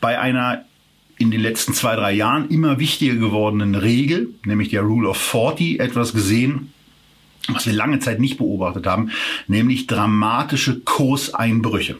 bei 0.00 0.18
einer 0.18 0.64
in 1.16 1.30
den 1.30 1.42
letzten 1.42 1.74
zwei, 1.74 1.94
drei 1.94 2.12
Jahren 2.12 2.48
immer 2.48 2.80
wichtiger 2.80 3.14
gewordenen 3.14 3.76
Regel, 3.76 4.30
nämlich 4.44 4.70
der 4.70 4.82
Rule 4.82 5.10
of 5.10 5.16
40, 5.16 5.78
etwas 5.78 6.12
gesehen, 6.12 6.73
was 7.48 7.66
wir 7.66 7.72
lange 7.72 7.98
Zeit 7.98 8.20
nicht 8.20 8.38
beobachtet 8.38 8.86
haben, 8.86 9.10
nämlich 9.46 9.86
dramatische 9.86 10.80
Kurseinbrüche. 10.80 11.96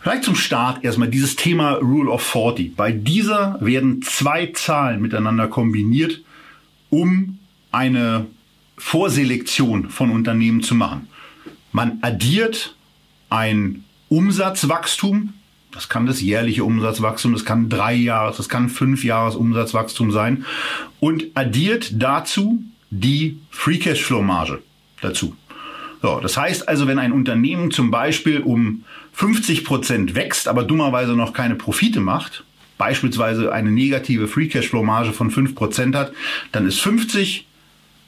Vielleicht 0.00 0.24
zum 0.24 0.34
Start 0.34 0.82
erstmal 0.84 1.08
dieses 1.08 1.36
Thema 1.36 1.74
Rule 1.74 2.10
of 2.10 2.22
40. 2.22 2.74
Bei 2.74 2.90
dieser 2.90 3.56
werden 3.60 4.02
zwei 4.02 4.46
Zahlen 4.46 5.00
miteinander 5.00 5.46
kombiniert, 5.46 6.22
um 6.90 7.38
eine 7.70 8.26
Vorselektion 8.76 9.90
von 9.90 10.10
Unternehmen 10.10 10.62
zu 10.62 10.74
machen. 10.74 11.06
Man 11.70 11.98
addiert 12.02 12.74
ein 13.30 13.84
Umsatzwachstum, 14.08 15.34
das 15.70 15.88
kann 15.88 16.04
das 16.04 16.20
jährliche 16.20 16.64
Umsatzwachstum, 16.64 17.32
das 17.32 17.44
kann 17.44 17.68
drei 17.68 17.94
Jahres, 17.94 18.36
das 18.38 18.48
kann 18.48 18.68
fünf 18.68 19.04
Jahres 19.04 19.36
Umsatzwachstum 19.36 20.10
sein 20.10 20.44
und 20.98 21.26
addiert 21.34 21.92
dazu 22.02 22.62
die 22.92 23.38
Free 23.50 23.78
Cashflow 23.78 24.22
Marge 24.22 24.62
dazu. 25.00 25.34
So, 26.02 26.20
das 26.20 26.36
heißt 26.36 26.68
also, 26.68 26.86
wenn 26.86 26.98
ein 26.98 27.12
Unternehmen 27.12 27.70
zum 27.70 27.90
Beispiel 27.90 28.40
um 28.40 28.84
50 29.12 29.64
Prozent 29.64 30.14
wächst, 30.14 30.46
aber 30.46 30.62
dummerweise 30.62 31.12
noch 31.12 31.32
keine 31.32 31.54
Profite 31.54 32.00
macht, 32.00 32.44
beispielsweise 32.76 33.52
eine 33.52 33.70
negative 33.70 34.28
Free 34.28 34.48
Cashflow 34.48 34.82
Marge 34.82 35.12
von 35.12 35.30
5 35.30 35.54
Prozent 35.54 35.94
hat, 35.94 36.12
dann 36.50 36.66
ist 36.66 36.80
50 36.80 37.46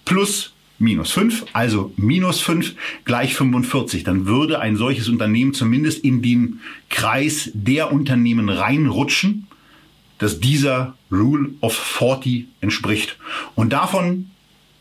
plus 0.05 0.53
minus 0.78 1.12
5, 1.12 1.47
also 1.53 1.93
minus 1.97 2.41
5 2.41 2.74
gleich 3.05 3.35
45. 3.35 4.05
Dann 4.05 4.26
würde 4.26 4.61
ein 4.61 4.76
solches 4.76 5.09
Unternehmen 5.09 5.55
zumindest 5.55 6.05
in 6.05 6.20
den 6.20 6.61
Kreis 6.91 7.51
der 7.55 7.91
Unternehmen 7.93 8.51
reinrutschen, 8.51 9.47
dass 10.18 10.41
dieser 10.41 10.95
Rule 11.11 11.51
of 11.61 11.74
40 11.74 12.47
entspricht. 12.61 13.16
Und 13.55 13.72
davon 13.72 14.30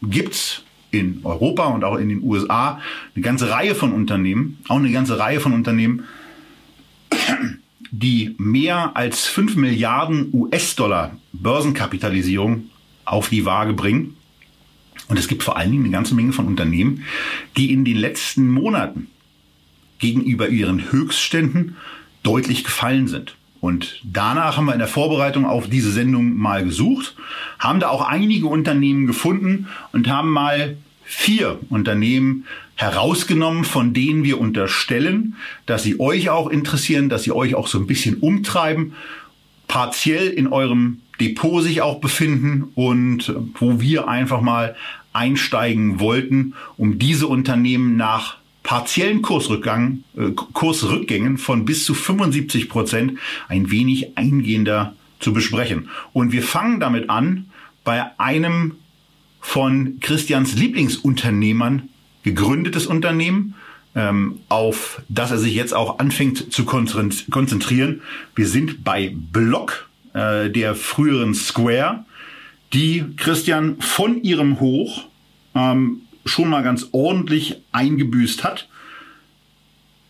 gibt's 0.10 0.64
in 0.92 1.22
Europa 1.24 1.66
und 1.66 1.84
auch 1.84 1.98
in 1.98 2.10
den 2.10 2.24
USA 2.24 2.80
eine 3.16 3.24
ganze 3.24 3.50
Reihe 3.50 3.76
von 3.76 3.92
Unternehmen, 3.92 4.60
auch 4.68 4.78
eine 4.78 4.92
ganze 4.92 5.18
Reihe 5.18 5.40
von 5.40 5.54
Unternehmen, 5.54 6.04
die 7.92 8.36
mehr 8.38 8.96
als 8.96 9.28
5 9.28 9.56
Milliarden 9.56 10.30
US-Dollar 10.34 11.18
Börsenkapitalisierung 11.32 12.70
auf 13.06 13.30
die 13.30 13.46
Waage 13.46 13.74
bringen. 13.74 14.16
Und 15.08 15.20
es 15.20 15.28
gibt 15.28 15.44
vor 15.44 15.58
allen 15.58 15.72
Dingen 15.72 15.84
eine 15.84 15.94
ganze 15.94 16.16
Menge 16.16 16.34
von 16.34 16.48
Unternehmen, 16.48 17.04
die 17.58 17.72
in 17.72 17.86
den 17.86 17.98
letzten 17.98 18.50
Monaten 18.50 19.08
gegenüber 20.00 20.50
ihren 20.50 20.92
Höchstständen 20.92 21.76
deutlich 22.24 22.64
gefallen 22.64 23.08
sind. 23.08 23.36
Und 23.64 24.02
danach 24.04 24.58
haben 24.58 24.66
wir 24.66 24.74
in 24.74 24.80
der 24.80 24.90
Vorbereitung 24.90 25.46
auf 25.46 25.70
diese 25.70 25.90
Sendung 25.90 26.36
mal 26.36 26.66
gesucht, 26.66 27.16
haben 27.60 27.80
da 27.80 27.88
auch 27.88 28.02
einige 28.06 28.48
Unternehmen 28.48 29.08
gefunden 29.08 29.70
und 29.94 30.10
haben 30.10 30.32
mal 30.32 30.76
vier 31.06 31.60
Unternehmen 31.70 32.44
herausgenommen, 32.76 33.64
von 33.64 33.94
denen 33.94 34.26
wir 34.26 34.42
unterstellen, 34.42 35.38
dass 35.66 35.82
sie 35.82 35.98
euch 36.02 36.30
auch 36.30 36.50
interessieren, 36.50 37.08
dass 37.08 37.24
sie 37.24 37.32
euch 37.32 37.56
auch 37.56 37.68
so 37.68 37.80
ein 37.80 37.88
bisschen 37.88 38.18
umtreiben, 38.18 38.96
partiell 39.70 40.28
in 40.28 40.48
eurem 40.48 41.00
Depot 41.22 41.64
sich 41.64 41.82
auch 41.82 42.02
befinden 42.02 42.66
und 42.76 43.34
wo 43.62 43.80
wir 43.80 44.10
einfach 44.10 44.42
mal 44.42 44.76
einsteigen 45.14 46.02
wollten, 46.02 46.54
um 46.76 47.00
diese 47.00 47.28
Unternehmen 47.28 47.96
nach 47.96 48.43
partiellen 48.64 49.22
Kursrückgang, 49.22 50.04
äh, 50.18 50.32
Kursrückgängen 50.32 51.38
von 51.38 51.66
bis 51.66 51.86
zu 51.86 51.94
75 51.94 52.70
Prozent 52.70 53.20
ein 53.48 53.70
wenig 53.70 54.18
eingehender 54.18 54.96
zu 55.20 55.34
besprechen. 55.34 55.90
Und 56.14 56.32
wir 56.32 56.44
fangen 56.44 56.80
damit 56.80 57.10
an 57.10 57.50
bei 57.84 58.18
einem 58.18 58.76
von 59.42 60.00
Christians 60.00 60.56
Lieblingsunternehmern 60.56 61.90
gegründetes 62.24 62.88
Unternehmen, 62.88 63.56
ähm, 63.96 64.40
auf 64.48 65.02
das 65.10 65.32
er 65.32 65.38
sich 65.38 65.54
jetzt 65.54 65.74
auch 65.74 66.00
anfängt 66.00 66.54
zu 66.54 66.66
konzentrieren. 66.66 68.02
Wir 68.36 68.48
sind 68.48 68.84
bei 68.84 69.14
Block, 69.14 69.90
äh, 70.14 70.50
der 70.50 70.76
früheren 70.76 71.34
Square, 71.34 72.06
die 72.72 73.04
Christian 73.18 73.82
von 73.82 74.24
ihrem 74.24 74.60
Hoch 74.60 75.06
ähm, 75.54 76.03
schon 76.26 76.50
mal 76.50 76.64
ganz 76.64 76.88
ordentlich 76.92 77.58
eingebüßt 77.72 78.44
hat. 78.44 78.68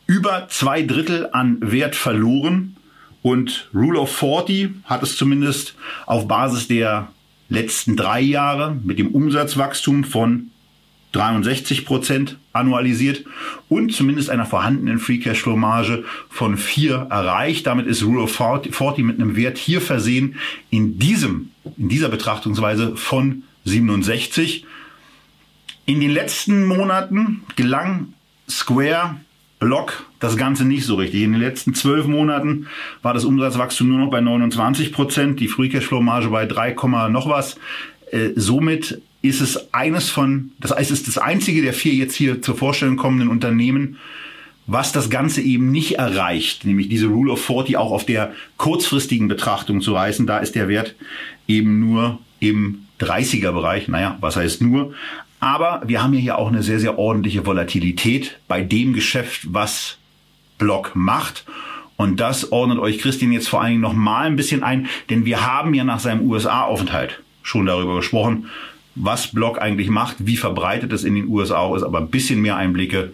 Über 0.05 0.47
zwei 0.49 0.81
Drittel 0.83 1.29
an 1.31 1.57
Wert 1.61 1.95
verloren 1.95 2.75
und 3.21 3.69
Rule 3.73 3.99
of 3.99 4.15
40 4.15 4.69
hat 4.83 5.01
es 5.01 5.15
zumindest 5.15 5.75
auf 6.05 6.27
Basis 6.27 6.67
der 6.67 7.09
letzten 7.49 7.95
drei 7.95 8.19
Jahre 8.21 8.77
mit 8.83 8.99
dem 8.99 9.09
Umsatzwachstum 9.09 10.03
von 10.03 10.51
63 11.13 11.85
Prozent 11.85 12.37
annualisiert 12.53 13.23
und 13.69 13.93
zumindest 13.93 14.29
einer 14.29 14.45
vorhandenen 14.45 14.99
Free 14.99 15.19
Cashflow 15.19 15.55
Marge 15.55 16.03
von 16.29 16.57
4 16.57 17.07
erreicht. 17.09 17.67
Damit 17.67 17.87
ist 17.87 18.03
Rule 18.03 18.23
of 18.23 18.35
40 18.35 19.05
mit 19.05 19.19
einem 19.19 19.35
Wert 19.35 19.57
hier 19.57 19.79
versehen 19.79 20.35
in 20.69 20.99
diesem, 20.99 21.51
in 21.77 21.87
dieser 21.87 22.09
Betrachtungsweise 22.09 22.97
von 22.97 23.43
67. 23.65 24.65
In 25.85 25.99
den 25.99 26.11
letzten 26.11 26.65
Monaten 26.65 27.43
gelang 27.57 28.13
Square 28.49 29.17
Block 29.59 30.05
das 30.19 30.37
Ganze 30.37 30.63
nicht 30.63 30.85
so 30.85 30.95
richtig. 30.95 31.23
In 31.23 31.33
den 31.33 31.41
letzten 31.41 31.73
zwölf 31.73 32.07
Monaten 32.07 32.67
war 33.01 33.13
das 33.13 33.25
Umsatzwachstum 33.25 33.89
nur 33.89 33.99
noch 33.99 34.09
bei 34.09 34.21
29 34.21 34.93
Prozent, 34.93 35.41
die 35.41 35.49
Free 35.49 35.67
Cashflow 35.67 36.01
Marge 36.01 36.29
bei 36.29 36.45
3, 36.45 36.75
noch 37.09 37.27
was. 37.27 37.57
Äh, 38.11 38.29
somit 38.35 39.01
ist 39.21 39.41
es 39.41 39.73
eines 39.73 40.09
von, 40.09 40.51
das 40.59 40.71
heißt, 40.71 40.91
es 40.91 40.99
ist 40.99 41.07
das 41.07 41.17
einzige 41.17 41.61
der 41.61 41.73
vier 41.73 41.93
jetzt 41.93 42.15
hier 42.15 42.41
zur 42.41 42.55
Vorstellung 42.55 42.95
kommenden 42.95 43.27
Unternehmen, 43.27 43.97
was 44.65 44.93
das 44.93 45.09
Ganze 45.09 45.41
eben 45.41 45.71
nicht 45.71 45.95
erreicht, 45.95 46.63
nämlich 46.63 46.87
diese 46.87 47.07
Rule 47.07 47.33
of 47.33 47.43
40 47.43 47.75
auch 47.75 47.91
auf 47.91 48.05
der 48.05 48.33
kurzfristigen 48.55 49.27
Betrachtung 49.27 49.81
zu 49.81 49.93
reißen. 49.93 50.27
Da 50.27 50.37
ist 50.37 50.55
der 50.55 50.69
Wert 50.69 50.95
eben 51.47 51.81
nur 51.81 52.19
im 52.39 52.83
30er 52.99 53.51
Bereich. 53.51 53.87
Naja, 53.87 54.17
was 54.21 54.35
heißt 54.35 54.61
nur? 54.61 54.93
Aber 55.43 55.81
wir 55.85 56.01
haben 56.01 56.13
hier 56.13 56.37
auch 56.37 56.47
eine 56.47 56.63
sehr, 56.63 56.79
sehr 56.79 56.97
ordentliche 56.97 57.45
Volatilität 57.45 58.39
bei 58.47 58.61
dem 58.61 58.93
Geschäft, 58.93 59.41
was 59.51 59.97
Block 60.57 60.95
macht. 60.95 61.43
Und 61.97 62.21
das 62.21 62.53
ordnet 62.53 62.79
euch 62.79 62.99
Christian 62.99 63.33
jetzt 63.33 63.49
vor 63.49 63.59
allen 63.59 63.71
Dingen 63.71 63.81
noch 63.81 63.91
mal 63.91 64.25
ein 64.25 64.37
bisschen 64.37 64.63
ein, 64.63 64.87
denn 65.09 65.25
wir 65.25 65.45
haben 65.45 65.73
ja 65.73 65.83
nach 65.83 65.99
seinem 65.99 66.29
USA-Aufenthalt 66.29 67.21
schon 67.41 67.65
darüber 67.65 67.97
gesprochen, 67.97 68.45
was 68.95 69.33
Block 69.33 69.61
eigentlich 69.61 69.89
macht, 69.89 70.15
wie 70.19 70.37
verbreitet 70.37 70.93
es 70.93 71.03
in 71.03 71.13
den 71.13 71.27
USA 71.27 71.57
auch 71.57 71.75
ist, 71.75 71.83
aber 71.83 71.99
ein 71.99 72.09
bisschen 72.09 72.41
mehr 72.41 72.55
Einblicke 72.55 73.11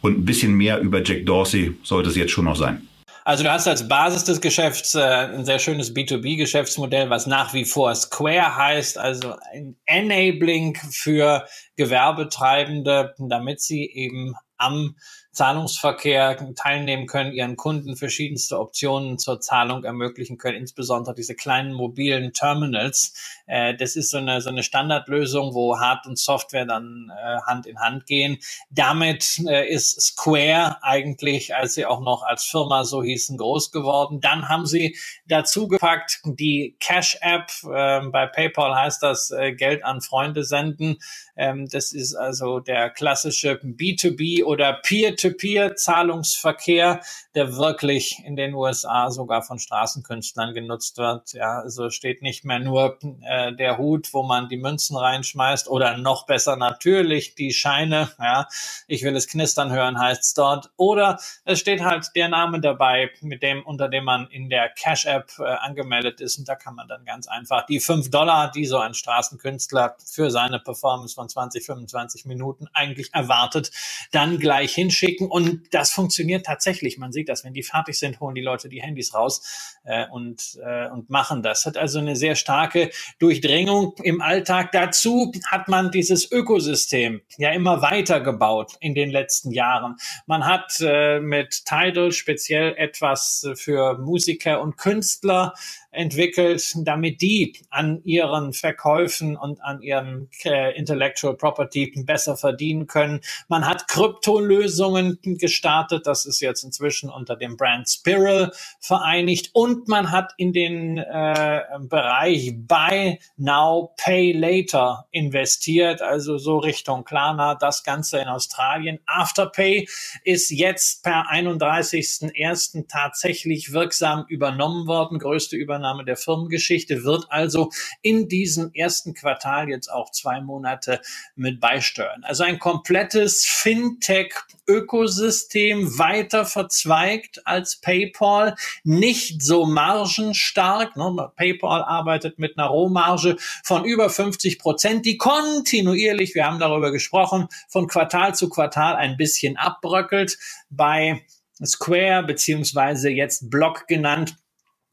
und 0.00 0.16
ein 0.16 0.24
bisschen 0.24 0.54
mehr 0.54 0.78
über 0.78 1.02
Jack 1.02 1.26
Dorsey 1.26 1.74
sollte 1.82 2.08
es 2.08 2.14
jetzt 2.14 2.30
schon 2.30 2.44
noch 2.44 2.54
sein. 2.54 2.86
Also 3.26 3.42
du 3.42 3.50
hast 3.50 3.66
als 3.66 3.88
Basis 3.88 4.24
des 4.24 4.42
Geschäfts 4.42 4.94
äh, 4.94 5.00
ein 5.00 5.46
sehr 5.46 5.58
schönes 5.58 5.94
B2B-Geschäftsmodell, 5.94 7.08
was 7.08 7.26
nach 7.26 7.54
wie 7.54 7.64
vor 7.64 7.94
Square 7.94 8.56
heißt, 8.56 8.98
also 8.98 9.34
ein 9.50 9.76
Enabling 9.86 10.76
für 10.90 11.46
Gewerbetreibende, 11.76 13.14
damit 13.18 13.62
sie 13.62 13.86
eben 13.86 14.34
am 14.58 14.96
Zahlungsverkehr 15.34 16.54
teilnehmen 16.54 17.06
können, 17.06 17.32
ihren 17.32 17.56
Kunden 17.56 17.96
verschiedenste 17.96 18.58
Optionen 18.58 19.18
zur 19.18 19.40
Zahlung 19.40 19.84
ermöglichen 19.84 20.38
können, 20.38 20.56
insbesondere 20.56 21.14
diese 21.14 21.34
kleinen 21.34 21.72
mobilen 21.72 22.32
Terminals. 22.32 23.12
Äh, 23.46 23.74
das 23.74 23.96
ist 23.96 24.10
so 24.10 24.18
eine, 24.18 24.40
so 24.40 24.48
eine 24.48 24.62
Standardlösung, 24.62 25.54
wo 25.54 25.78
Hard- 25.78 26.06
und 26.06 26.18
Software 26.18 26.66
dann 26.66 27.10
äh, 27.10 27.40
Hand 27.42 27.66
in 27.66 27.80
Hand 27.80 28.06
gehen. 28.06 28.38
Damit 28.70 29.40
äh, 29.46 29.68
ist 29.68 30.00
Square 30.00 30.78
eigentlich, 30.82 31.54
als 31.54 31.74
sie 31.74 31.84
auch 31.84 32.00
noch 32.00 32.22
als 32.22 32.44
Firma 32.44 32.84
so 32.84 33.02
hießen, 33.02 33.36
groß 33.36 33.72
geworden. 33.72 34.20
Dann 34.20 34.48
haben 34.48 34.66
sie 34.66 34.96
dazu 35.26 35.68
gepackt 35.68 36.20
die 36.24 36.76
Cash-App. 36.80 37.50
Ähm, 37.74 38.12
bei 38.12 38.26
PayPal 38.26 38.74
heißt 38.74 39.02
das 39.02 39.30
äh, 39.30 39.52
Geld 39.52 39.84
an 39.84 40.00
Freunde 40.00 40.44
senden. 40.44 40.98
Ähm, 41.36 41.68
das 41.68 41.92
ist 41.92 42.14
also 42.14 42.60
der 42.60 42.90
klassische 42.90 43.54
B2B 43.54 44.44
oder 44.44 44.80
Peer-to-Peer-Zahlungsverkehr, 44.82 47.00
der 47.34 47.56
wirklich 47.56 48.22
in 48.24 48.36
den 48.36 48.54
USA 48.54 49.10
sogar 49.10 49.42
von 49.42 49.58
Straßenkünstlern 49.58 50.54
genutzt 50.54 50.98
wird. 50.98 51.32
Ja, 51.32 51.60
also 51.60 51.90
steht 51.90 52.22
nicht 52.22 52.44
mehr 52.44 52.60
nur 52.60 52.98
äh, 53.22 53.54
der 53.54 53.78
Hut, 53.78 54.12
wo 54.12 54.22
man 54.22 54.48
die 54.48 54.56
Münzen 54.56 54.96
reinschmeißt 54.96 55.68
oder 55.68 55.96
noch 55.96 56.26
besser 56.26 56.56
natürlich 56.56 57.34
die 57.34 57.52
Scheine. 57.52 58.10
Ja, 58.18 58.46
ich 58.86 59.02
will 59.02 59.16
es 59.16 59.26
knistern 59.26 59.72
hören, 59.72 59.98
heißt 59.98 60.22
es 60.22 60.34
dort. 60.34 60.70
Oder 60.76 61.18
es 61.44 61.58
steht 61.58 61.82
halt 61.82 62.10
der 62.14 62.28
Name 62.28 62.60
dabei, 62.60 63.10
mit 63.20 63.42
dem, 63.42 63.64
unter 63.64 63.88
dem 63.88 64.04
man 64.04 64.28
in 64.28 64.48
der 64.48 64.68
Cash-App 64.68 65.32
äh, 65.38 65.42
angemeldet 65.42 66.20
ist. 66.20 66.38
Und 66.38 66.48
da 66.48 66.54
kann 66.54 66.74
man 66.74 66.88
dann 66.88 67.04
ganz 67.04 67.26
einfach 67.26 67.66
die 67.66 67.80
fünf 67.80 68.10
Dollar, 68.10 68.50
die 68.50 68.64
so 68.64 68.78
ein 68.78 68.94
Straßenkünstler 68.94 69.96
für 70.04 70.30
seine 70.30 70.60
Performance 70.60 71.14
von 71.14 71.28
20, 71.28 71.64
25 71.64 72.24
Minuten 72.26 72.68
eigentlich 72.72 73.12
erwartet, 73.12 73.70
dann 74.12 74.38
gleich 74.38 74.74
hinschicken. 74.74 75.28
Und 75.28 75.74
das 75.74 75.90
funktioniert 75.90 76.46
tatsächlich. 76.46 76.98
Man 76.98 77.12
sieht 77.12 77.23
das, 77.28 77.44
wenn 77.44 77.54
die 77.54 77.62
fertig 77.62 77.98
sind, 77.98 78.20
holen 78.20 78.34
die 78.34 78.40
Leute 78.42 78.68
die 78.68 78.82
Handys 78.82 79.14
raus 79.14 79.76
äh, 79.84 80.06
und, 80.08 80.58
äh, 80.64 80.88
und 80.88 81.10
machen 81.10 81.42
das. 81.42 81.66
Hat 81.66 81.76
also 81.76 81.98
eine 81.98 82.16
sehr 82.16 82.34
starke 82.34 82.90
Durchdringung 83.18 83.94
im 84.02 84.20
Alltag. 84.20 84.72
Dazu 84.72 85.32
hat 85.46 85.68
man 85.68 85.90
dieses 85.90 86.30
Ökosystem 86.30 87.20
ja 87.36 87.50
immer 87.50 87.82
weiter 87.82 88.20
gebaut 88.20 88.76
in 88.80 88.94
den 88.94 89.10
letzten 89.10 89.50
Jahren. 89.50 89.96
Man 90.26 90.46
hat 90.46 90.80
äh, 90.80 91.20
mit 91.20 91.64
Tidal 91.64 92.12
speziell 92.12 92.74
etwas 92.76 93.46
für 93.54 93.98
Musiker 93.98 94.60
und 94.60 94.76
Künstler 94.76 95.54
entwickelt, 95.94 96.74
damit 96.82 97.20
die 97.22 97.54
an 97.70 98.02
ihren 98.04 98.52
Verkäufen 98.52 99.36
und 99.36 99.62
an 99.62 99.80
ihrem 99.80 100.28
äh, 100.44 100.76
Intellectual 100.76 101.36
Property 101.36 101.92
besser 102.04 102.36
verdienen 102.36 102.86
können. 102.86 103.20
Man 103.48 103.66
hat 103.66 103.88
Kryptolösungen 103.88 105.18
gestartet, 105.22 106.06
das 106.06 106.26
ist 106.26 106.40
jetzt 106.40 106.64
inzwischen 106.64 107.10
unter 107.10 107.36
dem 107.36 107.56
Brand 107.56 107.88
Spiral 107.88 108.52
vereinigt 108.80 109.50
und 109.52 109.88
man 109.88 110.10
hat 110.10 110.32
in 110.36 110.52
den 110.52 110.98
äh, 110.98 111.62
Bereich 111.80 112.52
Buy 112.56 113.18
Now, 113.36 113.94
Pay 113.96 114.32
Later 114.32 115.06
investiert, 115.12 116.02
also 116.02 116.38
so 116.38 116.58
Richtung 116.58 117.04
Klarna, 117.04 117.54
das 117.54 117.84
Ganze 117.84 118.18
in 118.18 118.28
Australien. 118.28 118.98
Afterpay 119.06 119.86
ist 120.24 120.50
jetzt 120.50 121.04
per 121.04 121.30
31.01. 121.30 122.88
tatsächlich 122.88 123.72
wirksam 123.72 124.24
übernommen 124.28 124.86
worden, 124.86 125.18
größte 125.18 125.56
Übernahme 125.56 125.83
Übernahme 125.84 126.04
der 126.04 126.16
Firmengeschichte, 126.16 127.04
wird 127.04 127.26
also 127.28 127.70
in 128.00 128.26
diesem 128.28 128.72
ersten 128.72 129.12
Quartal 129.12 129.68
jetzt 129.68 129.88
auch 129.88 130.10
zwei 130.10 130.40
Monate 130.40 131.02
mit 131.36 131.60
beisteuern. 131.60 132.24
Also 132.24 132.44
ein 132.44 132.58
komplettes 132.58 133.44
Fintech-Ökosystem 133.44 135.98
weiter 135.98 136.46
verzweigt 136.46 137.46
als 137.46 137.82
PayPal, 137.82 138.54
nicht 138.82 139.42
so 139.42 139.66
margenstark. 139.66 140.96
Ne? 140.96 141.30
PayPal 141.36 141.82
arbeitet 141.82 142.38
mit 142.38 142.56
einer 142.56 142.68
Rohmarge 142.68 143.36
von 143.62 143.84
über 143.84 144.08
50 144.08 144.58
Prozent, 144.58 145.04
die 145.04 145.18
kontinuierlich, 145.18 146.34
wir 146.34 146.46
haben 146.46 146.58
darüber 146.58 146.92
gesprochen, 146.92 147.48
von 147.68 147.88
Quartal 147.88 148.34
zu 148.34 148.48
Quartal 148.48 148.96
ein 148.96 149.18
bisschen 149.18 149.58
abbröckelt. 149.58 150.38
Bei 150.70 151.26
Square 151.62 152.22
beziehungsweise 152.24 153.10
jetzt 153.10 153.50
Block 153.50 153.86
genannt 153.86 154.36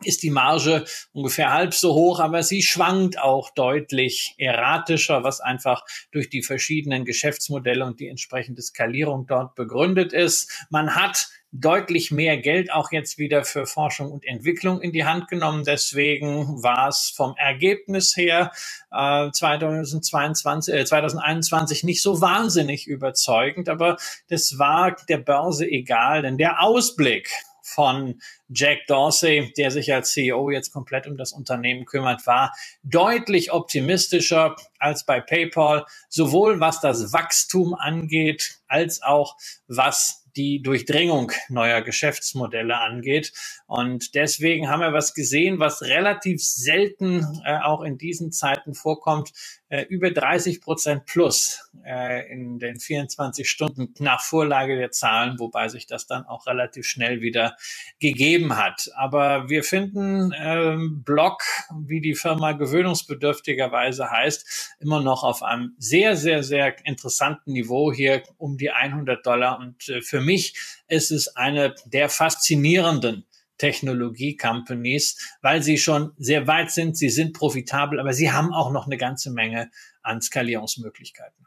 ist 0.04 0.24
die 0.24 0.30
Marge 0.30 0.86
ungefähr 1.14 1.52
halb 1.52 1.74
so 1.74 1.94
hoch, 1.94 2.20
aber 2.20 2.44
sie 2.44 2.62
schwankt 2.62 3.20
auch 3.20 3.50
deutlich 3.52 4.36
erratischer, 4.38 5.24
was 5.24 5.42
einfach 5.42 5.84
durch 6.12 6.30
die 6.30 6.44
verschiedenen 6.44 7.06
Geschäftsmodelle 7.06 7.86
und 7.86 8.00
die 8.00 8.08
entsprechende 8.08 8.62
Skalierung 8.62 9.28
dort 9.28 9.56
begründet 9.56 10.14
ist. 10.14 10.66
Man 10.70 10.96
hat 10.96 11.30
deutlich 11.52 12.12
mehr 12.12 12.38
Geld 12.38 12.72
auch 12.72 12.92
jetzt 12.92 13.18
wieder 13.18 13.44
für 13.44 13.66
Forschung 13.66 14.12
und 14.12 14.26
Entwicklung 14.26 14.82
in 14.82 14.94
die 14.94 15.04
Hand 15.04 15.28
genommen. 15.28 15.64
Deswegen 15.66 16.64
war 16.64 16.88
es 16.88 17.12
vom 17.16 17.36
Ergebnis 17.38 18.16
her 18.16 18.52
äh, 18.92 19.30
2022, 19.32 20.74
äh, 20.74 20.86
2021 20.86 21.84
nicht 21.84 22.02
so 22.02 22.22
wahnsinnig 22.22 22.88
überzeugend, 22.88 23.68
aber 23.68 23.98
das 24.30 24.58
war 24.58 24.96
der 25.10 25.18
Börse 25.18 25.66
egal, 25.66 26.22
denn 26.22 26.38
der 26.38 26.62
Ausblick 26.62 27.30
von 27.72 28.22
Jack 28.50 28.88
Dorsey, 28.88 29.54
der 29.58 29.72
sich 29.72 29.94
als 29.94 30.12
CEO 30.12 30.52
jetzt 30.52 30.72
komplett 30.72 31.08
um 31.08 31.18
das 31.18 31.34
Unternehmen 31.34 31.86
kümmert, 31.86 32.28
war 32.28 32.54
deutlich 32.84 33.52
optimistischer 33.52 34.56
als 34.80 35.06
bei 35.06 35.22
PayPal, 35.22 35.86
sowohl 36.10 36.60
was 36.60 36.82
das 36.82 37.14
Wachstum 37.14 37.74
angeht, 37.74 38.60
als 38.68 39.02
auch 39.02 39.38
was 39.68 40.22
die 40.36 40.62
Durchdringung 40.62 41.32
neuer 41.50 41.82
Geschäftsmodelle 41.82 42.78
angeht. 42.78 43.34
Und 43.68 44.16
deswegen 44.16 44.70
haben 44.70 44.82
wir 44.82 44.94
was 44.94 45.14
gesehen, 45.14 45.60
was 45.60 45.82
relativ 45.82 46.44
selten 46.44 47.42
äh, 47.46 47.58
auch 47.60 47.82
in 47.82 47.98
diesen 47.98 48.32
Zeiten 48.32 48.74
vorkommt. 48.74 49.32
Äh, 49.72 49.84
über 49.84 50.12
30 50.12 50.60
Prozent 50.60 51.06
plus 51.06 51.72
äh, 51.86 52.30
in 52.30 52.60
den 52.60 52.78
24 52.78 53.50
Stunden 53.50 53.94
nach 54.00 54.22
Vorlage 54.22 54.76
der 54.76 54.92
Zahlen, 54.92 55.40
wobei 55.40 55.70
sich 55.70 55.88
das 55.88 56.08
dann 56.08 56.26
auch 56.26 56.46
relativ 56.46 56.86
schnell 56.86 57.22
wieder 57.22 57.56
gegeben 57.98 58.58
hat. 58.58 58.90
Aber 58.98 59.48
wir 59.48 59.64
finden 59.64 60.34
ähm, 60.38 61.04
Block, 61.06 61.44
wie 61.86 62.02
die 62.02 62.16
Firma 62.16 62.52
gewöhnungsbedürftigerweise 62.52 64.12
heißt, 64.12 64.76
immer 64.82 65.00
noch 65.00 65.24
auf 65.24 65.42
einem 65.42 65.74
sehr, 65.78 66.18
sehr, 66.18 66.44
sehr 66.44 66.76
interessanten 66.86 67.54
Niveau 67.54 67.94
hier 67.94 68.24
um 68.38 68.58
die 68.58 68.72
100 68.72 69.26
Dollar. 69.26 69.58
Und 69.58 69.88
äh, 69.88 70.02
für 70.02 70.20
mich 70.20 70.54
ist 70.90 71.12
es 71.12 71.38
eine 71.38 71.76
der 71.86 72.10
faszinierenden 72.10 73.26
Technologie-Companies, 73.62 75.38
weil 75.44 75.62
sie 75.62 75.78
schon 75.78 76.12
sehr 76.18 76.48
weit 76.48 76.72
sind, 76.72 76.98
sie 76.98 77.10
sind 77.10 77.34
profitabel, 77.34 78.00
aber 78.00 78.12
sie 78.12 78.32
haben 78.32 78.52
auch 78.52 78.72
noch 78.72 78.88
eine 78.88 78.98
ganze 78.98 79.32
Menge 79.32 79.70
an 80.02 80.20
Skalierungsmöglichkeiten. 80.20 81.46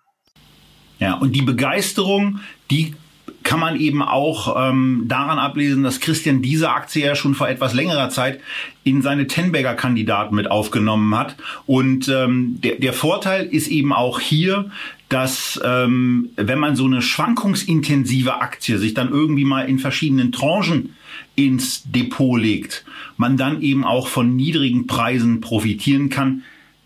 Ja, 1.00 1.14
und 1.14 1.32
die 1.32 1.42
Begeisterung, 1.42 2.38
die 2.70 2.94
kann 3.42 3.58
man 3.58 3.78
eben 3.78 4.00
auch 4.00 4.70
ähm, 4.70 5.04
daran 5.06 5.38
ablesen, 5.38 5.82
dass 5.82 6.00
Christian 6.00 6.40
diese 6.40 6.70
Aktie 6.70 7.04
ja 7.04 7.16
schon 7.16 7.34
vor 7.34 7.48
etwas 7.48 7.74
längerer 7.74 8.08
Zeit 8.10 8.40
in 8.84 9.02
seine 9.02 9.26
Tenbagger-Kandidaten 9.26 10.34
mit 10.34 10.50
aufgenommen 10.50 11.14
hat. 11.16 11.36
Und 11.66 12.08
ähm, 12.08 12.60
der, 12.62 12.76
der 12.76 12.92
Vorteil 12.92 13.46
ist 13.46 13.68
eben 13.68 13.92
auch 13.92 14.20
hier, 14.20 14.70
dass 15.08 15.60
ähm, 15.64 16.30
wenn 16.36 16.58
man 16.58 16.76
so 16.76 16.86
eine 16.86 17.02
schwankungsintensive 17.02 18.40
Aktie 18.40 18.78
sich 18.78 18.94
dann 18.94 19.10
irgendwie 19.10 19.44
mal 19.44 19.68
in 19.68 19.78
verschiedenen 19.78 20.32
Tranchen 20.32 20.96
ins 21.36 21.82
Depot 21.84 22.40
legt, 22.40 22.84
man 23.16 23.36
dann 23.36 23.62
eben 23.62 23.84
auch 23.84 24.08
von 24.08 24.36
niedrigen 24.36 24.86
Preisen 24.86 25.40
profitieren 25.40 26.10
kann. 26.10 26.42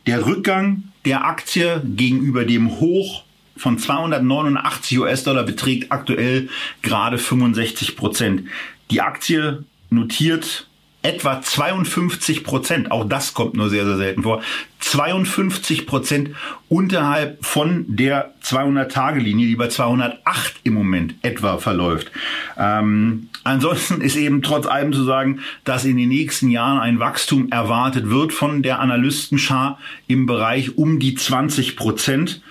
Der 0.06 0.26
Rückgang 0.26 0.84
der 1.04 1.24
Aktie 1.24 1.82
gegenüber 1.84 2.44
dem 2.44 2.80
Hoch 2.80 3.24
von 3.56 3.78
289 3.78 4.98
US-Dollar 4.98 5.44
beträgt 5.44 5.90
aktuell 5.90 6.48
gerade 6.82 7.18
65 7.18 7.96
Prozent. 7.96 8.44
Die 8.90 9.00
Aktie 9.00 9.64
notiert 9.90 10.68
etwa 11.02 11.40
52 11.40 12.42
Prozent, 12.42 12.90
auch 12.90 13.08
das 13.08 13.32
kommt 13.32 13.54
nur 13.54 13.70
sehr, 13.70 13.84
sehr 13.84 13.96
selten 13.96 14.24
vor, 14.24 14.42
52 14.80 15.86
Prozent 15.86 16.30
unterhalb 16.68 17.44
von 17.44 17.84
der 17.88 18.34
200-Tage-Linie, 18.42 19.46
die 19.46 19.56
bei 19.56 19.68
208 19.68 20.56
im 20.64 20.74
Moment 20.74 21.14
etwa 21.22 21.58
verläuft. 21.58 22.10
Ähm, 22.56 23.28
ansonsten 23.44 24.00
ist 24.00 24.16
eben 24.16 24.42
trotz 24.42 24.66
allem 24.66 24.92
zu 24.92 25.04
sagen, 25.04 25.40
dass 25.64 25.84
in 25.84 25.96
den 25.96 26.08
nächsten 26.08 26.50
Jahren 26.50 26.80
ein 26.80 26.98
Wachstum 26.98 27.48
erwartet 27.50 28.10
wird 28.10 28.32
von 28.32 28.62
der 28.62 28.80
Analystenschar 28.80 29.78
im 30.08 30.26
Bereich 30.26 30.76
um 30.76 30.98
die 30.98 31.14
20 31.14 31.76
Prozent 31.76 32.42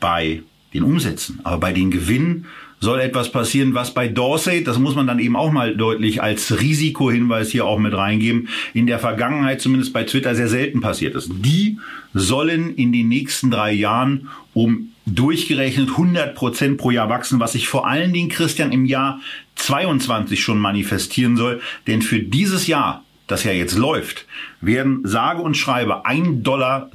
bei 0.00 0.42
den 0.74 0.82
Umsätzen. 0.82 1.40
Aber 1.44 1.58
bei 1.58 1.72
den 1.72 1.90
Gewinnen 1.90 2.46
soll 2.80 3.00
etwas 3.00 3.32
passieren, 3.32 3.74
was 3.74 3.94
bei 3.94 4.08
Dorsey, 4.08 4.62
das 4.62 4.78
muss 4.78 4.94
man 4.94 5.06
dann 5.06 5.18
eben 5.18 5.36
auch 5.36 5.50
mal 5.50 5.76
deutlich 5.76 6.22
als 6.22 6.60
Risikohinweis 6.60 7.50
hier 7.50 7.64
auch 7.64 7.78
mit 7.78 7.94
reingeben, 7.94 8.48
in 8.74 8.86
der 8.86 8.98
Vergangenheit 8.98 9.60
zumindest 9.60 9.92
bei 9.92 10.04
Twitter 10.04 10.34
sehr 10.34 10.48
selten 10.48 10.80
passiert 10.80 11.14
ist. 11.14 11.30
Die 11.32 11.78
sollen 12.12 12.74
in 12.74 12.92
den 12.92 13.08
nächsten 13.08 13.50
drei 13.50 13.72
Jahren 13.72 14.28
um 14.52 14.92
durchgerechnet 15.06 15.90
100 15.90 16.34
Prozent 16.34 16.78
pro 16.78 16.90
Jahr 16.90 17.08
wachsen, 17.08 17.40
was 17.40 17.52
sich 17.52 17.68
vor 17.68 17.86
allen 17.86 18.12
Dingen 18.12 18.28
Christian 18.28 18.72
im 18.72 18.84
Jahr 18.84 19.20
22 19.54 20.42
schon 20.42 20.58
manifestieren 20.58 21.36
soll. 21.36 21.60
Denn 21.86 22.02
für 22.02 22.18
dieses 22.18 22.66
Jahr 22.66 23.04
das 23.26 23.42
ja 23.42 23.52
jetzt 23.52 23.76
läuft, 23.76 24.24
werden 24.60 25.00
sage 25.04 25.42
und 25.42 25.56
schreibe 25.56 26.06
1,46 26.06 26.42
Dollar 26.42 26.90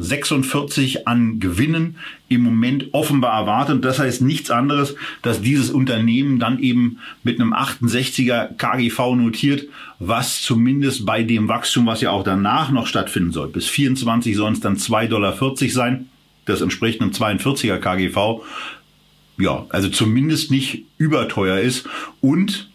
an 1.05 1.39
Gewinnen 1.39 1.97
im 2.29 2.41
Moment 2.41 2.93
offenbar 2.93 3.37
erwartet. 3.37 3.83
Das 3.83 3.99
heißt 3.99 4.21
nichts 4.21 4.49
anderes, 4.49 4.95
dass 5.21 5.41
dieses 5.41 5.71
Unternehmen 5.71 6.39
dann 6.39 6.59
eben 6.59 6.99
mit 7.23 7.39
einem 7.39 7.53
68er 7.53 8.55
KGV 8.55 9.15
notiert, 9.15 9.65
was 9.99 10.41
zumindest 10.41 11.05
bei 11.05 11.23
dem 11.23 11.49
Wachstum, 11.49 11.85
was 11.85 11.99
ja 11.99 12.11
auch 12.11 12.23
danach 12.23 12.71
noch 12.71 12.87
stattfinden 12.87 13.31
soll, 13.31 13.49
bis 13.49 13.67
24 13.67 14.35
sollen 14.35 14.53
es 14.53 14.61
dann 14.61 14.77
2,40 14.77 15.07
Dollar 15.07 15.37
sein. 15.69 16.07
Das 16.45 16.61
entspricht 16.61 17.01
einem 17.01 17.11
42er 17.11 17.77
KGV. 17.77 18.41
Ja, 19.37 19.65
also 19.69 19.89
zumindest 19.89 20.49
nicht 20.49 20.85
überteuer 20.97 21.59
ist 21.59 21.87
und 22.21 22.70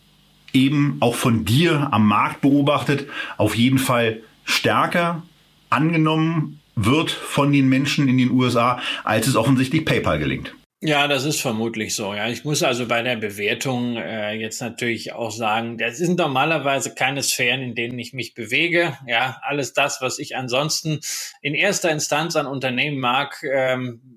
eben 0.57 0.97
auch 1.01 1.15
von 1.15 1.45
dir 1.45 1.89
am 1.93 2.07
Markt 2.07 2.41
beobachtet, 2.41 3.09
auf 3.37 3.55
jeden 3.55 3.79
Fall 3.79 4.23
stärker 4.45 5.23
angenommen 5.71 6.61
wird 6.75 7.11
von 7.11 7.53
den 7.53 7.69
Menschen 7.69 8.09
in 8.09 8.19
den 8.19 8.31
USA, 8.31 8.81
als 9.05 9.27
es 9.27 9.37
offensichtlich 9.37 9.85
PayPal 9.85 10.19
gelingt. 10.19 10.55
Ja, 10.83 11.09
das 11.09 11.25
ist 11.25 11.41
vermutlich 11.41 11.95
so. 11.95 12.15
Ja, 12.15 12.29
ich 12.29 12.45
muss 12.45 12.63
also 12.63 12.87
bei 12.87 13.03
der 13.03 13.17
Bewertung 13.17 13.97
äh, 13.97 14.35
jetzt 14.35 14.61
natürlich 14.61 15.15
auch 15.15 15.31
sagen, 15.31 15.79
das 15.79 15.97
sind 15.97 16.19
normalerweise 16.19 16.95
keine 16.95 17.23
Sphären, 17.23 17.63
in 17.63 17.75
denen 17.75 17.99
ich 17.99 18.13
mich 18.13 18.35
bewege. 18.35 18.97
Ja, 19.07 19.41
alles 19.43 19.73
das, 19.73 20.03
was 20.03 20.19
ich 20.19 20.37
ansonsten 20.37 21.01
in 21.41 21.55
erster 21.55 21.91
Instanz 21.91 22.37
an 22.37 22.47
Unternehmen 22.47 22.99
mag, 22.99 23.43
ähm, 23.43 24.17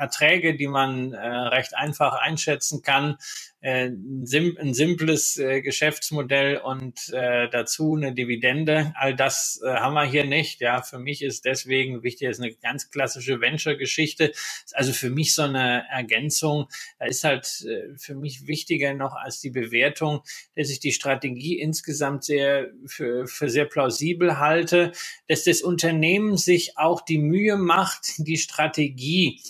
Erträge, 0.00 0.56
die 0.56 0.68
man 0.68 1.12
äh, 1.12 1.26
recht 1.26 1.76
einfach 1.76 2.14
einschätzen 2.14 2.82
kann, 2.82 3.16
äh, 3.60 3.86
ein, 3.88 4.26
sim 4.26 4.56
ein 4.60 4.74
simples 4.74 5.36
äh, 5.38 5.62
Geschäftsmodell 5.62 6.58
und 6.58 7.10
äh, 7.12 7.48
dazu 7.50 7.96
eine 7.96 8.14
Dividende. 8.14 8.92
All 8.96 9.14
das 9.14 9.60
äh, 9.64 9.68
haben 9.70 9.94
wir 9.94 10.04
hier 10.04 10.24
nicht. 10.24 10.60
Ja, 10.60 10.82
für 10.82 10.98
mich 10.98 11.22
ist 11.22 11.44
deswegen 11.44 12.02
wichtig, 12.02 12.28
ist 12.28 12.40
eine 12.40 12.54
ganz 12.54 12.90
klassische 12.90 13.40
Venture-Geschichte. 13.40 14.32
Also 14.72 14.92
für 14.92 15.10
mich 15.10 15.34
so 15.34 15.42
eine 15.42 15.84
Ergänzung. 15.90 16.68
Da 16.98 17.06
ist 17.06 17.24
halt 17.24 17.66
äh, 17.68 17.96
für 17.98 18.14
mich 18.14 18.46
wichtiger 18.46 18.94
noch 18.94 19.14
als 19.14 19.40
die 19.40 19.50
Bewertung, 19.50 20.22
dass 20.56 20.70
ich 20.70 20.80
die 20.80 20.92
Strategie 20.92 21.58
insgesamt 21.60 22.24
sehr 22.24 22.70
für, 22.86 23.26
für 23.26 23.50
sehr 23.50 23.66
plausibel 23.66 24.38
halte, 24.38 24.92
dass 25.28 25.44
das 25.44 25.62
Unternehmen 25.62 26.36
sich 26.36 26.78
auch 26.78 27.02
die 27.02 27.18
Mühe 27.18 27.56
macht, 27.56 28.14
die 28.18 28.38
Strategie 28.38 29.40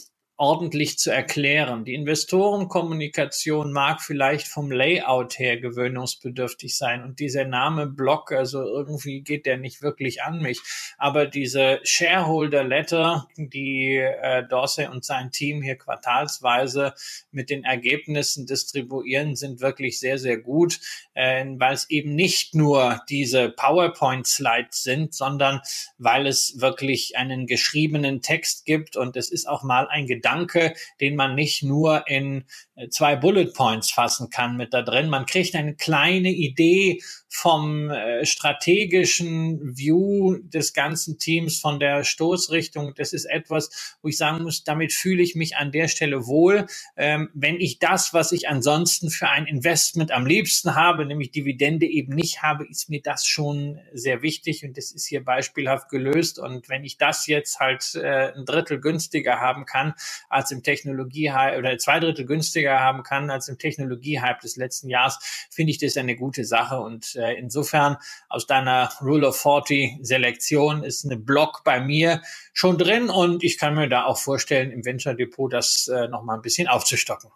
ordentlich 0.41 0.99
zu 0.99 1.11
erklären. 1.11 1.85
Die 1.85 1.93
Investorenkommunikation 1.93 3.73
mag 3.73 4.01
vielleicht 4.01 4.49
vom 4.49 4.71
Layout 4.71 5.39
her 5.39 5.61
gewöhnungsbedürftig 5.61 6.79
sein 6.79 7.05
und 7.05 7.21
dieser 7.21 7.45
Name 7.45 7.87
Block, 7.87 8.33
also 8.33 8.63
irgendwie 8.63 9.21
geht 9.21 9.45
der 9.45 9.59
nicht 9.59 9.83
wirklich 9.83 10.23
an 10.23 10.41
mich. 10.41 10.63
Aber 10.97 11.27
diese 11.27 11.81
Shareholder 11.83 12.65
Letter, 12.65 13.29
die 13.37 13.97
äh, 13.99 14.43
Dorsey 14.49 14.87
und 14.87 15.05
sein 15.05 15.31
Team 15.31 15.61
hier 15.61 15.77
quartalsweise 15.77 16.95
mit 17.31 17.51
den 17.51 17.65
Ergebnissen 17.65 18.47
distribuieren, 18.47 19.37
sind 19.37 19.61
wirklich 19.61 20.01
sehr, 20.01 20.17
sehr 20.17 20.39
gut, 20.39 20.81
äh, 21.13 21.45
weil 21.59 21.75
es 21.75 21.91
eben 21.91 22.15
nicht 22.15 22.55
nur 22.55 23.03
diese 23.11 23.51
PowerPoint-Slides 23.51 24.85
sind, 24.85 25.13
sondern 25.13 25.61
weil 25.99 26.27
es 26.27 26.63
wirklich 26.63 27.19
einen 27.19 27.47
geschriebenen 27.47 28.23
Text 28.23 28.65
gibt 28.65 28.97
und 28.97 29.19
es 29.19 29.31
ist 29.31 29.47
auch 29.47 29.63
mal 29.65 29.87
ein 29.87 30.07
Gedanke, 30.07 30.30
Gedanke, 30.31 30.75
den 31.01 31.17
man 31.17 31.35
nicht 31.35 31.63
nur 31.63 32.05
in 32.09 32.45
äh, 32.77 32.89
zwei 32.89 33.17
Bullet 33.17 33.53
Points 33.55 33.91
fassen 33.91 34.31
kann 34.31 34.57
mit 34.57 34.73
da 34.73 34.83
drin. 34.83 35.09
Man 35.09 35.27
kriegt 35.27 35.55
eine 35.55 35.75
kleine 35.75 36.31
Idee 36.31 37.01
vom 37.33 37.91
äh, 37.91 38.27
strategischen 38.27 39.77
View 39.77 40.39
des 40.43 40.73
ganzen 40.73 41.17
Teams, 41.17 41.61
von 41.61 41.79
der 41.79 42.03
Stoßrichtung. 42.03 42.93
Das 42.97 43.13
ist 43.13 43.25
etwas, 43.25 43.97
wo 44.03 44.09
ich 44.09 44.17
sagen 44.17 44.43
muss, 44.43 44.65
damit 44.65 44.93
fühle 44.93 45.23
ich 45.23 45.37
mich 45.37 45.57
an 45.57 45.71
der 45.71 45.87
Stelle 45.87 46.27
wohl. 46.27 46.67
Ähm, 46.97 47.31
wenn 47.33 47.61
ich 47.61 47.79
das, 47.79 48.13
was 48.13 48.33
ich 48.33 48.49
ansonsten 48.49 49.11
für 49.11 49.29
ein 49.29 49.47
Investment 49.47 50.11
am 50.11 50.27
liebsten 50.27 50.75
habe, 50.75 51.07
nämlich 51.07 51.31
Dividende 51.31 51.87
eben 51.87 52.15
nicht 52.15 52.43
habe, 52.43 52.67
ist 52.67 52.91
mir 52.91 53.01
das 53.01 53.25
schon 53.25 53.79
sehr 53.93 54.23
wichtig 54.23 54.65
und 54.65 54.77
das 54.77 54.91
ist 54.91 55.07
hier 55.07 55.25
beispielhaft 55.25 55.89
gelöst. 55.89 56.41
Und 56.41 56.69
wenn 56.69 56.83
ich 56.83 56.99
das 56.99 57.29
jetzt 57.29 57.61
halt 57.61 57.95
äh, 57.95 58.33
ein 58.33 58.45
Drittel 58.45 58.81
günstiger 58.81 59.39
haben 59.39 59.67
kann 59.67 59.95
als 60.29 60.51
im 60.51 60.65
Technologie 60.65 61.31
oder 61.31 61.79
zwei 61.79 62.01
Drittel 62.01 62.27
günstiger 62.27 62.81
haben 62.81 63.05
kann 63.05 63.31
als 63.31 63.47
im 63.47 63.57
Technologie-Hype 63.57 64.41
des 64.41 64.57
letzten 64.57 64.89
Jahres, 64.89 65.19
finde 65.49 65.71
ich 65.71 65.79
das 65.79 65.97
eine 65.97 66.17
gute 66.17 66.45
Sache. 66.45 66.81
Und 66.81 67.20
äh, 67.21 67.35
insofern 67.35 67.97
aus 68.29 68.47
deiner 68.47 68.91
Rule 69.01 69.29
of 69.29 69.41
40 69.41 69.99
Selektion 70.03 70.83
ist 70.83 71.05
eine 71.05 71.17
Block 71.17 71.63
bei 71.65 71.81
mir 71.81 72.23
schon 72.53 72.79
drin 72.79 73.11
und 73.11 73.45
ich 73.45 73.59
kann 73.59 73.75
mir 73.75 73.89
da 73.89 74.05
auch 74.05 74.19
vorstellen, 74.19 74.71
im 74.71 74.85
Venture 74.85 75.15
Depot 75.15 75.53
das 75.53 75.89
äh, 75.89 76.09
noch 76.09 76.23
mal 76.23 76.35
ein 76.35 76.43
bisschen 76.43 76.69
aufzustocken. 76.69 77.31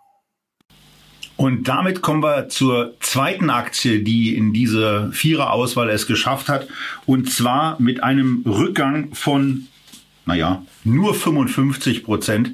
Und 1.37 1.65
damit 1.65 2.01
kommen 2.01 2.23
wir 2.23 2.49
zur 2.49 2.95
zweiten 3.01 3.51
Aktie, 3.51 4.03
die 4.03 4.37
in 4.37 4.53
diese 4.53 5.11
Vierer-Auswahl 5.13 5.91
es 5.91 6.07
geschafft 6.07 6.49
hat. 6.49 6.69
Und 7.07 7.31
zwar 7.31 7.81
mit 7.81 8.03
einem 8.05 8.45
Rückgang 8.47 9.15
von, 9.15 9.67
naja, 10.27 10.65
nur 10.85 11.13
55 11.15 12.05
Prozent. 12.05 12.53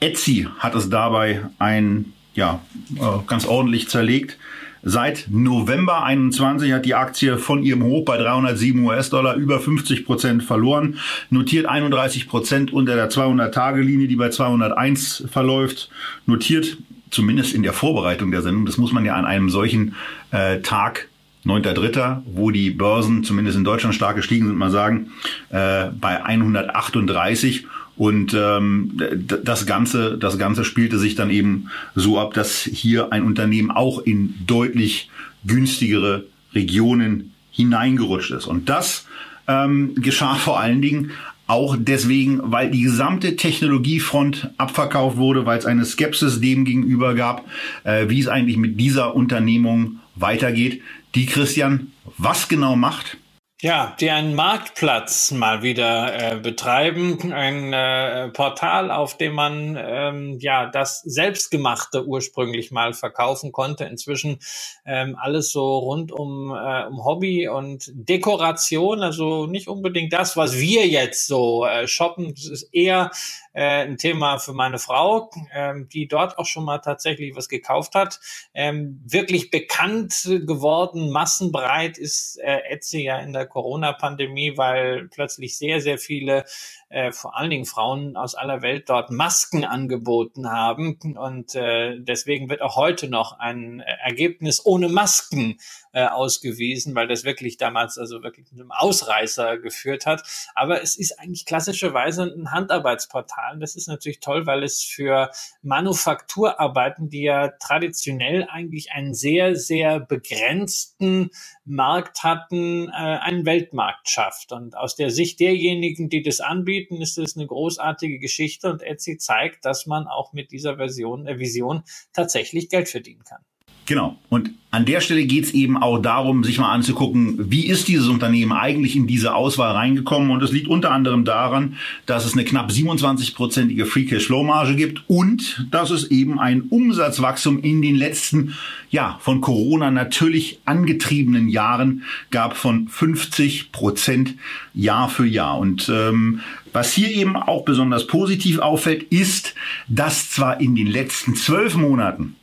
Etsy 0.00 0.48
hat 0.58 0.74
es 0.74 0.88
dabei 0.88 1.42
ein, 1.58 2.14
ja, 2.34 2.60
äh, 2.96 3.26
ganz 3.26 3.44
ordentlich 3.46 3.88
zerlegt. 3.88 4.38
Seit 4.86 5.28
November 5.30 6.04
21 6.04 6.72
hat 6.72 6.84
die 6.84 6.94
Aktie 6.94 7.38
von 7.38 7.62
ihrem 7.62 7.84
Hoch 7.84 8.04
bei 8.04 8.18
307 8.18 8.84
US-Dollar 8.84 9.34
über 9.36 9.58
50 9.58 10.04
Prozent 10.04 10.42
verloren, 10.42 10.98
notiert 11.30 11.64
31 11.64 12.28
Prozent 12.28 12.70
unter 12.70 12.94
der 12.94 13.10
200-Tage-Linie, 13.10 14.08
die 14.08 14.16
bei 14.16 14.28
201 14.28 15.24
verläuft, 15.30 15.88
notiert 16.26 16.76
zumindest 17.10 17.54
in 17.54 17.62
der 17.62 17.72
Vorbereitung 17.72 18.30
der 18.30 18.42
Sendung, 18.42 18.66
das 18.66 18.76
muss 18.76 18.92
man 18.92 19.06
ja 19.06 19.14
an 19.14 19.24
einem 19.24 19.48
solchen 19.48 19.94
äh, 20.32 20.60
Tag 20.60 21.08
9.3., 21.46 22.22
wo 22.26 22.50
die 22.50 22.70
Börsen 22.70 23.24
zumindest 23.24 23.56
in 23.56 23.64
Deutschland 23.64 23.94
stark 23.94 24.16
gestiegen 24.16 24.46
sind, 24.46 24.56
mal 24.56 24.70
sagen, 24.70 25.12
äh, 25.50 25.86
bei 25.98 26.22
138 26.24 27.66
und 27.96 28.34
ähm, 28.34 28.98
das 29.26 29.66
Ganze, 29.66 30.18
das 30.18 30.38
Ganze 30.38 30.64
spielte 30.64 30.98
sich 30.98 31.14
dann 31.14 31.30
eben 31.30 31.70
so 31.94 32.18
ab, 32.18 32.34
dass 32.34 32.62
hier 32.62 33.12
ein 33.12 33.22
Unternehmen 33.22 33.70
auch 33.70 34.00
in 34.00 34.34
deutlich 34.46 35.10
günstigere 35.46 36.26
Regionen 36.54 37.32
hineingerutscht 37.50 38.32
ist. 38.32 38.46
Und 38.46 38.68
das 38.68 39.06
ähm, 39.46 39.94
geschah 39.96 40.34
vor 40.34 40.58
allen 40.58 40.82
Dingen 40.82 41.12
auch 41.46 41.76
deswegen, 41.78 42.40
weil 42.42 42.70
die 42.70 42.80
gesamte 42.80 43.36
Technologiefront 43.36 44.50
abverkauft 44.56 45.18
wurde, 45.18 45.44
weil 45.44 45.58
es 45.58 45.66
eine 45.66 45.84
Skepsis 45.84 46.40
dem 46.40 46.64
gegenüber 46.64 47.14
gab, 47.14 47.44
äh, 47.84 48.08
wie 48.08 48.18
es 48.18 48.28
eigentlich 48.28 48.56
mit 48.56 48.80
dieser 48.80 49.14
Unternehmung 49.14 49.98
weitergeht, 50.16 50.80
die 51.14 51.26
Christian 51.26 51.88
was 52.16 52.48
genau 52.48 52.76
macht 52.76 53.18
ja, 53.64 53.96
die 53.98 54.10
einen 54.10 54.34
Marktplatz 54.34 55.30
mal 55.30 55.62
wieder 55.62 56.32
äh, 56.32 56.36
betreiben, 56.36 57.32
ein 57.32 57.72
äh, 57.72 58.28
Portal, 58.28 58.90
auf 58.90 59.16
dem 59.16 59.32
man 59.32 59.78
ähm, 59.80 60.36
ja 60.38 60.66
das 60.66 61.00
Selbstgemachte 61.00 62.06
ursprünglich 62.06 62.72
mal 62.72 62.92
verkaufen 62.92 63.52
konnte. 63.52 63.84
Inzwischen 63.84 64.38
ähm, 64.84 65.16
alles 65.18 65.50
so 65.50 65.78
rund 65.78 66.12
um, 66.12 66.50
äh, 66.50 66.84
um 66.84 67.06
Hobby 67.06 67.48
und 67.48 67.90
Dekoration, 67.94 69.02
also 69.02 69.46
nicht 69.46 69.66
unbedingt 69.66 70.12
das, 70.12 70.36
was 70.36 70.58
wir 70.58 70.86
jetzt 70.86 71.26
so 71.26 71.64
äh, 71.64 71.88
shoppen. 71.88 72.34
Das 72.34 72.44
ist 72.44 72.64
eher 72.64 73.12
äh, 73.54 73.86
ein 73.86 73.96
Thema 73.96 74.38
für 74.38 74.52
meine 74.52 74.78
Frau, 74.78 75.30
ähm, 75.54 75.88
die 75.88 76.06
dort 76.06 76.36
auch 76.38 76.44
schon 76.44 76.64
mal 76.64 76.80
tatsächlich 76.80 77.34
was 77.34 77.48
gekauft 77.48 77.94
hat. 77.94 78.20
Ähm, 78.52 79.00
wirklich 79.06 79.50
bekannt 79.50 80.28
geworden, 80.44 81.10
massenbreit 81.10 81.96
ist 81.96 82.38
äh, 82.42 82.58
Etsy 82.68 83.04
ja 83.04 83.20
in 83.20 83.32
der 83.32 83.46
Corona-Pandemie, 83.54 84.58
weil 84.58 85.08
plötzlich 85.08 85.56
sehr, 85.56 85.80
sehr 85.80 85.96
viele 85.96 86.44
äh, 86.88 87.12
vor 87.12 87.36
allen 87.36 87.50
Dingen 87.50 87.64
Frauen 87.64 88.16
aus 88.16 88.34
aller 88.34 88.62
Welt 88.62 88.90
dort 88.90 89.10
Masken 89.10 89.64
angeboten 89.64 90.50
haben. 90.50 90.98
Und 91.16 91.54
äh, 91.54 92.00
deswegen 92.00 92.50
wird 92.50 92.62
auch 92.62 92.76
heute 92.76 93.08
noch 93.08 93.38
ein 93.38 93.80
Ergebnis 93.80 94.66
ohne 94.66 94.88
Masken 94.88 95.56
äh, 95.94 96.06
ausgewiesen, 96.06 96.94
weil 96.94 97.06
das 97.06 97.24
wirklich 97.24 97.56
damals 97.56 97.98
also 97.98 98.22
wirklich 98.22 98.46
zu 98.46 98.56
einem 98.56 98.72
Ausreißer 98.72 99.58
geführt 99.58 100.06
hat. 100.06 100.22
Aber 100.54 100.82
es 100.82 100.96
ist 100.96 101.20
eigentlich 101.20 101.46
klassischerweise 101.46 102.24
ein 102.24 102.50
Handarbeitsportal. 102.50 103.58
Das 103.60 103.76
ist 103.76 103.86
natürlich 103.86 104.20
toll, 104.20 104.44
weil 104.46 104.64
es 104.64 104.82
für 104.82 105.30
Manufakturarbeiten, 105.62 107.08
die 107.08 107.22
ja 107.22 107.48
traditionell 107.60 108.46
eigentlich 108.50 108.92
einen 108.92 109.14
sehr, 109.14 109.54
sehr 109.54 110.00
begrenzten 110.00 111.30
Markt 111.64 112.24
hatten, 112.24 112.88
äh, 112.88 112.92
einen 112.92 113.46
Weltmarkt 113.46 114.08
schafft. 114.08 114.52
Und 114.52 114.76
aus 114.76 114.96
der 114.96 115.10
Sicht 115.10 115.38
derjenigen, 115.38 116.08
die 116.08 116.22
das 116.22 116.40
anbieten, 116.40 117.00
ist 117.00 117.18
es 117.18 117.36
eine 117.36 117.46
großartige 117.46 118.18
Geschichte 118.18 118.68
und 118.70 118.82
Etsy 118.82 119.16
zeigt, 119.16 119.64
dass 119.64 119.86
man 119.86 120.08
auch 120.08 120.32
mit 120.32 120.50
dieser 120.50 120.76
Version, 120.76 121.26
äh, 121.26 121.38
Vision 121.38 121.84
tatsächlich 122.12 122.68
Geld 122.68 122.88
verdienen 122.88 123.22
kann. 123.22 123.44
Genau. 123.86 124.18
Und 124.30 124.50
an 124.74 124.86
der 124.86 125.00
Stelle 125.00 125.24
geht 125.24 125.44
es 125.44 125.54
eben 125.54 125.76
auch 125.76 125.98
darum, 125.98 126.42
sich 126.42 126.58
mal 126.58 126.72
anzugucken, 126.72 127.48
wie 127.48 127.66
ist 127.66 127.86
dieses 127.86 128.08
Unternehmen 128.08 128.50
eigentlich 128.50 128.96
in 128.96 129.06
diese 129.06 129.34
Auswahl 129.36 129.70
reingekommen. 129.70 130.32
Und 130.32 130.42
es 130.42 130.50
liegt 130.50 130.66
unter 130.66 130.90
anderem 130.90 131.24
daran, 131.24 131.76
dass 132.06 132.24
es 132.24 132.32
eine 132.32 132.44
knapp 132.44 132.70
27-prozentige 132.70 133.84
Free 133.84 134.04
Cash 134.06 134.26
Flow 134.26 134.42
Marge 134.42 134.74
gibt 134.74 135.04
und 135.06 135.64
dass 135.70 135.90
es 135.90 136.10
eben 136.10 136.40
ein 136.40 136.62
Umsatzwachstum 136.62 137.60
in 137.60 137.82
den 137.82 137.94
letzten, 137.94 138.54
ja, 138.90 139.16
von 139.20 139.40
Corona 139.40 139.92
natürlich 139.92 140.58
angetriebenen 140.64 141.48
Jahren 141.48 142.02
gab 142.32 142.56
von 142.56 142.88
50 142.88 143.70
Prozent 143.70 144.34
Jahr 144.74 145.08
für 145.08 145.26
Jahr. 145.26 145.58
Und 145.58 145.88
ähm, 145.88 146.40
was 146.72 146.92
hier 146.92 147.12
eben 147.12 147.36
auch 147.36 147.64
besonders 147.64 148.08
positiv 148.08 148.58
auffällt, 148.58 149.04
ist, 149.04 149.54
dass 149.86 150.30
zwar 150.30 150.60
in 150.60 150.74
den 150.74 150.88
letzten 150.88 151.36
zwölf 151.36 151.76
Monaten 151.76 152.34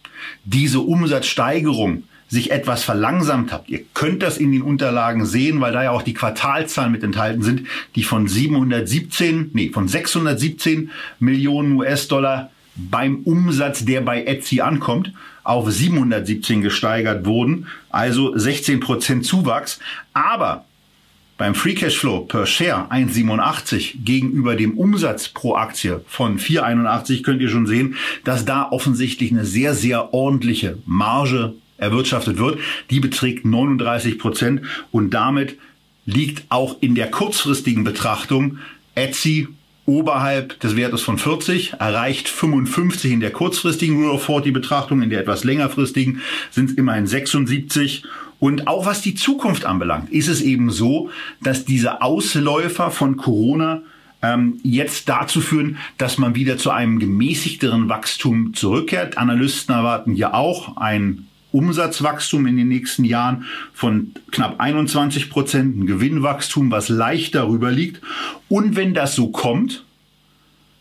diese 0.44 0.80
Umsatzsteigerung 0.80 2.04
sich 2.32 2.52
etwas 2.52 2.84
verlangsamt 2.84 3.52
habt. 3.52 3.70
Ihr 3.70 3.82
könnt 3.94 4.24
das 4.24 4.38
in 4.38 4.54
den 4.54 4.62
Unterlagen 4.62 5.26
sehen, 5.26 5.60
weil 5.60 5.74
da 5.74 5.84
ja 5.84 5.92
auch 5.92 6.02
die 6.02 6.14
Quartalzahlen 6.14 6.92
mit 6.92 7.04
enthalten 7.04 7.42
sind, 7.42 7.68
die 7.96 8.04
von 8.04 8.28
717, 8.28 9.52
nee, 9.54 9.70
von 9.70 9.90
617 9.90 10.92
Millionen 11.20 11.74
US-Dollar 11.74 12.50
beim 12.76 13.18
Umsatz, 13.26 13.84
der 13.84 14.00
bei 14.00 14.24
Etsy 14.24 14.62
ankommt, 14.62 15.12
auf 15.44 15.70
717 15.70 16.62
gesteigert 16.62 17.26
wurden, 17.26 17.68
also 17.90 18.38
16 18.38 18.80
Prozent 18.80 19.26
Zuwachs. 19.26 19.80
Aber 20.14 20.64
beim 21.38 21.56
Free 21.56 21.74
Cash 21.74 21.98
Flow 21.98 22.22
per 22.22 22.46
Share 22.46 22.92
1,87 22.92 24.04
gegenüber 24.04 24.56
dem 24.56 24.78
Umsatz 24.78 25.30
pro 25.30 25.56
Aktie 25.56 26.02
von 26.08 26.38
4,81 26.38 27.24
könnt 27.24 27.42
ihr 27.42 27.50
schon 27.50 27.66
sehen, 27.66 27.96
dass 28.24 28.46
da 28.46 28.70
offensichtlich 28.70 29.32
eine 29.32 29.46
sehr, 29.46 29.74
sehr 29.74 30.14
ordentliche 30.14 30.78
Marge 30.86 31.56
erwirtschaftet 31.78 32.38
wird. 32.38 32.60
Die 32.90 33.00
beträgt 33.00 33.44
39 33.44 34.20
Prozent 34.20 34.62
und 34.92 35.12
damit 35.12 35.58
liegt 36.06 36.44
auch 36.50 36.78
in 36.82 36.96
der 36.96 37.10
kurzfristigen 37.10 37.84
Betrachtung 37.84 38.60
Etsy 38.96 39.48
oberhalb 39.86 40.60
des 40.60 40.76
Wertes 40.76 41.02
von 41.02 41.18
40, 41.18 41.74
erreicht 41.80 42.30
55 42.30 43.12
in 43.12 43.20
der 43.20 43.32
kurzfristigen 43.32 43.98
Rule 43.98 44.14
of 44.14 44.26
40 44.26 44.54
Betrachtung, 44.54 45.02
in 45.02 45.10
der 45.10 45.22
etwas 45.22 45.44
längerfristigen 45.44 46.22
sind 46.52 46.72
es 46.72 46.76
immerhin 46.78 47.08
76 47.08 48.04
und 48.42 48.68
auch 48.68 48.88
was 48.88 49.02
die 49.02 49.14
Zukunft 49.14 49.66
anbelangt, 49.66 50.10
ist 50.10 50.28
es 50.28 50.42
eben 50.42 50.72
so, 50.72 51.12
dass 51.44 51.64
diese 51.64 52.02
Ausläufer 52.02 52.89
von 52.89 53.16
Corona 53.16 53.84
ähm, 54.24 54.60
jetzt 54.64 55.08
dazu 55.10 55.42
führen, 55.42 55.78
dass 56.00 56.18
man 56.18 56.34
wieder 56.34 56.58
zu 56.58 56.72
einem 56.72 56.98
gemäßigteren 56.98 57.88
Wachstum 57.88 58.56
zurückkehrt. 58.56 59.20
Analysten 59.20 59.76
erwarten 59.76 60.16
ja 60.16 60.34
auch 60.34 60.78
ein 60.78 61.28
Umsatzwachstum 61.52 62.48
in 62.48 62.58
den 62.58 62.68
nächsten 62.68 63.04
Jahren 63.04 63.46
von 63.74 64.12
knapp 64.32 64.60
21 64.60 65.30
Prozent, 65.30 65.78
ein 65.78 65.86
Gewinnwachstum, 65.86 66.72
was 66.72 66.89
leicht 66.89 67.36
darüber 67.36 67.72
liegt. 67.72 68.02
Und 68.50 68.76
wenn 68.76 68.96
das 68.96 69.14
so 69.14 69.30
kommt, 69.30 69.86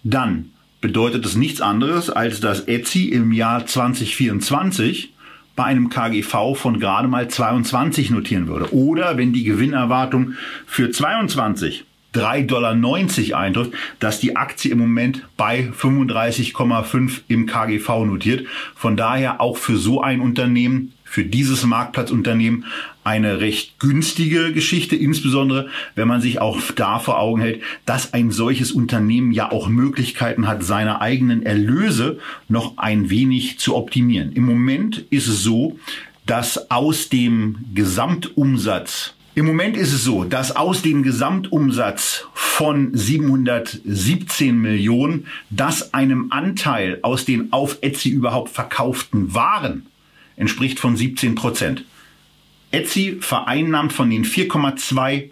dann 0.02 0.52
bedeutet 0.80 1.26
es 1.26 1.36
nichts 1.36 1.60
anderes, 1.60 2.08
als 2.08 2.40
dass 2.40 2.60
Etsy 2.60 3.10
im 3.10 3.32
Jahr 3.32 3.66
2024 3.66 5.09
bei 5.60 5.66
einem 5.66 5.90
KGV 5.90 6.54
von 6.54 6.80
gerade 6.80 7.06
mal 7.06 7.28
22 7.28 8.08
notieren 8.08 8.46
würde. 8.46 8.72
Oder 8.72 9.18
wenn 9.18 9.34
die 9.34 9.44
Gewinnerwartung 9.44 10.32
für 10.64 10.90
22 10.90 11.84
3,90 12.14 12.46
Dollar 12.46 13.38
eintrifft, 13.38 13.72
dass 13.98 14.20
die 14.20 14.36
Aktie 14.36 14.72
im 14.72 14.78
Moment 14.78 15.26
bei 15.36 15.70
35,5 15.78 17.20
im 17.28 17.44
KGV 17.44 17.88
notiert. 18.06 18.46
Von 18.74 18.96
daher 18.96 19.42
auch 19.42 19.58
für 19.58 19.76
so 19.76 20.00
ein 20.00 20.22
Unternehmen, 20.22 20.94
für 21.10 21.24
dieses 21.24 21.66
Marktplatzunternehmen 21.66 22.66
eine 23.02 23.40
recht 23.40 23.80
günstige 23.80 24.52
Geschichte, 24.52 24.94
insbesondere 24.94 25.66
wenn 25.96 26.06
man 26.06 26.20
sich 26.20 26.40
auch 26.40 26.60
da 26.76 27.00
vor 27.00 27.18
Augen 27.18 27.40
hält, 27.40 27.62
dass 27.84 28.14
ein 28.14 28.30
solches 28.30 28.70
Unternehmen 28.70 29.32
ja 29.32 29.50
auch 29.50 29.68
Möglichkeiten 29.68 30.46
hat, 30.46 30.62
seine 30.62 31.00
eigenen 31.00 31.42
Erlöse 31.42 32.20
noch 32.48 32.78
ein 32.78 33.10
wenig 33.10 33.58
zu 33.58 33.74
optimieren. 33.74 34.30
Im 34.34 34.44
Moment 34.44 35.04
ist 35.10 35.26
es 35.26 35.42
so, 35.42 35.80
dass 36.26 36.70
aus 36.70 37.08
dem 37.08 37.56
Gesamtumsatz 37.74 39.14
im 39.36 39.46
Moment 39.46 39.76
ist 39.76 39.92
es 39.92 40.04
so, 40.04 40.24
dass 40.24 40.54
aus 40.54 40.82
dem 40.82 41.04
Gesamtumsatz 41.04 42.26
von 42.34 42.90
717 42.92 44.58
Millionen, 44.58 45.26
das 45.50 45.94
einem 45.94 46.30
Anteil 46.30 46.98
aus 47.02 47.24
den 47.24 47.52
auf 47.52 47.78
Etsy 47.80 48.10
überhaupt 48.10 48.50
verkauften 48.50 49.32
Waren 49.32 49.86
entspricht 50.40 50.80
von 50.80 50.96
17 50.96 51.34
Prozent. 51.34 51.84
Etsy 52.70 53.18
vereinnahmt 53.20 53.92
von 53.92 54.10
den 54.10 54.24
4,2 54.24 55.30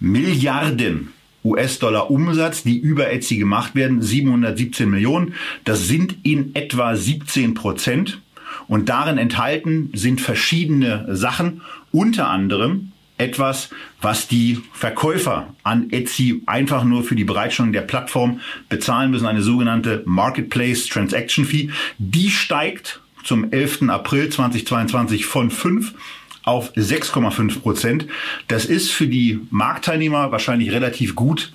Milliarden 0.00 1.12
US-Dollar 1.42 2.10
Umsatz, 2.10 2.62
die 2.62 2.78
über 2.78 3.10
Etsy 3.10 3.38
gemacht 3.38 3.74
werden, 3.74 4.02
717 4.02 4.90
Millionen. 4.90 5.34
Das 5.64 5.88
sind 5.88 6.16
in 6.22 6.54
etwa 6.54 6.94
17 6.94 7.54
Prozent. 7.54 8.20
Und 8.68 8.88
darin 8.88 9.16
enthalten 9.16 9.90
sind 9.94 10.20
verschiedene 10.20 11.06
Sachen, 11.16 11.62
unter 11.90 12.28
anderem 12.28 12.92
etwas, 13.16 13.70
was 14.00 14.28
die 14.28 14.58
Verkäufer 14.72 15.54
an 15.62 15.90
Etsy 15.90 16.42
einfach 16.46 16.84
nur 16.84 17.02
für 17.02 17.14
die 17.14 17.24
Bereitstellung 17.24 17.72
der 17.72 17.82
Plattform 17.82 18.40
bezahlen 18.68 19.10
müssen, 19.10 19.26
eine 19.26 19.42
sogenannte 19.42 20.02
Marketplace 20.06 20.86
Transaction 20.86 21.44
Fee. 21.44 21.70
Die 21.98 22.30
steigt 22.30 23.00
zum 23.24 23.52
11. 23.52 23.88
April 23.88 24.28
2022 24.28 25.26
von 25.26 25.50
5 25.50 25.94
auf 26.42 26.72
6,5 26.74 27.60
Prozent. 27.60 28.06
Das 28.48 28.64
ist 28.64 28.90
für 28.90 29.06
die 29.06 29.40
Marktteilnehmer 29.50 30.32
wahrscheinlich 30.32 30.72
relativ 30.72 31.14
gut 31.14 31.52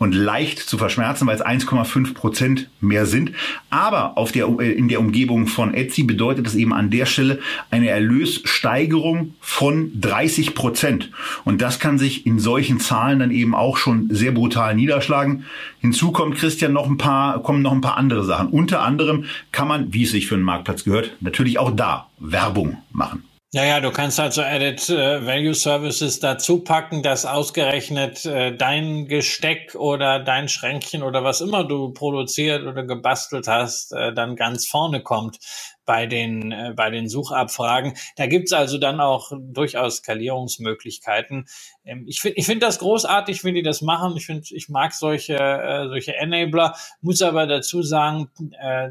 und 0.00 0.14
leicht 0.14 0.58
zu 0.58 0.78
verschmerzen, 0.78 1.26
weil 1.26 1.36
es 1.36 1.44
1,5 1.44 2.14
Prozent 2.14 2.70
mehr 2.80 3.04
sind. 3.04 3.32
Aber 3.68 4.16
auf 4.16 4.32
der, 4.32 4.48
äh, 4.58 4.72
in 4.72 4.88
der 4.88 4.98
Umgebung 4.98 5.46
von 5.46 5.74
Etsy 5.74 6.04
bedeutet 6.04 6.46
es 6.46 6.54
eben 6.54 6.72
an 6.72 6.88
der 6.88 7.04
Stelle 7.04 7.38
eine 7.70 7.90
Erlössteigerung 7.90 9.34
von 9.40 9.92
30 10.00 10.54
Prozent. 10.54 11.10
Und 11.44 11.60
das 11.60 11.80
kann 11.80 11.98
sich 11.98 12.24
in 12.24 12.38
solchen 12.38 12.80
Zahlen 12.80 13.18
dann 13.18 13.30
eben 13.30 13.54
auch 13.54 13.76
schon 13.76 14.08
sehr 14.10 14.32
brutal 14.32 14.74
niederschlagen. 14.74 15.44
Hinzu 15.80 16.12
kommt, 16.12 16.36
Christian, 16.36 16.72
noch 16.72 16.88
ein 16.88 16.96
paar, 16.96 17.42
kommen 17.42 17.60
noch 17.60 17.72
ein 17.72 17.82
paar 17.82 17.98
andere 17.98 18.24
Sachen. 18.24 18.48
Unter 18.48 18.80
anderem 18.80 19.26
kann 19.52 19.68
man, 19.68 19.92
wie 19.92 20.04
es 20.04 20.12
sich 20.12 20.26
für 20.26 20.34
einen 20.34 20.44
Marktplatz 20.44 20.84
gehört, 20.84 21.12
natürlich 21.20 21.58
auch 21.58 21.76
da 21.76 22.06
Werbung 22.18 22.78
machen. 22.90 23.29
Ja, 23.52 23.64
ja, 23.64 23.80
du 23.80 23.90
kannst 23.90 24.20
also 24.20 24.42
Added 24.42 24.88
äh, 24.90 25.26
Value 25.26 25.54
Services 25.54 26.20
dazu 26.20 26.62
packen, 26.62 27.02
dass 27.02 27.26
ausgerechnet 27.26 28.24
äh, 28.24 28.56
dein 28.56 29.08
Gesteck 29.08 29.74
oder 29.74 30.20
dein 30.20 30.48
Schränkchen 30.48 31.02
oder 31.02 31.24
was 31.24 31.40
immer 31.40 31.64
du 31.64 31.90
produziert 31.92 32.64
oder 32.64 32.84
gebastelt 32.84 33.48
hast, 33.48 33.90
äh, 33.90 34.14
dann 34.14 34.36
ganz 34.36 34.68
vorne 34.68 35.02
kommt 35.02 35.40
bei 35.84 36.06
den, 36.06 36.54
bei 36.76 36.90
den 36.90 37.08
Suchabfragen. 37.08 37.94
Da 38.14 38.26
gibt's 38.26 38.52
also 38.52 38.78
dann 38.78 39.00
auch 39.00 39.32
durchaus 39.36 39.96
Skalierungsmöglichkeiten. 39.96 41.48
Ähm, 41.84 42.04
ich 42.06 42.20
finde 42.20 42.38
ich 42.38 42.46
finde 42.46 42.66
das 42.66 42.78
großartig, 42.78 43.42
wenn 43.42 43.56
die 43.56 43.64
das 43.64 43.82
machen. 43.82 44.16
Ich 44.16 44.26
finde, 44.26 44.46
ich 44.50 44.68
mag 44.68 44.94
solche, 44.94 45.88
solche 45.88 46.14
Enabler, 46.14 46.76
muss 47.00 47.20
aber 47.20 47.48
dazu 47.48 47.82
sagen, 47.82 48.30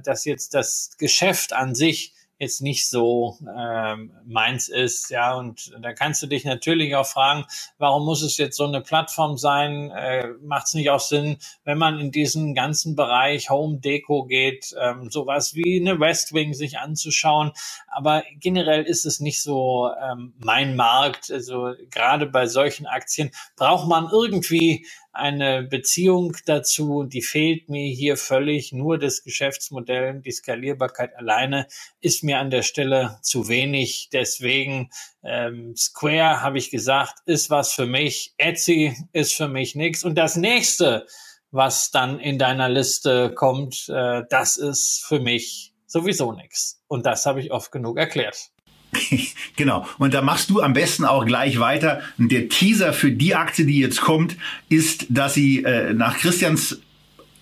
dass 0.03 0.25
jetzt 0.25 0.53
das 0.53 0.97
Geschäft 0.97 1.53
an 1.53 1.75
sich 1.75 2.13
jetzt 2.39 2.61
nicht 2.61 2.89
so 2.89 3.37
ähm, 3.55 4.11
meins 4.25 4.69
ist, 4.69 5.09
ja, 5.09 5.35
und 5.35 5.73
da 5.81 5.93
kannst 5.93 6.23
du 6.23 6.27
dich 6.27 6.45
natürlich 6.45 6.95
auch 6.95 7.05
fragen, 7.05 7.45
warum 7.77 8.05
muss 8.05 8.21
es 8.21 8.37
jetzt 8.37 8.55
so 8.55 8.65
eine 8.65 8.81
Plattform 8.81 9.37
sein? 9.37 9.91
Äh, 9.91 10.29
Macht 10.41 10.67
es 10.67 10.73
nicht 10.73 10.89
auch 10.89 11.01
Sinn, 11.01 11.37
wenn 11.65 11.77
man 11.77 11.99
in 11.99 12.11
diesen 12.11 12.55
ganzen 12.55 12.95
Bereich 12.95 13.49
Home 13.49 13.79
Deco 13.79 14.23
geht, 14.25 14.73
ähm, 14.79 15.09
sowas 15.11 15.53
wie 15.53 15.81
eine 15.81 15.99
West 15.99 16.33
Wing 16.33 16.53
sich 16.53 16.79
anzuschauen? 16.79 17.51
Aber 17.91 18.23
generell 18.39 18.83
ist 18.83 19.05
es 19.05 19.19
nicht 19.19 19.41
so 19.41 19.89
ähm, 20.01 20.33
mein 20.37 20.75
Markt. 20.75 21.31
Also 21.31 21.73
gerade 21.89 22.25
bei 22.25 22.47
solchen 22.47 22.85
Aktien 22.85 23.31
braucht 23.55 23.87
man 23.87 24.09
irgendwie 24.11 24.85
eine 25.11 25.63
Beziehung 25.63 26.35
dazu, 26.45 27.03
die 27.03 27.21
fehlt 27.21 27.69
mir 27.69 27.87
hier 27.87 28.17
völlig. 28.17 28.71
Nur 28.71 28.97
das 28.97 29.23
Geschäftsmodell, 29.23 30.21
die 30.21 30.31
Skalierbarkeit 30.31 31.15
alleine 31.15 31.67
ist 31.99 32.23
mir 32.23 32.39
an 32.39 32.51
der 32.51 32.61
Stelle 32.61 33.19
zu 33.21 33.47
wenig. 33.47 34.09
Deswegen 34.13 34.89
ähm, 35.23 35.75
Square, 35.75 36.41
habe 36.41 36.57
ich 36.57 36.71
gesagt, 36.71 37.15
ist 37.25 37.49
was 37.49 37.73
für 37.73 37.85
mich. 37.85 38.33
Etsy 38.37 38.95
ist 39.11 39.35
für 39.35 39.47
mich 39.47 39.75
nichts. 39.75 40.03
Und 40.03 40.15
das 40.15 40.35
nächste, 40.35 41.05
was 41.51 41.91
dann 41.91 42.19
in 42.19 42.37
deiner 42.37 42.69
Liste 42.69 43.33
kommt, 43.33 43.89
äh, 43.89 44.23
das 44.29 44.57
ist 44.57 45.03
für 45.05 45.19
mich 45.19 45.68
sowieso 45.89 46.31
nichts. 46.31 46.81
Und 46.87 47.05
das 47.05 47.25
habe 47.25 47.41
ich 47.41 47.51
oft 47.51 47.71
genug 47.71 47.97
erklärt. 47.97 48.51
genau. 49.55 49.85
Und 49.97 50.13
da 50.13 50.21
machst 50.21 50.49
du 50.49 50.61
am 50.61 50.73
besten 50.73 51.05
auch 51.05 51.25
gleich 51.25 51.59
weiter. 51.59 52.01
Der 52.17 52.49
Teaser 52.49 52.93
für 52.93 53.11
die 53.11 53.35
Aktie, 53.35 53.65
die 53.65 53.79
jetzt 53.79 54.01
kommt, 54.01 54.37
ist, 54.69 55.05
dass 55.09 55.33
sie 55.33 55.63
äh, 55.63 55.93
nach 55.93 56.17
Christians 56.17 56.79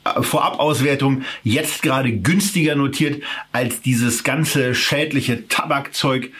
äh, 0.03 0.21
Vorabauswertung 0.21 1.23
jetzt 1.43 1.81
gerade 1.81 2.11
günstiger 2.11 2.75
notiert 2.75 3.23
als 3.51 3.81
dieses 3.81 4.23
ganze 4.23 4.75
schädliche 4.75 5.47
Tabakzeug, 5.47 6.31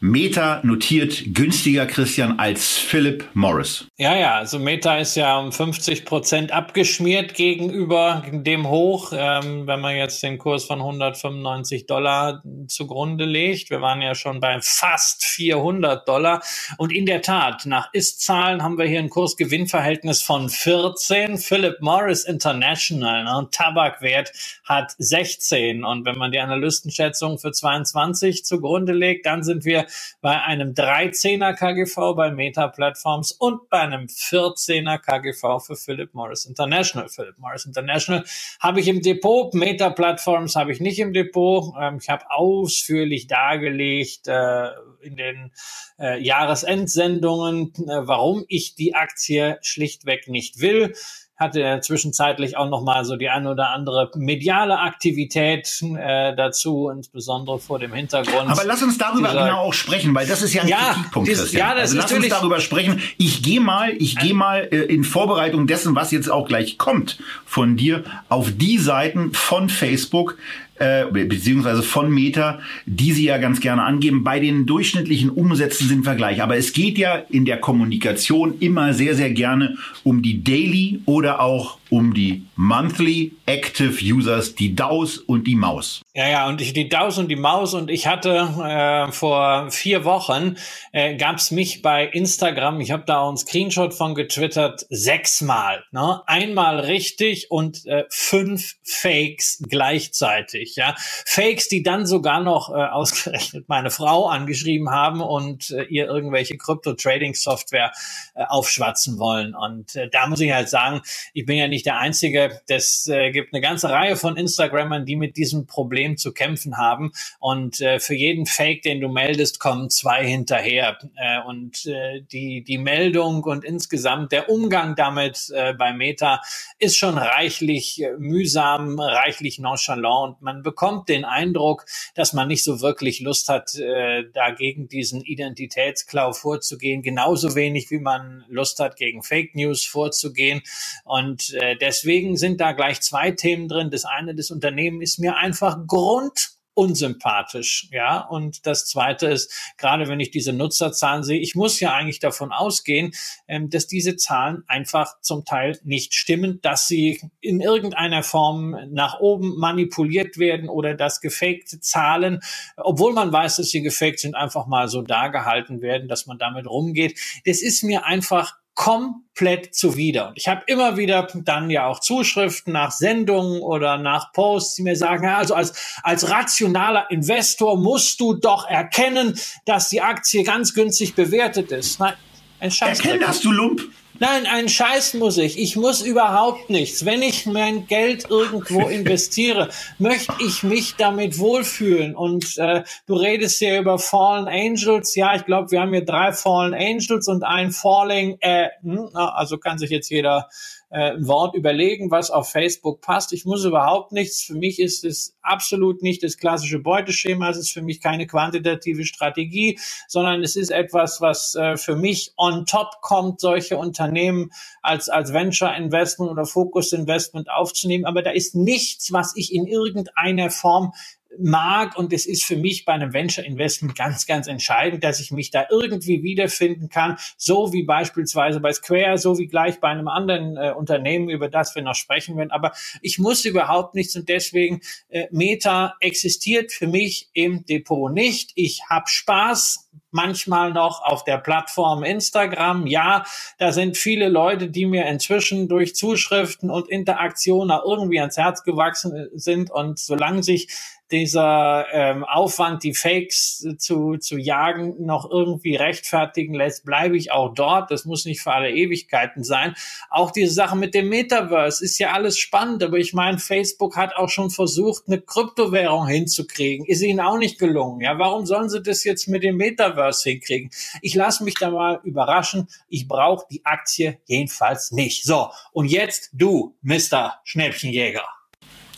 Meta 0.00 0.60
notiert 0.62 1.34
günstiger, 1.34 1.84
Christian, 1.84 2.38
als 2.38 2.76
Philip 2.76 3.24
Morris. 3.34 3.88
Ja, 3.96 4.16
ja, 4.16 4.36
also 4.36 4.60
Meta 4.60 4.96
ist 4.98 5.16
ja 5.16 5.36
um 5.40 5.50
50 5.50 6.04
Prozent 6.04 6.52
abgeschmiert 6.52 7.34
gegenüber 7.34 8.22
dem 8.30 8.68
Hoch, 8.68 9.12
ähm, 9.12 9.66
wenn 9.66 9.80
man 9.80 9.96
jetzt 9.96 10.22
den 10.22 10.38
Kurs 10.38 10.64
von 10.64 10.78
195 10.78 11.86
Dollar 11.86 12.44
zugrunde 12.68 13.24
legt. 13.24 13.70
Wir 13.70 13.80
waren 13.80 14.00
ja 14.00 14.14
schon 14.14 14.38
bei 14.38 14.60
fast 14.62 15.24
400 15.24 16.06
Dollar. 16.06 16.42
Und 16.76 16.92
in 16.92 17.04
der 17.04 17.20
Tat, 17.20 17.66
nach 17.66 17.92
Ist-Zahlen 17.92 18.62
haben 18.62 18.78
wir 18.78 18.86
hier 18.86 19.00
ein 19.00 19.10
Kursgewinnverhältnis 19.10 20.22
von 20.22 20.48
14. 20.48 21.38
Philip 21.38 21.80
Morris 21.80 22.22
International, 22.22 23.24
ne, 23.24 23.48
Tabakwert, 23.50 24.30
hat 24.62 24.94
16. 24.98 25.82
Und 25.82 26.04
wenn 26.04 26.18
man 26.18 26.30
die 26.30 26.38
Analystenschätzung 26.38 27.40
für 27.40 27.50
22 27.50 28.44
zugrunde 28.44 28.92
legt, 28.92 29.26
dann 29.26 29.42
sind 29.42 29.64
wir 29.64 29.87
bei 30.20 30.40
einem 30.42 30.72
13er 30.72 31.54
KGV 31.54 32.14
bei 32.16 32.30
Meta 32.30 32.68
Platforms 32.68 33.32
und 33.32 33.68
bei 33.68 33.80
einem 33.80 34.06
14er 34.06 34.98
KGV 34.98 35.64
für 35.64 35.76
Philip 35.76 36.14
Morris 36.14 36.44
International. 36.44 37.08
Philip 37.08 37.38
Morris 37.38 37.66
International 37.66 38.24
habe 38.60 38.80
ich 38.80 38.88
im 38.88 39.02
Depot, 39.02 39.52
Meta 39.54 39.90
Platforms 39.90 40.56
habe 40.56 40.72
ich 40.72 40.80
nicht 40.80 40.98
im 40.98 41.12
Depot. 41.12 41.74
Ähm, 41.80 41.98
ich 42.00 42.08
habe 42.08 42.30
ausführlich 42.30 43.26
dargelegt 43.26 44.28
äh, 44.28 44.68
in 45.00 45.16
den 45.16 45.52
äh, 45.98 46.22
Jahresendsendungen, 46.22 47.72
äh, 47.76 48.06
warum 48.06 48.44
ich 48.48 48.74
die 48.74 48.94
Aktie 48.94 49.58
schlichtweg 49.62 50.28
nicht 50.28 50.60
will 50.60 50.94
hatte 51.38 51.60
er 51.60 51.80
zwischenzeitlich 51.80 52.56
auch 52.56 52.68
noch 52.68 52.82
mal 52.82 53.04
so 53.04 53.14
die 53.14 53.28
eine 53.28 53.52
oder 53.52 53.70
andere 53.70 54.10
mediale 54.16 54.80
Aktivität 54.80 55.82
äh, 55.82 56.34
dazu, 56.34 56.88
insbesondere 56.88 57.60
vor 57.60 57.78
dem 57.78 57.92
Hintergrund. 57.92 58.50
Aber 58.50 58.64
lass 58.64 58.82
uns 58.82 58.98
darüber 58.98 59.28
dieser, 59.28 59.44
genau 59.44 59.60
auch 59.60 59.72
sprechen, 59.72 60.12
weil 60.16 60.26
das 60.26 60.42
ist 60.42 60.52
ja 60.52 60.62
ein 60.62 60.68
ja, 60.68 60.94
Kritikpunkt, 60.94 61.28
dies, 61.28 61.38
Christian. 61.38 61.68
Ja, 61.68 61.74
das 61.74 61.82
also 61.82 61.98
lass 61.98 62.12
uns 62.12 62.28
darüber 62.28 62.60
sprechen. 62.60 63.00
Ich 63.18 63.42
gehe 63.44 63.60
mal, 63.60 63.92
ich 63.98 64.18
gehe 64.18 64.34
mal 64.34 64.68
äh, 64.72 64.78
in 64.78 65.04
Vorbereitung 65.04 65.68
dessen, 65.68 65.94
was 65.94 66.10
jetzt 66.10 66.28
auch 66.28 66.48
gleich 66.48 66.76
kommt 66.76 67.18
von 67.46 67.76
dir, 67.76 68.02
auf 68.28 68.50
die 68.56 68.78
Seiten 68.78 69.32
von 69.32 69.68
Facebook, 69.68 70.36
äh, 70.78 71.04
beziehungsweise 71.06 71.82
von 71.82 72.10
Meta, 72.10 72.60
die 72.86 73.12
sie 73.12 73.24
ja 73.24 73.38
ganz 73.38 73.60
gerne 73.60 73.82
angeben. 73.82 74.24
Bei 74.24 74.40
den 74.40 74.66
durchschnittlichen 74.66 75.30
Umsätzen 75.30 75.88
sind 75.88 76.06
wir 76.06 76.14
gleich. 76.14 76.42
Aber 76.42 76.56
es 76.56 76.72
geht 76.72 76.98
ja 76.98 77.22
in 77.30 77.44
der 77.44 77.58
Kommunikation 77.58 78.54
immer 78.60 78.94
sehr, 78.94 79.14
sehr 79.14 79.30
gerne 79.30 79.76
um 80.04 80.22
die 80.22 80.42
Daily 80.42 81.00
oder 81.04 81.40
auch 81.40 81.78
um 81.90 82.14
die 82.14 82.46
Monthly 82.56 83.32
Active 83.46 83.96
Users, 84.02 84.54
die 84.54 84.74
DAUs 84.74 85.18
und 85.18 85.46
die 85.46 85.54
Maus. 85.54 86.02
Ja, 86.14 86.28
ja, 86.28 86.48
und 86.48 86.60
ich, 86.60 86.72
die 86.72 86.88
Daus 86.88 87.16
und 87.18 87.28
die 87.28 87.36
Maus 87.36 87.74
und 87.74 87.90
ich 87.90 88.06
hatte 88.06 88.48
äh, 88.62 89.12
vor 89.12 89.70
vier 89.70 90.04
Wochen, 90.04 90.56
äh, 90.92 91.16
gab 91.16 91.38
mich 91.52 91.82
bei 91.82 92.06
Instagram, 92.06 92.80
ich 92.80 92.90
habe 92.90 93.04
da 93.06 93.20
auch 93.20 93.28
einen 93.28 93.36
Screenshot 93.36 93.94
von 93.94 94.16
getwittert, 94.16 94.84
sechsmal. 94.90 95.84
Ne? 95.92 96.20
Einmal 96.26 96.80
richtig 96.80 97.50
und 97.50 97.86
äh, 97.86 98.04
fünf 98.10 98.74
Fakes 98.82 99.62
gleichzeitig. 99.68 100.74
Ja, 100.74 100.96
Fakes, 100.98 101.68
die 101.68 101.84
dann 101.84 102.06
sogar 102.06 102.40
noch 102.40 102.70
äh, 102.70 102.72
ausgerechnet 102.74 103.68
meine 103.68 103.90
Frau 103.90 104.26
angeschrieben 104.26 104.90
haben 104.90 105.20
und 105.20 105.70
äh, 105.70 105.84
ihr 105.84 106.06
irgendwelche 106.06 106.56
Krypto-Trading-Software 106.56 107.92
äh, 108.34 108.44
aufschwatzen 108.44 109.18
wollen. 109.20 109.54
Und 109.54 109.94
äh, 109.94 110.08
da 110.10 110.26
muss 110.26 110.40
ich 110.40 110.52
halt 110.52 110.68
sagen, 110.68 111.02
ich 111.32 111.46
bin 111.46 111.56
ja 111.56 111.68
nicht 111.68 111.77
der 111.82 111.98
Einzige. 111.98 112.60
Das 112.68 113.06
äh, 113.08 113.30
gibt 113.30 113.52
eine 113.52 113.60
ganze 113.60 113.90
Reihe 113.90 114.16
von 114.16 114.36
Instagrammern, 114.36 115.04
die 115.04 115.16
mit 115.16 115.36
diesem 115.36 115.66
Problem 115.66 115.88
Problem 115.88 116.16
zu 116.16 116.32
kämpfen 116.32 116.76
haben. 116.76 117.12
Und 117.40 117.80
äh, 117.80 117.98
für 117.98 118.14
jeden 118.14 118.46
Fake, 118.46 118.82
den 118.82 119.00
du 119.00 119.08
meldest, 119.08 119.58
kommen 119.58 119.90
zwei 119.90 120.26
hinterher. 120.26 120.98
Äh, 121.16 121.40
und 121.46 121.86
äh, 121.86 122.22
die, 122.30 122.62
die 122.62 122.78
Meldung 122.78 123.42
und 123.44 123.64
insgesamt 123.64 124.32
der 124.32 124.48
Umgang 124.48 124.96
damit 124.96 125.50
äh, 125.54 125.74
bei 125.74 125.92
Meta 125.92 126.40
ist 126.78 126.96
schon 126.96 127.16
reichlich 127.16 128.02
äh, 128.02 128.12
mühsam, 128.18 128.98
reichlich 129.00 129.58
nonchalant. 129.58 130.36
Und 130.36 130.42
man 130.42 130.62
bekommt 130.62 131.08
den 131.08 131.24
Eindruck, 131.24 131.84
dass 132.14 132.32
man 132.32 132.48
nicht 132.48 132.64
so 132.64 132.80
wirklich 132.80 133.20
Lust 133.20 133.48
hat, 133.48 133.74
äh, 133.76 134.24
dagegen 134.32 134.88
diesen 134.88 135.22
Identitätsklau 135.22 136.32
vorzugehen. 136.32 137.02
Genauso 137.02 137.54
wenig, 137.54 137.90
wie 137.90 137.98
man 137.98 138.44
Lust 138.48 138.78
hat, 138.78 138.96
gegen 138.96 139.22
Fake 139.22 139.54
News 139.54 139.84
vorzugehen. 139.84 140.62
Und 141.04 141.54
äh, 141.54 141.67
deswegen 141.76 142.36
sind 142.36 142.60
da 142.60 142.72
gleich 142.72 143.00
zwei 143.00 143.30
Themen 143.30 143.68
drin. 143.68 143.90
Das 143.90 144.04
eine, 144.04 144.34
das 144.34 144.50
Unternehmen 144.50 145.00
ist 145.02 145.18
mir 145.18 145.36
einfach 145.36 145.86
Grund 145.86 146.58
unsympathisch, 146.78 147.88
ja. 147.90 148.20
Und 148.20 148.64
das 148.64 148.86
Zweite 148.86 149.26
ist, 149.26 149.52
gerade 149.78 150.06
wenn 150.06 150.20
ich 150.20 150.30
diese 150.30 150.52
Nutzerzahlen 150.52 151.24
sehe, 151.24 151.40
ich 151.40 151.56
muss 151.56 151.80
ja 151.80 151.92
eigentlich 151.92 152.20
davon 152.20 152.52
ausgehen, 152.52 153.10
ähm, 153.48 153.68
dass 153.68 153.88
diese 153.88 154.14
Zahlen 154.14 154.62
einfach 154.68 155.20
zum 155.20 155.44
Teil 155.44 155.76
nicht 155.82 156.14
stimmen, 156.14 156.60
dass 156.62 156.86
sie 156.86 157.20
in 157.40 157.60
irgendeiner 157.60 158.22
Form 158.22 158.76
nach 158.90 159.18
oben 159.18 159.58
manipuliert 159.58 160.38
werden 160.38 160.68
oder 160.68 160.94
dass 160.94 161.20
gefakte 161.20 161.80
Zahlen, 161.80 162.38
obwohl 162.76 163.12
man 163.12 163.32
weiß, 163.32 163.56
dass 163.56 163.70
sie 163.70 163.82
gefaked 163.82 164.20
sind, 164.20 164.36
einfach 164.36 164.68
mal 164.68 164.86
so 164.86 165.02
dargehalten 165.02 165.82
werden, 165.82 166.06
dass 166.06 166.26
man 166.26 166.38
damit 166.38 166.68
rumgeht. 166.68 167.18
Das 167.44 167.60
ist 167.60 167.82
mir 167.82 168.06
einfach 168.06 168.54
komplett 168.78 169.74
zuwider. 169.74 170.28
Und 170.28 170.38
ich 170.38 170.46
habe 170.46 170.62
immer 170.68 170.96
wieder 170.96 171.26
dann 171.34 171.68
ja 171.68 171.88
auch 171.88 171.98
Zuschriften 171.98 172.72
nach 172.72 172.92
Sendungen 172.92 173.60
oder 173.60 173.98
nach 173.98 174.32
Posts, 174.32 174.76
die 174.76 174.82
mir 174.82 174.94
sagen, 174.94 175.26
also 175.26 175.54
als, 175.54 175.98
als 176.04 176.30
rationaler 176.30 177.10
Investor 177.10 177.76
musst 177.76 178.20
du 178.20 178.34
doch 178.34 178.68
erkennen, 178.68 179.36
dass 179.66 179.88
die 179.88 180.00
Aktie 180.00 180.44
ganz 180.44 180.74
günstig 180.74 181.16
bewertet 181.16 181.72
ist. 181.72 181.98
Nein, 181.98 182.14
ein. 182.60 182.70
Erkennen 182.70 183.20
das, 183.20 183.40
du 183.40 183.50
Lump. 183.50 183.80
Nein, 184.20 184.46
einen 184.46 184.68
Scheiß 184.68 185.14
muss 185.14 185.38
ich. 185.38 185.58
Ich 185.58 185.76
muss 185.76 186.02
überhaupt 186.02 186.70
nichts. 186.70 187.04
Wenn 187.04 187.22
ich 187.22 187.46
mein 187.46 187.86
Geld 187.86 188.28
irgendwo 188.28 188.88
investiere, 188.88 189.68
möchte 189.98 190.32
ich 190.44 190.64
mich 190.64 190.96
damit 190.96 191.38
wohlfühlen. 191.38 192.16
Und 192.16 192.58
äh, 192.58 192.82
du 193.06 193.14
redest 193.14 193.58
hier 193.58 193.78
über 193.78 193.98
Fallen 193.98 194.48
Angels. 194.48 195.14
Ja, 195.14 195.36
ich 195.36 195.44
glaube, 195.44 195.70
wir 195.70 195.80
haben 195.80 195.92
hier 195.92 196.04
drei 196.04 196.32
Fallen 196.32 196.74
Angels 196.74 197.28
und 197.28 197.44
ein 197.44 197.70
Falling. 197.70 198.38
Äh, 198.40 198.70
hm, 198.82 199.10
also 199.14 199.56
kann 199.58 199.78
sich 199.78 199.90
jetzt 199.90 200.10
jeder 200.10 200.48
äh, 200.90 201.14
Wort 201.18 201.54
überlegen, 201.54 202.10
was 202.10 202.30
auf 202.30 202.50
Facebook 202.50 203.00
passt. 203.00 203.32
Ich 203.32 203.44
muss 203.44 203.64
überhaupt 203.64 204.12
nichts. 204.12 204.42
Für 204.42 204.54
mich 204.54 204.78
ist 204.80 205.04
es 205.04 205.36
absolut 205.42 206.02
nicht 206.02 206.22
das 206.22 206.38
klassische 206.38 206.78
Beuteschema. 206.78 207.50
Es 207.50 207.58
ist 207.58 207.72
für 207.72 207.82
mich 207.82 208.00
keine 208.00 208.26
quantitative 208.26 209.04
Strategie, 209.04 209.78
sondern 210.06 210.42
es 210.42 210.56
ist 210.56 210.70
etwas, 210.70 211.20
was 211.20 211.54
äh, 211.54 211.76
für 211.76 211.96
mich 211.96 212.32
on 212.36 212.64
top 212.66 213.00
kommt, 213.02 213.40
solche 213.40 213.76
Unternehmen 213.76 214.50
als, 214.82 215.08
als 215.08 215.32
Venture 215.32 215.74
Investment 215.76 216.30
oder 216.30 216.46
Focus 216.46 216.92
Investment 216.92 217.50
aufzunehmen. 217.50 218.04
Aber 218.06 218.22
da 218.22 218.30
ist 218.30 218.54
nichts, 218.54 219.12
was 219.12 219.36
ich 219.36 219.52
in 219.52 219.66
irgendeiner 219.66 220.50
Form 220.50 220.92
mag 221.38 221.96
und 221.96 222.12
es 222.12 222.26
ist 222.26 222.44
für 222.44 222.56
mich 222.56 222.84
bei 222.84 222.92
einem 222.92 223.12
Venture 223.12 223.44
Investment 223.44 223.96
ganz, 223.96 224.26
ganz 224.26 224.46
entscheidend, 224.46 225.04
dass 225.04 225.20
ich 225.20 225.30
mich 225.30 225.50
da 225.50 225.66
irgendwie 225.70 226.22
wiederfinden 226.22 226.88
kann, 226.88 227.16
so 227.36 227.72
wie 227.72 227.82
beispielsweise 227.82 228.60
bei 228.60 228.72
Square, 228.72 229.18
so 229.18 229.38
wie 229.38 229.46
gleich 229.46 229.80
bei 229.80 229.88
einem 229.88 230.08
anderen 230.08 230.56
äh, 230.56 230.72
Unternehmen, 230.72 231.28
über 231.28 231.48
das 231.48 231.74
wir 231.74 231.82
noch 231.82 231.94
sprechen 231.94 232.36
werden. 232.36 232.50
Aber 232.50 232.72
ich 233.02 233.18
muss 233.18 233.44
überhaupt 233.44 233.94
nichts 233.94 234.16
und 234.16 234.28
deswegen 234.28 234.80
äh, 235.08 235.26
Meta 235.30 235.94
existiert 236.00 236.72
für 236.72 236.86
mich 236.86 237.28
im 237.34 237.64
Depot 237.66 238.12
nicht. 238.12 238.52
Ich 238.54 238.82
habe 238.88 239.08
Spaß 239.08 239.88
manchmal 240.10 240.72
noch 240.72 241.02
auf 241.02 241.24
der 241.24 241.38
Plattform 241.38 242.02
Instagram. 242.02 242.86
Ja, 242.86 243.24
da 243.58 243.72
sind 243.72 243.96
viele 243.96 244.28
Leute, 244.28 244.70
die 244.70 244.86
mir 244.86 245.06
inzwischen 245.06 245.68
durch 245.68 245.94
Zuschriften 245.94 246.70
und 246.70 246.88
Interaktionen 246.88 247.78
irgendwie 247.84 248.20
ans 248.20 248.36
Herz 248.36 248.64
gewachsen 248.64 249.14
äh, 249.14 249.26
sind. 249.34 249.70
Und 249.70 249.98
solange 249.98 250.42
sich 250.42 250.68
dieser 251.10 251.86
ähm, 251.92 252.24
Aufwand, 252.24 252.82
die 252.82 252.94
Fakes 252.94 253.66
zu, 253.78 254.16
zu 254.18 254.36
jagen, 254.36 254.94
noch 255.04 255.30
irgendwie 255.30 255.76
rechtfertigen 255.76 256.54
lässt, 256.54 256.84
bleibe 256.84 257.16
ich 257.16 257.32
auch 257.32 257.54
dort. 257.54 257.90
Das 257.90 258.04
muss 258.04 258.24
nicht 258.24 258.40
für 258.40 258.52
alle 258.52 258.70
Ewigkeiten 258.70 259.42
sein. 259.42 259.74
Auch 260.10 260.30
diese 260.30 260.52
Sache 260.52 260.76
mit 260.76 260.94
dem 260.94 261.08
Metaverse 261.08 261.84
ist 261.84 261.98
ja 261.98 262.12
alles 262.12 262.38
spannend, 262.38 262.82
aber 262.82 262.98
ich 262.98 263.14
meine, 263.14 263.38
Facebook 263.38 263.96
hat 263.96 264.16
auch 264.16 264.28
schon 264.28 264.50
versucht, 264.50 265.04
eine 265.06 265.20
Kryptowährung 265.20 266.06
hinzukriegen. 266.06 266.86
Ist 266.86 267.02
ihnen 267.02 267.20
auch 267.20 267.38
nicht 267.38 267.58
gelungen. 267.58 268.00
Ja, 268.00 268.18
warum 268.18 268.46
sollen 268.46 268.68
sie 268.68 268.82
das 268.82 269.04
jetzt 269.04 269.28
mit 269.28 269.42
dem 269.42 269.56
Metaverse 269.56 270.30
hinkriegen? 270.30 270.70
Ich 271.00 271.14
lasse 271.14 271.44
mich 271.44 271.54
da 271.54 271.70
mal 271.70 272.00
überraschen. 272.04 272.68
Ich 272.88 273.08
brauche 273.08 273.46
die 273.50 273.64
Aktie 273.64 274.18
jedenfalls 274.26 274.92
nicht. 274.92 275.24
So, 275.24 275.48
und 275.72 275.86
jetzt 275.86 276.30
du, 276.32 276.76
Mr. 276.82 277.40
Schnäppchenjäger. 277.44 278.37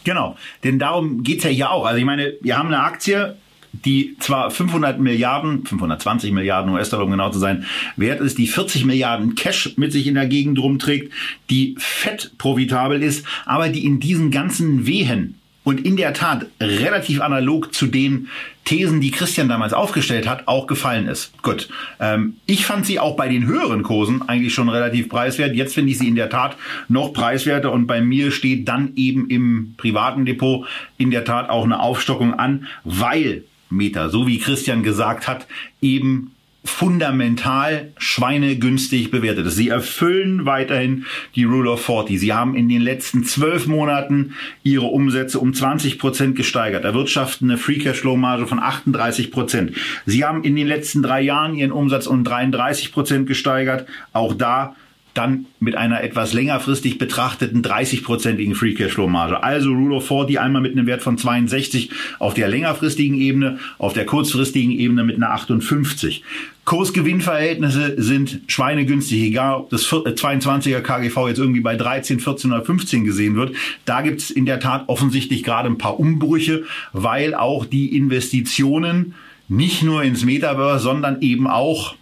Genau, 0.04 0.36
denn 0.64 0.78
darum 0.78 1.22
geht's 1.22 1.44
ja 1.44 1.50
hier 1.50 1.70
auch. 1.70 1.84
Also 1.84 1.98
ich 1.98 2.04
meine, 2.04 2.34
wir 2.40 2.56
haben 2.56 2.68
eine 2.68 2.82
Aktie, 2.82 3.36
die 3.72 4.16
zwar 4.18 4.50
500 4.50 4.98
Milliarden, 4.98 5.64
520 5.64 6.32
Milliarden 6.32 6.72
US-Dollar, 6.72 7.04
um 7.04 7.10
genau 7.10 7.30
zu 7.30 7.38
sein, 7.38 7.66
wert 7.96 8.20
ist, 8.20 8.38
die 8.38 8.46
40 8.46 8.84
Milliarden 8.84 9.34
Cash 9.34 9.74
mit 9.76 9.92
sich 9.92 10.06
in 10.06 10.14
der 10.14 10.26
Gegend 10.26 10.58
rumträgt, 10.58 11.12
die 11.50 11.76
fett 11.78 12.32
profitabel 12.38 13.02
ist, 13.02 13.24
aber 13.46 13.68
die 13.68 13.84
in 13.84 14.00
diesen 14.00 14.30
ganzen 14.30 14.86
Wehen 14.86 15.39
und 15.70 15.86
in 15.86 15.96
der 15.96 16.12
Tat 16.12 16.46
relativ 16.60 17.20
analog 17.20 17.72
zu 17.72 17.86
den 17.86 18.28
Thesen, 18.64 19.00
die 19.00 19.12
Christian 19.12 19.48
damals 19.48 19.72
aufgestellt 19.72 20.28
hat, 20.28 20.48
auch 20.48 20.66
gefallen 20.66 21.06
ist. 21.06 21.32
Gut. 21.42 21.68
Ähm, 22.00 22.34
ich 22.44 22.66
fand 22.66 22.86
sie 22.86 22.98
auch 22.98 23.14
bei 23.14 23.28
den 23.28 23.46
höheren 23.46 23.84
Kursen 23.84 24.28
eigentlich 24.28 24.52
schon 24.52 24.68
relativ 24.68 25.08
preiswert. 25.08 25.54
Jetzt 25.54 25.74
finde 25.74 25.92
ich 25.92 25.98
sie 25.98 26.08
in 26.08 26.16
der 26.16 26.28
Tat 26.28 26.56
noch 26.88 27.12
preiswerter 27.12 27.70
und 27.70 27.86
bei 27.86 28.00
mir 28.00 28.32
steht 28.32 28.66
dann 28.66 28.94
eben 28.96 29.30
im 29.30 29.74
privaten 29.76 30.26
Depot 30.26 30.66
in 30.98 31.12
der 31.12 31.24
Tat 31.24 31.48
auch 31.48 31.64
eine 31.64 31.78
Aufstockung 31.78 32.34
an, 32.34 32.66
weil 32.82 33.44
Meta, 33.70 34.08
so 34.08 34.26
wie 34.26 34.40
Christian 34.40 34.82
gesagt 34.82 35.28
hat, 35.28 35.46
eben 35.80 36.32
fundamental 36.64 37.92
schweinegünstig 37.96 39.10
bewertet 39.10 39.46
ist. 39.46 39.56
Sie 39.56 39.70
erfüllen 39.70 40.44
weiterhin 40.44 41.06
die 41.34 41.44
Rule 41.44 41.70
of 41.70 41.84
40. 41.84 42.20
Sie 42.20 42.34
haben 42.34 42.54
in 42.54 42.68
den 42.68 42.82
letzten 42.82 43.24
zwölf 43.24 43.66
Monaten 43.66 44.34
ihre 44.62 44.86
Umsätze 44.86 45.38
um 45.38 45.54
20 45.54 45.98
Prozent 45.98 46.36
gesteigert, 46.36 46.84
erwirtschaften 46.84 47.50
eine 47.50 47.58
Free 47.58 47.78
Cashflow 47.78 48.16
Marge 48.16 48.46
von 48.46 48.58
38 48.58 49.30
Prozent. 49.30 49.72
Sie 50.04 50.24
haben 50.24 50.44
in 50.44 50.54
den 50.54 50.66
letzten 50.66 51.02
drei 51.02 51.22
Jahren 51.22 51.54
ihren 51.54 51.72
Umsatz 51.72 52.06
um 52.06 52.24
33 52.24 52.92
Prozent 52.92 53.26
gesteigert. 53.26 53.86
Auch 54.12 54.34
da 54.34 54.76
dann 55.20 55.46
mit 55.60 55.76
einer 55.76 56.02
etwas 56.02 56.32
längerfristig 56.32 56.98
betrachteten 56.98 57.62
30-prozentigen 57.62 58.54
Free 58.54 58.74
Cashflow 58.74 59.06
Marge. 59.06 59.42
Also 59.42 59.70
Rule 59.70 59.96
of 59.96 60.06
40 60.06 60.40
einmal 60.40 60.62
mit 60.62 60.72
einem 60.72 60.86
Wert 60.86 61.02
von 61.02 61.18
62 61.18 61.90
auf 62.18 62.34
der 62.34 62.48
längerfristigen 62.48 63.16
Ebene, 63.16 63.58
auf 63.78 63.92
der 63.92 64.06
kurzfristigen 64.06 64.72
Ebene 64.72 65.04
mit 65.04 65.16
einer 65.16 65.30
58. 65.30 66.24
Kursgewinnverhältnisse 66.64 68.00
sind 68.00 68.40
schweinegünstig, 68.46 69.22
egal 69.22 69.56
ob 69.56 69.70
das 69.70 69.86
22er 69.86 70.78
äh, 70.78 70.80
KGV 70.80 71.28
jetzt 71.28 71.38
irgendwie 71.38 71.60
bei 71.60 71.76
13, 71.76 72.20
14 72.20 72.52
oder 72.52 72.64
15 72.64 73.04
gesehen 73.04 73.34
wird. 73.34 73.54
Da 73.84 74.02
gibt 74.02 74.20
es 74.20 74.30
in 74.30 74.46
der 74.46 74.60
Tat 74.60 74.84
offensichtlich 74.88 75.42
gerade 75.42 75.68
ein 75.68 75.78
paar 75.78 75.98
Umbrüche, 75.98 76.64
weil 76.92 77.34
auch 77.34 77.66
die 77.66 77.96
Investitionen 77.96 79.14
nicht 79.48 79.82
nur 79.82 80.04
ins 80.04 80.24
Metaverse, 80.24 80.84
sondern 80.84 81.20
eben 81.22 81.48
auch 81.48 81.96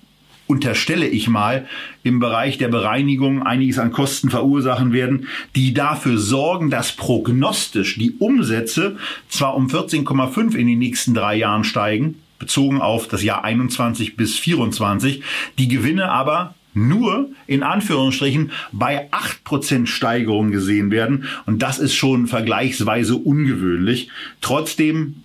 unterstelle 0.49 1.07
ich 1.07 1.29
mal, 1.29 1.67
im 2.03 2.19
Bereich 2.19 2.59
der 2.59 2.69
Bereinigung 2.69 3.45
einiges 3.45 3.79
an 3.79 3.93
Kosten 3.93 4.31
verursachen 4.31 4.93
werden, 4.93 5.29
die 5.55 5.75
dafür 5.75 6.19
sorgen, 6.19 6.71
dass 6.71 6.93
prognostisch 6.93 7.99
die 7.99 8.15
Umsätze 8.19 8.97
zwar 9.29 9.55
um 9.55 9.69
14,5 9.69 10.57
in 10.57 10.67
den 10.67 10.79
nächsten 10.79 11.15
drei 11.15 11.37
Jahren 11.37 11.65
steigen, 11.65 12.17
bezogen 12.39 12.81
auf 12.81 13.09
das 13.09 13.23
Jahr 13.23 13.45
21 13.45 14.17
bis 14.17 14.39
24, 14.39 15.23
die 15.59 15.69
Gewinne 15.69 16.11
aber 16.11 16.55
nur 16.75 17.31
in 17.47 17.63
Anführungsstrichen 17.63 18.53
bei 18.73 19.11
8% 19.11 19.87
Steigerung 19.87 20.51
gesehen 20.51 20.91
werden. 20.91 21.25
Und 21.47 21.63
das 21.63 21.79
ist 21.79 21.95
schon 21.95 22.27
vergleichsweise 22.27 23.17
ungewöhnlich. 23.17 24.11
Trotzdem 24.41 25.25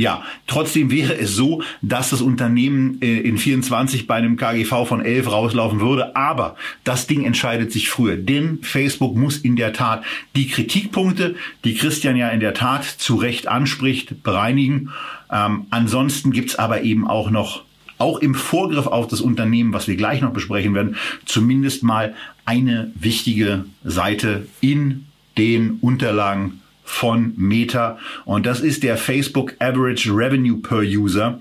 ja, 0.00 0.22
trotzdem 0.46 0.90
wäre 0.90 1.14
es 1.18 1.36
so, 1.36 1.62
dass 1.82 2.08
das 2.08 2.22
Unternehmen 2.22 3.02
äh, 3.02 3.18
in 3.18 3.36
24 3.36 4.06
bei 4.06 4.14
einem 4.14 4.38
KGV 4.38 4.86
von 4.86 5.04
11 5.04 5.30
rauslaufen 5.30 5.80
würde. 5.80 6.16
Aber 6.16 6.56
das 6.84 7.06
Ding 7.06 7.26
entscheidet 7.26 7.70
sich 7.70 7.90
früher. 7.90 8.16
Denn 8.16 8.60
Facebook 8.62 9.14
muss 9.14 9.36
in 9.36 9.56
der 9.56 9.74
Tat 9.74 10.02
die 10.36 10.48
Kritikpunkte, 10.48 11.34
die 11.64 11.74
Christian 11.74 12.16
ja 12.16 12.30
in 12.30 12.40
der 12.40 12.54
Tat 12.54 12.84
zu 12.84 13.16
Recht 13.16 13.46
anspricht, 13.46 14.22
bereinigen. 14.22 14.88
Ähm, 15.30 15.66
ansonsten 15.68 16.30
gibt's 16.30 16.56
aber 16.56 16.80
eben 16.80 17.06
auch 17.06 17.30
noch 17.30 17.64
auch 17.98 18.20
im 18.20 18.34
Vorgriff 18.34 18.86
auf 18.86 19.08
das 19.08 19.20
Unternehmen, 19.20 19.74
was 19.74 19.86
wir 19.86 19.96
gleich 19.96 20.22
noch 20.22 20.32
besprechen 20.32 20.72
werden, 20.72 20.96
zumindest 21.26 21.82
mal 21.82 22.14
eine 22.46 22.90
wichtige 22.94 23.66
Seite 23.84 24.46
in 24.62 25.04
den 25.36 25.72
Unterlagen 25.82 26.62
von 26.90 27.32
Meta. 27.36 27.98
Und 28.24 28.44
das 28.44 28.60
ist 28.60 28.82
der 28.82 28.96
Facebook 28.96 29.54
Average 29.60 30.10
Revenue 30.10 30.58
per 30.58 30.80
User. 30.80 31.40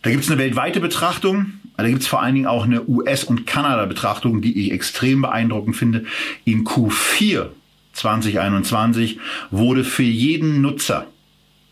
Da 0.00 0.10
gibt 0.10 0.24
es 0.24 0.30
eine 0.30 0.40
weltweite 0.40 0.80
Betrachtung. 0.80 1.52
Da 1.76 1.88
gibt 1.88 2.02
es 2.02 2.08
vor 2.08 2.22
allen 2.22 2.34
Dingen 2.34 2.46
auch 2.46 2.64
eine 2.64 2.88
US- 2.88 3.24
und 3.24 3.46
Kanada-Betrachtung, 3.46 4.40
die 4.40 4.58
ich 4.60 4.72
extrem 4.72 5.22
beeindruckend 5.22 5.76
finde. 5.76 6.04
In 6.44 6.64
Q4 6.64 7.48
2021 7.92 9.18
wurde 9.50 9.84
für 9.84 10.02
jeden 10.02 10.62
Nutzer, 10.62 11.06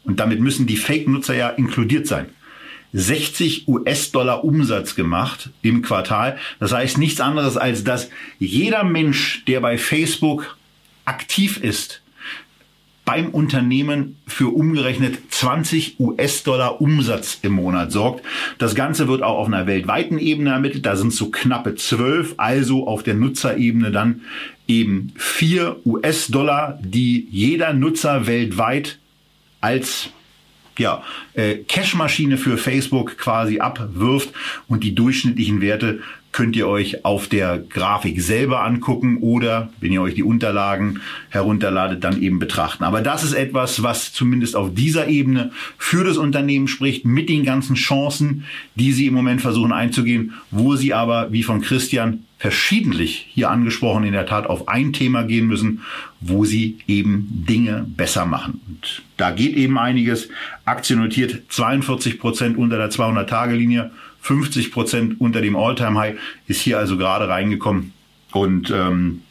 und 0.05 0.21
damit 0.21 0.41
müssen 0.41 0.67
die 0.67 0.77
Fake-Nutzer 0.77 1.35
ja 1.35 1.49
inkludiert 1.49 2.07
sein, 2.07 2.27
60 2.93 3.67
US-Dollar 3.69 4.45
Umsatz 4.45 4.95
gemacht 4.95 5.51
im 5.63 5.83
Quartal. 5.83 6.39
Das 6.59 6.73
heißt 6.73 6.99
nichts 6.99 7.21
anderes 7.21 7.57
als, 7.57 7.85
dass 7.85 8.11
jeder 8.39 8.85
Mensch, 8.85 9.45
der 9.47 9.61
bei 9.61 9.79
Facebook 9.79 10.57
aktiv 11.05 11.59
ist, 11.63 12.03
beim 13.05 13.31
Unternehmen 13.31 14.17
für 14.27 14.55
umgerechnet 14.55 15.19
20 15.31 15.99
US-Dollar 15.99 16.81
Umsatz 16.81 17.39
im 17.43 17.53
Monat 17.53 17.91
sorgt. 17.93 18.25
Das 18.59 18.75
Ganze 18.75 19.09
wird 19.09 19.23
auch 19.23 19.39
auf 19.39 19.47
einer 19.47 19.67
weltweiten 19.67 20.19
Ebene 20.19 20.51
ermittelt. 20.51 20.87
Da 20.87 20.97
sind 20.97 21.13
so 21.13 21.31
knappe 21.31 21.75
12, 21.75 22.35
also 22.37 22.87
auf 22.87 23.03
der 23.03 23.15
Nutzerebene 23.15 23.91
dann 23.91 24.23
eben 24.69 25.13
4 25.17 25.85
US-Dollar, 25.85 26.79
die 26.83 27.27
jeder 27.31 27.73
Nutzer 27.73 28.27
weltweit 28.27 28.99
als 29.61 30.11
ja, 30.79 31.03
äh, 31.35 31.57
Cashmaschine 31.57 32.39
für 32.39 32.57
Facebook 32.57 33.19
quasi 33.19 33.61
abwirft 33.61 34.31
und 34.67 34.83
die 34.85 34.95
durchschnittlichen 34.95 35.61
Werte 35.61 36.01
könnt 36.33 36.55
ihr 36.55 36.69
euch 36.69 37.05
auf 37.05 37.29
der 37.29 37.59
Grafik 37.59 38.23
selber 38.23 38.65
angucken 38.65 39.19
oder, 39.21 39.71
wenn 39.81 39.93
ihr 39.93 40.03
euch 40.03 40.15
die 40.15 40.23
Unterlagen 40.23 41.01
herunterladet, 41.29 42.05
dann 42.05 42.23
eben 42.23 42.39
betrachten. 42.39 42.85
Aber 42.85 43.01
das 43.01 43.25
ist 43.25 43.33
etwas, 43.33 43.83
was 43.83 44.13
zumindest 44.13 44.55
auf 44.55 44.73
dieser 44.73 45.09
Ebene 45.09 45.51
für 45.77 46.05
das 46.05 46.17
Unternehmen 46.17 46.69
spricht, 46.69 47.05
mit 47.05 47.29
den 47.29 47.45
ganzen 47.45 47.75
Chancen, 47.75 48.45
die 48.77 48.93
sie 48.93 49.07
im 49.07 49.15
Moment 49.15 49.41
versuchen 49.41 49.73
einzugehen, 49.73 50.35
wo 50.51 50.77
sie 50.77 50.95
aber, 50.95 51.33
wie 51.33 51.43
von 51.43 51.61
Christian 51.63 52.25
verschiedentlich 52.39 53.27
hier 53.35 53.51
angesprochen, 53.51 54.05
in 54.05 54.13
der 54.13 54.25
Tat 54.25 54.47
auf 54.47 54.67
ein 54.67 54.95
Thema 54.95 55.25
gehen 55.25 55.47
müssen, 55.47 55.83
wo 56.21 56.47
sie 56.47 56.79
eben 56.89 57.45
Dinge 57.47 57.85
besser 57.87 58.25
machen. 58.25 58.61
Und 58.67 59.03
da 59.19 59.31
geht 59.31 59.55
eben 59.57 59.79
einiges. 59.79 60.31
Aktie 60.65 60.97
notiert 60.97 61.43
42 61.51 62.19
Prozent 62.19 62.57
unter 62.57 62.79
der 62.79 62.91
200-Tage-Linie. 62.91 63.91
50 64.21 64.73
Prozent 64.73 65.21
unter 65.21 65.41
dem 65.41 65.57
All-Time-High, 65.57 66.17
ist 66.47 66.61
hier 66.61 66.79
also 66.79 66.97
gerade 66.97 67.29
reingekommen 67.29 67.93
und 68.33 68.71
ähm, 68.71 69.23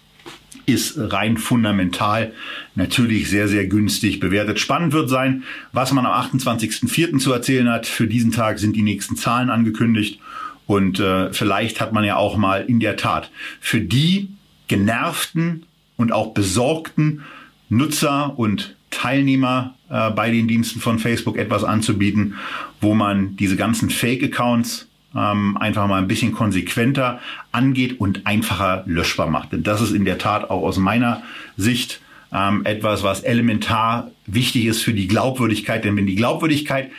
ist 0.66 0.96
rein 0.98 1.38
fundamental 1.38 2.34
natürlich 2.76 3.30
sehr, 3.30 3.48
sehr 3.48 3.66
günstig 3.66 4.20
bewertet. 4.20 4.60
Spannend 4.60 4.94
wird 4.94 5.10
sein, 5.10 5.44
was 5.72 5.92
man 5.92 6.06
am 6.06 6.14
28.04. 6.14 7.18
zu 7.18 7.34
erzählen 7.34 7.70
hat. 7.70 7.88
Für 7.88 8.08
diesen 8.08 8.32
Tag 8.32 8.60
sind 8.60 8.76
die 8.76 8.84
nächsten 8.84 9.16
Zahlen 9.16 9.50
angekündigt. 9.50 10.20
Und 10.68 11.00
äh, 11.00 11.34
vielleicht 11.34 11.82
hat 11.82 11.94
man 11.94 12.04
ja 12.04 12.18
auch 12.18 12.38
mal 12.38 12.64
in 12.68 12.80
der 12.80 12.96
Tat 12.96 13.32
für 13.60 13.82
die 13.82 14.30
genervten 14.68 15.66
und 15.98 16.12
auch 16.12 16.34
besorgten 16.34 17.24
Nutzer 17.70 18.38
und 18.38 18.76
Teilnehmer 18.92 19.76
äh, 19.90 20.12
bei 20.12 20.32
den 20.32 20.48
Diensten 20.48 20.80
von 20.80 21.00
Facebook 21.00 21.38
etwas 21.38 21.64
anzubieten, 21.64 22.36
wo 22.82 22.94
man 22.94 23.36
diese 23.36 23.56
ganzen 23.56 23.90
Fake-Accounts 23.90 24.88
ähm, 25.16 25.58
einfach 25.58 25.88
mal 25.88 25.98
ein 25.98 26.08
bisschen 26.08 26.34
konsequenter 26.34 27.20
angeht 27.52 28.00
und 28.00 28.26
einfacher 28.28 28.84
löschbar 28.86 29.30
macht. 29.30 29.52
Denn 29.52 29.64
das 29.64 29.82
ist 29.82 29.92
in 29.92 30.06
der 30.06 30.18
Tat 30.18 30.50
auch 30.50 30.64
aus 30.64 30.78
meiner 30.78 31.24
Sicht 31.58 32.02
ähm, 32.32 32.66
etwas, 32.66 33.04
was 33.04 33.22
elementar 33.22 34.12
wichtig 34.28 34.66
ist 34.66 34.84
für 34.84 34.94
die 34.94 35.08
Glaubwürdigkeit. 35.08 35.84
Denn 35.84 35.98
wenn 35.98 36.06
die 36.06 36.16
Glaubwürdigkeit 36.16 36.92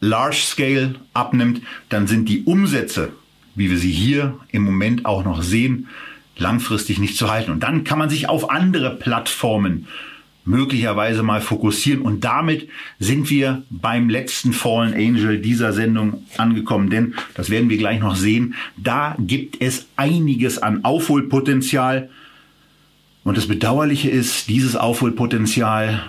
large 0.00 0.42
scale 0.42 0.96
abnimmt, 1.12 1.62
dann 1.88 2.06
sind 2.06 2.28
die 2.28 2.42
Umsätze, 2.44 3.12
wie 3.54 3.70
wir 3.70 3.78
sie 3.78 3.92
hier 3.92 4.38
im 4.50 4.62
Moment 4.64 5.06
auch 5.06 5.24
noch 5.24 5.42
sehen, 5.42 5.88
langfristig 6.36 6.98
nicht 6.98 7.16
zu 7.16 7.30
halten. 7.30 7.52
Und 7.52 7.62
dann 7.62 7.84
kann 7.84 7.98
man 7.98 8.10
sich 8.10 8.28
auf 8.28 8.50
andere 8.50 8.90
Plattformen 8.96 9.86
möglicherweise 10.44 11.22
mal 11.22 11.40
fokussieren. 11.40 12.02
Und 12.02 12.24
damit 12.24 12.68
sind 12.98 13.30
wir 13.30 13.62
beim 13.70 14.08
letzten 14.08 14.52
Fallen 14.52 14.94
Angel 14.94 15.40
dieser 15.40 15.72
Sendung 15.72 16.24
angekommen. 16.36 16.90
Denn, 16.90 17.14
das 17.34 17.50
werden 17.50 17.70
wir 17.70 17.78
gleich 17.78 18.00
noch 18.00 18.16
sehen, 18.16 18.54
da 18.76 19.16
gibt 19.18 19.60
es 19.60 19.86
einiges 19.96 20.58
an 20.58 20.84
Aufholpotenzial. 20.84 22.10
Und 23.24 23.38
das 23.38 23.48
Bedauerliche 23.48 24.10
ist, 24.10 24.48
dieses 24.48 24.76
Aufholpotenzial, 24.76 26.04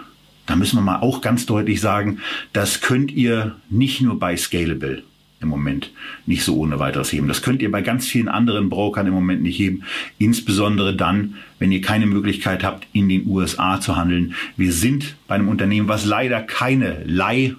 da 0.46 0.56
müssen 0.56 0.78
wir 0.78 0.84
mal 0.84 1.00
auch 1.00 1.22
ganz 1.22 1.46
deutlich 1.46 1.80
sagen, 1.80 2.20
das 2.52 2.82
könnt 2.82 3.12
ihr 3.12 3.56
nicht 3.70 4.02
nur 4.02 4.20
bei 4.20 4.36
Scalable 4.36 5.04
im 5.42 5.50
Moment 5.50 5.92
nicht 6.26 6.44
so 6.44 6.58
ohne 6.58 6.80
weiteres 6.80 7.12
heben. 7.12 7.28
Das 7.28 7.42
könnt 7.42 7.62
ihr 7.62 7.72
bei 7.72 7.82
ganz 7.82 8.08
vielen 8.08 8.28
anderen 8.28 8.70
Brokern 8.70 9.08
im 9.08 9.14
Moment 9.14 9.42
nicht 9.42 9.60
heben. 9.60 9.84
Insbesondere 10.18 10.96
dann, 10.96 11.36
wenn 11.60 11.72
ihr 11.72 11.82
keine 11.82 12.06
Möglichkeit 12.06 12.64
habt, 12.64 12.88
in 12.94 13.10
den 13.10 13.28
USA 13.28 13.80
zu 13.80 13.96
handeln. 13.96 14.34
Wir 14.58 14.72
sind 14.72 15.16
bei 15.28 15.36
einem 15.36 15.50
Unternehmen, 15.50 15.88
was 15.88 16.06
leider 16.06 16.42
keine 16.42 17.04
Leih 17.06 17.56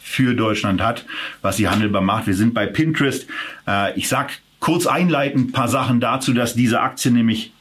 für 0.00 0.34
Deutschland 0.34 0.82
hat, 0.82 1.06
was 1.40 1.56
sie 1.56 1.68
handelbar 1.68 2.02
macht. 2.02 2.26
Wir 2.26 2.34
sind 2.34 2.52
bei 2.52 2.66
Pinterest. 2.66 3.26
Äh, 3.66 3.96
ich 3.96 4.08
sag 4.08 4.40
kurz 4.58 4.86
einleitend 4.86 5.48
ein 5.48 5.52
paar 5.52 5.68
Sachen 5.68 6.00
dazu, 6.00 6.32
dass 6.32 6.54
diese 6.54 6.80
Aktie 6.80 7.10
nämlich 7.10 7.52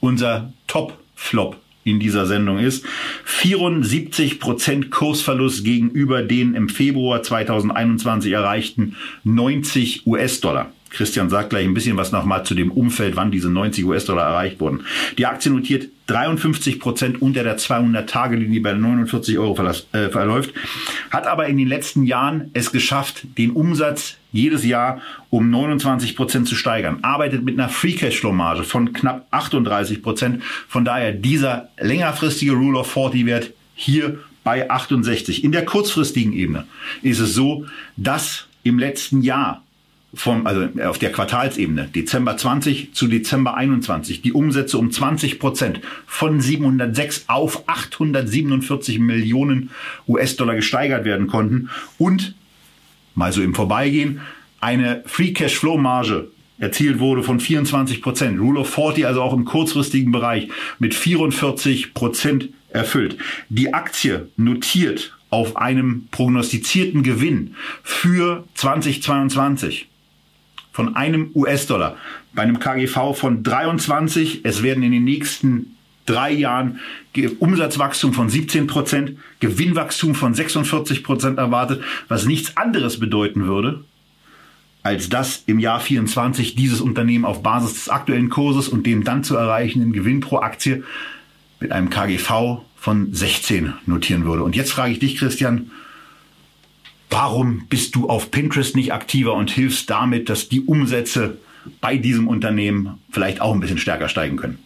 unser 0.00 0.52
Top-Flop 0.68 1.60
in 1.86 2.00
dieser 2.00 2.26
Sendung 2.26 2.58
ist. 2.58 2.84
74 3.24 4.40
Prozent 4.40 4.90
Kursverlust 4.90 5.64
gegenüber 5.64 6.22
den 6.22 6.54
im 6.54 6.68
Februar 6.68 7.22
2021 7.22 8.32
erreichten 8.32 8.96
90 9.24 10.06
US-Dollar. 10.06 10.72
Christian 10.90 11.28
sagt 11.28 11.50
gleich 11.50 11.66
ein 11.66 11.74
bisschen 11.74 11.96
was 11.96 12.12
nochmal 12.12 12.44
zu 12.44 12.54
dem 12.54 12.70
Umfeld, 12.70 13.16
wann 13.16 13.30
diese 13.30 13.50
90 13.50 13.84
US-Dollar 13.84 14.24
erreicht 14.26 14.60
wurden. 14.60 14.86
Die 15.18 15.26
Aktie 15.26 15.50
notiert 15.50 15.88
53 16.06 16.78
Prozent 16.78 17.20
unter 17.20 17.42
der 17.42 17.58
200-Tage-Linie 17.58 18.60
bei 18.60 18.72
49 18.72 19.38
Euro 19.38 19.60
äh, 19.92 20.08
verläuft, 20.08 20.54
hat 21.10 21.26
aber 21.26 21.46
in 21.46 21.58
den 21.58 21.68
letzten 21.68 22.04
Jahren 22.04 22.50
es 22.54 22.70
geschafft, 22.70 23.26
den 23.36 23.50
Umsatz 23.50 24.16
jedes 24.32 24.64
Jahr 24.64 25.00
um 25.30 25.50
29 25.50 26.14
Prozent 26.14 26.46
zu 26.46 26.54
steigern, 26.54 26.98
arbeitet 27.02 27.44
mit 27.44 27.58
einer 27.58 27.68
Free 27.68 27.94
Cashflow 27.94 28.32
Marge 28.32 28.62
von 28.62 28.92
knapp 28.92 29.26
38 29.30 30.02
Prozent. 30.02 30.42
Von 30.68 30.84
daher 30.84 31.12
dieser 31.12 31.70
längerfristige 31.78 32.52
Rule 32.52 32.78
of 32.78 32.90
40 32.90 33.26
Wert 33.26 33.52
hier 33.74 34.18
bei 34.44 34.70
68. 34.70 35.42
In 35.42 35.50
der 35.50 35.64
kurzfristigen 35.64 36.32
Ebene 36.32 36.66
ist 37.02 37.18
es 37.18 37.34
so, 37.34 37.66
dass 37.96 38.46
im 38.62 38.78
letzten 38.78 39.22
Jahr 39.22 39.65
vom, 40.16 40.46
also 40.46 40.68
auf 40.84 40.98
der 40.98 41.12
Quartalsebene, 41.12 41.88
Dezember 41.94 42.36
20 42.36 42.92
zu 42.92 43.06
Dezember 43.06 43.54
21, 43.54 44.22
die 44.22 44.32
Umsätze 44.32 44.78
um 44.78 44.90
20 44.90 45.38
Prozent 45.38 45.80
von 46.06 46.40
706 46.40 47.24
auf 47.28 47.68
847 47.68 48.98
Millionen 48.98 49.70
US-Dollar 50.08 50.54
gesteigert 50.54 51.04
werden 51.04 51.26
konnten 51.26 51.70
und 51.98 52.34
mal 53.14 53.32
so 53.32 53.42
im 53.42 53.54
Vorbeigehen 53.54 54.20
eine 54.60 55.02
Free 55.06 55.32
Cash 55.32 55.56
Flow 55.56 55.76
Marge 55.76 56.28
erzielt 56.58 56.98
wurde 56.98 57.22
von 57.22 57.40
24 57.40 58.00
Prozent. 58.00 58.40
Rule 58.40 58.60
of 58.60 58.70
40 58.70 59.06
also 59.06 59.22
auch 59.22 59.34
im 59.34 59.44
kurzfristigen 59.44 60.12
Bereich 60.12 60.48
mit 60.78 60.94
44 60.94 61.94
Prozent 61.94 62.48
erfüllt. 62.70 63.16
Die 63.48 63.74
Aktie 63.74 64.28
notiert 64.36 65.16
auf 65.30 65.56
einem 65.56 66.08
prognostizierten 66.10 67.02
Gewinn 67.02 67.54
für 67.82 68.44
2022 68.54 69.88
von 70.76 70.94
einem 70.94 71.30
US-Dollar 71.34 71.96
bei 72.34 72.42
einem 72.42 72.58
KGV 72.58 73.14
von 73.14 73.42
23. 73.42 74.44
Es 74.44 74.62
werden 74.62 74.82
in 74.82 74.92
den 74.92 75.04
nächsten 75.04 75.74
drei 76.04 76.30
Jahren 76.30 76.80
Umsatzwachstum 77.38 78.12
von 78.12 78.28
17 78.28 78.66
Prozent, 78.66 79.16
Gewinnwachstum 79.40 80.14
von 80.14 80.34
46 80.34 81.02
Prozent 81.02 81.38
erwartet, 81.38 81.82
was 82.08 82.26
nichts 82.26 82.58
anderes 82.58 83.00
bedeuten 83.00 83.46
würde, 83.46 83.84
als 84.82 85.08
dass 85.08 85.44
im 85.46 85.60
Jahr 85.60 85.80
24 85.80 86.56
dieses 86.56 86.82
Unternehmen 86.82 87.24
auf 87.24 87.42
Basis 87.42 87.72
des 87.72 87.88
aktuellen 87.88 88.28
Kurses 88.28 88.68
und 88.68 88.84
dem 88.84 89.02
dann 89.02 89.24
zu 89.24 89.34
erreichenden 89.34 89.94
Gewinn 89.94 90.20
pro 90.20 90.40
Aktie 90.40 90.84
mit 91.58 91.72
einem 91.72 91.88
KGV 91.88 92.58
von 92.76 93.14
16 93.14 93.72
notieren 93.86 94.26
würde. 94.26 94.42
Und 94.42 94.54
jetzt 94.54 94.72
frage 94.72 94.92
ich 94.92 94.98
dich, 94.98 95.16
Christian, 95.16 95.70
warum 97.10 97.66
bist 97.68 97.94
du 97.94 98.08
auf 98.08 98.30
Pinterest 98.30 98.76
nicht 98.76 98.92
aktiver 98.92 99.34
und 99.34 99.50
hilfst 99.50 99.88
damit, 99.90 100.28
dass 100.28 100.48
die 100.48 100.60
Umsätze 100.60 101.38
bei 101.80 101.96
diesem 101.96 102.28
Unternehmen 102.28 102.98
vielleicht 103.10 103.40
auch 103.40 103.54
ein 103.54 103.60
bisschen 103.60 103.78
stärker 103.78 104.08
steigen 104.08 104.36
können? 104.36 104.65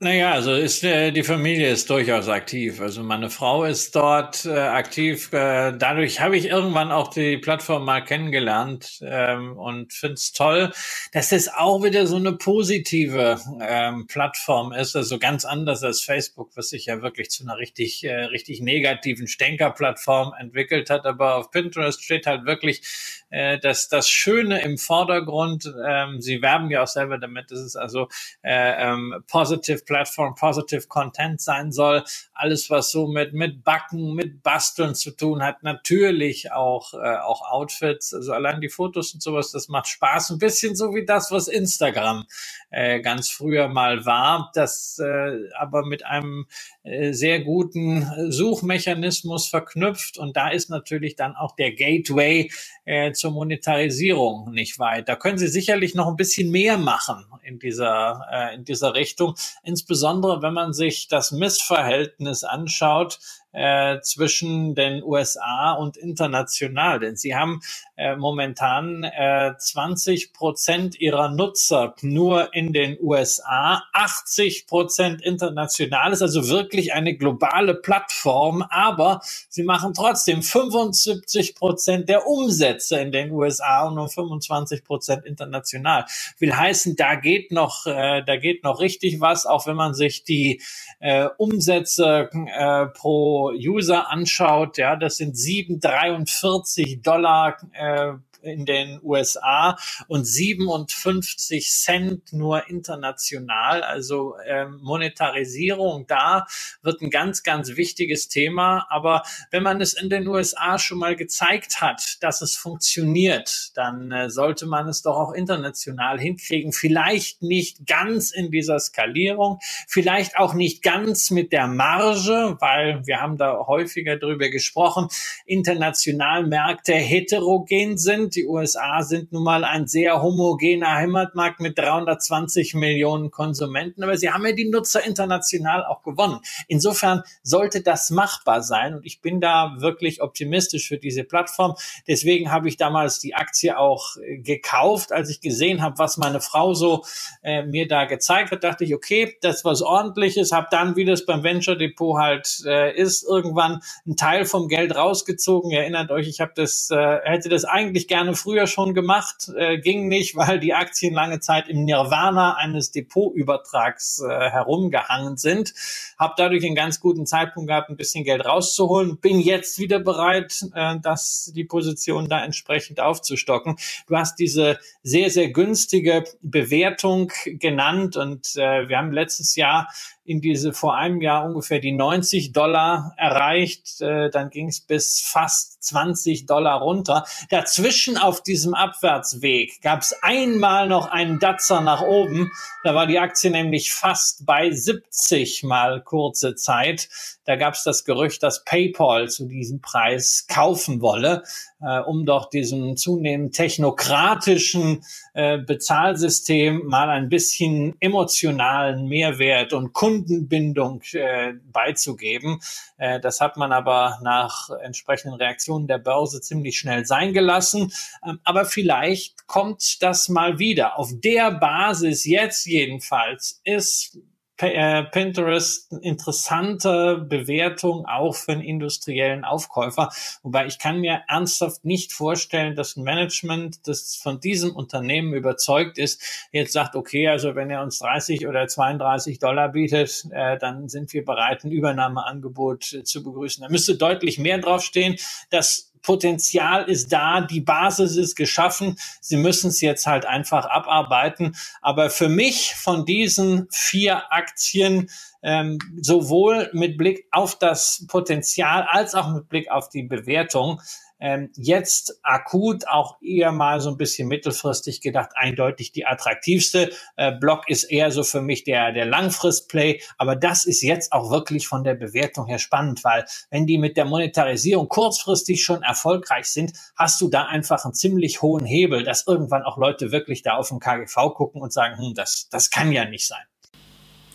Naja, 0.00 0.30
also 0.30 0.52
ist 0.54 0.84
äh, 0.84 1.10
die 1.10 1.24
Familie 1.24 1.72
ist 1.72 1.90
durchaus 1.90 2.28
aktiv. 2.28 2.80
Also 2.80 3.02
meine 3.02 3.30
Frau 3.30 3.64
ist 3.64 3.96
dort 3.96 4.44
äh, 4.46 4.50
aktiv. 4.56 5.32
Äh, 5.32 5.72
dadurch 5.76 6.20
habe 6.20 6.36
ich 6.36 6.44
irgendwann 6.46 6.92
auch 6.92 7.08
die 7.08 7.36
Plattform 7.36 7.84
mal 7.84 8.02
kennengelernt 8.04 9.00
ähm, 9.02 9.56
und 9.58 9.92
finde 9.92 10.14
es 10.14 10.30
toll, 10.32 10.70
dass 11.10 11.30
das 11.30 11.48
auch 11.48 11.82
wieder 11.82 12.06
so 12.06 12.14
eine 12.14 12.32
positive 12.32 13.40
ähm, 13.60 14.06
Plattform 14.06 14.70
ist. 14.70 14.94
Also 14.94 15.18
ganz 15.18 15.44
anders 15.44 15.82
als 15.82 16.00
Facebook, 16.00 16.52
was 16.54 16.68
sich 16.68 16.86
ja 16.86 17.02
wirklich 17.02 17.30
zu 17.30 17.42
einer 17.42 17.58
richtig, 17.58 18.04
äh, 18.04 18.26
richtig 18.26 18.60
negativen 18.60 19.26
Stänkerplattform 19.26 20.32
entwickelt 20.38 20.90
hat. 20.90 21.06
Aber 21.06 21.34
auf 21.34 21.50
Pinterest 21.50 22.04
steht 22.04 22.28
halt 22.28 22.44
wirklich 22.44 22.82
äh, 23.30 23.58
das, 23.58 23.88
das 23.88 24.08
Schöne 24.08 24.62
im 24.62 24.78
Vordergrund. 24.78 25.74
Ähm, 25.84 26.20
sie 26.20 26.40
werben 26.40 26.70
ja 26.70 26.84
auch 26.84 26.88
selber 26.88 27.18
damit, 27.18 27.50
dass 27.50 27.58
es 27.58 27.74
also 27.74 28.06
äh, 28.42 28.90
ähm, 28.92 29.24
positive 29.26 29.87
Platform 29.88 30.34
Positive 30.34 30.86
Content 30.86 31.40
sein 31.40 31.72
soll. 31.72 32.04
Alles, 32.34 32.70
was 32.70 32.92
so 32.92 33.08
mit, 33.08 33.32
mit 33.32 33.64
Backen, 33.64 34.14
mit 34.14 34.42
Basteln 34.42 34.94
zu 34.94 35.10
tun 35.10 35.42
hat. 35.42 35.62
Natürlich 35.62 36.52
auch, 36.52 36.94
äh, 36.94 37.16
auch 37.16 37.50
Outfits. 37.50 38.14
Also 38.14 38.32
allein 38.34 38.60
die 38.60 38.68
Fotos 38.68 39.14
und 39.14 39.22
sowas, 39.22 39.50
das 39.50 39.68
macht 39.68 39.88
Spaß. 39.88 40.30
Ein 40.30 40.38
bisschen 40.38 40.76
so 40.76 40.94
wie 40.94 41.04
das, 41.04 41.32
was 41.32 41.48
Instagram 41.48 42.26
äh, 42.70 43.00
ganz 43.00 43.30
früher 43.30 43.68
mal 43.68 44.04
war. 44.06 44.50
Das 44.54 44.98
äh, 44.98 45.48
aber 45.58 45.84
mit 45.86 46.04
einem 46.04 46.46
äh, 46.82 47.12
sehr 47.12 47.40
guten 47.40 48.06
Suchmechanismus 48.30 49.48
verknüpft. 49.48 50.18
Und 50.18 50.36
da 50.36 50.48
ist 50.48 50.70
natürlich 50.70 51.16
dann 51.16 51.36
auch 51.36 51.56
der 51.56 51.72
Gateway 51.72 52.50
äh, 52.84 53.12
zur 53.12 53.32
Monetarisierung 53.32 54.52
nicht 54.52 54.78
weit. 54.78 55.08
Da 55.08 55.16
können 55.16 55.38
Sie 55.38 55.48
sicherlich 55.48 55.94
noch 55.94 56.08
ein 56.08 56.16
bisschen 56.16 56.50
mehr 56.50 56.78
machen 56.78 57.24
in 57.42 57.58
dieser, 57.58 58.26
äh, 58.30 58.54
in 58.54 58.64
dieser 58.64 58.94
Richtung 58.94 59.34
insbesondere 59.62 60.42
wenn 60.42 60.54
man 60.54 60.72
sich 60.72 61.08
das 61.08 61.32
Missverhältnis 61.32 62.44
anschaut 62.44 63.18
äh, 63.58 64.00
zwischen 64.02 64.74
den 64.74 65.02
USA 65.02 65.72
und 65.72 65.96
international. 65.96 67.00
Denn 67.00 67.16
sie 67.16 67.34
haben 67.34 67.60
äh, 67.96 68.14
momentan 68.14 69.02
äh, 69.02 69.52
20 69.58 70.32
Prozent 70.32 71.00
ihrer 71.00 71.30
Nutzer 71.30 71.94
nur 72.02 72.54
in 72.54 72.72
den 72.72 72.96
USA, 73.00 73.82
80 73.92 74.68
Prozent 74.68 75.22
international. 75.22 76.12
Ist 76.12 76.22
also 76.22 76.48
wirklich 76.48 76.92
eine 76.92 77.16
globale 77.16 77.74
Plattform, 77.74 78.62
aber 78.70 79.20
sie 79.48 79.64
machen 79.64 79.92
trotzdem 79.92 80.42
75 80.42 81.56
Prozent 81.56 82.08
der 82.08 82.28
Umsätze 82.28 83.00
in 83.00 83.10
den 83.10 83.32
USA 83.32 83.88
und 83.88 83.96
nur 83.96 84.08
25 84.08 84.84
Prozent 84.84 85.26
international. 85.26 86.04
Will 86.38 86.54
heißen, 86.54 86.94
da 86.94 87.16
geht 87.16 87.50
noch, 87.50 87.86
äh, 87.86 88.22
da 88.24 88.36
geht 88.36 88.62
noch 88.62 88.78
richtig 88.78 89.20
was, 89.20 89.46
auch 89.46 89.66
wenn 89.66 89.76
man 89.76 89.94
sich 89.94 90.22
die 90.22 90.62
äh, 91.00 91.28
Umsätze 91.36 92.30
äh, 92.32 92.86
pro 92.86 93.47
User 93.52 94.10
anschaut, 94.10 94.78
ja, 94.78 94.96
das 94.96 95.16
sind 95.16 95.36
7,43 95.36 97.02
Dollar 97.02 97.56
äh, 97.72 98.14
in 98.42 98.66
den 98.66 99.00
USA 99.02 99.76
und 100.06 100.24
57 100.24 101.70
Cent 101.70 102.32
nur 102.32 102.68
international. 102.68 103.82
Also 103.82 104.36
ähm, 104.46 104.80
Monetarisierung 104.82 106.06
da 106.06 106.46
wird 106.82 107.02
ein 107.02 107.10
ganz, 107.10 107.42
ganz 107.42 107.76
wichtiges 107.76 108.28
Thema. 108.28 108.86
Aber 108.90 109.22
wenn 109.50 109.62
man 109.62 109.80
es 109.80 109.94
in 109.94 110.10
den 110.10 110.26
USA 110.26 110.78
schon 110.78 110.98
mal 110.98 111.16
gezeigt 111.16 111.80
hat, 111.80 112.18
dass 112.20 112.42
es 112.42 112.56
funktioniert, 112.56 113.70
dann 113.74 114.12
äh, 114.12 114.30
sollte 114.30 114.66
man 114.66 114.88
es 114.88 115.02
doch 115.02 115.16
auch 115.16 115.32
international 115.32 116.18
hinkriegen. 116.18 116.72
Vielleicht 116.72 117.42
nicht 117.42 117.86
ganz 117.86 118.30
in 118.30 118.50
dieser 118.50 118.78
Skalierung, 118.78 119.58
vielleicht 119.86 120.36
auch 120.36 120.54
nicht 120.54 120.82
ganz 120.82 121.30
mit 121.30 121.52
der 121.52 121.66
Marge, 121.66 122.56
weil 122.60 123.06
wir 123.06 123.20
haben 123.20 123.36
da 123.36 123.66
häufiger 123.66 124.16
drüber 124.16 124.48
gesprochen, 124.48 125.08
international 125.46 126.46
Märkte 126.46 126.94
heterogen 126.94 127.98
sind 127.98 128.27
die 128.34 128.46
USA 128.46 129.02
sind 129.02 129.32
nun 129.32 129.44
mal 129.44 129.64
ein 129.64 129.86
sehr 129.86 130.22
homogener 130.22 130.94
Heimatmarkt 130.94 131.60
mit 131.60 131.78
320 131.78 132.74
Millionen 132.74 133.30
Konsumenten, 133.30 134.02
aber 134.02 134.16
sie 134.16 134.30
haben 134.30 134.44
ja 134.46 134.52
die 134.52 134.68
Nutzer 134.68 135.04
international 135.04 135.84
auch 135.84 136.02
gewonnen. 136.02 136.40
Insofern 136.66 137.22
sollte 137.42 137.82
das 137.82 138.10
machbar 138.10 138.62
sein 138.62 138.94
und 138.94 139.06
ich 139.06 139.20
bin 139.20 139.40
da 139.40 139.76
wirklich 139.78 140.22
optimistisch 140.22 140.88
für 140.88 140.98
diese 140.98 141.24
Plattform. 141.24 141.74
Deswegen 142.06 142.50
habe 142.50 142.68
ich 142.68 142.76
damals 142.76 143.18
die 143.18 143.34
Aktie 143.34 143.78
auch 143.78 144.16
äh, 144.16 144.38
gekauft, 144.38 145.12
als 145.12 145.30
ich 145.30 145.40
gesehen 145.40 145.82
habe, 145.82 145.98
was 145.98 146.16
meine 146.16 146.40
Frau 146.40 146.74
so 146.74 147.04
äh, 147.42 147.62
mir 147.62 147.88
da 147.88 148.04
gezeigt 148.04 148.50
hat, 148.50 148.64
dachte 148.64 148.84
ich, 148.84 148.94
okay, 148.94 149.36
das 149.40 149.64
was 149.64 149.82
ordentliches, 149.82 150.52
habe 150.52 150.68
dann, 150.70 150.96
wie 150.96 151.04
das 151.04 151.24
beim 151.24 151.42
Venture 151.42 151.76
Depot 151.76 152.18
halt 152.18 152.62
äh, 152.66 152.96
ist, 152.96 153.24
irgendwann 153.24 153.80
einen 154.06 154.16
Teil 154.16 154.44
vom 154.44 154.68
Geld 154.68 154.94
rausgezogen. 154.94 155.70
Ihr 155.70 155.80
erinnert 155.80 156.10
euch, 156.10 156.28
ich 156.28 156.40
habe 156.40 156.52
das, 156.54 156.90
äh, 156.90 157.18
hätte 157.24 157.48
das 157.48 157.64
eigentlich 157.64 158.08
gerne 158.08 158.17
gerne 158.18 158.34
früher 158.34 158.66
schon 158.66 158.94
gemacht, 158.94 159.48
äh, 159.56 159.78
ging 159.78 160.08
nicht, 160.08 160.34
weil 160.36 160.58
die 160.58 160.74
Aktien 160.74 161.14
lange 161.14 161.38
Zeit 161.38 161.68
im 161.68 161.84
Nirvana 161.84 162.56
eines 162.56 162.90
Depotübertrags 162.90 164.20
äh, 164.20 164.50
herumgehangen 164.50 165.36
sind. 165.36 165.72
Habe 166.18 166.34
dadurch 166.36 166.64
einen 166.64 166.74
ganz 166.74 166.98
guten 166.98 167.26
Zeitpunkt 167.26 167.68
gehabt, 167.68 167.90
ein 167.90 167.96
bisschen 167.96 168.24
Geld 168.24 168.44
rauszuholen. 168.44 169.18
Bin 169.18 169.38
jetzt 169.38 169.78
wieder 169.78 170.00
bereit, 170.00 170.66
äh, 170.74 170.96
das 171.00 171.52
die 171.54 171.64
Position 171.64 172.28
da 172.28 172.44
entsprechend 172.44 172.98
aufzustocken. 172.98 173.76
Du 174.08 174.16
hast 174.16 174.40
diese 174.40 174.80
sehr 175.04 175.30
sehr 175.30 175.50
günstige 175.50 176.24
Bewertung 176.42 177.30
genannt 177.44 178.16
und 178.16 178.56
äh, 178.56 178.88
wir 178.88 178.98
haben 178.98 179.12
letztes 179.12 179.54
Jahr 179.54 179.88
in 180.28 180.42
diese 180.42 180.74
vor 180.74 180.94
einem 180.94 181.22
Jahr 181.22 181.46
ungefähr 181.46 181.80
die 181.80 181.92
90 181.92 182.52
Dollar 182.52 183.14
erreicht. 183.16 184.02
Äh, 184.02 184.28
dann 184.28 184.50
ging 184.50 184.68
es 184.68 184.82
bis 184.82 185.20
fast 185.20 185.82
20 185.82 186.44
Dollar 186.44 186.82
runter. 186.82 187.24
Dazwischen 187.48 188.18
auf 188.18 188.42
diesem 188.42 188.74
Abwärtsweg 188.74 189.80
gab 189.80 190.02
es 190.02 190.14
einmal 190.20 190.86
noch 190.86 191.10
einen 191.10 191.38
Datzer 191.38 191.80
nach 191.80 192.02
oben. 192.02 192.52
Da 192.84 192.94
war 192.94 193.06
die 193.06 193.18
Aktie 193.18 193.50
nämlich 193.50 193.94
fast 193.94 194.44
bei 194.44 194.70
70 194.70 195.62
mal 195.62 196.02
kurze 196.02 196.54
Zeit. 196.54 197.08
Da 197.46 197.56
gab 197.56 197.72
es 197.72 197.82
das 197.82 198.04
Gerücht, 198.04 198.42
dass 198.42 198.64
PayPal 198.64 199.30
zu 199.30 199.46
diesem 199.46 199.80
Preis 199.80 200.44
kaufen 200.46 201.00
wolle, 201.00 201.42
äh, 201.80 202.00
um 202.00 202.26
doch 202.26 202.50
diesem 202.50 202.96
zunehmend 202.96 203.54
technokratischen 203.54 205.04
äh, 205.34 205.58
Bezahlsystem 205.58 206.86
mal 206.86 207.10
ein 207.10 207.28
bisschen 207.28 207.94
emotionalen 208.00 209.06
Mehrwert 209.06 209.72
und 209.72 209.92
Kundenbindung 209.92 211.02
äh, 211.12 211.54
beizugeben. 211.72 212.60
Äh, 212.96 213.20
das 213.20 213.40
hat 213.40 213.56
man 213.56 213.72
aber 213.72 214.18
nach 214.22 214.70
entsprechenden 214.82 215.36
Reaktionen 215.36 215.86
der 215.86 215.98
Börse 215.98 216.40
ziemlich 216.40 216.78
schnell 216.78 217.04
sein 217.06 217.32
gelassen. 217.32 217.92
Ähm, 218.26 218.40
aber 218.44 218.64
vielleicht 218.64 219.46
kommt 219.46 220.02
das 220.02 220.28
mal 220.28 220.58
wieder. 220.58 220.98
Auf 220.98 221.10
der 221.12 221.52
Basis 221.52 222.24
jetzt 222.24 222.66
jedenfalls 222.66 223.60
ist 223.64 224.18
äh, 224.60 225.04
Pinterest 225.04 225.92
interessante 226.02 227.18
Bewertung 227.18 228.06
auch 228.06 228.34
für 228.34 228.52
einen 228.52 228.62
industriellen 228.62 229.44
Aufkäufer. 229.44 230.10
Wobei 230.42 230.66
ich 230.66 230.78
kann 230.78 231.00
mir 231.00 231.22
ernsthaft 231.28 231.84
nicht 231.84 232.12
vorstellen, 232.12 232.74
dass 232.74 232.96
ein 232.96 233.04
Management, 233.04 233.86
das 233.86 234.16
von 234.16 234.40
diesem 234.40 234.74
Unternehmen 234.74 235.32
überzeugt 235.34 235.98
ist, 235.98 236.48
jetzt 236.52 236.72
sagt, 236.72 236.96
okay, 236.96 237.28
also 237.28 237.54
wenn 237.54 237.70
er 237.70 237.82
uns 237.82 237.98
30 238.00 238.46
oder 238.46 238.66
32 238.66 239.38
Dollar 239.38 239.68
bietet, 239.70 240.24
äh, 240.30 240.58
dann 240.58 240.88
sind 240.88 241.12
wir 241.12 241.24
bereit, 241.24 241.64
ein 241.64 241.70
Übernahmeangebot 241.70 242.92
äh, 242.92 243.04
zu 243.04 243.22
begrüßen. 243.22 243.62
Da 243.62 243.68
müsste 243.68 243.96
deutlich 243.96 244.38
mehr 244.38 244.58
draufstehen. 244.58 245.16
dass 245.50 245.92
Potenzial 246.08 246.88
ist 246.88 247.12
da, 247.12 247.42
die 247.42 247.60
Basis 247.60 248.16
ist 248.16 248.34
geschaffen. 248.34 248.96
Sie 249.20 249.36
müssen 249.36 249.68
es 249.68 249.82
jetzt 249.82 250.06
halt 250.06 250.24
einfach 250.24 250.64
abarbeiten. 250.64 251.54
Aber 251.82 252.08
für 252.08 252.30
mich 252.30 252.74
von 252.76 253.04
diesen 253.04 253.68
vier 253.70 254.32
Aktien 254.32 255.10
ähm, 255.42 255.78
sowohl 256.00 256.70
mit 256.72 256.96
Blick 256.96 257.26
auf 257.30 257.58
das 257.58 258.06
Potenzial 258.08 258.86
als 258.88 259.14
auch 259.14 259.34
mit 259.34 259.50
Blick 259.50 259.70
auf 259.70 259.90
die 259.90 260.02
Bewertung 260.02 260.80
ähm, 261.20 261.50
jetzt 261.56 262.20
akut 262.22 262.86
auch 262.88 263.20
eher 263.20 263.52
mal 263.52 263.80
so 263.80 263.90
ein 263.90 263.96
bisschen 263.96 264.28
mittelfristig 264.28 265.00
gedacht, 265.00 265.30
eindeutig 265.34 265.92
die 265.92 266.06
attraktivste. 266.06 266.90
Äh, 267.16 267.32
Block 267.32 267.68
ist 267.68 267.84
eher 267.84 268.10
so 268.10 268.22
für 268.22 268.40
mich 268.40 268.64
der, 268.64 268.92
der 268.92 269.06
Langfristplay, 269.06 270.00
aber 270.16 270.36
das 270.36 270.64
ist 270.64 270.82
jetzt 270.82 271.12
auch 271.12 271.30
wirklich 271.30 271.66
von 271.66 271.84
der 271.84 271.94
Bewertung 271.94 272.46
her 272.46 272.58
spannend, 272.58 273.04
weil 273.04 273.24
wenn 273.50 273.66
die 273.66 273.78
mit 273.78 273.96
der 273.96 274.04
Monetarisierung 274.04 274.88
kurzfristig 274.88 275.62
schon 275.62 275.82
erfolgreich 275.82 276.46
sind, 276.46 276.72
hast 276.96 277.20
du 277.20 277.28
da 277.28 277.46
einfach 277.46 277.84
einen 277.84 277.94
ziemlich 277.94 278.42
hohen 278.42 278.64
Hebel, 278.64 279.04
dass 279.04 279.26
irgendwann 279.26 279.62
auch 279.62 279.76
Leute 279.78 280.12
wirklich 280.12 280.42
da 280.42 280.56
auf 280.56 280.68
den 280.68 280.80
KGV 280.80 281.34
gucken 281.34 281.62
und 281.62 281.72
sagen, 281.72 281.98
hm, 281.98 282.14
das, 282.14 282.48
das 282.50 282.70
kann 282.70 282.92
ja 282.92 283.04
nicht 283.04 283.26
sein. 283.26 283.44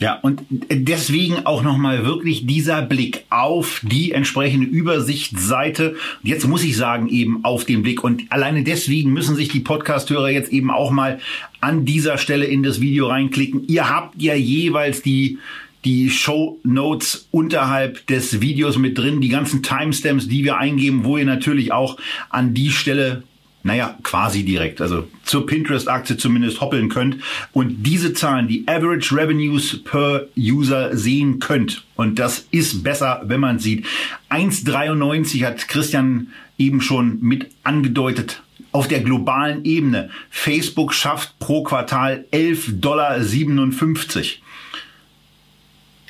Ja, 0.03 0.19
und 0.21 0.41
deswegen 0.69 1.45
auch 1.45 1.63
nochmal 1.63 2.03
wirklich 2.05 2.45
dieser 2.45 2.81
Blick 2.81 3.23
auf 3.29 3.81
die 3.83 4.11
entsprechende 4.11 4.67
Übersichtsseite. 4.67 5.95
Jetzt 6.23 6.45
muss 6.45 6.61
ich 6.65 6.75
sagen, 6.75 7.07
eben 7.07 7.45
auf 7.45 7.63
den 7.63 7.83
Blick. 7.83 8.03
Und 8.03 8.23
alleine 8.29 8.63
deswegen 8.63 9.13
müssen 9.13 9.37
sich 9.37 9.47
die 9.47 9.61
Podcasthörer 9.61 10.29
jetzt 10.29 10.51
eben 10.51 10.71
auch 10.71 10.91
mal 10.91 11.19
an 11.61 11.85
dieser 11.85 12.17
Stelle 12.17 12.43
in 12.43 12.63
das 12.63 12.81
Video 12.81 13.07
reinklicken. 13.07 13.65
Ihr 13.69 13.89
habt 13.89 14.21
ja 14.21 14.35
jeweils 14.35 15.01
die 15.01 15.37
die 15.85 16.09
Show 16.09 16.59
Notes 16.63 17.27
unterhalb 17.31 18.05
des 18.07 18.41
Videos 18.41 18.77
mit 18.77 18.97
drin, 18.97 19.21
die 19.21 19.29
ganzen 19.29 19.63
Timestamps, 19.63 20.27
die 20.27 20.43
wir 20.43 20.57
eingeben, 20.57 21.03
wo 21.03 21.17
ihr 21.17 21.25
natürlich 21.25 21.71
auch 21.71 21.97
an 22.29 22.53
die 22.53 22.71
Stelle 22.71 23.23
naja, 23.63 23.97
quasi 24.03 24.43
direkt, 24.43 24.81
also 24.81 25.07
zur 25.23 25.45
Pinterest-Aktie 25.45 26.17
zumindest 26.17 26.59
hoppeln 26.59 26.89
könnt 26.89 27.23
und 27.53 27.83
diese 27.83 28.13
Zahlen, 28.13 28.49
die 28.49 28.67
Average 28.67 29.15
Revenues 29.15 29.81
per 29.83 30.27
User 30.37 30.95
sehen 30.95 31.39
könnt. 31.39 31.85
Und 31.95 32.19
das 32.19 32.45
ist 32.51 32.83
besser, 32.83 33.23
wenn 33.25 33.39
man 33.39 33.59
sieht. 33.59 33.85
1,93 34.29 35.45
hat 35.45 35.69
Christian 35.69 36.27
eben 36.57 36.81
schon 36.81 37.21
mit 37.21 37.49
angedeutet. 37.63 38.43
Auf 38.73 38.87
der 38.87 38.99
globalen 38.99 39.63
Ebene. 39.63 40.09
Facebook 40.29 40.93
schafft 40.93 41.39
pro 41.39 41.63
Quartal 41.63 42.25
11,57 42.33 42.79
Dollar. 42.81 43.19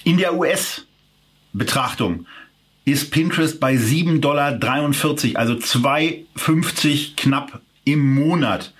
In 0.05 0.17
der 0.17 0.35
US-Betrachtung 0.35 2.25
ist 2.85 3.11
Pinterest 3.11 3.59
bei 3.59 3.75
7,43 3.75 4.19
Dollar, 4.19 4.59
also 5.39 5.53
2,50 5.53 7.15
knapp 7.15 7.61
im 7.85 8.13
Monat, 8.13 8.73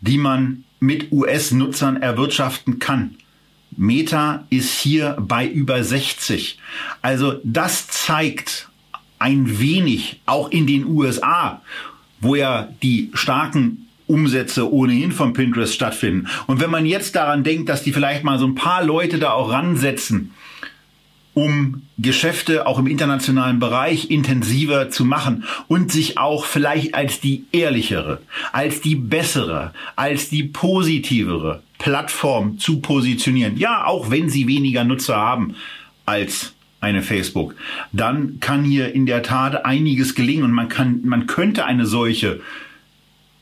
die 0.00 0.18
man 0.18 0.64
mit 0.80 1.12
US-Nutzern 1.12 2.00
erwirtschaften 2.00 2.78
kann. 2.78 3.16
Meta 3.76 4.46
ist 4.50 4.80
hier 4.80 5.16
bei 5.20 5.46
über 5.46 5.84
60. 5.84 6.58
Also 7.02 7.40
das 7.44 7.88
zeigt 7.88 8.68
ein 9.18 9.60
wenig, 9.60 10.20
auch 10.26 10.50
in 10.50 10.66
den 10.66 10.86
USA, 10.86 11.62
wo 12.20 12.34
ja 12.34 12.68
die 12.82 13.10
starken 13.14 13.86
Umsätze 14.06 14.72
ohnehin 14.72 15.12
von 15.12 15.34
Pinterest 15.34 15.74
stattfinden. 15.74 16.26
Und 16.46 16.60
wenn 16.60 16.70
man 16.70 16.84
jetzt 16.84 17.14
daran 17.14 17.44
denkt, 17.44 17.68
dass 17.68 17.84
die 17.84 17.92
vielleicht 17.92 18.24
mal 18.24 18.38
so 18.38 18.46
ein 18.46 18.56
paar 18.56 18.84
Leute 18.84 19.18
da 19.18 19.30
auch 19.32 19.52
ransetzen, 19.52 20.32
um 21.34 21.82
Geschäfte 21.98 22.66
auch 22.66 22.78
im 22.78 22.86
internationalen 22.86 23.60
Bereich 23.60 24.10
intensiver 24.10 24.90
zu 24.90 25.04
machen 25.04 25.44
und 25.68 25.92
sich 25.92 26.18
auch 26.18 26.44
vielleicht 26.44 26.94
als 26.94 27.20
die 27.20 27.44
ehrlichere, 27.52 28.20
als 28.52 28.80
die 28.80 28.96
bessere, 28.96 29.72
als 29.96 30.28
die 30.28 30.44
positivere 30.44 31.62
Plattform 31.78 32.58
zu 32.58 32.80
positionieren. 32.80 33.56
Ja, 33.56 33.86
auch 33.86 34.10
wenn 34.10 34.28
sie 34.28 34.48
weniger 34.48 34.84
Nutzer 34.84 35.16
haben 35.16 35.54
als 36.04 36.52
eine 36.80 37.02
Facebook, 37.02 37.54
dann 37.92 38.40
kann 38.40 38.64
hier 38.64 38.94
in 38.94 39.06
der 39.06 39.22
Tat 39.22 39.64
einiges 39.64 40.14
gelingen 40.14 40.44
und 40.44 40.52
man 40.52 40.68
kann, 40.68 41.00
man 41.04 41.26
könnte 41.26 41.64
eine 41.64 41.86
solche 41.86 42.40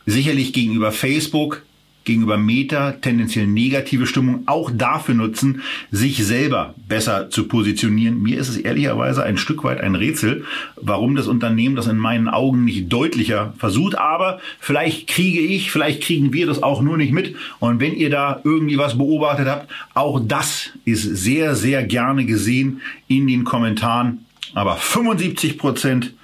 sicherlich 0.06 0.52
gegenüber 0.52 0.90
Facebook 0.90 1.62
gegenüber 2.08 2.38
Meta 2.38 2.92
tendenziell 2.92 3.46
negative 3.46 4.06
Stimmung 4.06 4.42
auch 4.46 4.70
dafür 4.74 5.14
nutzen, 5.14 5.62
sich 5.90 6.24
selber 6.24 6.74
besser 6.88 7.28
zu 7.30 7.46
positionieren. 7.46 8.22
Mir 8.22 8.38
ist 8.38 8.48
es 8.48 8.56
ehrlicherweise 8.56 9.22
ein 9.22 9.36
Stück 9.36 9.62
weit 9.62 9.80
ein 9.80 9.94
Rätsel, 9.94 10.44
warum 10.76 11.14
das 11.14 11.28
Unternehmen 11.28 11.76
das 11.76 11.86
in 11.86 11.98
meinen 11.98 12.28
Augen 12.28 12.64
nicht 12.64 12.90
deutlicher 12.90 13.52
versucht. 13.58 13.98
Aber 13.98 14.40
vielleicht 14.58 15.06
kriege 15.06 15.40
ich, 15.40 15.70
vielleicht 15.70 16.02
kriegen 16.02 16.32
wir 16.32 16.46
das 16.46 16.62
auch 16.62 16.80
nur 16.80 16.96
nicht 16.96 17.12
mit. 17.12 17.36
Und 17.60 17.78
wenn 17.78 17.94
ihr 17.94 18.08
da 18.08 18.40
irgendwie 18.42 18.78
was 18.78 18.96
beobachtet 18.96 19.46
habt, 19.46 19.70
auch 19.92 20.18
das 20.18 20.70
ist 20.86 21.02
sehr, 21.02 21.54
sehr 21.54 21.84
gerne 21.84 22.24
gesehen 22.24 22.80
in 23.06 23.26
den 23.26 23.44
Kommentaren. 23.44 24.24
Aber 24.54 24.76
75 24.76 25.58
Prozent 25.58 26.14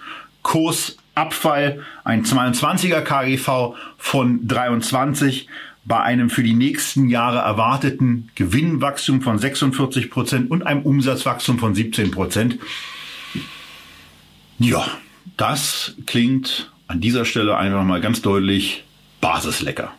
Kursabfall, 0.43 1.83
ein 2.05 2.25
22er 2.25 3.03
KGV 3.03 3.75
von 3.99 4.47
23 4.49 5.47
bei 5.85 6.01
einem 6.01 6.31
für 6.31 6.43
die 6.43 6.55
nächsten 6.55 7.09
Jahre 7.09 7.39
erwarteten 7.39 8.31
Gewinnwachstum 8.35 9.21
von 9.23 9.39
46 9.39 10.11
Prozent 10.11 10.51
und 10.51 10.67
einem 10.67 10.83
Umsatzwachstum 10.83 11.59
von 11.59 11.75
17 11.75 12.11
Prozent. 12.11 12.59
Ja, 14.59 14.87
das 15.37 15.95
klingt 16.07 16.73
an 16.87 17.01
dieser 17.01 17.25
Stelle 17.25 17.57
einfach 17.57 17.85
mal 17.85 18.01
ganz 18.01 18.23
deutlich 18.23 18.85
basislecker. 19.21 19.93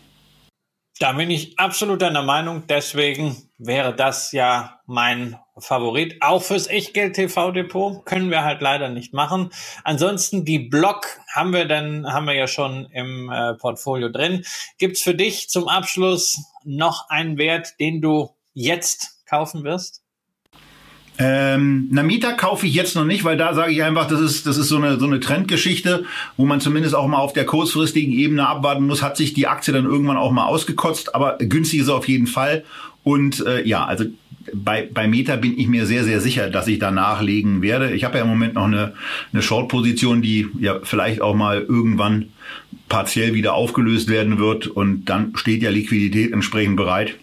Da 0.99 1.13
bin 1.13 1.29
ich 1.29 1.59
absolut 1.59 2.01
deiner 2.01 2.23
Meinung. 2.23 2.63
Deswegen 2.67 3.35
wäre 3.57 3.93
das 3.93 4.31
ja 4.31 4.79
mein 4.85 5.35
Favorit. 5.57 6.18
Auch 6.22 6.41
fürs 6.41 6.68
Echtgeld-TV-Depot 6.68 8.06
können 8.06 8.30
wir 8.30 8.44
halt 8.44 8.61
leider 8.61 8.90
nicht 8.90 9.14
machen. 9.14 9.52
Ansonsten 9.84 10.44
die 10.44 10.60
Block 10.60 11.06
haben 11.34 11.53
wir 11.53 11.65
dann, 11.65 12.11
haben 12.11 12.27
wir 12.27 12.34
ja 12.34 12.48
schon 12.48 12.88
im 12.91 13.30
äh, 13.30 13.53
Portfolio 13.53 14.10
drin. 14.10 14.44
Gibt's 14.77 15.02
für 15.02 15.15
dich 15.15 15.49
zum 15.49 15.68
Abschluss 15.68 16.40
noch 16.64 17.10
einen 17.10 17.38
Wert, 17.38 17.80
den 17.80 18.02
du 18.02 18.30
jetzt 18.53 19.26
kaufen 19.26 19.64
wirst? 19.64 20.02
Ähm, 21.18 21.88
Namita 21.91 22.34
kaufe 22.34 22.68
ich 22.68 22.73
jetzt 22.73 22.95
noch 22.95 23.06
nicht, 23.06 23.23
weil 23.23 23.38
da 23.38 23.53
sage 23.53 23.72
ich 23.72 23.82
einfach, 23.82 24.07
das 24.07 24.19
ist, 24.19 24.45
das 24.45 24.57
ist 24.57 24.68
so 24.68 24.76
eine, 24.76 24.99
so 24.99 25.06
eine 25.06 25.22
Trendgeschichte, 25.22 26.03
wo 26.36 26.45
man 26.45 26.60
zumindest 26.60 26.94
auch 26.94 27.07
mal 27.07 27.19
auf 27.19 27.32
der 27.32 27.45
kurzfristigen 27.45 28.11
Ebene 28.11 28.45
abwarten 28.45 28.86
muss, 28.86 29.02
hat 29.02 29.15
sich 29.15 29.34
die 29.34 29.48
Aktie 29.48 29.73
dann 29.73 29.86
irgendwann 29.86 30.18
auch 30.18 30.32
mal 30.32 30.45
ausgekotzt, 30.45 31.15
aber 31.15 31.38
günstig 31.38 31.80
ist 31.80 31.86
sie 31.86 31.94
auf 31.94 32.10
jeden 32.10 32.27
Fall. 32.27 32.65
Und 33.06 33.45
äh, 33.45 33.64
ja, 33.65 33.86
also 33.86 34.06
bei, 34.52 34.90
bei 34.91 35.07
Meta 35.07 35.36
bin 35.36 35.60
ich 35.60 35.68
mir 35.68 35.86
sehr, 35.86 36.03
sehr 36.03 36.19
sicher, 36.19 36.49
dass 36.49 36.68
ich 36.68 36.80
da 36.80 36.90
nachlegen 36.90 37.61
werde. 37.61 37.94
Ich 37.94 38.03
habe 38.03 38.18
ja 38.18 38.23
im 38.23 38.30
Moment 38.30 38.56
noch 38.56 38.65
eine, 38.65 38.94
eine 39.32 39.44
Short-Position, 39.44 40.23
die 40.23 40.48
ja 40.60 40.80
vielleicht 40.82 41.22
auch 41.22 41.36
mal 41.36 41.61
irgendwann 41.61 42.30
partiell 42.90 43.36
wieder 43.36 43.53
aufgelöst 43.53 44.10
werden 44.10 44.40
wird 44.40 44.65
und 44.65 45.06
dann 45.06 45.34
steht 45.36 45.61
ja 45.61 45.69
Liquidität 45.69 46.34
entsprechend 46.34 46.77
bereit. 46.77 47.14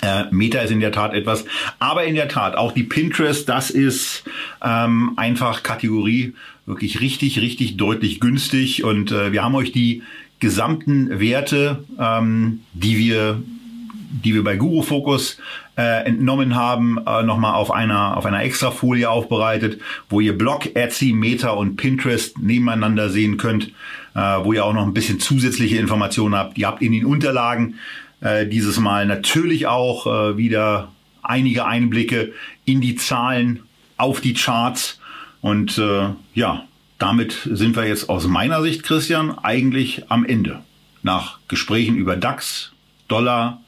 Äh, 0.00 0.26
Meta 0.30 0.60
ist 0.60 0.70
in 0.70 0.80
der 0.80 0.92
Tat 0.92 1.12
etwas, 1.12 1.44
aber 1.80 2.04
in 2.04 2.14
der 2.14 2.28
Tat 2.28 2.54
auch 2.56 2.70
die 2.70 2.84
Pinterest, 2.84 3.48
das 3.48 3.70
ist 3.70 4.22
ähm, 4.62 5.14
einfach 5.16 5.64
Kategorie 5.64 6.34
wirklich 6.66 7.00
richtig, 7.00 7.40
richtig 7.40 7.76
deutlich 7.76 8.20
günstig 8.20 8.84
und 8.84 9.10
äh, 9.10 9.32
wir 9.32 9.42
haben 9.42 9.56
euch 9.56 9.72
die 9.72 10.02
gesamten 10.38 11.18
Werte, 11.18 11.84
ähm, 11.98 12.60
die 12.74 12.98
wir 12.98 13.42
die 14.22 14.34
wir 14.34 14.44
bei 14.44 14.56
Guru 14.56 14.82
Focus 14.82 15.38
äh, 15.76 16.04
entnommen 16.06 16.54
haben, 16.54 16.98
äh, 17.04 17.22
nochmal 17.22 17.54
auf 17.54 17.70
einer 17.70 18.16
auf 18.16 18.26
einer 18.26 18.42
Extrafolie 18.42 19.10
aufbereitet, 19.10 19.80
wo 20.08 20.20
ihr 20.20 20.36
Blog, 20.36 20.76
Etsy, 20.76 21.12
Meta 21.12 21.50
und 21.50 21.76
Pinterest 21.76 22.38
nebeneinander 22.38 23.10
sehen 23.10 23.36
könnt, 23.36 23.72
äh, 24.14 24.20
wo 24.20 24.52
ihr 24.52 24.64
auch 24.64 24.72
noch 24.72 24.86
ein 24.86 24.94
bisschen 24.94 25.18
zusätzliche 25.18 25.78
Informationen 25.78 26.36
habt. 26.36 26.58
Ihr 26.58 26.68
habt 26.68 26.82
in 26.82 26.92
den 26.92 27.04
Unterlagen 27.04 27.74
äh, 28.20 28.46
dieses 28.46 28.78
Mal 28.78 29.06
natürlich 29.06 29.66
auch 29.66 30.06
äh, 30.06 30.36
wieder 30.36 30.92
einige 31.22 31.64
Einblicke 31.66 32.32
in 32.64 32.80
die 32.80 32.96
Zahlen, 32.96 33.60
auf 33.96 34.20
die 34.20 34.34
Charts. 34.34 35.00
Und 35.40 35.78
äh, 35.78 36.10
ja, 36.34 36.64
damit 36.98 37.48
sind 37.50 37.76
wir 37.76 37.86
jetzt 37.86 38.08
aus 38.08 38.26
meiner 38.26 38.62
Sicht, 38.62 38.82
Christian, 38.82 39.36
eigentlich 39.38 40.10
am 40.10 40.24
Ende. 40.24 40.60
Nach 41.02 41.38
Gesprächen 41.48 41.96
über 41.96 42.16
DAX, 42.16 42.72
Dollar, 43.08 43.60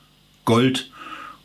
Gold 0.47 0.91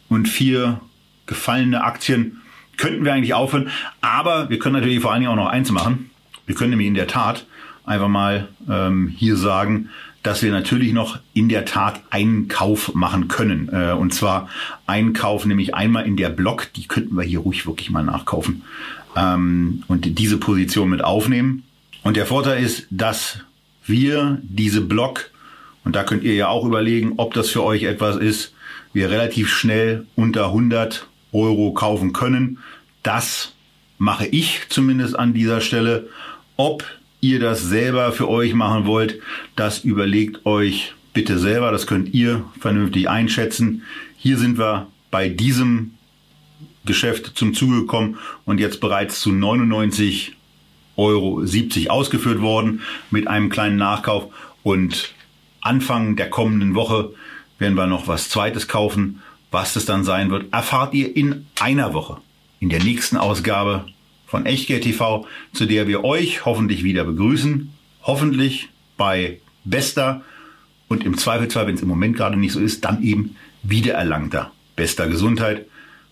und 0.08 0.30
vier 0.30 0.80
gefallene 1.26 1.84
Aktien 1.84 2.42
könnten 2.78 3.04
wir 3.04 3.14
eigentlich 3.14 3.34
aufhören. 3.34 3.70
Aber 4.00 4.50
wir 4.50 4.58
können 4.58 4.76
natürlich 4.76 5.02
vor 5.02 5.12
allen 5.12 5.22
Dingen 5.22 5.32
auch 5.32 5.36
noch 5.36 5.50
eins 5.50 5.72
machen. 5.72 6.10
Wir 6.46 6.56
können 6.56 6.72
nämlich 6.72 6.88
in 6.88 6.96
der 6.96 7.08
Tat 7.08 7.46
einfach 7.86 8.08
mal 8.08 8.48
ähm, 8.70 9.14
hier 9.18 9.36
sagen, 9.36 9.90
dass 10.24 10.44
wir 10.44 10.52
natürlich 10.52 10.94
noch 10.94 11.20
in 11.34 11.50
der 11.50 11.66
Tat 11.66 12.02
einen 12.10 12.48
Kauf 12.48 12.94
machen 12.94 13.28
können. 13.28 13.70
Äh, 13.72 13.94
und 13.94 14.14
zwar 14.14 14.50
einen 14.86 15.14
Kauf, 15.14 15.46
nämlich 15.46 15.74
einmal 15.76 16.06
in 16.06 16.16
der 16.16 16.30
Block, 16.30 16.72
die 16.74 16.88
könnten 16.88 17.16
wir 17.16 17.24
hier 17.24 17.40
ruhig 17.40 17.66
wirklich 17.66 17.90
mal 17.90 18.04
nachkaufen. 18.04 18.64
Ähm, 19.16 19.84
und 19.88 20.20
diese 20.20 20.38
Position 20.38 20.90
mit 20.90 21.04
aufnehmen. 21.04 21.64
Und 22.04 22.18
der 22.18 22.26
Vorteil 22.26 22.64
ist, 22.64 22.88
dass 22.90 23.40
wir 23.86 24.40
diese 24.44 24.82
Block, 24.82 25.32
und 25.84 25.96
da 25.96 26.04
könnt 26.04 26.24
ihr 26.24 26.36
ja 26.36 26.48
auch 26.48 26.66
überlegen, 26.66 27.14
ob 27.18 27.34
das 27.34 27.50
für 27.50 27.64
euch 27.64 27.84
etwas 27.84 28.18
ist, 28.18 28.54
wir 28.94 29.10
relativ 29.10 29.50
schnell 29.50 30.06
unter 30.16 30.48
100 30.48 31.08
Euro 31.32 31.74
kaufen 31.74 32.14
können. 32.14 32.60
Das 33.04 33.54
mache 33.98 34.26
ich 34.28 34.62
zumindest 34.70 35.18
an 35.18 35.34
dieser 35.34 35.62
Stelle. 35.62 36.10
Ob 36.58 36.84
ihr 37.22 37.40
das 37.40 37.62
selber 37.62 38.12
für 38.12 38.30
euch 38.30 38.54
machen 38.54 38.86
wollt, 38.86 39.20
das 39.56 39.84
überlegt 39.84 40.46
euch 40.46 40.94
bitte 41.14 41.40
selber. 41.40 41.72
Das 41.72 41.88
könnt 41.88 42.14
ihr 42.14 42.44
vernünftig 42.60 43.10
einschätzen. 43.10 43.84
Hier 44.18 44.38
sind 44.38 44.58
wir 44.58 44.88
bei 45.10 45.30
diesem 45.30 45.92
Geschäft 46.86 47.34
zum 47.36 47.54
Zuge 47.54 47.82
gekommen 47.82 48.18
und 48.46 48.60
jetzt 48.60 48.80
bereits 48.82 49.20
zu 49.22 49.30
99,70 49.30 50.32
Euro 50.98 51.44
ausgeführt 51.90 52.42
worden 52.42 52.82
mit 53.12 53.28
einem 53.28 53.50
kleinen 53.50 53.78
Nachkauf. 53.78 54.34
Und 54.64 55.14
Anfang 55.62 56.16
der 56.16 56.30
kommenden 56.30 56.76
Woche 56.76 57.14
werden 57.62 57.76
wir 57.76 57.88
noch 57.88 58.08
was 58.08 58.28
Zweites 58.28 58.68
kaufen. 58.68 59.22
Was 59.52 59.76
es 59.76 59.86
dann 59.86 60.04
sein 60.04 60.32
wird, 60.32 60.52
erfahrt 60.54 60.94
ihr 60.94 61.16
in 61.16 61.46
einer 61.60 61.94
Woche. 61.94 62.18
In 62.60 62.70
der 62.70 62.84
nächsten 62.84 63.18
Ausgabe 63.18 63.86
von 64.26 64.46
Echtgeld 64.46 64.84
TV, 64.84 65.28
zu 65.54 65.66
der 65.66 65.88
wir 65.88 66.04
euch 66.04 66.46
hoffentlich 66.46 66.84
wieder 66.84 67.04
begrüßen. 67.04 67.72
Hoffentlich 68.04 68.70
bei 68.98 69.40
bester 69.64 70.24
und 70.88 71.06
im 71.06 71.18
Zweifelsfall, 71.18 71.68
wenn 71.68 71.76
es 71.76 71.82
im 71.82 71.88
Moment 71.88 72.18
gerade 72.18 72.38
nicht 72.38 72.54
so 72.54 72.60
ist, 72.60 72.84
dann 72.84 73.04
eben 73.04 73.36
wiedererlangter 73.64 74.52
bester 74.76 75.08
Gesundheit. 75.08 75.66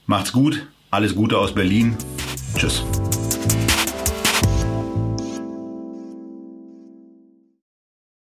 Macht's 0.06 0.32
gut, 0.32 0.68
alles 0.92 1.16
Gute 1.16 1.38
aus 1.38 1.56
Berlin. 1.56 1.96
Tschüss. 2.56 2.84